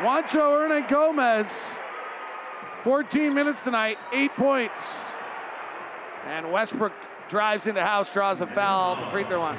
Juancho 0.02 0.86
Hernangomez 0.88 1.48
14 2.88 3.34
minutes 3.34 3.60
tonight, 3.60 3.98
eight 4.14 4.34
points. 4.34 4.80
And 6.24 6.50
Westbrook 6.50 6.94
drives 7.28 7.66
into 7.66 7.82
house, 7.82 8.10
draws 8.10 8.40
a 8.40 8.46
foul 8.46 8.96
at 8.96 9.04
the 9.04 9.10
free 9.10 9.24
throw 9.24 9.40
line. 9.40 9.58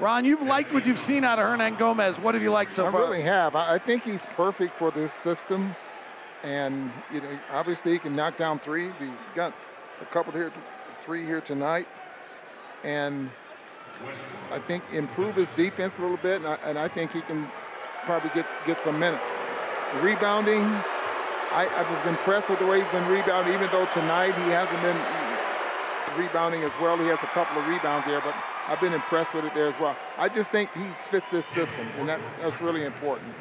Ron, 0.00 0.24
you've 0.24 0.42
liked 0.42 0.74
what 0.74 0.84
you've 0.86 0.98
seen 0.98 1.22
out 1.22 1.38
of 1.38 1.44
Hernangomez. 1.44 2.18
What 2.18 2.34
have 2.34 2.42
you 2.42 2.50
liked 2.50 2.74
so 2.74 2.88
I 2.88 2.90
far? 2.90 3.04
I 3.04 3.08
really 3.10 3.22
have. 3.22 3.54
I 3.54 3.74
I 3.74 3.78
think 3.78 4.02
he's 4.02 4.22
perfect 4.34 4.76
for 4.76 4.90
this 4.90 5.12
system. 5.22 5.76
And, 6.42 6.90
you 7.12 7.20
know, 7.20 7.38
obviously 7.52 7.92
he 7.92 8.00
can 8.00 8.16
knock 8.16 8.36
down 8.36 8.58
threes. 8.58 8.92
He's 8.98 9.10
got 9.36 9.54
a 10.02 10.06
couple 10.06 10.32
here, 10.32 10.52
three 11.04 11.24
here 11.24 11.40
tonight. 11.40 11.86
And 12.82 13.30
I 14.50 14.58
think 14.58 14.82
improve 14.92 15.36
his 15.36 15.48
defense 15.50 15.94
a 15.96 16.02
little 16.02 16.16
bit. 16.16 16.38
And 16.38 16.48
I, 16.48 16.54
and 16.64 16.76
I 16.76 16.88
think 16.88 17.12
he 17.12 17.20
can 17.20 17.48
probably 18.04 18.30
get, 18.34 18.46
get 18.66 18.78
some 18.82 18.98
minutes. 18.98 19.22
Rebounding, 20.02 20.82
I, 21.54 21.66
I 21.66 21.82
was 21.88 22.06
impressed 22.08 22.50
with 22.50 22.58
the 22.58 22.66
way 22.66 22.82
he's 22.82 22.90
been 22.90 23.06
rebounding, 23.06 23.54
even 23.54 23.70
though 23.70 23.86
tonight 23.94 24.34
he 24.34 24.50
hasn't 24.50 24.82
been 24.82 24.98
rebounding 26.18 26.64
as 26.64 26.72
well. 26.82 26.98
He 26.98 27.06
has 27.06 27.18
a 27.22 27.30
couple 27.30 27.62
of 27.62 27.68
rebounds 27.68 28.06
there, 28.06 28.20
but 28.20 28.34
I've 28.66 28.80
been 28.80 28.92
impressed 28.92 29.32
with 29.32 29.44
it 29.44 29.54
there 29.54 29.68
as 29.68 29.80
well. 29.80 29.96
I 30.18 30.28
just 30.28 30.50
think 30.50 30.70
he 30.74 30.84
fits 31.12 31.26
this 31.30 31.44
system, 31.54 31.86
and 31.98 32.08
that, 32.08 32.20
that's 32.42 32.60
really 32.60 32.84
important. 32.84 33.32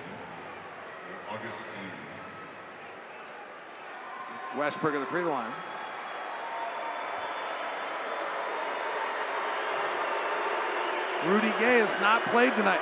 Westbrook 4.55 4.93
at 4.93 4.99
the 4.99 5.07
free 5.07 5.23
line. 5.23 5.51
Rudy 11.25 11.49
Gay 11.57 11.79
has 11.79 11.95
not 11.99 12.21
played 12.29 12.55
tonight. 12.55 12.81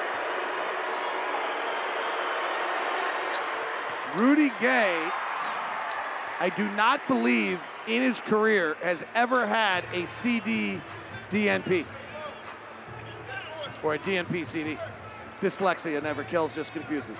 Rudy 4.16 4.52
Gay, 4.60 5.10
I 6.40 6.52
do 6.56 6.68
not 6.72 7.08
believe 7.08 7.60
in 7.88 8.02
his 8.02 8.20
career 8.22 8.76
has 8.82 9.06
ever 9.16 9.48
had 9.48 9.86
a 9.94 10.06
CD 10.06 10.82
DNP 11.30 11.86
or 13.84 13.96
a 13.96 14.00
DNP 14.00 14.46
CD. 14.46 14.78
Dyslexia 15.40 16.04
never 16.04 16.24
kills, 16.24 16.54
just 16.54 16.74
confuses. 16.74 17.18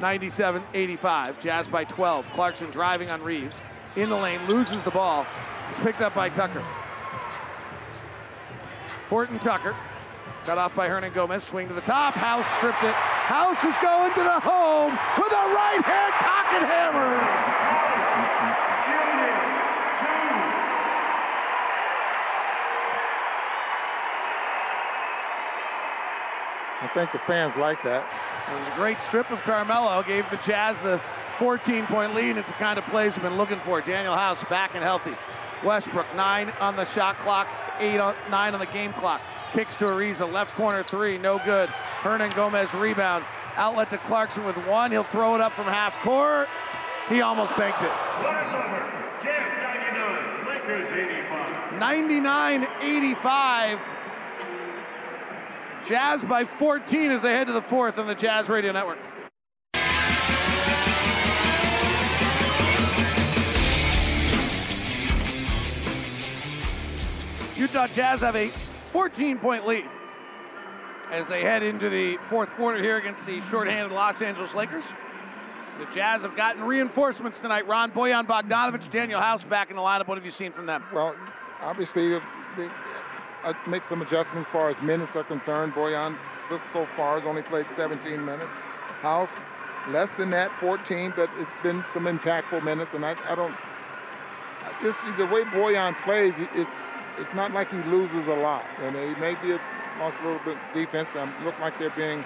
97 0.00 0.62
85, 0.74 1.40
Jazz 1.40 1.68
by 1.68 1.84
12. 1.84 2.26
Clarkson 2.34 2.70
driving 2.70 3.10
on 3.10 3.22
Reaves. 3.22 3.60
In 3.96 4.08
the 4.08 4.16
lane, 4.16 4.46
loses 4.48 4.82
the 4.82 4.90
ball. 4.90 5.26
Picked 5.82 6.00
up 6.00 6.14
by 6.14 6.28
Tucker. 6.28 6.64
Horton 9.08 9.38
Tucker. 9.38 9.76
Cut 10.44 10.58
off 10.58 10.74
by 10.74 10.88
Hernangomez. 10.88 11.42
Swing 11.42 11.68
to 11.68 11.74
the 11.74 11.80
top. 11.82 12.14
House 12.14 12.46
stripped 12.56 12.82
it. 12.82 12.94
House 12.94 13.62
is 13.62 13.76
going 13.80 14.12
to 14.14 14.22
the 14.24 14.40
home 14.40 14.90
with 14.90 15.32
a 15.32 15.46
right 15.54 15.80
hand 15.84 16.12
cock 16.18 16.52
and 16.54 16.66
hammer. 16.66 17.62
I 26.82 26.88
think 26.92 27.12
the 27.12 27.20
fans 27.20 27.54
like 27.56 27.80
that. 27.84 28.04
It 28.50 28.58
was 28.58 28.66
a 28.66 28.74
great 28.74 29.00
strip 29.02 29.30
of 29.30 29.40
Carmelo. 29.42 30.02
Gave 30.02 30.28
the 30.30 30.36
Jazz 30.38 30.76
the 30.80 31.00
14 31.38 31.86
point 31.86 32.14
lead. 32.16 32.36
It's 32.36 32.48
the 32.48 32.54
kind 32.54 32.78
of 32.78 32.84
plays 32.86 33.14
we've 33.14 33.22
been 33.22 33.36
looking 33.36 33.60
for. 33.60 33.80
Danuel 33.80 34.16
House 34.16 34.42
back 34.50 34.74
and 34.74 34.82
healthy. 34.82 35.14
Westbrook, 35.62 36.12
nine 36.16 36.50
on 36.58 36.74
the 36.74 36.84
shot 36.84 37.16
clock, 37.18 37.46
eight 37.78 37.98
on 37.98 38.14
nine 38.30 38.54
on 38.54 38.60
the 38.60 38.66
game 38.66 38.92
clock. 38.92 39.20
Kicks 39.52 39.74
to 39.76 39.84
Ariza, 39.84 40.30
left 40.30 40.54
corner 40.54 40.82
three, 40.82 41.18
no 41.18 41.38
good. 41.44 41.68
Hernangomez 42.00 42.78
rebound. 42.78 43.24
Outlet 43.56 43.90
to 43.90 43.98
Clarkson 43.98 44.44
with 44.44 44.56
one. 44.66 44.90
He'll 44.90 45.04
throw 45.04 45.34
it 45.34 45.40
up 45.40 45.52
from 45.52 45.64
half 45.64 45.94
court. 46.02 46.48
He 47.08 47.20
almost 47.20 47.54
banked 47.56 47.82
it. 47.82 47.90
99 51.78 52.66
85. 52.80 53.78
Jazz 55.86 56.22
by 56.22 56.44
14 56.44 57.10
as 57.10 57.22
they 57.22 57.32
head 57.32 57.48
to 57.48 57.52
the 57.52 57.62
fourth 57.62 57.98
on 57.98 58.06
the 58.06 58.14
Jazz 58.14 58.48
Radio 58.48 58.72
Network. 58.72 58.98
Utah 67.62 67.86
Jazz 67.86 68.22
have 68.22 68.34
a 68.34 68.50
14 68.92 69.38
point 69.38 69.64
lead 69.64 69.84
as 71.12 71.28
they 71.28 71.42
head 71.42 71.62
into 71.62 71.88
the 71.88 72.18
fourth 72.28 72.50
quarter 72.54 72.82
here 72.82 72.96
against 72.96 73.24
the 73.24 73.40
shorthanded 73.42 73.92
Los 73.92 74.20
Angeles 74.20 74.52
Lakers. 74.52 74.84
The 75.78 75.86
Jazz 75.94 76.22
have 76.22 76.34
gotten 76.34 76.64
reinforcements 76.64 77.38
tonight. 77.38 77.68
Ron 77.68 77.92
Bojan 77.92 78.26
Bogdanovich, 78.26 78.90
Danuel 78.90 79.20
House 79.20 79.44
back 79.44 79.70
in 79.70 79.76
the 79.76 79.82
lineup. 79.82 80.08
What 80.08 80.18
have 80.18 80.24
you 80.24 80.32
seen 80.32 80.50
from 80.50 80.66
them? 80.66 80.82
Well, 80.92 81.14
obviously, 81.60 82.18
they, 82.56 82.68
make 83.68 83.84
some 83.88 84.02
adjustments 84.02 84.48
as 84.48 84.52
far 84.52 84.70
as 84.70 84.82
minutes 84.82 85.14
are 85.14 85.22
concerned. 85.22 85.72
Bojan, 85.72 86.18
this 86.50 86.60
so 86.72 86.88
far, 86.96 87.20
has 87.20 87.28
only 87.28 87.42
played 87.42 87.66
17 87.76 88.24
minutes. 88.24 88.50
House, 89.02 89.30
less 89.90 90.10
than 90.18 90.30
that, 90.30 90.50
14, 90.58 91.12
but 91.14 91.30
it's 91.38 91.52
been 91.62 91.84
some 91.94 92.06
impactful 92.06 92.64
minutes, 92.64 92.92
and 92.92 93.06
I, 93.06 93.14
I 93.28 93.36
don't. 93.36 93.54
Just 94.82 94.98
the 95.16 95.26
way 95.26 95.44
Bojan 95.44 95.94
plays, 96.02 96.34
it's 96.56 96.70
it's 97.18 97.32
not 97.34 97.52
like 97.52 97.70
he 97.70 97.78
loses 97.90 98.26
a 98.26 98.34
lot. 98.34 98.64
And 98.80 98.96
he 98.96 99.20
may 99.20 99.34
be 99.42 99.52
a, 99.52 99.60
lost 99.98 100.16
a 100.22 100.26
little 100.26 100.40
bit 100.44 100.56
defense. 100.74 101.08
Look 101.44 101.58
like 101.60 101.78
they're 101.78 101.90
being 101.90 102.24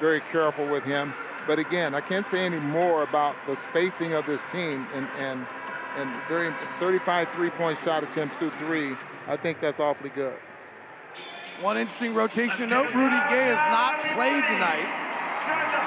very 0.00 0.20
careful 0.32 0.66
with 0.66 0.84
him. 0.84 1.12
But 1.46 1.58
again, 1.58 1.94
I 1.94 2.00
can't 2.00 2.26
say 2.28 2.44
any 2.44 2.58
more 2.58 3.02
about 3.02 3.34
the 3.46 3.56
spacing 3.70 4.12
of 4.12 4.26
this 4.26 4.40
team 4.52 4.86
and 4.94 5.08
and 5.18 5.46
and 5.96 6.10
very 6.28 6.54
35 6.78 7.28
three-point 7.34 7.78
shot 7.84 8.04
attempts 8.04 8.36
through 8.38 8.52
three. 8.58 8.94
I 9.26 9.36
think 9.36 9.60
that's 9.60 9.80
awfully 9.80 10.10
good. 10.10 10.36
One 11.60 11.76
interesting 11.76 12.14
rotation 12.14 12.70
note: 12.70 12.94
Rudy 12.94 13.18
Gay 13.28 13.50
has 13.50 13.64
not 13.72 13.98
played 14.14 14.44
tonight. 14.44 15.08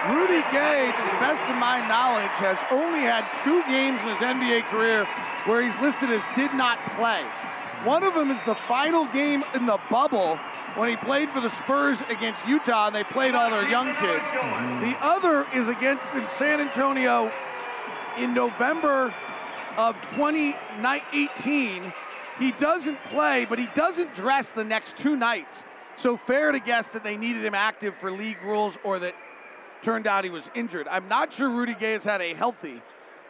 Rudy 0.09 0.41
Gay, 0.51 0.91
to 0.91 1.03
the 1.13 1.19
best 1.21 1.43
of 1.43 1.55
my 1.55 1.85
knowledge, 1.87 2.33
has 2.41 2.57
only 2.71 3.01
had 3.01 3.29
two 3.45 3.61
games 3.69 4.01
in 4.01 4.07
his 4.09 4.17
NBA 4.17 4.67
career 4.73 5.05
where 5.45 5.61
he's 5.61 5.77
listed 5.79 6.09
as 6.09 6.23
did 6.35 6.53
not 6.53 6.77
play. 6.97 7.23
One 7.83 8.03
of 8.03 8.13
them 8.13 8.29
is 8.29 8.39
the 8.45 8.55
final 8.67 9.05
game 9.07 9.43
in 9.55 9.65
the 9.65 9.79
bubble 9.89 10.37
when 10.75 10.87
he 10.87 10.95
played 10.97 11.31
for 11.31 11.41
the 11.41 11.49
Spurs 11.49 11.97
against 12.09 12.47
Utah 12.47 12.87
and 12.87 12.95
they 12.95 13.03
played 13.03 13.33
all 13.33 13.49
their 13.49 13.67
young 13.67 13.87
kids. 13.95 14.25
The 14.29 14.95
other 15.01 15.47
is 15.53 15.67
against 15.67 16.05
in 16.13 16.27
San 16.37 16.61
Antonio 16.61 17.31
in 18.17 18.35
November 18.35 19.13
of 19.77 19.99
2018. 20.15 21.93
He 22.37 22.51
doesn't 22.51 23.03
play, 23.05 23.45
but 23.45 23.57
he 23.57 23.67
doesn't 23.73 24.13
dress 24.13 24.51
the 24.51 24.63
next 24.63 24.95
two 24.97 25.15
nights. 25.15 25.63
So 25.97 26.17
fair 26.17 26.51
to 26.51 26.59
guess 26.59 26.89
that 26.89 27.03
they 27.03 27.17
needed 27.17 27.43
him 27.43 27.55
active 27.55 27.95
for 27.95 28.11
league 28.11 28.41
rules 28.43 28.77
or 28.83 28.99
that 28.99 29.15
turned 29.81 30.05
out 30.05 30.23
he 30.23 30.29
was 30.29 30.51
injured. 30.53 30.87
I'm 30.87 31.07
not 31.07 31.33
sure 31.33 31.49
Rudy 31.49 31.73
Gay 31.73 31.93
has 31.93 32.03
had 32.03 32.21
a 32.21 32.35
healthy 32.35 32.81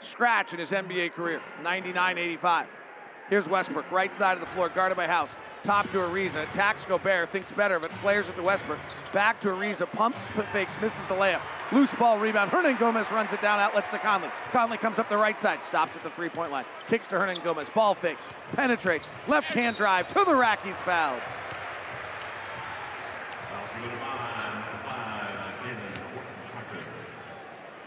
scratch 0.01 0.51
in 0.51 0.59
his 0.59 0.71
NBA 0.71 1.13
career. 1.13 1.41
99 1.63 2.17
85. 2.17 2.67
Here's 3.31 3.47
Westbrook, 3.47 3.89
right 3.91 4.13
side 4.13 4.33
of 4.33 4.41
the 4.41 4.47
floor, 4.47 4.67
guarded 4.67 4.97
by 4.97 5.07
House. 5.07 5.29
Top 5.63 5.89
to 5.91 5.99
Ariza, 5.99 6.43
attacks 6.49 6.83
Gobert, 6.83 7.29
thinks 7.29 7.49
better 7.51 7.77
of 7.77 7.85
it, 7.85 7.91
flares 8.01 8.27
it 8.27 8.35
to 8.35 8.43
Westbrook. 8.43 8.77
Back 9.13 9.39
to 9.39 9.47
Ariza, 9.47 9.89
pumps, 9.89 10.17
fakes, 10.51 10.73
misses 10.81 10.99
the 11.07 11.13
layup. 11.13 11.39
Loose 11.71 11.89
ball 11.97 12.19
rebound. 12.19 12.51
Hernangomez 12.51 13.09
runs 13.09 13.31
it 13.31 13.39
down, 13.39 13.61
outlets 13.61 13.89
to 13.91 13.99
Conley. 13.99 14.27
Conley 14.47 14.77
comes 14.77 14.99
up 14.99 15.07
the 15.07 15.15
right 15.15 15.39
side, 15.39 15.63
stops 15.63 15.95
at 15.95 16.03
the 16.03 16.09
three 16.09 16.27
point 16.27 16.51
line. 16.51 16.65
Kicks 16.89 17.07
to 17.07 17.15
Hernangomez. 17.15 17.73
ball 17.73 17.95
fakes, 17.95 18.27
penetrates, 18.51 19.07
left 19.29 19.47
hand 19.47 19.77
drive 19.77 20.09
to 20.09 20.25
the 20.25 20.35
rack, 20.35 20.61
he's 20.65 20.81
fouled. 20.81 21.21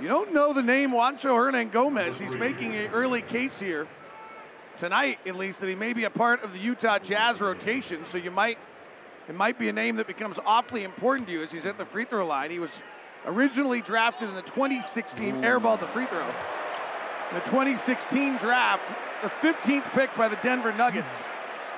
You 0.01 0.09
don't 0.09 0.33
know 0.33 0.55
the 0.55 0.63
name 0.63 0.93
Juancho 0.93 1.37
Hernangomez. 1.37 2.19
He's 2.19 2.35
making 2.35 2.75
an 2.75 2.91
early 2.93 3.21
case 3.21 3.61
here 3.61 3.87
tonight, 4.79 5.19
at 5.27 5.37
least, 5.37 5.61
that 5.61 5.69
he 5.69 5.75
may 5.75 5.93
be 5.93 6.05
a 6.05 6.11
part 6.11 6.43
of 6.43 6.53
the 6.53 6.59
Utah 6.59 6.99
Jazz 6.99 7.41
rotation. 7.41 8.05
So 8.11 8.19
you 8.19 8.31
might, 8.31 8.59
it 9.29 9.35
might 9.35 9.59
be 9.59 9.69
a 9.69 9.73
name 9.73 9.97
that 9.97 10.07
becomes 10.07 10.39
awfully 10.45 10.85
important 10.85 11.29
to 11.29 11.33
you 11.33 11.43
as 11.43 11.53
he's 11.53 11.67
at 11.67 11.79
the 11.79 11.85
free 11.85 12.05
throw 12.05 12.27
line. 12.27 12.51
He 12.51 12.59
was 12.59 12.71
originally 13.27 13.81
drafted 13.81 14.29
in 14.29 14.35
the 14.35 14.43
2016 14.43 15.37
airball 15.43 15.79
the 15.79 15.87
free 15.89 16.07
throw. 16.07 16.27
In 17.31 17.35
the 17.35 17.45
2016 17.47 18.37
draft, 18.37 18.83
the 19.23 19.29
15th 19.29 19.91
pick 19.93 20.15
by 20.17 20.29
the 20.29 20.37
Denver 20.37 20.73
Nuggets. 20.73 21.13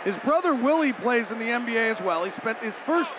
His 0.05 0.17
brother 0.19 0.55
Willie 0.55 0.93
plays 0.93 1.31
in 1.31 1.39
the 1.39 1.47
NBA 1.47 1.91
as 1.91 2.01
well. 2.01 2.25
He 2.25 2.31
spent 2.31 2.63
his 2.63 2.75
first 2.87 3.13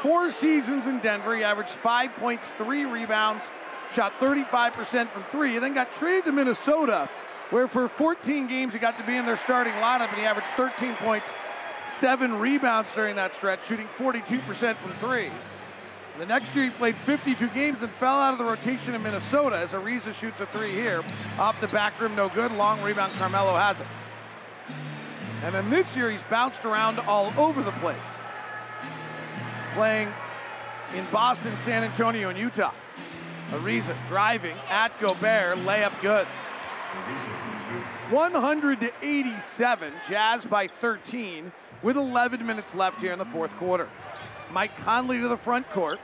four 0.00 0.30
seasons 0.30 0.86
in 0.86 1.00
Denver. 1.00 1.36
He 1.36 1.44
averaged 1.44 1.70
five 1.70 2.12
points, 2.16 2.46
three 2.58 2.84
rebounds, 2.84 3.44
shot 3.92 4.12
35% 4.18 5.10
from 5.10 5.24
three, 5.30 5.54
and 5.54 5.62
then 5.62 5.74
got 5.74 5.92
traded 5.92 6.24
to 6.24 6.32
Minnesota, 6.32 7.08
where 7.52 7.68
for 7.68 7.86
14 7.86 8.48
games 8.48 8.72
he 8.72 8.78
got 8.78 8.96
to 8.96 9.04
be 9.04 9.14
in 9.14 9.26
their 9.26 9.36
starting 9.36 9.74
lineup, 9.74 10.08
and 10.08 10.16
he 10.16 10.24
averaged 10.24 10.48
13 10.48 10.94
points, 10.96 11.28
seven 12.00 12.32
rebounds 12.38 12.92
during 12.94 13.14
that 13.16 13.34
stretch, 13.34 13.66
shooting 13.66 13.86
42% 13.98 14.76
from 14.76 14.92
three. 14.94 15.28
The 16.18 16.24
next 16.24 16.56
year 16.56 16.64
he 16.64 16.70
played 16.70 16.96
52 16.96 17.48
games 17.48 17.82
and 17.82 17.90
fell 17.92 18.18
out 18.18 18.32
of 18.32 18.38
the 18.38 18.44
rotation 18.44 18.94
in 18.94 19.02
Minnesota 19.02 19.56
as 19.58 19.72
Ariza 19.72 20.14
shoots 20.14 20.40
a 20.40 20.46
three 20.46 20.72
here. 20.72 21.02
Off 21.38 21.60
the 21.60 21.68
back 21.68 22.00
rim, 22.00 22.16
no 22.16 22.30
good. 22.30 22.52
Long 22.52 22.80
rebound, 22.82 23.12
Carmelo 23.14 23.54
has 23.54 23.80
it. 23.80 23.86
And 25.42 25.54
then 25.54 25.68
this 25.68 25.94
year 25.94 26.10
he's 26.10 26.22
bounced 26.24 26.64
around 26.64 27.00
all 27.00 27.34
over 27.36 27.62
the 27.62 27.72
place. 27.72 28.02
Playing 29.74 30.10
in 30.94 31.04
Boston, 31.12 31.54
San 31.64 31.84
Antonio, 31.84 32.30
and 32.30 32.38
Utah. 32.38 32.72
Ariza 33.50 33.94
driving 34.08 34.56
at 34.70 34.98
Gobert, 35.00 35.58
layup 35.58 35.92
good. 36.00 36.26
100 38.10 38.80
to 38.80 38.92
87, 39.02 39.92
Jazz 40.08 40.44
by 40.44 40.66
13 40.66 41.50
with 41.82 41.96
11 41.96 42.46
minutes 42.46 42.74
left 42.74 43.00
here 43.00 43.12
in 43.12 43.18
the 43.18 43.24
fourth 43.26 43.50
quarter. 43.56 43.88
Mike 44.50 44.76
Conley 44.78 45.18
to 45.18 45.28
the 45.28 45.36
front 45.36 45.68
court. 45.70 45.98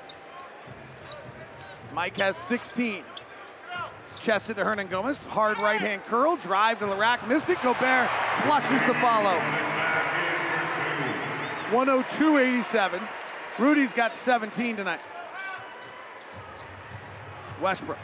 Mike 1.93 2.17
has 2.17 2.37
16. 2.37 3.05
Chested 4.21 4.57
to 4.57 4.65
Hernangomez. 4.65 5.17
Hard 5.17 5.59
right 5.59 5.81
hand 5.81 6.03
curl. 6.07 6.37
Drive 6.37 6.79
to 6.81 6.87
the 6.87 6.97
rack. 6.97 7.27
Missed 7.29 7.49
it. 7.49 7.59
Gobert 7.63 8.09
flushes 8.43 8.81
the 8.87 8.95
follow. 8.95 9.39
102 11.71 12.39
87. 12.39 13.01
Rudy's 13.59 13.93
got 13.93 14.17
17 14.17 14.77
tonight. 14.77 15.01
Westbrook 17.61 17.99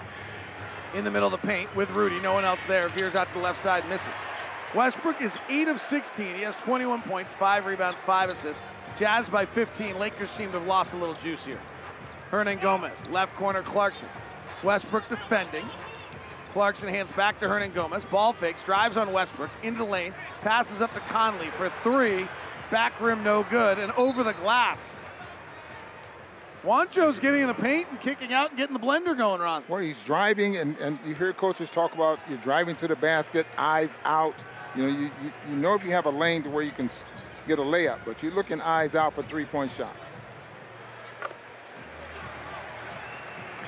in 0.95 1.05
the 1.05 1.11
middle 1.11 1.33
of 1.33 1.41
the 1.41 1.47
paint 1.47 1.75
with 1.75 1.91
Rudy. 1.91 2.21
No 2.21 2.33
one 2.33 2.45
else 2.45 2.61
there. 2.69 2.89
Veers 2.89 3.15
out 3.15 3.29
to 3.29 3.35
the 3.35 3.41
left 3.41 3.62
side, 3.62 3.89
misses. 3.89 4.09
Westbrook 4.75 5.21
is 5.21 5.37
8 5.49 5.69
of 5.69 5.81
16. 5.81 6.35
He 6.35 6.43
has 6.43 6.55
21 6.57 7.03
points, 7.03 7.33
5 7.35 7.66
rebounds, 7.66 7.97
5 8.05 8.31
assists. 8.31 8.62
Jazz 8.97 9.29
by 9.29 9.47
15. 9.47 9.99
Lakers 9.99 10.31
seem 10.31 10.51
to 10.53 10.59
have 10.59 10.66
lost 10.66 10.93
a 10.93 10.97
little 10.97 11.15
juice 11.15 11.45
here. 11.45 11.61
Hernangomez, 12.31 13.11
left 13.11 13.35
corner 13.37 13.62
Clarkson. 13.62 14.09
Westbrook 14.62 15.09
defending. 15.09 15.69
Clarkson 16.53 16.89
hands 16.89 17.11
back 17.12 17.39
to 17.41 17.47
Hernangomez. 17.47 18.09
Ball 18.11 18.33
fakes, 18.33 18.62
drives 18.62 18.97
on 18.97 19.12
Westbrook 19.12 19.51
into 19.62 19.79
the 19.79 19.85
lane, 19.85 20.15
passes 20.41 20.81
up 20.81 20.93
to 20.95 21.01
Conley 21.01 21.51
for 21.57 21.73
three. 21.83 22.29
Back 22.71 23.01
rim 23.01 23.23
no 23.23 23.45
good, 23.51 23.79
and 23.79 23.93
over 23.93 24.23
the 24.23 24.33
glass. 24.33 24.99
Juancho's 26.65 27.20
getting 27.20 27.43
in 27.43 27.47
the 27.47 27.55
paint 27.55 27.89
and 27.91 28.01
kicking 28.01 28.32
out 28.32 28.49
and 28.49 28.59
getting 28.59 28.73
the 28.73 28.81
blender 28.81 29.16
going, 29.16 29.41
Ron. 29.41 29.65
Well, 29.69 29.81
he's 29.81 29.99
driving, 30.07 30.57
and, 30.57 30.78
and 30.78 30.99
you 31.07 31.15
hear 31.15 31.32
coaches 31.35 31.69
talk 31.69 31.93
about 31.93 32.19
you're 32.27 32.39
driving 32.39 32.74
to 32.77 32.89
the 32.89 32.97
basket, 32.97 33.47
eyes 33.59 33.91
out. 34.05 34.35
You 34.74 34.82
know, 34.82 34.89
you, 34.89 35.11
you, 35.23 35.32
you 35.51 35.57
know 35.57 35.74
if 35.74 35.85
you 35.85 35.93
have 35.93 36.07
a 36.07 36.11
lane 36.11 36.43
to 36.45 36.51
where 36.51 36.62
you 36.62 36.73
can 36.73 36.89
get 37.47 37.59
a 37.59 37.62
layup, 37.62 37.99
but 38.07 38.23
you're 38.23 38.32
looking 38.32 38.62
eyes 38.62 38.95
out 38.95 39.15
for 39.15 39.23
three-point 39.24 39.73
shots. 39.77 40.03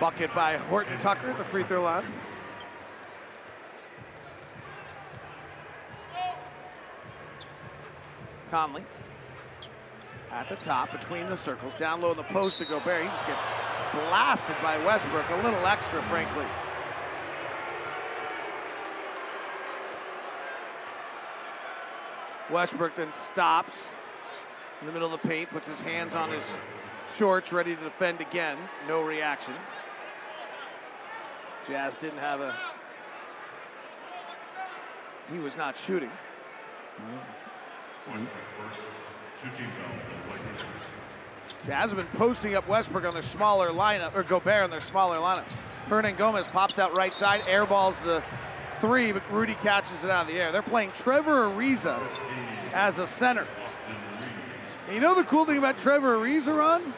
Bucket 0.00 0.34
by 0.34 0.56
Horton 0.56 0.98
Tucker 0.98 1.30
at 1.30 1.38
the 1.38 1.44
free 1.44 1.64
throw 1.64 1.82
line. 1.82 2.04
Conley 8.50 8.84
at 10.32 10.48
the 10.48 10.56
top 10.56 10.92
between 10.92 11.26
the 11.26 11.36
circles, 11.36 11.74
down 11.76 12.00
low 12.00 12.10
in 12.10 12.16
the 12.16 12.22
post 12.24 12.58
to 12.58 12.64
Gobert. 12.64 13.02
He 13.02 13.08
just 13.08 13.26
gets 13.26 13.42
blasted 13.92 14.56
by 14.62 14.76
Westbrook, 14.84 15.28
a 15.30 15.36
little 15.36 15.66
extra, 15.66 16.02
frankly. 16.04 16.44
Westbrook 22.50 22.94
then 22.94 23.12
stops 23.12 23.76
in 24.80 24.86
the 24.86 24.92
middle 24.92 25.12
of 25.12 25.20
the 25.20 25.28
paint, 25.28 25.50
puts 25.50 25.68
his 25.68 25.80
hands 25.80 26.14
on 26.14 26.30
his 26.30 26.44
shorts, 27.16 27.52
ready 27.52 27.74
to 27.74 27.82
defend 27.82 28.20
again. 28.20 28.58
No 28.86 29.02
reaction. 29.02 29.54
Jazz 31.66 31.96
didn't 31.96 32.18
have 32.18 32.40
a. 32.40 32.56
He 35.32 35.38
was 35.38 35.56
not 35.56 35.76
shooting. 35.76 36.10
Mm-hmm. 38.10 38.24
Jazz 41.66 41.90
have 41.90 41.96
been 41.96 42.06
posting 42.18 42.54
up 42.54 42.68
Westbrook 42.68 43.04
on 43.04 43.12
their 43.12 43.22
smaller 43.22 43.70
lineup, 43.70 44.14
or 44.14 44.22
Gobert 44.22 44.62
on 44.62 44.70
their 44.70 44.80
smaller 44.80 45.16
lineups. 45.16 45.50
Hernangomez 45.88 46.46
pops 46.52 46.78
out 46.78 46.94
right 46.94 47.14
side, 47.14 47.40
airballs 47.42 48.00
the 48.04 48.22
three, 48.80 49.12
but 49.12 49.22
Rudy 49.32 49.54
catches 49.54 50.04
it 50.04 50.10
out 50.10 50.26
of 50.26 50.32
the 50.32 50.40
air. 50.40 50.52
They're 50.52 50.62
playing 50.62 50.92
Trevor 50.96 51.48
Ariza 51.48 52.00
as 52.72 52.98
a 52.98 53.06
center. 53.06 53.46
And 54.86 54.94
you 54.94 55.00
know 55.00 55.14
the 55.14 55.24
cool 55.24 55.44
thing 55.44 55.58
about 55.58 55.78
Trevor 55.78 56.18
Ariza, 56.18 56.56
Ron? 56.56 56.94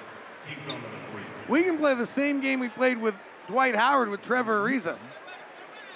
We 1.49 1.63
can 1.63 1.79
play 1.79 1.95
the 1.95 2.07
same 2.07 2.41
game 2.41 2.61
we 2.61 2.69
played 2.69 2.99
with 2.99 3.15
Dwight 3.47 3.75
Howard 3.75 4.11
with 4.11 4.21
Trevor 4.21 4.63
Ariza. 4.63 4.99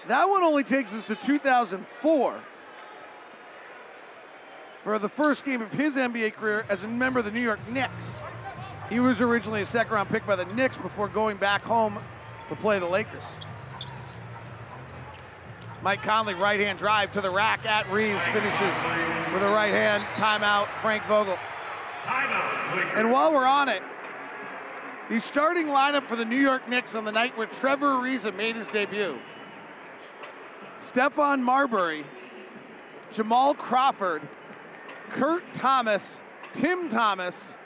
That 0.08 0.28
one 0.28 0.42
only 0.42 0.64
takes 0.64 0.94
us 0.94 1.06
to 1.08 1.14
2004 1.16 2.40
for 4.84 4.98
the 4.98 5.08
first 5.08 5.44
game 5.44 5.62
of 5.62 5.72
his 5.72 5.96
NBA 5.96 6.34
career 6.34 6.64
as 6.68 6.82
a 6.82 6.88
member 6.88 7.18
of 7.20 7.24
the 7.24 7.30
New 7.30 7.40
York 7.40 7.60
Knicks. 7.68 8.10
He 8.88 9.00
was 9.00 9.20
originally 9.20 9.62
a 9.62 9.66
second 9.66 9.94
round 9.94 10.08
pick 10.08 10.26
by 10.26 10.36
the 10.36 10.44
Knicks 10.44 10.76
before 10.76 11.08
going 11.08 11.36
back 11.36 11.62
home 11.62 11.98
to 12.48 12.56
play 12.56 12.78
the 12.78 12.86
Lakers. 12.86 13.22
Mike 15.82 16.02
Conley, 16.02 16.34
right 16.34 16.60
hand 16.60 16.78
drive 16.78 17.12
to 17.12 17.20
the 17.20 17.30
rack 17.30 17.64
at 17.66 17.90
Reaves, 17.90 18.22
finishes 18.26 19.32
with 19.32 19.42
a 19.42 19.52
right 19.52 19.72
hand 19.72 20.04
timeout, 20.14 20.68
Frank 20.80 21.04
Vogel. 21.06 21.36
And 22.94 23.10
while 23.10 23.32
we're 23.32 23.46
on 23.46 23.68
it, 23.68 23.82
the 25.10 25.18
starting 25.18 25.66
lineup 25.66 26.06
for 26.06 26.16
the 26.16 26.24
New 26.24 26.38
York 26.38 26.68
Knicks 26.68 26.94
on 26.94 27.04
the 27.04 27.10
night 27.10 27.36
where 27.36 27.48
Trevor 27.48 27.96
Ariza 27.96 28.34
made 28.34 28.56
his 28.56 28.68
debut 28.68 29.18
Stephon 30.78 31.40
Marbury, 31.40 32.04
Jamal 33.10 33.54
Crawford, 33.54 34.22
Kurt 35.12 35.42
Thomas, 35.54 36.20
Tim 36.52 36.88
Thomas, 36.88 37.56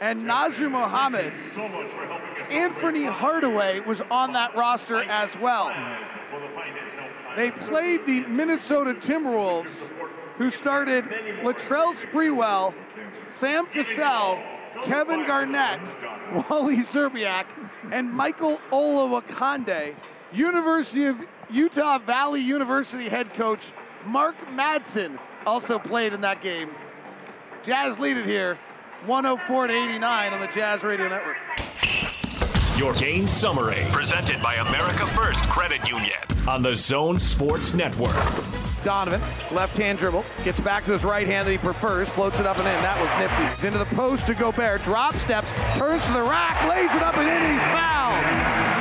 and 0.00 0.24
Nazr 0.24 0.70
Mohammed. 0.70 1.32
Anfernee 2.48 3.08
Hardaway 3.08 3.80
was 3.80 4.00
on 4.10 4.32
that 4.32 4.56
roster 4.56 5.02
as 5.02 5.30
well. 5.38 5.70
They 7.36 7.50
played 7.50 8.06
the 8.06 8.20
Minnesota 8.22 8.94
Timberwolves, 8.94 9.90
who 10.38 10.50
started 10.50 11.04
Latrell 11.42 11.94
Sprewell, 11.94 12.74
Sam 13.28 13.66
Cassell, 13.66 14.38
Kevin 14.84 15.26
Garnett, 15.26 15.80
Wally 16.50 16.78
Szczerbiak, 16.78 17.46
and 17.92 18.12
Michael 18.12 18.60
Olowokandi. 18.70 19.94
University 20.32 21.04
of 21.04 21.16
Utah 21.50 21.98
Valley 21.98 22.40
University 22.40 23.08
head 23.08 23.32
coach 23.34 23.72
Mark 24.04 24.36
Madsen 24.48 25.18
also 25.46 25.78
played 25.78 26.12
in 26.12 26.22
that 26.22 26.42
game. 26.42 26.70
Jazz 27.64 27.98
lead 27.98 28.18
it 28.18 28.26
here, 28.26 28.58
104 29.06 29.68
to 29.68 29.72
89 29.72 30.32
on 30.34 30.40
the 30.40 30.46
Jazz 30.48 30.84
Radio 30.84 31.08
Network. 31.08 31.38
Your 32.76 32.92
game 32.92 33.26
summary, 33.26 33.86
presented 33.90 34.42
by 34.42 34.56
America 34.56 35.06
First 35.06 35.48
Credit 35.48 35.88
Union 35.88 36.18
on 36.46 36.60
the 36.60 36.76
Zone 36.76 37.18
Sports 37.18 37.72
Network. 37.72 38.14
Donovan, 38.84 39.22
left 39.50 39.78
hand 39.78 39.98
dribble, 39.98 40.26
gets 40.44 40.60
back 40.60 40.84
to 40.84 40.92
his 40.92 41.04
right 41.04 41.26
hand 41.26 41.46
that 41.46 41.52
he 41.52 41.58
prefers, 41.58 42.10
floats 42.10 42.38
it 42.38 42.44
up 42.44 42.58
and 42.58 42.68
in. 42.68 42.82
That 42.82 43.00
was 43.00 43.10
nifty. 43.18 43.54
It's 43.54 43.64
into 43.64 43.78
the 43.78 43.96
post 43.96 44.26
to 44.26 44.34
Gobert, 44.34 44.82
drop 44.82 45.14
steps, 45.14 45.50
turns 45.78 46.04
to 46.04 46.12
the 46.12 46.22
rack, 46.22 46.68
lays 46.68 46.94
it 46.94 47.02
up 47.02 47.16
and 47.16 47.26
in, 47.26 47.34
and 47.34 47.54
he's 47.54 47.62
fouled. 47.72 48.73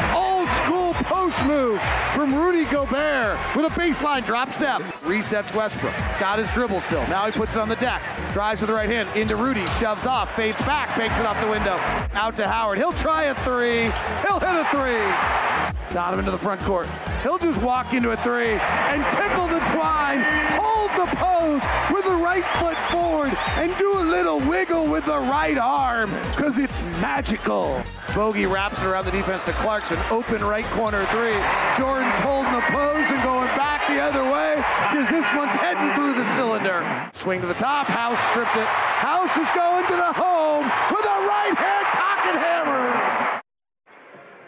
Post 1.23 1.45
move 1.45 1.81
from 2.13 2.35
Rudy 2.35 2.65
Gobert 2.65 3.39
with 3.55 3.65
a 3.65 3.79
baseline 3.79 4.25
drop 4.25 4.51
step. 4.51 4.81
Resets 5.05 5.55
Westbrook. 5.55 5.93
He's 5.93 6.17
got 6.17 6.37
his 6.37 6.51
dribble 6.51 6.81
still. 6.81 7.07
Now 7.07 7.25
he 7.25 7.31
puts 7.31 7.53
it 7.53 7.59
on 7.59 7.69
the 7.69 7.77
deck. 7.77 8.03
Drives 8.33 8.59
with 8.59 8.67
the 8.67 8.73
right 8.73 8.89
hand 8.89 9.07
into 9.17 9.37
Rudy, 9.37 9.65
shoves 9.79 10.05
off, 10.05 10.35
fades 10.35 10.59
back, 10.63 10.97
banks 10.97 11.21
it 11.21 11.25
off 11.25 11.39
the 11.39 11.47
window. 11.47 11.77
Out 12.11 12.35
to 12.35 12.45
Howard. 12.45 12.77
He'll 12.77 12.91
try 12.91 13.23
a 13.23 13.35
three. 13.45 13.83
He'll 14.27 14.41
hit 14.41 14.53
a 14.53 14.67
three. 14.69 15.93
Donovan 15.93 16.25
to 16.25 16.31
the 16.31 16.37
front 16.37 16.59
court. 16.59 16.87
He'll 17.21 17.37
just 17.37 17.61
walk 17.61 17.93
into 17.93 18.09
a 18.09 18.17
three 18.17 18.55
and 18.59 19.01
tickle 19.15 19.47
the 19.47 19.59
twine, 19.71 20.23
hold 20.59 20.91
the 20.91 21.15
post 21.15 21.65
with 21.89 22.03
the 22.03 22.17
right 22.17 22.43
foot 22.59 22.77
forward, 22.91 23.31
and 23.55 23.73
do 23.77 23.93
a 23.93 24.02
little 24.13 24.37
wiggle 24.47 24.85
with 24.85 25.03
the 25.07 25.17
right 25.17 25.57
arm 25.57 26.11
because 26.35 26.59
it's 26.59 26.79
magical. 27.01 27.81
Bogey 28.13 28.45
wraps 28.45 28.79
it 28.79 28.85
around 28.85 29.05
the 29.05 29.11
defense 29.11 29.43
to 29.45 29.53
Clarkson. 29.53 29.97
Open 30.11 30.45
right 30.45 30.65
corner 30.77 31.03
three. 31.07 31.33
Jordan's 31.75 32.13
holding 32.21 32.53
the 32.53 32.61
pose 32.69 33.09
and 33.09 33.23
going 33.23 33.47
back 33.57 33.81
the 33.87 33.99
other 33.99 34.23
way 34.23 34.57
because 34.91 35.09
this 35.09 35.25
one's 35.33 35.55
heading 35.55 35.95
through 35.95 36.13
the 36.13 36.35
cylinder. 36.35 37.09
Swing 37.13 37.41
to 37.41 37.47
the 37.47 37.55
top. 37.55 37.87
House 37.87 38.19
stripped 38.29 38.55
it. 38.55 38.67
House 38.67 39.35
is 39.35 39.49
going 39.55 39.83
to 39.87 39.95
the 39.95 40.13
home 40.13 40.63
with 40.63 41.05
a 41.05 41.19
right 41.25 41.55
hand 41.57 41.87
cock 41.87 42.25
and 42.27 42.37
hammer. 42.37 43.41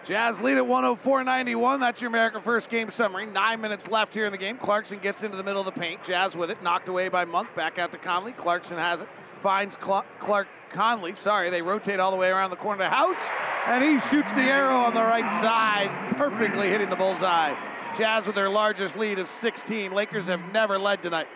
Jazz 0.05 0.39
lead 0.39 0.57
at 0.57 0.63
104-91. 0.63 1.79
That's 1.79 2.01
your 2.01 2.09
America 2.09 2.39
First 2.39 2.69
game 2.69 2.91
summary. 2.91 3.25
Nine 3.25 3.61
minutes 3.61 3.87
left 3.87 4.13
here 4.13 4.25
in 4.25 4.31
the 4.31 4.37
game. 4.37 4.59
Clarkson 4.59 4.99
gets 4.99 5.23
into 5.23 5.37
the 5.37 5.43
middle 5.43 5.61
of 5.61 5.65
the 5.65 5.71
paint. 5.71 6.03
Jazz 6.03 6.35
with 6.35 6.51
it, 6.51 6.61
knocked 6.61 6.87
away 6.87 7.09
by 7.09 7.25
Monk. 7.25 7.47
Back 7.55 7.79
out 7.79 7.91
to 7.93 7.97
Conley. 7.97 8.33
Clarkson 8.33 8.77
has 8.77 9.01
it. 9.01 9.07
Finds 9.45 9.77
Cl- 9.79 10.05
Clark 10.17 10.47
Conley. 10.71 11.13
Sorry, 11.13 11.51
they 11.51 11.61
rotate 11.61 11.99
all 11.99 12.09
the 12.09 12.17
way 12.17 12.29
around 12.29 12.49
the 12.49 12.55
corner 12.55 12.83
of 12.83 12.89
the 12.89 12.95
house, 12.95 13.29
and 13.67 13.83
he 13.83 13.99
shoots 14.09 14.33
the 14.33 14.41
arrow 14.41 14.75
on 14.75 14.95
the 14.95 15.03
right 15.03 15.29
side, 15.39 16.15
perfectly 16.17 16.67
hitting 16.67 16.89
the 16.89 16.95
bullseye. 16.95 17.53
Jazz 17.95 18.25
with 18.25 18.33
their 18.33 18.49
largest 18.49 18.97
lead 18.97 19.19
of 19.19 19.27
16. 19.27 19.93
Lakers 19.93 20.25
have 20.25 20.41
never 20.51 20.79
led 20.79 21.03
tonight. 21.03 21.27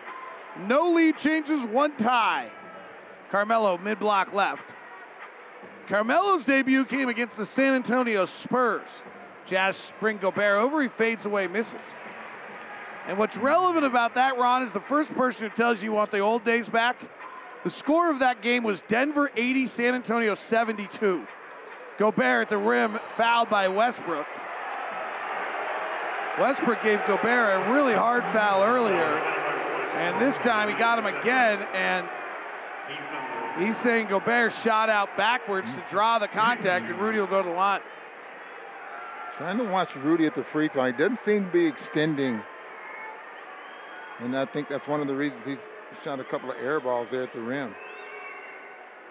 No 0.66 0.90
lead 0.90 1.18
changes, 1.18 1.64
one 1.68 1.96
tie. 1.98 2.50
Carmelo 3.30 3.78
mid 3.78 4.00
block 4.00 4.34
left. 4.34 4.74
Carmelo's 5.86 6.44
debut 6.44 6.84
came 6.86 7.08
against 7.08 7.36
the 7.36 7.46
San 7.46 7.74
Antonio 7.74 8.24
Spurs. 8.24 8.88
Jazz 9.46 9.92
bring 10.00 10.18
Gobert 10.18 10.58
over, 10.58 10.82
he 10.82 10.88
fades 10.88 11.26
away, 11.26 11.46
misses. 11.46 11.78
And 13.06 13.18
what's 13.18 13.36
relevant 13.36 13.84
about 13.84 14.16
that, 14.16 14.36
Ron, 14.36 14.64
is 14.64 14.72
the 14.72 14.80
first 14.80 15.14
person 15.14 15.48
who 15.48 15.54
tells 15.54 15.80
you 15.80 15.90
you 15.90 15.96
want 15.96 16.10
the 16.10 16.18
old 16.18 16.44
days 16.44 16.68
back. 16.68 16.96
The 17.64 17.70
score 17.70 18.10
of 18.10 18.20
that 18.20 18.42
game 18.42 18.64
was 18.64 18.82
Denver 18.88 19.30
80, 19.36 19.66
San 19.66 19.94
Antonio 19.94 20.34
72. 20.34 21.26
Gobert 21.98 22.42
at 22.42 22.48
the 22.48 22.56
rim, 22.56 22.98
fouled 23.16 23.50
by 23.50 23.68
Westbrook. 23.68 24.26
Westbrook 26.38 26.82
gave 26.82 27.00
Gobert 27.06 27.66
a 27.66 27.72
really 27.72 27.92
hard 27.92 28.22
foul 28.32 28.62
earlier, 28.62 29.18
and 29.94 30.20
this 30.20 30.38
time 30.38 30.70
he 30.70 30.74
got 30.74 30.98
him 30.98 31.06
again, 31.06 31.62
and 31.74 32.08
He's 33.58 33.76
saying 33.76 34.08
Gobert 34.08 34.52
shot 34.52 34.88
out 34.88 35.16
backwards 35.16 35.70
to 35.72 35.84
draw 35.90 36.18
the 36.18 36.28
contact, 36.28 36.88
and 36.88 36.98
Rudy 36.98 37.18
will 37.18 37.26
go 37.26 37.42
to 37.42 37.48
the 37.48 37.54
line. 37.54 37.80
Trying 39.36 39.58
to 39.58 39.64
watch 39.64 39.94
Rudy 39.96 40.26
at 40.26 40.34
the 40.34 40.44
free 40.44 40.68
throw. 40.68 40.86
He 40.86 40.92
doesn't 40.92 41.20
seem 41.24 41.46
to 41.46 41.50
be 41.50 41.66
extending. 41.66 42.40
And 44.20 44.36
I 44.36 44.46
think 44.46 44.68
that's 44.68 44.86
one 44.86 45.00
of 45.00 45.08
the 45.08 45.14
reasons 45.14 45.44
he's 45.44 45.58
shot 46.04 46.20
a 46.20 46.24
couple 46.24 46.50
of 46.50 46.56
air 46.56 46.80
balls 46.80 47.08
there 47.10 47.22
at 47.22 47.32
the 47.32 47.40
rim. 47.40 47.74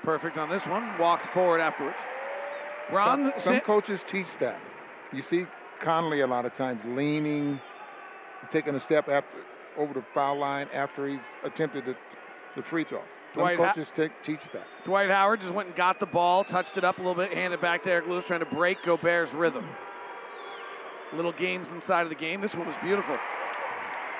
Perfect 0.03 0.37
on 0.37 0.49
this 0.49 0.65
one. 0.65 0.97
Walked 0.97 1.27
forward 1.27 1.59
afterwards. 1.61 1.97
Ron, 2.91 3.31
some, 3.33 3.41
some 3.41 3.59
coaches 3.61 4.01
teach 4.07 4.27
that. 4.39 4.59
You 5.11 5.21
see 5.21 5.45
Conley 5.79 6.21
a 6.21 6.27
lot 6.27 6.45
of 6.45 6.55
times 6.55 6.81
leaning, 6.85 7.59
taking 8.51 8.75
a 8.75 8.79
step 8.79 9.09
after 9.09 9.37
over 9.77 9.93
the 9.93 10.03
foul 10.13 10.37
line 10.37 10.67
after 10.73 11.07
he's 11.07 11.19
attempted 11.43 11.85
the, 11.85 11.95
the 12.55 12.63
free 12.63 12.83
throw. 12.83 13.01
Some 13.33 13.43
Dwight 13.43 13.57
coaches 13.57 13.87
take, 13.95 14.11
teach 14.23 14.41
that. 14.53 14.65
Dwight 14.85 15.09
Howard 15.09 15.41
just 15.41 15.53
went 15.53 15.67
and 15.67 15.75
got 15.75 15.99
the 15.99 16.05
ball, 16.07 16.43
touched 16.43 16.77
it 16.77 16.83
up 16.83 16.97
a 16.97 17.01
little 17.01 17.15
bit, 17.15 17.31
handed 17.31 17.61
back 17.61 17.83
to 17.83 17.91
Eric 17.91 18.07
Lewis, 18.07 18.25
trying 18.25 18.39
to 18.39 18.45
break 18.47 18.83
Gobert's 18.83 19.33
rhythm. 19.33 19.67
Little 21.13 21.31
games 21.31 21.69
inside 21.69 22.01
of 22.01 22.09
the 22.09 22.15
game. 22.15 22.41
This 22.41 22.55
one 22.55 22.67
was 22.67 22.75
beautiful. 22.83 23.17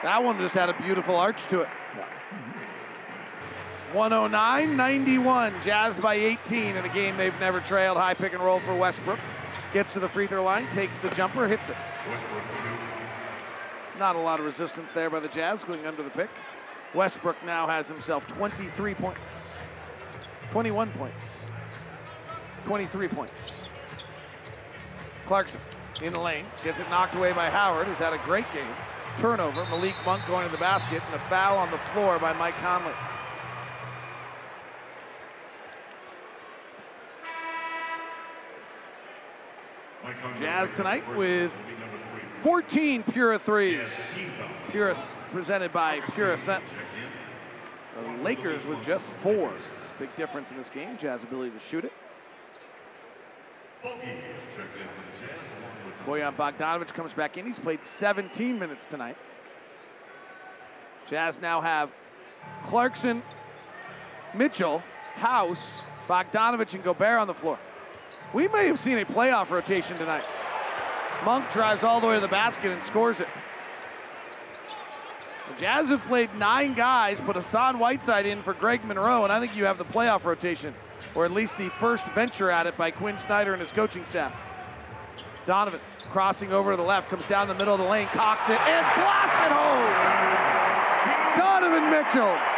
That 0.04 0.24
one 0.24 0.38
just 0.38 0.54
had 0.54 0.70
a 0.70 0.82
beautiful 0.82 1.16
arch 1.16 1.46
to 1.48 1.62
it. 1.62 1.70
109 3.94 4.78
91. 4.78 5.54
Jazz 5.64 5.98
by 5.98 6.16
18 6.16 6.76
in 6.76 6.86
a 6.86 6.90
game 6.90 7.18
they've 7.18 7.38
never 7.40 7.60
trailed. 7.60 7.98
High 7.98 8.14
pick 8.14 8.34
and 8.34 8.44
roll 8.44 8.60
for 8.60 8.76
Westbrook. 8.76 9.20
Gets 9.74 9.94
to 9.94 10.00
the 10.00 10.10
free 10.10 10.28
throw 10.28 10.44
line, 10.44 10.70
takes 10.72 10.98
the 11.00 11.10
jumper, 11.10 11.48
hits 11.48 11.70
it. 11.70 11.78
Not 13.98 14.16
a 14.16 14.20
lot 14.20 14.40
of 14.40 14.46
resistance 14.46 14.90
there 14.94 15.10
by 15.10 15.20
the 15.20 15.28
Jazz 15.28 15.64
going 15.64 15.86
under 15.86 16.04
the 16.04 16.10
pick. 16.10 16.30
Westbrook 16.94 17.36
now 17.46 17.68
has 17.68 17.88
himself 17.88 18.26
23 18.28 18.96
points, 18.96 19.20
21 20.52 20.92
points, 20.92 21.24
23 22.66 23.08
points. 23.10 23.62
Clarkson 25.28 25.62
in 26.02 26.14
the 26.14 26.20
lane, 26.20 26.46
gets 26.64 26.80
it 26.80 26.90
knocked 26.90 27.16
away 27.16 27.34
by 27.34 27.50
Howard, 27.50 27.88
who's 27.88 27.98
had 27.98 28.14
a 28.14 28.18
great 28.20 28.46
game. 28.54 28.74
Turnover, 29.20 29.66
Malik 29.66 29.96
Monk 30.06 30.26
going 30.28 30.46
to 30.46 30.52
the 30.52 30.58
basket, 30.58 31.04
and 31.06 31.16
a 31.16 31.30
foul 31.30 31.58
on 31.58 31.70
the 31.72 31.80
floor 31.94 32.18
by 32.20 32.34
Mike 32.34 32.56
Conley. 32.56 32.94
Jazz 40.38 40.70
tonight 40.72 41.04
with 41.16 41.52
14 42.42 43.04
Pura 43.04 43.40
threes. 43.40 43.90
Pura 44.70 44.98
presented 45.32 45.72
by 45.72 46.02
Pura 46.02 46.38
Sense. 46.38 46.70
The 47.96 48.24
Lakers 48.24 48.66
with 48.66 48.84
just 48.84 49.10
four. 49.24 49.54
Big 49.98 50.14
difference 50.18 50.52
in 50.52 50.58
this 50.58 50.70
game. 50.70 50.98
Jazz 50.98 51.24
ability 51.24 51.52
to 51.52 51.60
shoot 51.60 51.86
it. 51.86 51.94
Bojan 56.06 56.36
Bogdanovich 56.36 56.94
comes 56.94 57.14
back 57.14 57.38
in. 57.38 57.46
He's 57.46 57.60
played 57.60 57.82
17 57.82 58.60
minutes 58.60 58.86
tonight. 58.88 59.18
Jazz 61.10 61.40
now 61.40 61.62
have 61.62 61.92
Clarkson, 62.68 63.22
Mitchell, 64.34 64.84
House, 65.16 65.82
Bogdanovich, 66.08 66.74
and 66.74 66.84
Gobert 66.84 67.20
on 67.20 67.28
the 67.28 67.34
floor. 67.34 67.58
We 68.34 68.48
may 68.48 68.68
have 68.68 68.80
seen 68.80 68.98
a 69.00 69.06
playoff 69.06 69.50
rotation 69.50 69.98
tonight. 69.98 70.24
Monk 71.26 71.52
drives 71.52 71.84
all 71.84 72.00
the 72.00 72.08
way 72.08 72.16
to 72.16 72.22
the 72.22 72.28
basket 72.28 72.72
and 72.72 72.84
scores 72.84 73.20
it. 73.20 73.28
The 75.50 75.60
Jazz 75.60 75.90
have 75.90 76.02
played 76.06 76.34
nine 76.36 76.74
guys, 76.76 77.20
put 77.20 77.36
Hassan 77.36 77.80
Whiteside 77.80 78.28
in 78.28 78.44
for 78.44 78.54
Greg 78.54 78.86
Monroe, 78.86 79.24
and 79.24 79.34
I 79.34 79.40
think 79.40 79.56
you 79.56 79.66
have 79.66 79.80
the 79.80 79.86
playoff 79.86 80.24
rotation, 80.24 80.74
or 81.16 81.26
at 81.26 81.32
least 81.32 81.58
the 81.58 81.70
first 81.80 82.06
venture 82.10 82.52
at 82.52 82.68
it 82.68 82.78
by 82.78 82.92
Quin 82.92 83.18
Snyder 83.18 83.54
and 83.54 83.62
his 83.62 83.72
coaching 83.72 84.06
staff. 84.06 84.32
Donovan 85.46 85.80
crossing 86.10 86.52
over 86.54 86.72
to 86.72 86.78
the 86.78 86.84
left, 86.84 87.10
comes 87.10 87.26
down 87.28 87.48
the 87.48 87.56
middle 87.56 87.74
of 87.74 87.80
the 87.80 87.88
lane, 87.88 88.08
cocks 88.08 88.46
it, 88.50 88.60
and 88.60 88.86
blasts 88.96 89.42
it 89.46 89.52
home. 89.52 90.20
Donovan 91.38 91.90
Mitchell. 91.90 92.49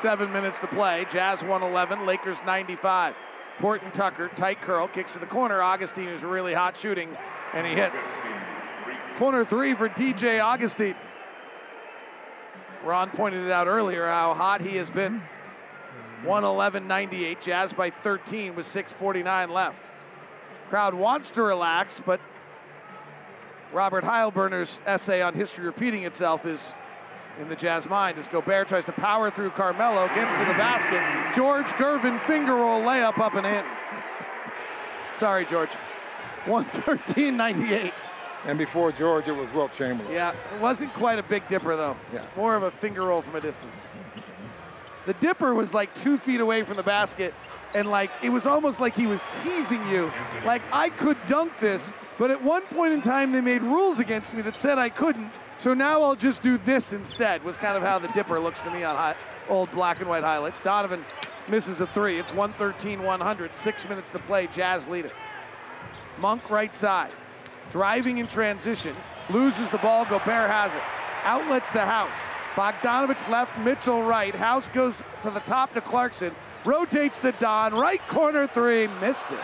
Seven 0.00 0.32
minutes 0.32 0.58
to 0.60 0.66
play. 0.66 1.06
Jazz 1.10 1.42
111, 1.42 2.04
Lakers 2.04 2.38
95. 2.44 3.14
Horton 3.58 3.90
Tucker, 3.92 4.30
tight 4.36 4.60
curl, 4.60 4.86
kicks 4.88 5.14
to 5.14 5.18
the 5.18 5.26
corner. 5.26 5.62
Augustin 5.62 6.08
is 6.08 6.22
really 6.22 6.52
hot 6.52 6.76
shooting, 6.76 7.16
and 7.54 7.66
he 7.66 7.72
hits. 7.72 8.02
Corner 9.18 9.46
three 9.46 9.74
for 9.74 9.88
DJ 9.88 10.40
Augustin. 10.42 10.94
Ron 12.84 13.10
pointed 13.10 13.46
it 13.46 13.50
out 13.50 13.66
earlier 13.66 14.06
how 14.06 14.34
hot 14.34 14.60
he 14.60 14.76
has 14.76 14.90
been. 14.90 15.22
111.98, 16.24 17.40
Jazz 17.40 17.72
by 17.72 17.90
13 17.90 18.54
with 18.54 18.66
6.49 18.66 19.50
left. 19.50 19.90
Crowd 20.68 20.94
wants 20.94 21.30
to 21.30 21.42
relax, 21.42 22.00
but 22.04 22.20
Robert 23.72 24.04
Heilberner's 24.04 24.78
essay 24.84 25.22
on 25.22 25.34
history 25.34 25.64
repeating 25.64 26.04
itself 26.04 26.44
is 26.44 26.74
in 27.40 27.48
the 27.48 27.56
Jazz 27.56 27.88
mind 27.88 28.18
as 28.18 28.28
Gobert 28.28 28.68
tries 28.68 28.84
to 28.86 28.92
power 28.92 29.30
through 29.30 29.50
Carmelo, 29.50 30.08
gets 30.08 30.32
to 30.38 30.44
the 30.44 30.54
basket. 30.54 31.00
George 31.34 31.66
Gervin 31.66 32.22
finger 32.22 32.54
roll 32.54 32.80
layup 32.80 33.18
up 33.18 33.34
and 33.34 33.46
in. 33.46 33.64
Sorry, 35.18 35.44
George. 35.46 35.70
113.98. 36.44 37.92
And 38.44 38.58
before 38.58 38.92
George, 38.92 39.26
it 39.26 39.32
was 39.32 39.52
Wilt 39.52 39.72
Chamberlain. 39.76 40.12
Yeah, 40.12 40.32
it 40.54 40.60
wasn't 40.60 40.94
quite 40.94 41.18
a 41.18 41.22
big 41.22 41.46
dipper 41.48 41.76
though. 41.76 41.96
Yeah. 42.12 42.22
It's 42.22 42.36
more 42.36 42.54
of 42.54 42.62
a 42.62 42.70
finger 42.70 43.02
roll 43.06 43.22
from 43.22 43.34
a 43.34 43.40
distance. 43.40 43.80
The 45.04 45.14
dipper 45.14 45.54
was 45.54 45.74
like 45.74 45.94
two 46.02 46.18
feet 46.18 46.40
away 46.40 46.62
from 46.62 46.76
the 46.76 46.82
basket, 46.82 47.34
and 47.74 47.88
like 47.88 48.10
it 48.22 48.30
was 48.30 48.46
almost 48.46 48.80
like 48.80 48.94
he 48.94 49.06
was 49.06 49.20
teasing 49.42 49.86
you. 49.88 50.12
Like 50.44 50.62
I 50.72 50.90
could 50.90 51.16
dunk 51.26 51.52
this, 51.60 51.92
but 52.18 52.30
at 52.30 52.42
one 52.42 52.62
point 52.66 52.92
in 52.92 53.02
time 53.02 53.32
they 53.32 53.40
made 53.40 53.62
rules 53.62 53.98
against 53.98 54.34
me 54.34 54.42
that 54.42 54.58
said 54.58 54.78
I 54.78 54.90
couldn't. 54.90 55.32
So 55.58 55.72
now 55.74 56.02
I'll 56.02 56.16
just 56.16 56.42
do 56.42 56.58
this 56.58 56.92
instead. 56.92 57.42
Was 57.44 57.56
kind 57.56 57.76
of 57.76 57.82
how 57.82 57.98
the 57.98 58.08
dipper 58.08 58.38
looks 58.38 58.60
to 58.62 58.70
me 58.70 58.84
on 58.84 58.94
high, 58.94 59.14
old 59.48 59.70
black 59.72 60.00
and 60.00 60.08
white 60.08 60.24
highlights. 60.24 60.60
Donovan 60.60 61.04
misses 61.48 61.80
a 61.80 61.86
three. 61.88 62.18
It's 62.18 62.30
113-100. 62.32 63.54
Six 63.54 63.88
minutes 63.88 64.10
to 64.10 64.18
play. 64.20 64.48
Jazz 64.48 64.86
lead 64.86 65.06
it. 65.06 65.12
Monk 66.18 66.48
right 66.50 66.74
side, 66.74 67.12
driving 67.70 68.18
in 68.18 68.26
transition, 68.26 68.96
loses 69.28 69.68
the 69.70 69.78
ball. 69.78 70.04
Gobert 70.04 70.50
has 70.50 70.74
it. 70.74 70.82
Outlets 71.24 71.68
to 71.70 71.80
House. 71.80 72.16
Bogdanovich 72.54 73.28
left, 73.28 73.58
Mitchell 73.58 74.02
right. 74.02 74.34
House 74.34 74.68
goes 74.68 75.02
to 75.22 75.30
the 75.30 75.40
top 75.40 75.74
to 75.74 75.80
Clarkson. 75.82 76.34
Rotates 76.64 77.18
to 77.18 77.32
Don. 77.32 77.74
Right 77.74 78.00
corner 78.08 78.46
three. 78.46 78.86
Missed 79.00 79.30
it. 79.30 79.40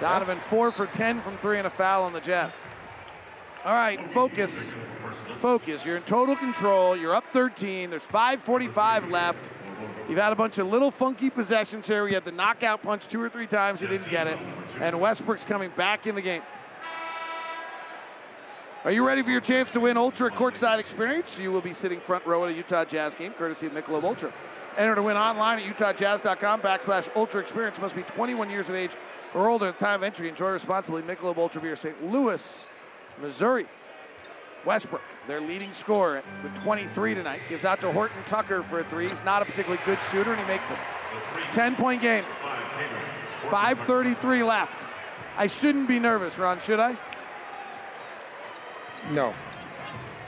Donovan 0.00 0.38
four 0.48 0.70
for 0.70 0.86
10 0.86 1.20
from 1.22 1.36
three 1.38 1.58
and 1.58 1.66
a 1.66 1.70
foul 1.70 2.04
on 2.04 2.12
the 2.12 2.20
Jazz. 2.20 2.52
All 3.64 3.74
right, 3.74 3.98
focus. 4.12 4.54
Focus. 5.40 5.86
You're 5.86 5.96
in 5.96 6.02
total 6.02 6.36
control. 6.36 6.94
You're 6.94 7.14
up 7.14 7.24
13. 7.32 7.88
There's 7.88 8.02
5.45 8.02 9.10
left. 9.10 9.50
You've 10.06 10.18
had 10.18 10.34
a 10.34 10.36
bunch 10.36 10.58
of 10.58 10.66
little 10.66 10.90
funky 10.90 11.30
possessions 11.30 11.86
here. 11.86 12.04
We 12.04 12.12
had 12.12 12.24
the 12.24 12.32
knockout 12.32 12.82
punch 12.82 13.08
two 13.08 13.22
or 13.22 13.30
three 13.30 13.46
times. 13.46 13.80
You 13.80 13.88
didn't 13.88 14.10
get 14.10 14.26
it. 14.26 14.38
And 14.80 15.00
Westbrook's 15.00 15.44
coming 15.44 15.70
back 15.76 16.06
in 16.06 16.14
the 16.14 16.20
game. 16.20 16.42
Are 18.84 18.92
you 18.92 19.06
ready 19.06 19.22
for 19.22 19.30
your 19.30 19.40
chance 19.40 19.70
to 19.70 19.80
win 19.80 19.96
Ultra 19.96 20.30
Courtside 20.30 20.78
Experience? 20.78 21.38
You 21.38 21.50
will 21.50 21.62
be 21.62 21.72
sitting 21.72 22.00
front 22.00 22.26
row 22.26 22.44
at 22.44 22.50
a 22.50 22.54
Utah 22.54 22.84
Jazz 22.84 23.14
game, 23.14 23.32
courtesy 23.32 23.66
of 23.66 23.72
Michelob 23.72 24.04
Ultra. 24.04 24.30
Enter 24.76 24.94
to 24.94 25.02
win 25.02 25.16
online 25.16 25.58
at 25.58 25.74
utahjazz.com 25.74 26.60
backslash 26.60 27.08
Ultra 27.16 27.40
Experience. 27.40 27.78
Must 27.78 27.96
be 27.96 28.02
21 28.02 28.50
years 28.50 28.68
of 28.68 28.74
age 28.74 28.90
or 29.32 29.48
older 29.48 29.68
at 29.68 29.78
the 29.78 29.84
time 29.86 30.00
of 30.00 30.02
entry. 30.02 30.28
Enjoy 30.28 30.50
responsibly. 30.50 31.00
Michelob 31.00 31.38
Ultra 31.38 31.62
Beer, 31.62 31.76
St. 31.76 32.04
Louis, 32.12 32.66
Missouri. 33.20 33.66
Westbrook, 34.64 35.02
their 35.28 35.40
leading 35.40 35.74
scorer 35.74 36.22
with 36.42 36.54
23 36.62 37.14
tonight, 37.14 37.40
gives 37.48 37.64
out 37.64 37.80
to 37.80 37.92
Horton 37.92 38.16
Tucker 38.24 38.62
for 38.64 38.80
a 38.80 38.84
three. 38.84 39.08
He's 39.08 39.22
not 39.22 39.42
a 39.42 39.44
particularly 39.44 39.82
good 39.84 39.98
shooter, 40.10 40.32
and 40.32 40.40
he 40.40 40.46
makes 40.46 40.70
it. 40.70 40.78
10 41.52 41.76
point 41.76 42.00
game. 42.00 42.24
5.33 43.50 44.46
left. 44.46 44.88
I 45.36 45.46
shouldn't 45.46 45.86
be 45.86 45.98
nervous, 45.98 46.38
Ron, 46.38 46.60
should 46.60 46.80
I? 46.80 46.96
No. 49.10 49.34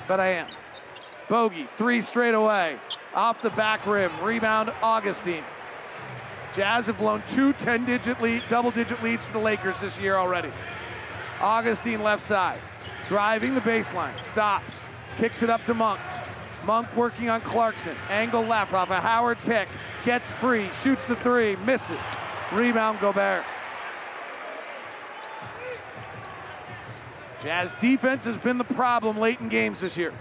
But 0.07 0.21
I 0.21 0.33
am. 0.33 0.49
Bogey, 1.29 1.69
three 1.79 2.03
straight 2.03 2.35
away. 2.35 2.79
Off 3.15 3.41
the 3.41 3.51
back 3.51 3.87
rim. 3.87 4.13
Rebound, 4.23 4.73
Augustin. 4.83 5.43
Jazz 6.55 6.87
have 6.87 6.99
blown 6.99 7.23
two 7.33 7.53
10 7.55 7.85
digit 7.85 8.21
lead, 8.21 8.43
double 8.49 8.71
digit 8.71 9.03
leads 9.03 9.27
to 9.27 9.33
the 9.33 9.39
Lakers 9.39 9.79
this 9.81 9.99
year 9.99 10.17
already. 10.17 10.51
Augustin 11.41 12.03
left 12.03 12.25
side. 12.25 12.61
Driving 13.09 13.55
the 13.55 13.61
baseline. 13.61 14.19
Stops. 14.23 14.85
Kicks 15.19 15.43
it 15.43 15.51
up 15.51 15.65
to 15.67 15.75
Monk. 15.75 16.01
Monk 16.65 16.89
working 16.97 17.29
on 17.29 17.41
Clarkson. 17.41 17.97
Angle 18.11 18.43
left 18.43 18.73
off 18.73 18.91
a 18.91 19.01
Howard 19.01 19.39
pick. 19.45 19.69
Gets 20.05 20.29
free. 20.33 20.71
Shoots 20.83 21.05
the 21.07 21.17
three. 21.17 21.57
Misses. 21.57 21.99
Rebound 22.53 23.01
Gobert. 23.01 23.45
Jazz 27.43 27.73
defense 27.81 28.25
has 28.25 28.37
been 28.37 28.59
the 28.59 28.65
problem 28.65 29.19
late 29.19 29.41
in 29.41 29.49
games 29.49 29.81
this 29.81 29.97
year. 29.97 30.13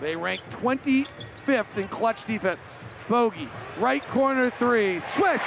They 0.00 0.16
rank 0.16 0.42
25th 0.50 1.76
in 1.76 1.88
clutch 1.88 2.24
defense. 2.24 2.78
Bogey, 3.08 3.48
right 3.78 4.06
corner 4.08 4.50
three, 4.50 5.00
swish. 5.14 5.42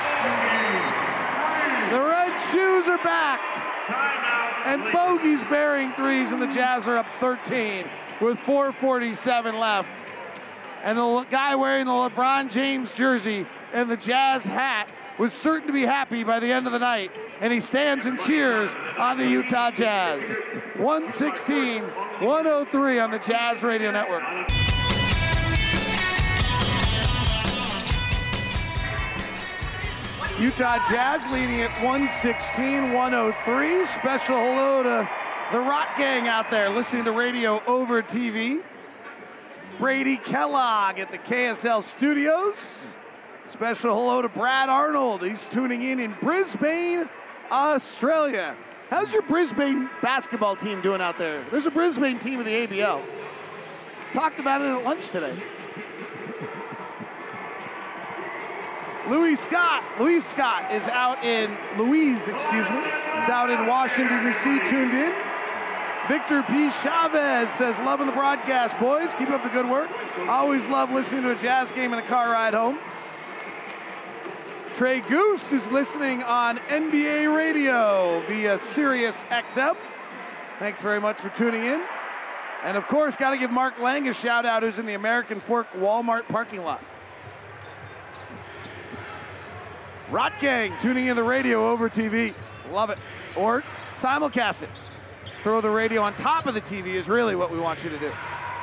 The 1.92 2.02
red 2.02 2.38
shoes 2.52 2.88
are 2.88 2.98
back. 3.04 3.67
And 3.90 4.84
Bogey's 4.92 5.44
bearing 5.50 5.94
threes, 5.94 6.32
and 6.32 6.42
the 6.42 6.48
Jazz 6.48 6.88
are 6.88 6.98
up 6.98 7.08
13 7.20 7.90
with 8.22 8.38
4.47 8.40 9.60
left. 9.60 10.08
And 10.84 10.98
the 10.98 11.26
guy 11.30 11.56
wearing 11.56 11.86
the 11.86 11.92
LeBron 11.92 12.52
James 12.52 12.94
jersey 12.94 13.46
and 13.74 13.90
the 13.90 13.98
Jazz 13.98 14.46
hat 14.46 14.88
was 15.20 15.34
certain 15.34 15.68
to 15.68 15.74
be 15.74 15.86
happy 15.86 16.24
by 16.24 16.40
the 16.40 16.52
end 16.52 16.68
of 16.68 16.74
the 16.74 16.80
night. 16.80 17.12
And 17.42 17.52
he 17.52 17.60
stands 17.60 18.06
and 18.06 18.20
cheers 18.20 18.76
on 18.98 19.18
the 19.18 19.28
Utah 19.28 19.72
Jazz. 19.72 20.28
116, 20.78 21.84
103 21.84 23.00
on 23.00 23.12
the 23.12 23.20
Jazz 23.20 23.64
Radio 23.64 23.92
Network. 23.92 24.77
Utah 30.40 30.78
Jazz 30.88 31.26
leading 31.32 31.62
at 31.62 31.72
116 31.84 32.94
103. 32.94 33.86
Special 33.88 34.36
hello 34.36 34.84
to 34.84 35.10
the 35.52 35.60
Rot 35.60 35.88
Gang 35.98 36.28
out 36.28 36.52
there 36.52 36.70
listening 36.70 37.06
to 37.06 37.12
radio 37.12 37.60
over 37.66 38.04
TV. 38.04 38.62
Brady 39.80 40.18
Kellogg 40.18 41.00
at 41.00 41.10
the 41.10 41.18
KSL 41.18 41.82
studios. 41.82 42.56
Special 43.48 43.96
hello 43.96 44.22
to 44.22 44.30
Brad 44.30 44.70
Arnold. 44.70 45.24
He's 45.24 45.48
tuning 45.48 45.82
in 45.82 46.00
in 46.00 46.16
Brisbane, 46.22 47.10
Australia. 47.50 48.56
How's 48.92 49.12
your 49.12 49.24
Brisbane 49.24 49.90
basketball 50.04 50.56
team 50.56 50.84
doing 50.84 51.02
out 51.02 51.18
there? 51.18 51.44
There's 51.50 51.66
a 51.66 51.72
Brisbane 51.72 52.20
team 52.20 52.38
of 52.40 52.46
the 52.46 52.68
ABL. 52.68 53.04
Talked 54.14 54.38
about 54.38 54.62
it 54.62 54.68
at 54.68 54.84
lunch 54.84 55.08
today. 55.08 55.36
Louis 59.10 59.36
Scott. 59.38 59.84
Louis 60.00 60.24
Scott 60.24 60.72
is 60.72 60.88
out 60.88 61.24
in 61.24 61.58
Louise, 61.78 62.28
excuse 62.28 62.70
me. 62.70 62.78
Is 62.78 63.30
out 63.30 63.50
in 63.50 63.66
Washington 63.66 64.26
D.C. 64.26 64.60
tuned 64.70 64.94
in. 64.94 65.14
Victor 66.08 66.44
P. 66.44 66.70
Chavez 66.72 67.52
says, 67.54 67.78
"Loving 67.80 68.08
the 68.08 68.14
broadcast, 68.14 68.78
boys. 68.80 69.14
Keep 69.18 69.30
up 69.30 69.44
the 69.44 69.50
good 69.50 69.70
work. 69.70 69.90
Always 70.28 70.66
love 70.68 70.92
listening 70.92 71.24
to 71.24 71.32
a 71.32 71.36
Jazz 71.36 71.72
game 71.72 71.92
in 71.94 72.00
a 72.00 72.08
car 72.08 72.30
ride 72.32 72.54
home." 72.54 72.80
Trey 74.74 75.02
Goose 75.02 75.52
is 75.52 75.68
listening 75.70 76.24
on 76.24 76.60
NBA 76.70 77.36
radio 77.36 78.22
via 78.28 78.60
Sirius 78.60 79.24
XM. 79.32 79.76
Thanks 80.60 80.82
very 80.82 81.02
much 81.02 81.20
for 81.20 81.30
tuning 81.30 81.66
in. 81.66 81.82
And 82.64 82.78
of 82.78 82.88
course, 82.88 83.16
got 83.16 83.32
to 83.32 83.38
give 83.38 83.52
Mark 83.52 83.80
Lang 83.80 84.08
a 84.08 84.14
shout 84.14 84.46
out 84.46 84.64
who's 84.64 84.80
in 84.80 84.86
the 84.86 84.94
American 84.94 85.40
Fork 85.40 85.68
Walmart 85.74 86.28
parking 86.28 86.64
lot. 86.64 86.82
Rot 90.10 90.34
Gang 90.40 90.74
tuning 90.82 91.08
in 91.08 91.16
the 91.16 91.24
radio 91.24 91.70
over 91.70 91.90
TV. 91.90 92.34
Love 92.72 92.90
it. 92.90 92.98
Or 93.36 93.64
simulcast 93.98 94.64
it. 94.64 94.70
throw 95.44 95.60
the 95.60 95.70
radio 95.70 96.02
on 96.02 96.16
top 96.16 96.46
of 96.46 96.54
the 96.54 96.62
TV 96.62 96.94
is 96.94 97.08
really 97.10 97.36
what 97.36 97.52
we 97.52 97.60
want 97.60 97.84
you 97.84 97.90
to 97.90 98.00
do. 98.00 98.12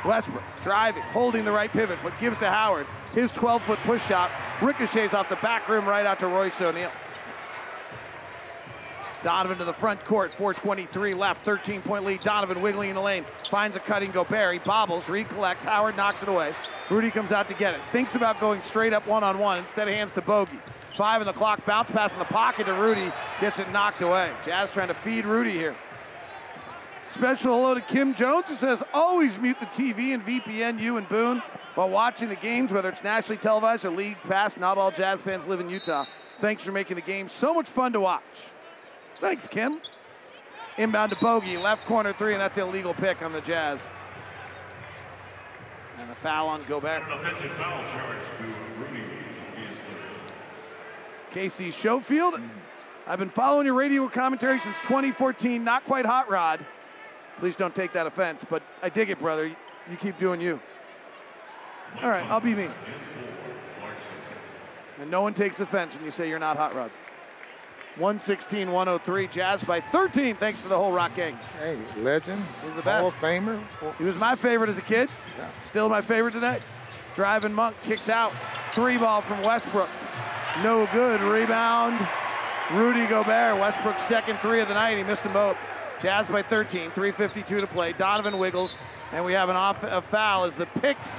Westbrook 0.05 0.43
driving, 0.63 1.03
holding 1.03 1.45
the 1.45 1.53
right 1.53 1.71
pivot, 1.71 1.99
but 2.03 2.19
gives 2.19 2.39
to 2.39 2.51
Howard. 2.51 2.87
His 3.15 3.31
12 3.33 3.63
foot 3.63 3.79
push 3.81 4.05
shot 4.07 4.31
ricochets 4.63 5.15
off 5.15 5.29
the 5.29 5.37
back 5.37 5.69
rim 5.69 5.87
right 5.87 6.07
out 6.07 6.21
to 6.21 6.27
Royce 6.27 6.61
O'Neale. 6.61 6.91
Donovan 9.25 9.57
to 9.57 9.65
the 9.65 9.73
front 9.73 10.05
court, 10.05 10.33
423 10.35 11.15
left, 11.15 11.45
13 11.47 11.81
point 11.81 12.05
lead. 12.05 12.21
Donovan 12.21 12.61
wiggling 12.61 12.91
in 12.91 12.95
the 12.95 13.01
lane, 13.01 13.25
finds 13.51 13.75
a 13.75 13.81
cutting 13.81 14.11
Gobert. 14.11 14.53
He 14.53 14.59
bobbles, 14.59 15.09
recollects. 15.09 15.65
Howard 15.65 15.97
knocks 15.97 16.23
it 16.23 16.29
away. 16.29 16.53
Rudy 16.91 17.11
comes 17.11 17.33
out 17.33 17.49
to 17.49 17.55
get 17.55 17.75
it. 17.75 17.81
Thinks 17.91 18.15
about 18.15 18.39
going 18.39 18.61
straight 18.61 18.93
up 18.93 19.07
one 19.07 19.25
on 19.25 19.39
one. 19.39 19.59
Instead, 19.59 19.89
hands 19.89 20.13
to 20.13 20.21
Bogey. 20.21 20.59
Five 20.95 21.23
in 21.23 21.27
the 21.27 21.33
clock, 21.33 21.65
bounce 21.65 21.91
pass 21.91 22.13
in 22.13 22.19
the 22.19 22.27
pocket 22.27 22.67
to 22.67 22.75
Rudy. 22.75 23.11
Gets 23.41 23.59
it 23.59 23.71
knocked 23.73 24.03
away. 24.03 24.31
Jazz 24.45 24.71
trying 24.71 24.89
to 24.89 24.95
feed 24.95 25.25
Rudy 25.25 25.53
here. 25.53 25.75
Special 27.09 27.55
hello 27.55 27.75
to 27.75 27.81
Kim 27.81 28.15
Jones 28.15 28.47
who 28.49 28.57
says 28.57 28.83
always 28.93 29.39
mute 29.39 29.59
the 29.59 29.67
TV 29.67 30.13
and 30.13 30.23
VPN 30.27 30.79
you 30.79 30.99
and 30.99 31.09
Boone 31.09 31.43
while 31.77 31.89
watching 31.89 32.29
the 32.29 32.37
games, 32.37 32.73
whether 32.73 32.91
it's 32.91 33.03
nationally 33.03 33.39
televised 33.39 33.87
or 33.87 33.91
league 33.91 34.19
pass. 34.25 34.59
Not 34.59 34.77
all 34.77 34.91
Jazz 34.91 35.23
fans 35.23 35.47
live 35.47 35.61
in 35.61 35.71
Utah. 35.71 36.05
Thanks 36.41 36.63
for 36.63 36.73
making 36.73 36.97
the 36.97 37.03
game 37.03 37.29
so 37.31 37.55
much 37.55 37.69
fun 37.69 37.93
to 37.95 38.01
watch. 38.01 38.23
Thanks, 39.21 39.47
Kim. 39.47 39.81
Inbound 40.77 41.11
to 41.11 41.17
Bogey, 41.17 41.57
left 41.57 41.87
corner 41.87 42.13
three, 42.13 42.33
and 42.33 42.41
that's 42.41 42.59
illegal 42.59 42.95
pick 42.95 43.23
on 43.23 43.33
the 43.33 43.41
Jazz. 43.41 43.89
And 45.99 46.11
a 46.11 46.15
foul 46.17 46.49
on 46.49 46.65
Gobert. 46.65 47.03
Offensive 47.03 47.53
foul 47.53 47.85
charge 47.93 48.19
to 48.39 48.45
Rudy 48.81 49.05
Casey 51.35 51.71
Schofield. 51.71 52.41
I've 53.07 53.19
been 53.19 53.31
following 53.31 53.67
your 53.67 53.75
radio 53.75 54.09
commentary 54.09 54.59
since 54.61 54.77
2014. 54.83 55.63
Not 55.63 55.85
quite 55.85 56.07
hot 56.07 56.31
rod. 56.31 56.65
Please 57.39 57.57
don't 57.57 57.75
take 57.75 57.93
that 57.93 58.07
offense, 58.07 58.43
but 58.49 58.63
I 58.83 58.89
dig 58.89 59.11
it, 59.11 59.19
brother. 59.19 59.47
You 59.47 59.97
keep 60.01 60.19
doing 60.19 60.41
you. 60.41 60.61
All 62.03 62.09
right, 62.09 62.25
I'll 62.31 62.41
be 62.41 62.55
me. 62.55 62.69
And 65.01 65.11
no 65.11 65.23
one 65.23 65.35
takes 65.35 65.61
offense 65.61 65.95
when 65.95 66.05
you 66.05 66.11
say 66.11 66.29
you're 66.29 66.39
not 66.39 66.57
hot 66.57 66.75
rod. 66.75 66.91
116 67.97 68.71
103, 68.71 69.29
Jazz 69.29 69.63
by 69.63 69.81
13, 69.81 70.37
thanks 70.37 70.63
to 70.63 70.69
the 70.69 70.77
whole 70.77 70.93
Rot 70.93 71.15
Gang. 71.15 71.39
Hey, 71.61 71.79
legend. 71.99 72.43
He's 72.65 72.75
the 72.75 72.83
best. 72.83 72.87
Hall 72.87 73.09
of 73.09 73.15
Famer. 73.15 73.63
He 73.99 74.05
was 74.05 74.17
my 74.17 74.35
favorite 74.35 74.69
as 74.69 74.79
a 74.79 74.83
kid. 74.83 75.09
Still 75.61 75.89
my 75.89 76.01
favorite 76.01 76.33
tonight. 76.33 76.63
Driving 77.15 77.53
Monk 77.53 77.77
kicks 77.83 78.09
out. 78.09 78.33
Three 78.73 78.99
ball 78.99 79.21
from 79.21 79.43
Westbrook. 79.43 79.89
No 80.63 80.89
good. 80.93 81.21
Rebound. 81.21 82.09
Rudy 82.73 83.07
Gobert. 83.07 83.59
Westbrook's 83.59 84.03
second 84.03 84.39
three 84.39 84.61
of 84.61 84.69
the 84.69 84.75
night. 84.75 84.97
He 84.97 85.05
missed 85.05 85.23
them 85.23 85.33
both. 85.33 85.57
Jazz 86.01 86.29
by 86.29 86.43
13. 86.43 86.91
3.52 86.91 87.47
to 87.47 87.67
play. 87.69 87.93
Donovan 87.93 88.39
wiggles. 88.39 88.77
And 89.13 89.25
we 89.25 89.33
have 89.35 89.49
an 89.49 89.57
off 89.57 89.83
a 89.85 90.03
foul 90.03 90.45
as 90.45 90.55
the 90.55 90.67
picks 90.67 91.19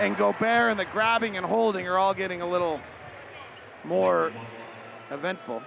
and 0.00 0.16
Gobert 0.16 0.70
and 0.70 0.78
the 0.78 0.84
grabbing 0.86 1.36
and 1.36 1.46
holding 1.46 1.86
are 1.86 1.98
all 1.98 2.14
getting 2.14 2.42
a 2.42 2.46
little 2.46 2.80
more 3.84 4.32
eventful. 5.10 5.62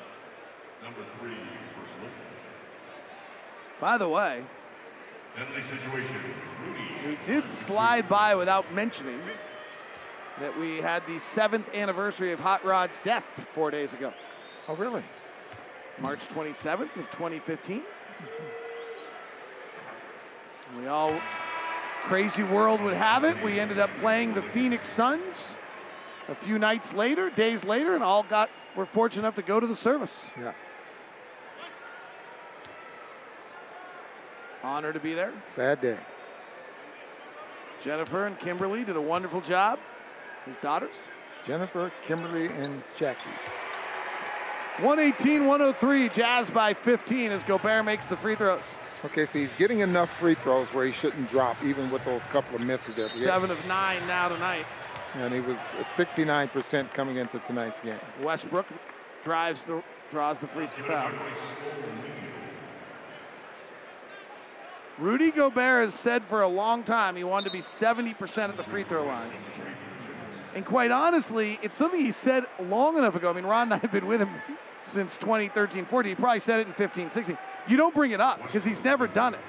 Number 0.89 1.09
three, 1.19 1.35
personal. 1.75 2.09
By 3.79 3.97
the 3.99 4.09
way, 4.09 4.43
Penalty 5.35 5.61
situation. 5.69 6.15
We 7.05 7.17
did 7.25 7.47
slide 7.47 8.09
by 8.09 8.33
without 8.33 8.73
mentioning 8.73 9.19
that 10.39 10.57
we 10.59 10.77
had 10.77 11.05
the 11.05 11.19
seventh 11.19 11.69
anniversary 11.75 12.31
of 12.31 12.39
Hot 12.39 12.65
Rod's 12.65 12.99
death 12.99 13.23
four 13.53 13.69
days 13.69 13.93
ago. 13.93 14.11
Oh, 14.67 14.75
really? 14.75 15.03
March 15.99 16.27
27th 16.27 16.95
of 16.97 17.09
2015. 17.11 17.83
We 20.77 20.87
all, 20.87 21.19
crazy 22.03 22.43
world 22.43 22.81
would 22.81 22.95
have 22.95 23.23
it, 23.23 23.41
we 23.43 23.59
ended 23.59 23.77
up 23.77 23.91
playing 23.99 24.33
the 24.33 24.41
Phoenix 24.41 24.87
Suns 24.87 25.55
a 26.27 26.35
few 26.35 26.57
nights 26.57 26.93
later, 26.93 27.29
days 27.29 27.63
later, 27.63 27.95
and 27.95 28.03
all 28.03 28.23
got, 28.23 28.49
were 28.75 28.85
fortunate 28.85 29.21
enough 29.21 29.35
to 29.35 29.41
go 29.41 29.59
to 29.59 29.67
the 29.67 29.75
service. 29.75 30.25
Yeah. 30.39 30.53
Honor 34.63 34.93
to 34.93 34.99
be 34.99 35.13
there. 35.13 35.33
Sad 35.55 35.81
day. 35.81 35.97
Jennifer 37.81 38.25
and 38.25 38.37
Kimberly 38.39 38.83
did 38.83 38.95
a 38.95 39.01
wonderful 39.01 39.41
job. 39.41 39.79
His 40.45 40.57
daughters. 40.57 40.95
Jennifer, 41.45 41.91
Kimberly, 42.05 42.47
and 42.47 42.83
Jackie. 42.97 43.29
118 44.81 45.45
103, 45.45 46.09
Jazz 46.09 46.49
by 46.49 46.73
15 46.73 47.31
as 47.31 47.43
Gobert 47.43 47.83
makes 47.83 48.07
the 48.07 48.15
free 48.15 48.35
throws. 48.35 48.63
Okay, 49.03 49.25
so 49.25 49.31
he's 49.33 49.49
getting 49.57 49.79
enough 49.79 50.09
free 50.19 50.35
throws 50.35 50.67
where 50.73 50.85
he 50.85 50.93
shouldn't 50.93 51.29
drop, 51.31 51.61
even 51.63 51.89
with 51.89 52.03
those 52.05 52.21
couple 52.31 52.55
of 52.55 52.61
misses 52.61 52.95
there. 52.95 53.09
Seven 53.09 53.51
of 53.51 53.63
nine 53.65 54.05
now 54.07 54.29
tonight. 54.29 54.65
And 55.15 55.33
he 55.33 55.39
was 55.39 55.57
at 55.77 55.87
69% 55.95 56.93
coming 56.93 57.17
into 57.17 57.39
tonight's 57.39 57.79
game. 57.79 57.99
Westbrook 58.21 58.67
drives 59.23 59.61
the 59.63 59.83
draws 60.11 60.39
the 60.39 60.47
free 60.47 60.67
foul. 60.87 61.11
Rudy 64.99 65.31
Gobert 65.31 65.85
has 65.85 65.93
said 65.93 66.25
for 66.25 66.41
a 66.41 66.47
long 66.47 66.83
time 66.83 67.15
he 67.15 67.23
wanted 67.23 67.45
to 67.45 67.51
be 67.51 67.61
70% 67.61 68.49
at 68.49 68.57
the 68.57 68.63
free 68.63 68.83
throw 68.83 69.05
line. 69.05 69.31
And 70.53 70.65
quite 70.65 70.91
honestly, 70.91 71.57
it's 71.61 71.75
something 71.77 72.01
he 72.01 72.11
said 72.11 72.43
long 72.59 72.97
enough 72.97 73.15
ago. 73.15 73.29
I 73.29 73.33
mean, 73.33 73.45
Ron 73.45 73.63
and 73.63 73.73
I 73.75 73.77
have 73.77 73.91
been 73.91 74.07
with 74.07 74.19
him 74.19 74.29
since 74.85 75.15
2013 75.17 75.85
14. 75.85 76.09
He 76.09 76.15
probably 76.15 76.39
said 76.39 76.59
it 76.59 76.67
in 76.67 76.73
15 76.73 77.11
16. 77.11 77.37
You 77.67 77.77
don't 77.77 77.95
bring 77.95 78.11
it 78.11 78.19
up 78.19 78.41
because 78.41 78.65
he's 78.65 78.83
never 78.83 79.07
done 79.07 79.35
it. 79.35 79.39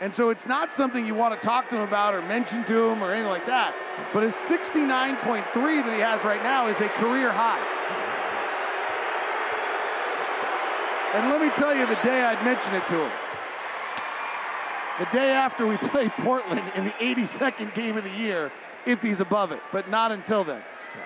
And 0.00 0.14
so 0.14 0.30
it's 0.30 0.44
not 0.44 0.74
something 0.74 1.06
you 1.06 1.14
want 1.14 1.40
to 1.40 1.46
talk 1.46 1.68
to 1.70 1.76
him 1.76 1.82
about 1.82 2.14
or 2.14 2.20
mention 2.22 2.64
to 2.64 2.88
him 2.88 3.02
or 3.02 3.12
anything 3.12 3.30
like 3.30 3.46
that. 3.46 3.74
But 4.12 4.24
his 4.24 4.34
69.3 4.34 5.52
that 5.54 5.94
he 5.94 6.00
has 6.00 6.22
right 6.24 6.42
now 6.42 6.68
is 6.68 6.80
a 6.80 6.88
career 6.88 7.32
high. 7.32 7.62
And 11.14 11.30
let 11.30 11.40
me 11.40 11.48
tell 11.56 11.74
you 11.74 11.86
the 11.86 12.00
day 12.02 12.22
I'd 12.22 12.44
mention 12.44 12.74
it 12.74 12.86
to 12.88 13.06
him. 13.06 13.12
The 14.98 15.06
day 15.06 15.30
after 15.30 15.66
we 15.66 15.76
play 15.76 16.08
Portland 16.08 16.72
in 16.74 16.84
the 16.84 16.90
82nd 16.92 17.74
game 17.74 17.96
of 17.96 18.04
the 18.04 18.10
year, 18.10 18.50
if 18.86 19.02
he's 19.02 19.20
above 19.20 19.52
it, 19.52 19.60
but 19.72 19.90
not 19.90 20.10
until 20.10 20.42
then. 20.42 20.62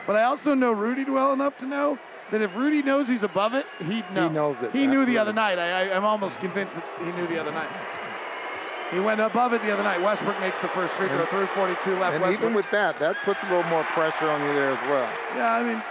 But 0.06 0.16
I 0.16 0.24
also 0.24 0.54
know 0.54 0.70
Rudy 0.70 1.04
well 1.04 1.32
enough 1.32 1.56
to 1.58 1.66
know 1.66 1.98
that 2.30 2.40
if 2.40 2.54
Rudy 2.54 2.82
knows 2.82 3.08
he's 3.08 3.24
above 3.24 3.54
it, 3.54 3.66
he'd 3.80 4.08
know. 4.12 4.28
He 4.28 4.34
knows 4.34 4.56
it, 4.62 4.70
He 4.72 4.86
knew 4.86 5.04
the 5.04 5.18
other 5.18 5.32
night. 5.32 5.58
I, 5.58 5.88
I, 5.88 5.96
I'm 5.96 6.04
almost 6.04 6.38
convinced 6.38 6.76
that 6.76 6.84
he 7.00 7.10
knew 7.12 7.26
the 7.26 7.40
other 7.40 7.50
night. 7.50 7.68
He 8.92 8.98
went 8.98 9.20
above 9.20 9.52
it 9.52 9.62
the 9.62 9.72
other 9.72 9.82
night. 9.82 10.00
Westbrook 10.00 10.38
makes 10.40 10.58
the 10.60 10.68
first 10.68 10.92
free 10.94 11.06
throw. 11.08 11.24
342 11.26 11.92
left. 11.92 12.14
And 12.14 12.22
Westbrook. 12.22 12.40
even 12.40 12.54
with 12.54 12.70
that, 12.72 12.96
that 12.96 13.16
puts 13.24 13.40
a 13.42 13.46
little 13.46 13.62
more 13.64 13.84
pressure 13.84 14.28
on 14.28 14.40
you 14.44 14.52
there 14.52 14.72
as 14.72 14.88
well. 14.88 15.12
Yeah, 15.36 15.54
I 15.54 15.62
mean, 15.62 15.82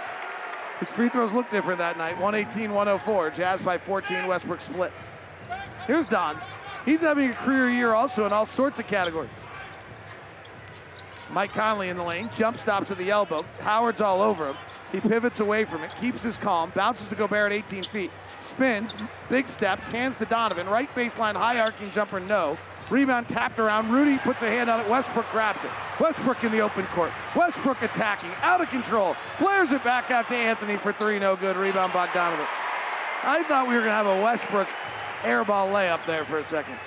his 0.80 0.88
free 0.90 1.08
throws 1.08 1.32
look 1.32 1.50
different 1.50 1.78
that 1.78 1.96
night. 1.96 2.18
118 2.18 2.72
104. 2.72 3.30
Jazz 3.30 3.60
by 3.62 3.78
14. 3.78 4.26
Westbrook 4.26 4.60
splits. 4.60 5.10
Here's 5.86 6.06
Don. 6.06 6.38
He's 6.84 7.00
having 7.00 7.30
a 7.30 7.34
career 7.34 7.70
year 7.70 7.92
also 7.92 8.26
in 8.26 8.32
all 8.32 8.46
sorts 8.46 8.78
of 8.78 8.86
categories. 8.86 9.30
Mike 11.30 11.50
Conley 11.50 11.88
in 11.88 11.96
the 11.96 12.04
lane, 12.04 12.28
jump 12.36 12.58
stops 12.58 12.90
at 12.90 12.98
the 12.98 13.10
elbow. 13.10 13.44
Howard's 13.60 14.00
all 14.00 14.20
over 14.20 14.48
him. 14.48 14.56
He 14.90 15.00
pivots 15.00 15.38
away 15.38 15.64
from 15.64 15.84
it, 15.84 15.90
keeps 16.00 16.22
his 16.22 16.36
calm, 16.36 16.72
bounces 16.74 17.08
to 17.08 17.14
Gobert 17.14 17.52
at 17.52 17.58
18 17.58 17.84
feet, 17.84 18.10
spins, 18.40 18.92
big 19.28 19.48
steps, 19.48 19.86
hands 19.86 20.16
to 20.16 20.24
Donovan, 20.24 20.68
right 20.68 20.92
baseline, 20.94 21.36
high 21.36 21.60
arcing 21.60 21.90
jumper, 21.92 22.18
no. 22.18 22.58
Rebound 22.90 23.28
tapped 23.28 23.60
around. 23.60 23.92
Rudy 23.92 24.18
puts 24.18 24.42
a 24.42 24.48
hand 24.48 24.68
on 24.68 24.80
it. 24.80 24.88
Westbrook 24.88 25.30
grabs 25.30 25.62
it. 25.62 25.70
Westbrook 26.00 26.42
in 26.42 26.50
the 26.50 26.60
open 26.60 26.84
court. 26.86 27.12
Westbrook 27.36 27.80
attacking, 27.82 28.32
out 28.42 28.60
of 28.60 28.68
control. 28.68 29.14
Flares 29.38 29.70
it 29.70 29.84
back 29.84 30.10
out 30.10 30.26
to 30.26 30.34
Anthony 30.34 30.76
for 30.76 30.92
three, 30.92 31.20
no 31.20 31.36
good. 31.36 31.56
Rebound 31.56 31.92
Bogdanovich. 31.92 32.48
I 33.22 33.44
thought 33.46 33.68
we 33.68 33.74
were 33.74 33.80
going 33.80 33.90
to 33.90 33.94
have 33.94 34.06
a 34.06 34.20
Westbrook 34.20 34.66
airball 35.22 35.72
layup 35.72 36.04
there 36.06 36.24
for 36.24 36.38
a 36.38 36.44
second. 36.44 36.78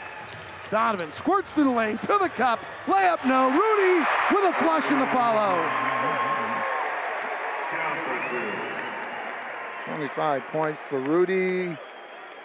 Donovan 0.69 1.11
squirts 1.11 1.49
through 1.51 1.65
the 1.65 1.69
lane 1.69 1.97
to 1.99 2.17
the 2.19 2.29
cup. 2.29 2.59
Layup, 2.85 3.25
no. 3.25 3.49
Rudy 3.49 3.99
with 4.33 4.45
a 4.45 4.53
flush 4.59 4.91
in 4.91 4.99
the 4.99 5.07
follow. 5.07 5.61
25 9.85 10.43
points 10.51 10.79
for 10.89 10.99
Rudy. 10.99 11.77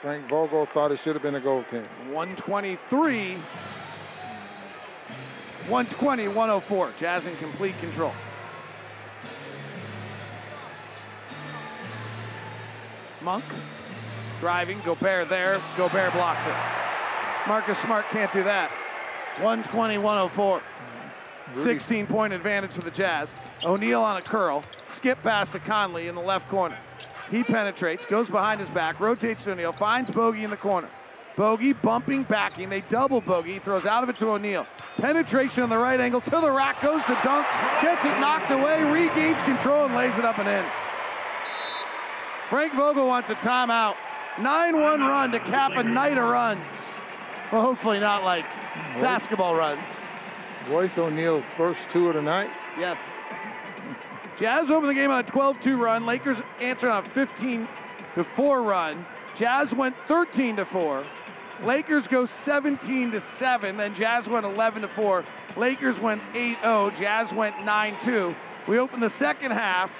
Frank 0.02 0.28
Vogel 0.28 0.66
thought 0.66 0.92
it 0.92 1.00
should 1.00 1.14
have 1.14 1.22
been 1.22 1.36
a 1.36 1.40
goaltender. 1.40 1.88
123. 2.10 3.34
120, 5.68 6.28
104. 6.28 6.92
Jazz 6.98 7.26
in 7.26 7.36
complete 7.36 7.78
control. 7.80 8.12
Monk 13.20 13.44
driving. 14.40 14.80
Gobert 14.84 15.28
there. 15.28 15.60
Gobert 15.76 16.12
blocks 16.12 16.44
it. 16.46 16.54
Marcus 17.48 17.78
Smart 17.78 18.06
can't 18.10 18.32
do 18.32 18.42
that. 18.44 18.70
120, 19.40 19.98
104. 19.98 20.62
16 21.56 22.06
point 22.06 22.32
advantage 22.32 22.72
for 22.72 22.82
the 22.82 22.90
Jazz. 22.90 23.32
O'Neale 23.64 24.02
on 24.02 24.16
a 24.18 24.22
curl. 24.22 24.62
Skip 24.90 25.22
pass 25.22 25.50
to 25.50 25.58
Conley 25.58 26.08
in 26.08 26.14
the 26.14 26.20
left 26.20 26.48
corner. 26.48 26.78
He 27.30 27.42
penetrates, 27.42 28.06
goes 28.06 28.28
behind 28.28 28.60
his 28.60 28.68
back, 28.70 29.00
rotates 29.00 29.44
to 29.44 29.52
O'Neale, 29.52 29.72
finds 29.72 30.10
Bogey 30.10 30.44
in 30.44 30.50
the 30.50 30.56
corner. 30.56 30.88
Bogey 31.36 31.72
bumping, 31.72 32.24
backing. 32.24 32.68
They 32.68 32.80
double 32.80 33.20
bogey. 33.20 33.60
Throws 33.60 33.86
out 33.86 34.02
of 34.02 34.08
it 34.08 34.16
to 34.16 34.28
O'Neale. 34.28 34.66
Penetration 34.96 35.62
on 35.62 35.68
the 35.70 35.78
right 35.78 36.00
angle 36.00 36.20
to 36.20 36.30
the 36.30 36.50
rack. 36.50 36.82
Goes 36.82 37.00
the 37.06 37.16
dunk. 37.22 37.46
Gets 37.80 38.04
it 38.04 38.18
knocked 38.18 38.50
away. 38.50 38.82
Regains 38.82 39.40
control 39.42 39.84
and 39.84 39.94
lays 39.94 40.18
it 40.18 40.24
up 40.24 40.38
and 40.38 40.48
in. 40.48 40.64
Frank 42.50 42.74
Vogel 42.74 43.06
wants 43.06 43.30
a 43.30 43.36
timeout. 43.36 43.94
9 44.40 44.80
1 44.80 45.00
run 45.00 45.32
to 45.32 45.40
cap 45.40 45.72
a 45.74 45.82
night 45.82 46.16
of 46.16 46.28
runs. 46.28 46.68
Well, 47.52 47.62
hopefully 47.62 47.98
not 47.98 48.24
like 48.24 48.44
basketball 49.00 49.54
runs. 49.54 49.88
Royce 50.68 50.96
O'Neale's 50.98 51.44
first 51.56 51.80
two 51.90 52.08
of 52.08 52.14
the 52.14 52.22
night. 52.22 52.50
Yes. 52.78 52.98
Jazz 54.36 54.70
opened 54.70 54.90
the 54.90 54.94
game 54.94 55.10
on 55.10 55.18
a 55.18 55.22
12 55.22 55.60
2 55.60 55.76
run. 55.76 56.06
Lakers 56.06 56.40
answered 56.60 56.90
on 56.90 57.04
a 57.04 57.08
15 57.10 57.68
4 58.34 58.62
run. 58.62 59.06
Jazz 59.34 59.72
went 59.72 59.96
13 60.06 60.64
4. 60.64 61.06
Lakers 61.64 62.06
go 62.06 62.24
17 62.24 63.10
to 63.12 63.20
7. 63.20 63.76
Then 63.76 63.94
Jazz 63.94 64.28
went 64.28 64.46
11 64.46 64.82
to 64.82 64.88
4. 64.88 65.24
Lakers 65.56 65.98
went 65.98 66.22
8 66.34 66.58
0. 66.62 66.90
Jazz 66.90 67.32
went 67.32 67.64
9 67.64 67.96
2. 68.04 68.34
We 68.68 68.78
opened 68.78 69.02
the 69.02 69.10
second 69.10 69.52
half. 69.52 69.90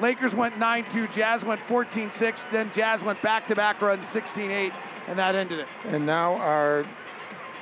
Lakers 0.00 0.34
went 0.34 0.58
9 0.58 0.86
2. 0.92 1.08
Jazz 1.08 1.44
went 1.44 1.60
14 1.66 2.12
6. 2.12 2.44
Then 2.52 2.70
Jazz 2.72 3.02
went 3.02 3.20
back 3.22 3.46
to 3.48 3.54
back 3.54 3.80
runs 3.80 4.08
16 4.08 4.50
8. 4.50 4.72
And 5.08 5.18
that 5.18 5.34
ended 5.34 5.60
it. 5.60 5.68
And 5.84 6.06
now 6.06 6.34
our 6.34 6.86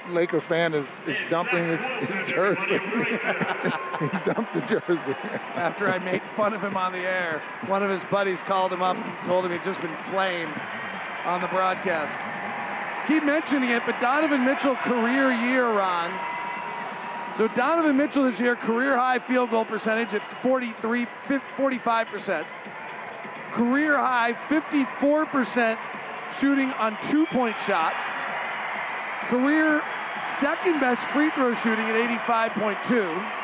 Laker 0.09 0.41
fan 0.41 0.75
is, 0.75 0.87
is 1.07 1.17
dumping 1.31 1.65
his, 1.65 1.81
his 1.81 2.31
jersey. 2.31 2.79
He's 4.01 4.23
dumped 4.23 4.55
the 4.55 4.61
jersey. 4.69 5.17
After 5.55 5.89
I 5.89 5.99
made 5.99 6.23
fun 6.37 6.55
of 6.55 6.63
him 6.63 6.77
on 6.77 6.93
the 6.93 6.99
air, 6.99 7.43
one 7.67 7.83
of 7.83 7.91
his 7.91 8.05
buddies 8.05 8.41
called 8.43 8.73
him 8.73 8.83
up 8.83 8.97
and 8.97 9.27
told 9.27 9.45
him 9.45 9.53
he'd 9.53 9.63
just 9.63 9.81
been 9.81 9.97
flamed 10.11 10.61
on 11.25 11.41
the 11.41 11.49
broadcast 11.49 12.19
keep 13.07 13.25
mentioning 13.25 13.71
it, 13.71 13.83
but 13.85 14.01
Donovan 14.01 14.45
Mitchell 14.45 14.77
career 14.77 15.33
year, 15.33 15.67
Ron. 15.67 16.11
So 17.37 17.49
Donovan 17.49 17.97
Mitchell 17.97 18.25
this 18.25 18.39
year, 18.39 18.57
career 18.57 18.97
high 18.97 19.19
field 19.19 19.51
goal 19.51 19.65
percentage 19.65 20.13
at 20.15 20.23
43, 20.43 21.07
45%. 21.57 22.47
Career 23.53 23.99
high 23.99 24.35
54% 24.49 25.79
shooting 26.39 26.71
on 26.73 26.97
two 27.11 27.27
point 27.27 27.61
shots. 27.61 28.05
Career 29.29 29.83
second 30.39 30.81
best 30.81 31.07
free 31.09 31.31
throw 31.31 31.55
shooting 31.55 31.85
at 31.87 31.97
85.2. 32.27 33.41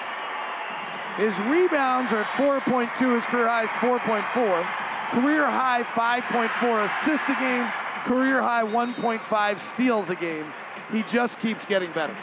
His 1.17 1.39
rebounds 1.47 2.13
are 2.13 2.23
at 2.23 2.31
4.2. 2.37 3.15
His 3.17 3.27
career 3.27 3.49
high 3.49 3.65
is 3.65 3.71
4.4. 3.71 4.67
Career 5.11 5.51
high 5.51 5.83
5.4 5.83 6.85
assists 6.85 7.29
a 7.29 7.35
game 7.35 7.69
career 8.09 8.41
high 8.41 8.65
1.5 8.65 9.59
steals 9.59 10.09
a 10.09 10.15
game. 10.15 10.51
He 10.91 11.03
just 11.03 11.41
keeps 11.41 11.67
getting 11.67 11.93
better. 11.93 12.17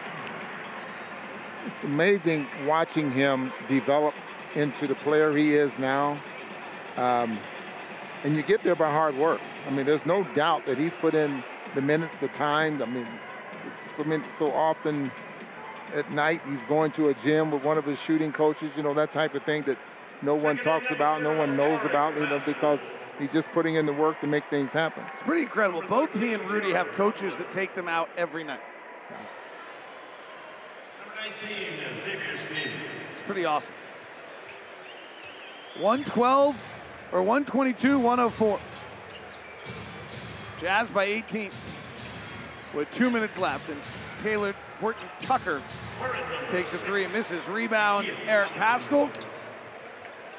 It's 1.66 1.84
amazing 1.84 2.48
watching 2.66 3.12
him 3.12 3.52
develop 3.68 4.14
into 4.56 4.88
the 4.88 4.96
player 4.96 5.36
he 5.36 5.56
is 5.56 5.72
now. 5.78 6.22
Um, 6.96 7.40
and 8.24 8.36
you 8.36 8.44
get 8.44 8.64
there 8.64 8.76
by 8.76 8.90
hard 8.90 9.16
work. 9.16 9.42
I 9.68 9.72
mean, 9.72 9.86
there's 9.86 10.06
no 10.06 10.24
doubt 10.34 10.66
that 10.66 10.78
he's 10.78 10.94
put 11.02 11.14
in 11.14 11.44
the 11.74 11.82
minutes, 11.82 12.16
the 12.22 12.28
time. 12.30 12.82
I 12.82 12.86
mean, 12.86 13.08
I 13.98 14.04
mean, 14.04 14.24
so 14.40 14.52
often 14.52 15.12
at 15.94 16.12
night 16.12 16.42
he's 16.50 16.64
going 16.68 16.92
to 16.94 17.10
a 17.10 17.14
gym 17.16 17.52
with 17.52 17.64
one 17.64 17.78
of 17.78 17.86
his 17.86 18.00
shooting 18.00 18.32
coaches, 18.32 18.72
you 18.76 18.84
know, 18.84 18.94
that 18.94 19.12
type 19.12 19.36
of 19.36 19.44
thing 19.44 19.64
that 19.64 19.78
no 20.22 20.36
one 20.36 20.58
talks 20.58 20.88
about, 20.92 21.22
no 21.22 21.38
one 21.38 21.58
knows 21.58 21.82
about, 21.86 22.16
you 22.16 22.28
know, 22.28 22.42
because 22.46 22.80
He's 23.20 23.32
just 23.32 23.50
putting 23.54 23.76
in 23.76 23.86
the 23.86 23.94
work 23.94 24.20
to 24.22 24.28
make 24.28 24.44
things 24.50 24.72
happen. 24.72 25.04
It's 25.14 25.24
pretty 25.24 25.44
incredible. 25.44 25.82
Both 25.88 26.14
he 26.14 26.34
and 26.34 26.50
Rudy 26.50 26.72
have 26.72 26.88
coaches 26.94 27.36
that 27.38 27.52
take 27.52 27.74
them 27.74 27.88
out 27.88 28.10
every 28.18 28.44
night. 28.44 28.60
It's 33.14 33.22
pretty 33.24 33.46
awesome. 33.46 33.74
112 35.80 36.56
or 37.12 37.22
122, 37.22 38.00
104. 38.00 38.60
Jazz 40.60 40.90
by 40.90 41.04
18 41.06 41.52
with 42.74 42.90
two 42.92 43.10
minutes 43.10 43.38
left. 43.38 43.70
And 43.70 43.82
Taylor 44.24 44.56
Horton 44.80 45.08
Tucker 45.22 45.62
takes 46.52 46.74
a 46.74 46.78
three 46.80 47.04
and 47.04 47.14
misses. 47.14 47.48
Rebound, 47.48 48.10
Eric 48.26 48.50
Paschall. 48.50 49.12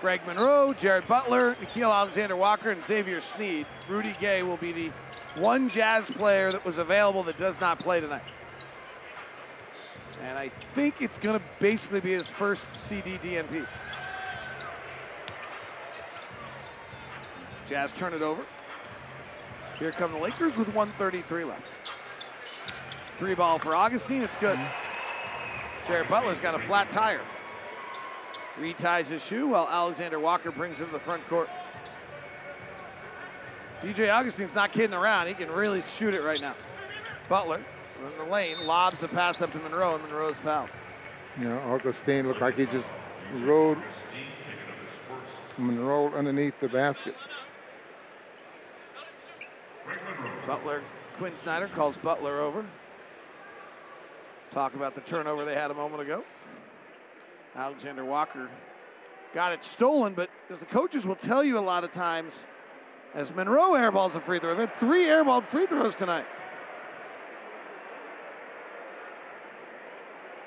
Greg 0.00 0.20
Monroe, 0.26 0.74
Jared 0.74 1.08
Butler, 1.08 1.54
Nickeil 1.54 1.90
Alexander 1.90 2.36
Walker, 2.36 2.70
and 2.70 2.82
Xavier 2.82 3.20
Sneed. 3.20 3.66
Rudy 3.88 4.14
Gay 4.20 4.42
will 4.42 4.58
be 4.58 4.70
the 4.70 4.92
one 5.36 5.70
Jazz 5.70 6.10
player 6.10 6.52
that 6.52 6.64
was 6.64 6.76
available 6.78 7.22
that 7.24 7.38
does 7.38 7.60
not 7.60 7.78
play 7.78 8.00
tonight. 8.00 8.22
And 10.22 10.38
I 10.38 10.51
think 10.74 11.02
it's 11.02 11.18
going 11.18 11.38
to 11.38 11.44
basically 11.60 12.01
be 12.01 12.12
his 12.12 12.28
first 12.28 12.66
CD 12.88 13.18
DNP. 13.18 13.66
Jazz 17.68 17.93
turn 17.93 18.14
it 18.14 18.22
over. 18.22 18.44
Here 19.78 19.93
come 19.93 20.12
the 20.12 20.18
Lakers 20.18 20.56
with 20.56 20.68
133 20.68 21.44
left. 21.44 21.62
Three 23.18 23.34
ball 23.34 23.59
for 23.59 23.74
Augustin. 23.74 24.22
It's 24.22 24.36
good. 24.38 24.59
Jared 25.86 26.09
Butler's 26.09 26.40
got 26.40 26.55
a 26.55 26.59
flat 26.60 26.90
tire. 26.90 27.22
Reties 28.59 29.09
his 29.09 29.24
shoe 29.24 29.48
while 29.48 29.68
Alexander 29.68 30.18
Walker 30.18 30.51
brings 30.51 30.78
to 30.78 30.86
the 30.86 30.98
front 30.98 31.26
court. 31.28 31.51
DJ 33.82 34.10
Augustin's 34.10 34.55
not 34.55 34.72
kidding 34.72 34.94
around. 34.94 35.26
He 35.26 35.34
can 35.34 35.51
really 35.51 35.82
shoot 35.82 36.14
it 36.14 36.22
right 36.22 36.40
now. 36.40 36.55
Butler 37.28 37.62
in 38.05 38.18
the 38.18 38.31
lane 38.31 38.66
lobs 38.66 39.02
a 39.02 39.09
pass 39.09 39.40
up 39.43 39.52
to 39.52 39.59
Monroe, 39.59 39.94
and 39.94 40.05
Monroe's 40.05 40.39
fouled. 40.39 40.70
You 41.39 41.48
know, 41.48 41.59
Augustin 41.59 42.27
looked 42.27 42.40
like 42.40 42.56
he 42.56 42.66
just 42.66 42.89
rode 43.35 43.78
Monroe 45.59 46.12
underneath 46.14 46.55
the 46.60 46.68
basket. 46.68 47.14
Butler, 50.47 50.82
Quin 51.18 51.36
Snyder 51.36 51.68
calls 51.68 51.97
Butler 51.97 52.40
over. 52.40 52.64
Talk 54.51 54.74
about 54.74 54.94
the 54.94 55.01
turnover 55.02 55.44
they 55.44 55.55
had 55.55 55.70
a 55.70 55.74
moment 55.74 56.02
ago. 56.02 56.24
Alexander 57.55 58.05
Walker 58.05 58.48
got 59.35 59.52
it 59.52 59.64
stolen, 59.64 60.14
but 60.14 60.31
as 60.51 60.59
the 60.59 60.66
coaches 60.66 61.06
will 61.06 61.16
tell 61.16 61.43
you 61.43 61.59
a 61.59 61.60
lot 61.60 61.85
of 61.85 61.93
times, 61.93 62.44
as 63.14 63.35
Monroe 63.35 63.73
airballs 63.73 64.14
a 64.14 64.20
free 64.20 64.39
throw, 64.39 64.55
they've 64.55 64.68
had 64.68 64.78
three 64.78 65.05
airballed 65.05 65.47
free 65.48 65.66
throws 65.66 65.94
tonight. 65.94 66.27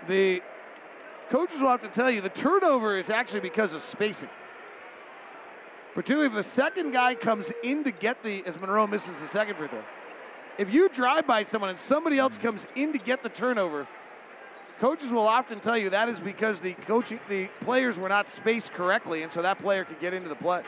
The 0.07 0.41
coaches 1.30 1.61
will 1.61 1.69
have 1.69 1.81
to 1.81 1.89
tell 1.89 2.09
you 2.09 2.21
the 2.21 2.30
turnover 2.30 2.97
is 2.97 3.09
actually 3.09 3.41
because 3.41 3.73
of 3.73 3.81
spacing. 3.81 4.30
Particularly 5.93 6.27
if 6.27 6.34
the 6.34 6.43
second 6.43 6.91
guy 6.91 7.15
comes 7.15 7.51
in 7.63 7.84
to 7.84 7.91
get 7.91 8.23
the, 8.23 8.43
as 8.45 8.59
Monroe 8.59 8.88
misses 8.88 9.19
the 9.19 9.27
second 9.27 9.55
free 9.55 9.67
throw. 9.67 9.84
If 10.57 10.73
you 10.73 10.89
drive 10.89 11.26
by 11.26 11.43
someone 11.43 11.69
and 11.69 11.80
somebody 11.80 12.17
else 12.17 12.38
comes 12.38 12.67
in 12.76 12.93
to 12.93 12.99
get 12.99 13.23
the 13.23 13.30
turnover, 13.30 13.88
coaches 14.80 15.09
will 15.09 15.27
often 15.27 15.59
tell 15.59 15.77
you 15.77 15.89
that 15.89 16.09
is 16.09 16.19
because 16.19 16.59
the 16.59 16.73
coaching 16.73 17.19
the 17.27 17.47
players 17.61 17.97
were 17.97 18.09
not 18.09 18.30
spaced 18.30 18.73
correctly, 18.73 19.23
and 19.23 19.31
so 19.31 19.41
that 19.41 19.59
player 19.59 19.84
could 19.84 19.99
get 19.99 20.13
into 20.13 20.30
the 20.30 20.35
play. 20.35 20.63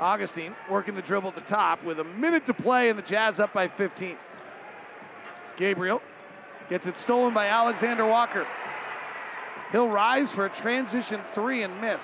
Augustin 0.00 0.54
working 0.70 0.94
the 0.94 1.02
dribble 1.02 1.28
at 1.28 1.34
the 1.34 1.40
top 1.42 1.84
with 1.84 2.00
a 2.00 2.04
minute 2.04 2.46
to 2.46 2.54
play, 2.54 2.88
and 2.88 2.98
the 2.98 3.02
Jazz 3.02 3.38
up 3.38 3.52
by 3.52 3.68
15. 3.68 4.16
Gabriel 5.56 6.02
gets 6.72 6.86
it 6.86 6.96
stolen 6.96 7.34
by 7.34 7.48
Alexander 7.48 8.06
Walker. 8.06 8.46
He'll 9.72 9.90
rise 9.90 10.32
for 10.32 10.46
a 10.46 10.48
transition 10.48 11.20
three 11.34 11.64
and 11.64 11.80
miss. 11.82 12.02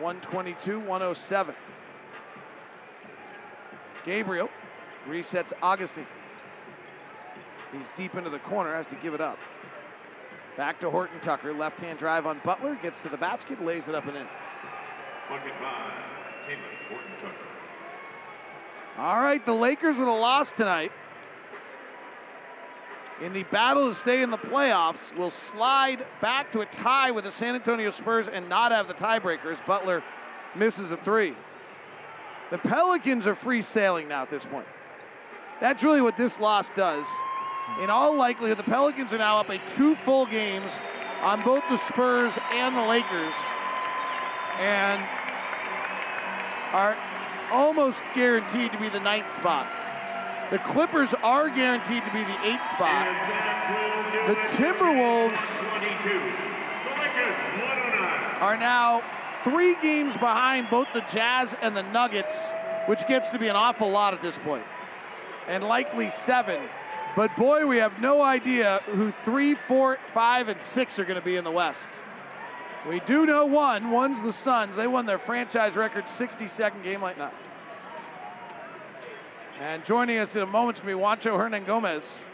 122 0.00 0.80
107. 0.80 1.54
Gabriel 4.06 4.48
resets 5.06 5.52
Augustin. 5.60 6.06
He's 7.70 7.86
deep 7.94 8.14
into 8.14 8.30
the 8.30 8.38
corner, 8.38 8.74
has 8.74 8.86
to 8.86 8.94
give 8.94 9.12
it 9.12 9.20
up. 9.20 9.38
Back 10.56 10.80
to 10.80 10.88
Horton 10.88 11.20
Tucker. 11.20 11.52
Left 11.52 11.78
hand 11.80 11.98
drive 11.98 12.24
on 12.24 12.40
Butler. 12.42 12.78
Gets 12.82 13.02
to 13.02 13.10
the 13.10 13.18
basket, 13.18 13.62
lays 13.62 13.88
it 13.88 13.94
up 13.94 14.06
and 14.06 14.16
in. 14.16 14.26
Bucket 15.28 15.52
by 15.60 15.92
Talen 16.48 16.88
Horton 16.88 17.12
Tucker. 17.20 17.47
All 18.98 19.20
right, 19.20 19.44
the 19.44 19.54
Lakers 19.54 19.96
with 19.96 20.08
a 20.08 20.12
loss 20.12 20.52
tonight. 20.52 20.92
In 23.22 23.32
the 23.32 23.44
battle 23.44 23.88
to 23.88 23.94
stay 23.94 24.22
in 24.22 24.30
the 24.30 24.38
playoffs, 24.38 25.16
will 25.16 25.30
slide 25.30 26.04
back 26.20 26.52
to 26.52 26.60
a 26.60 26.66
tie 26.66 27.10
with 27.10 27.24
the 27.24 27.30
San 27.30 27.54
Antonio 27.54 27.90
Spurs 27.90 28.28
and 28.28 28.48
not 28.48 28.72
have 28.72 28.88
the 28.88 28.94
tiebreakers. 28.94 29.64
Butler 29.66 30.02
misses 30.54 30.90
a 30.90 30.96
three. 30.98 31.34
The 32.50 32.58
Pelicans 32.58 33.26
are 33.26 33.34
free 33.34 33.62
sailing 33.62 34.08
now 34.08 34.22
at 34.22 34.30
this 34.30 34.44
point. 34.44 34.66
That's 35.60 35.82
really 35.82 36.00
what 36.00 36.16
this 36.16 36.38
loss 36.38 36.70
does 36.70 37.06
in 37.80 37.90
all 37.90 38.16
likelihood, 38.16 38.58
the 38.58 38.64
Pelicans 38.64 39.12
are 39.12 39.18
now 39.18 39.38
up 39.38 39.50
a 39.50 39.58
two 39.76 39.94
full 39.94 40.26
games 40.26 40.80
on 41.20 41.44
both 41.44 41.62
the 41.70 41.76
Spurs 41.76 42.36
and 42.50 42.76
the 42.76 42.82
Lakers, 42.82 43.34
and 44.58 45.00
are 46.72 46.96
almost 47.50 48.02
guaranteed 48.14 48.72
to 48.72 48.78
be 48.78 48.88
the 48.88 49.00
ninth 49.00 49.34
spot. 49.34 49.68
The 50.50 50.58
Clippers 50.58 51.12
are 51.22 51.50
guaranteed 51.50 52.04
to 52.04 52.12
be 52.12 52.24
the 52.24 52.46
eighth 52.46 52.66
spot. 52.70 53.06
The 54.26 54.34
Timberwolves 54.56 55.36
are 58.40 58.56
now 58.56 59.02
three 59.44 59.74
games 59.82 60.14
behind 60.14 60.68
both 60.70 60.88
the 60.94 61.02
Jazz 61.02 61.54
and 61.60 61.76
the 61.76 61.82
Nuggets, 61.82 62.50
which 62.86 63.06
gets 63.06 63.28
to 63.30 63.38
be 63.38 63.48
an 63.48 63.56
awful 63.56 63.90
lot 63.90 64.14
at 64.14 64.22
this 64.22 64.38
point, 64.38 64.64
and 65.46 65.62
likely 65.62 66.10
seven. 66.10 66.68
But 67.14 67.36
boy, 67.36 67.66
we 67.66 67.78
have 67.78 68.00
no 68.00 68.22
idea 68.22 68.80
who 68.86 69.12
three, 69.24 69.54
four, 69.66 69.98
five, 70.14 70.48
and 70.48 70.62
six 70.62 70.98
are 70.98 71.04
going 71.04 71.18
to 71.18 71.24
be 71.24 71.36
in 71.36 71.44
the 71.44 71.50
West. 71.50 71.88
We 72.86 73.00
do 73.00 73.26
know 73.26 73.46
one. 73.46 73.90
One's 73.90 74.20
the 74.22 74.32
Suns. 74.32 74.76
They 74.76 74.86
won 74.86 75.06
their 75.06 75.18
franchise 75.18 75.74
record 75.74 76.04
62nd 76.04 76.82
game 76.82 77.02
like 77.02 77.18
that. 77.18 77.34
And 79.60 79.84
joining 79.84 80.18
us 80.18 80.36
in 80.36 80.42
a 80.42 80.46
moment 80.46 80.76
is 80.76 80.80
going 80.82 80.94
to 80.94 80.98
be 80.98 81.02
Juancho 81.02 81.36
Hernangomez. 81.36 82.24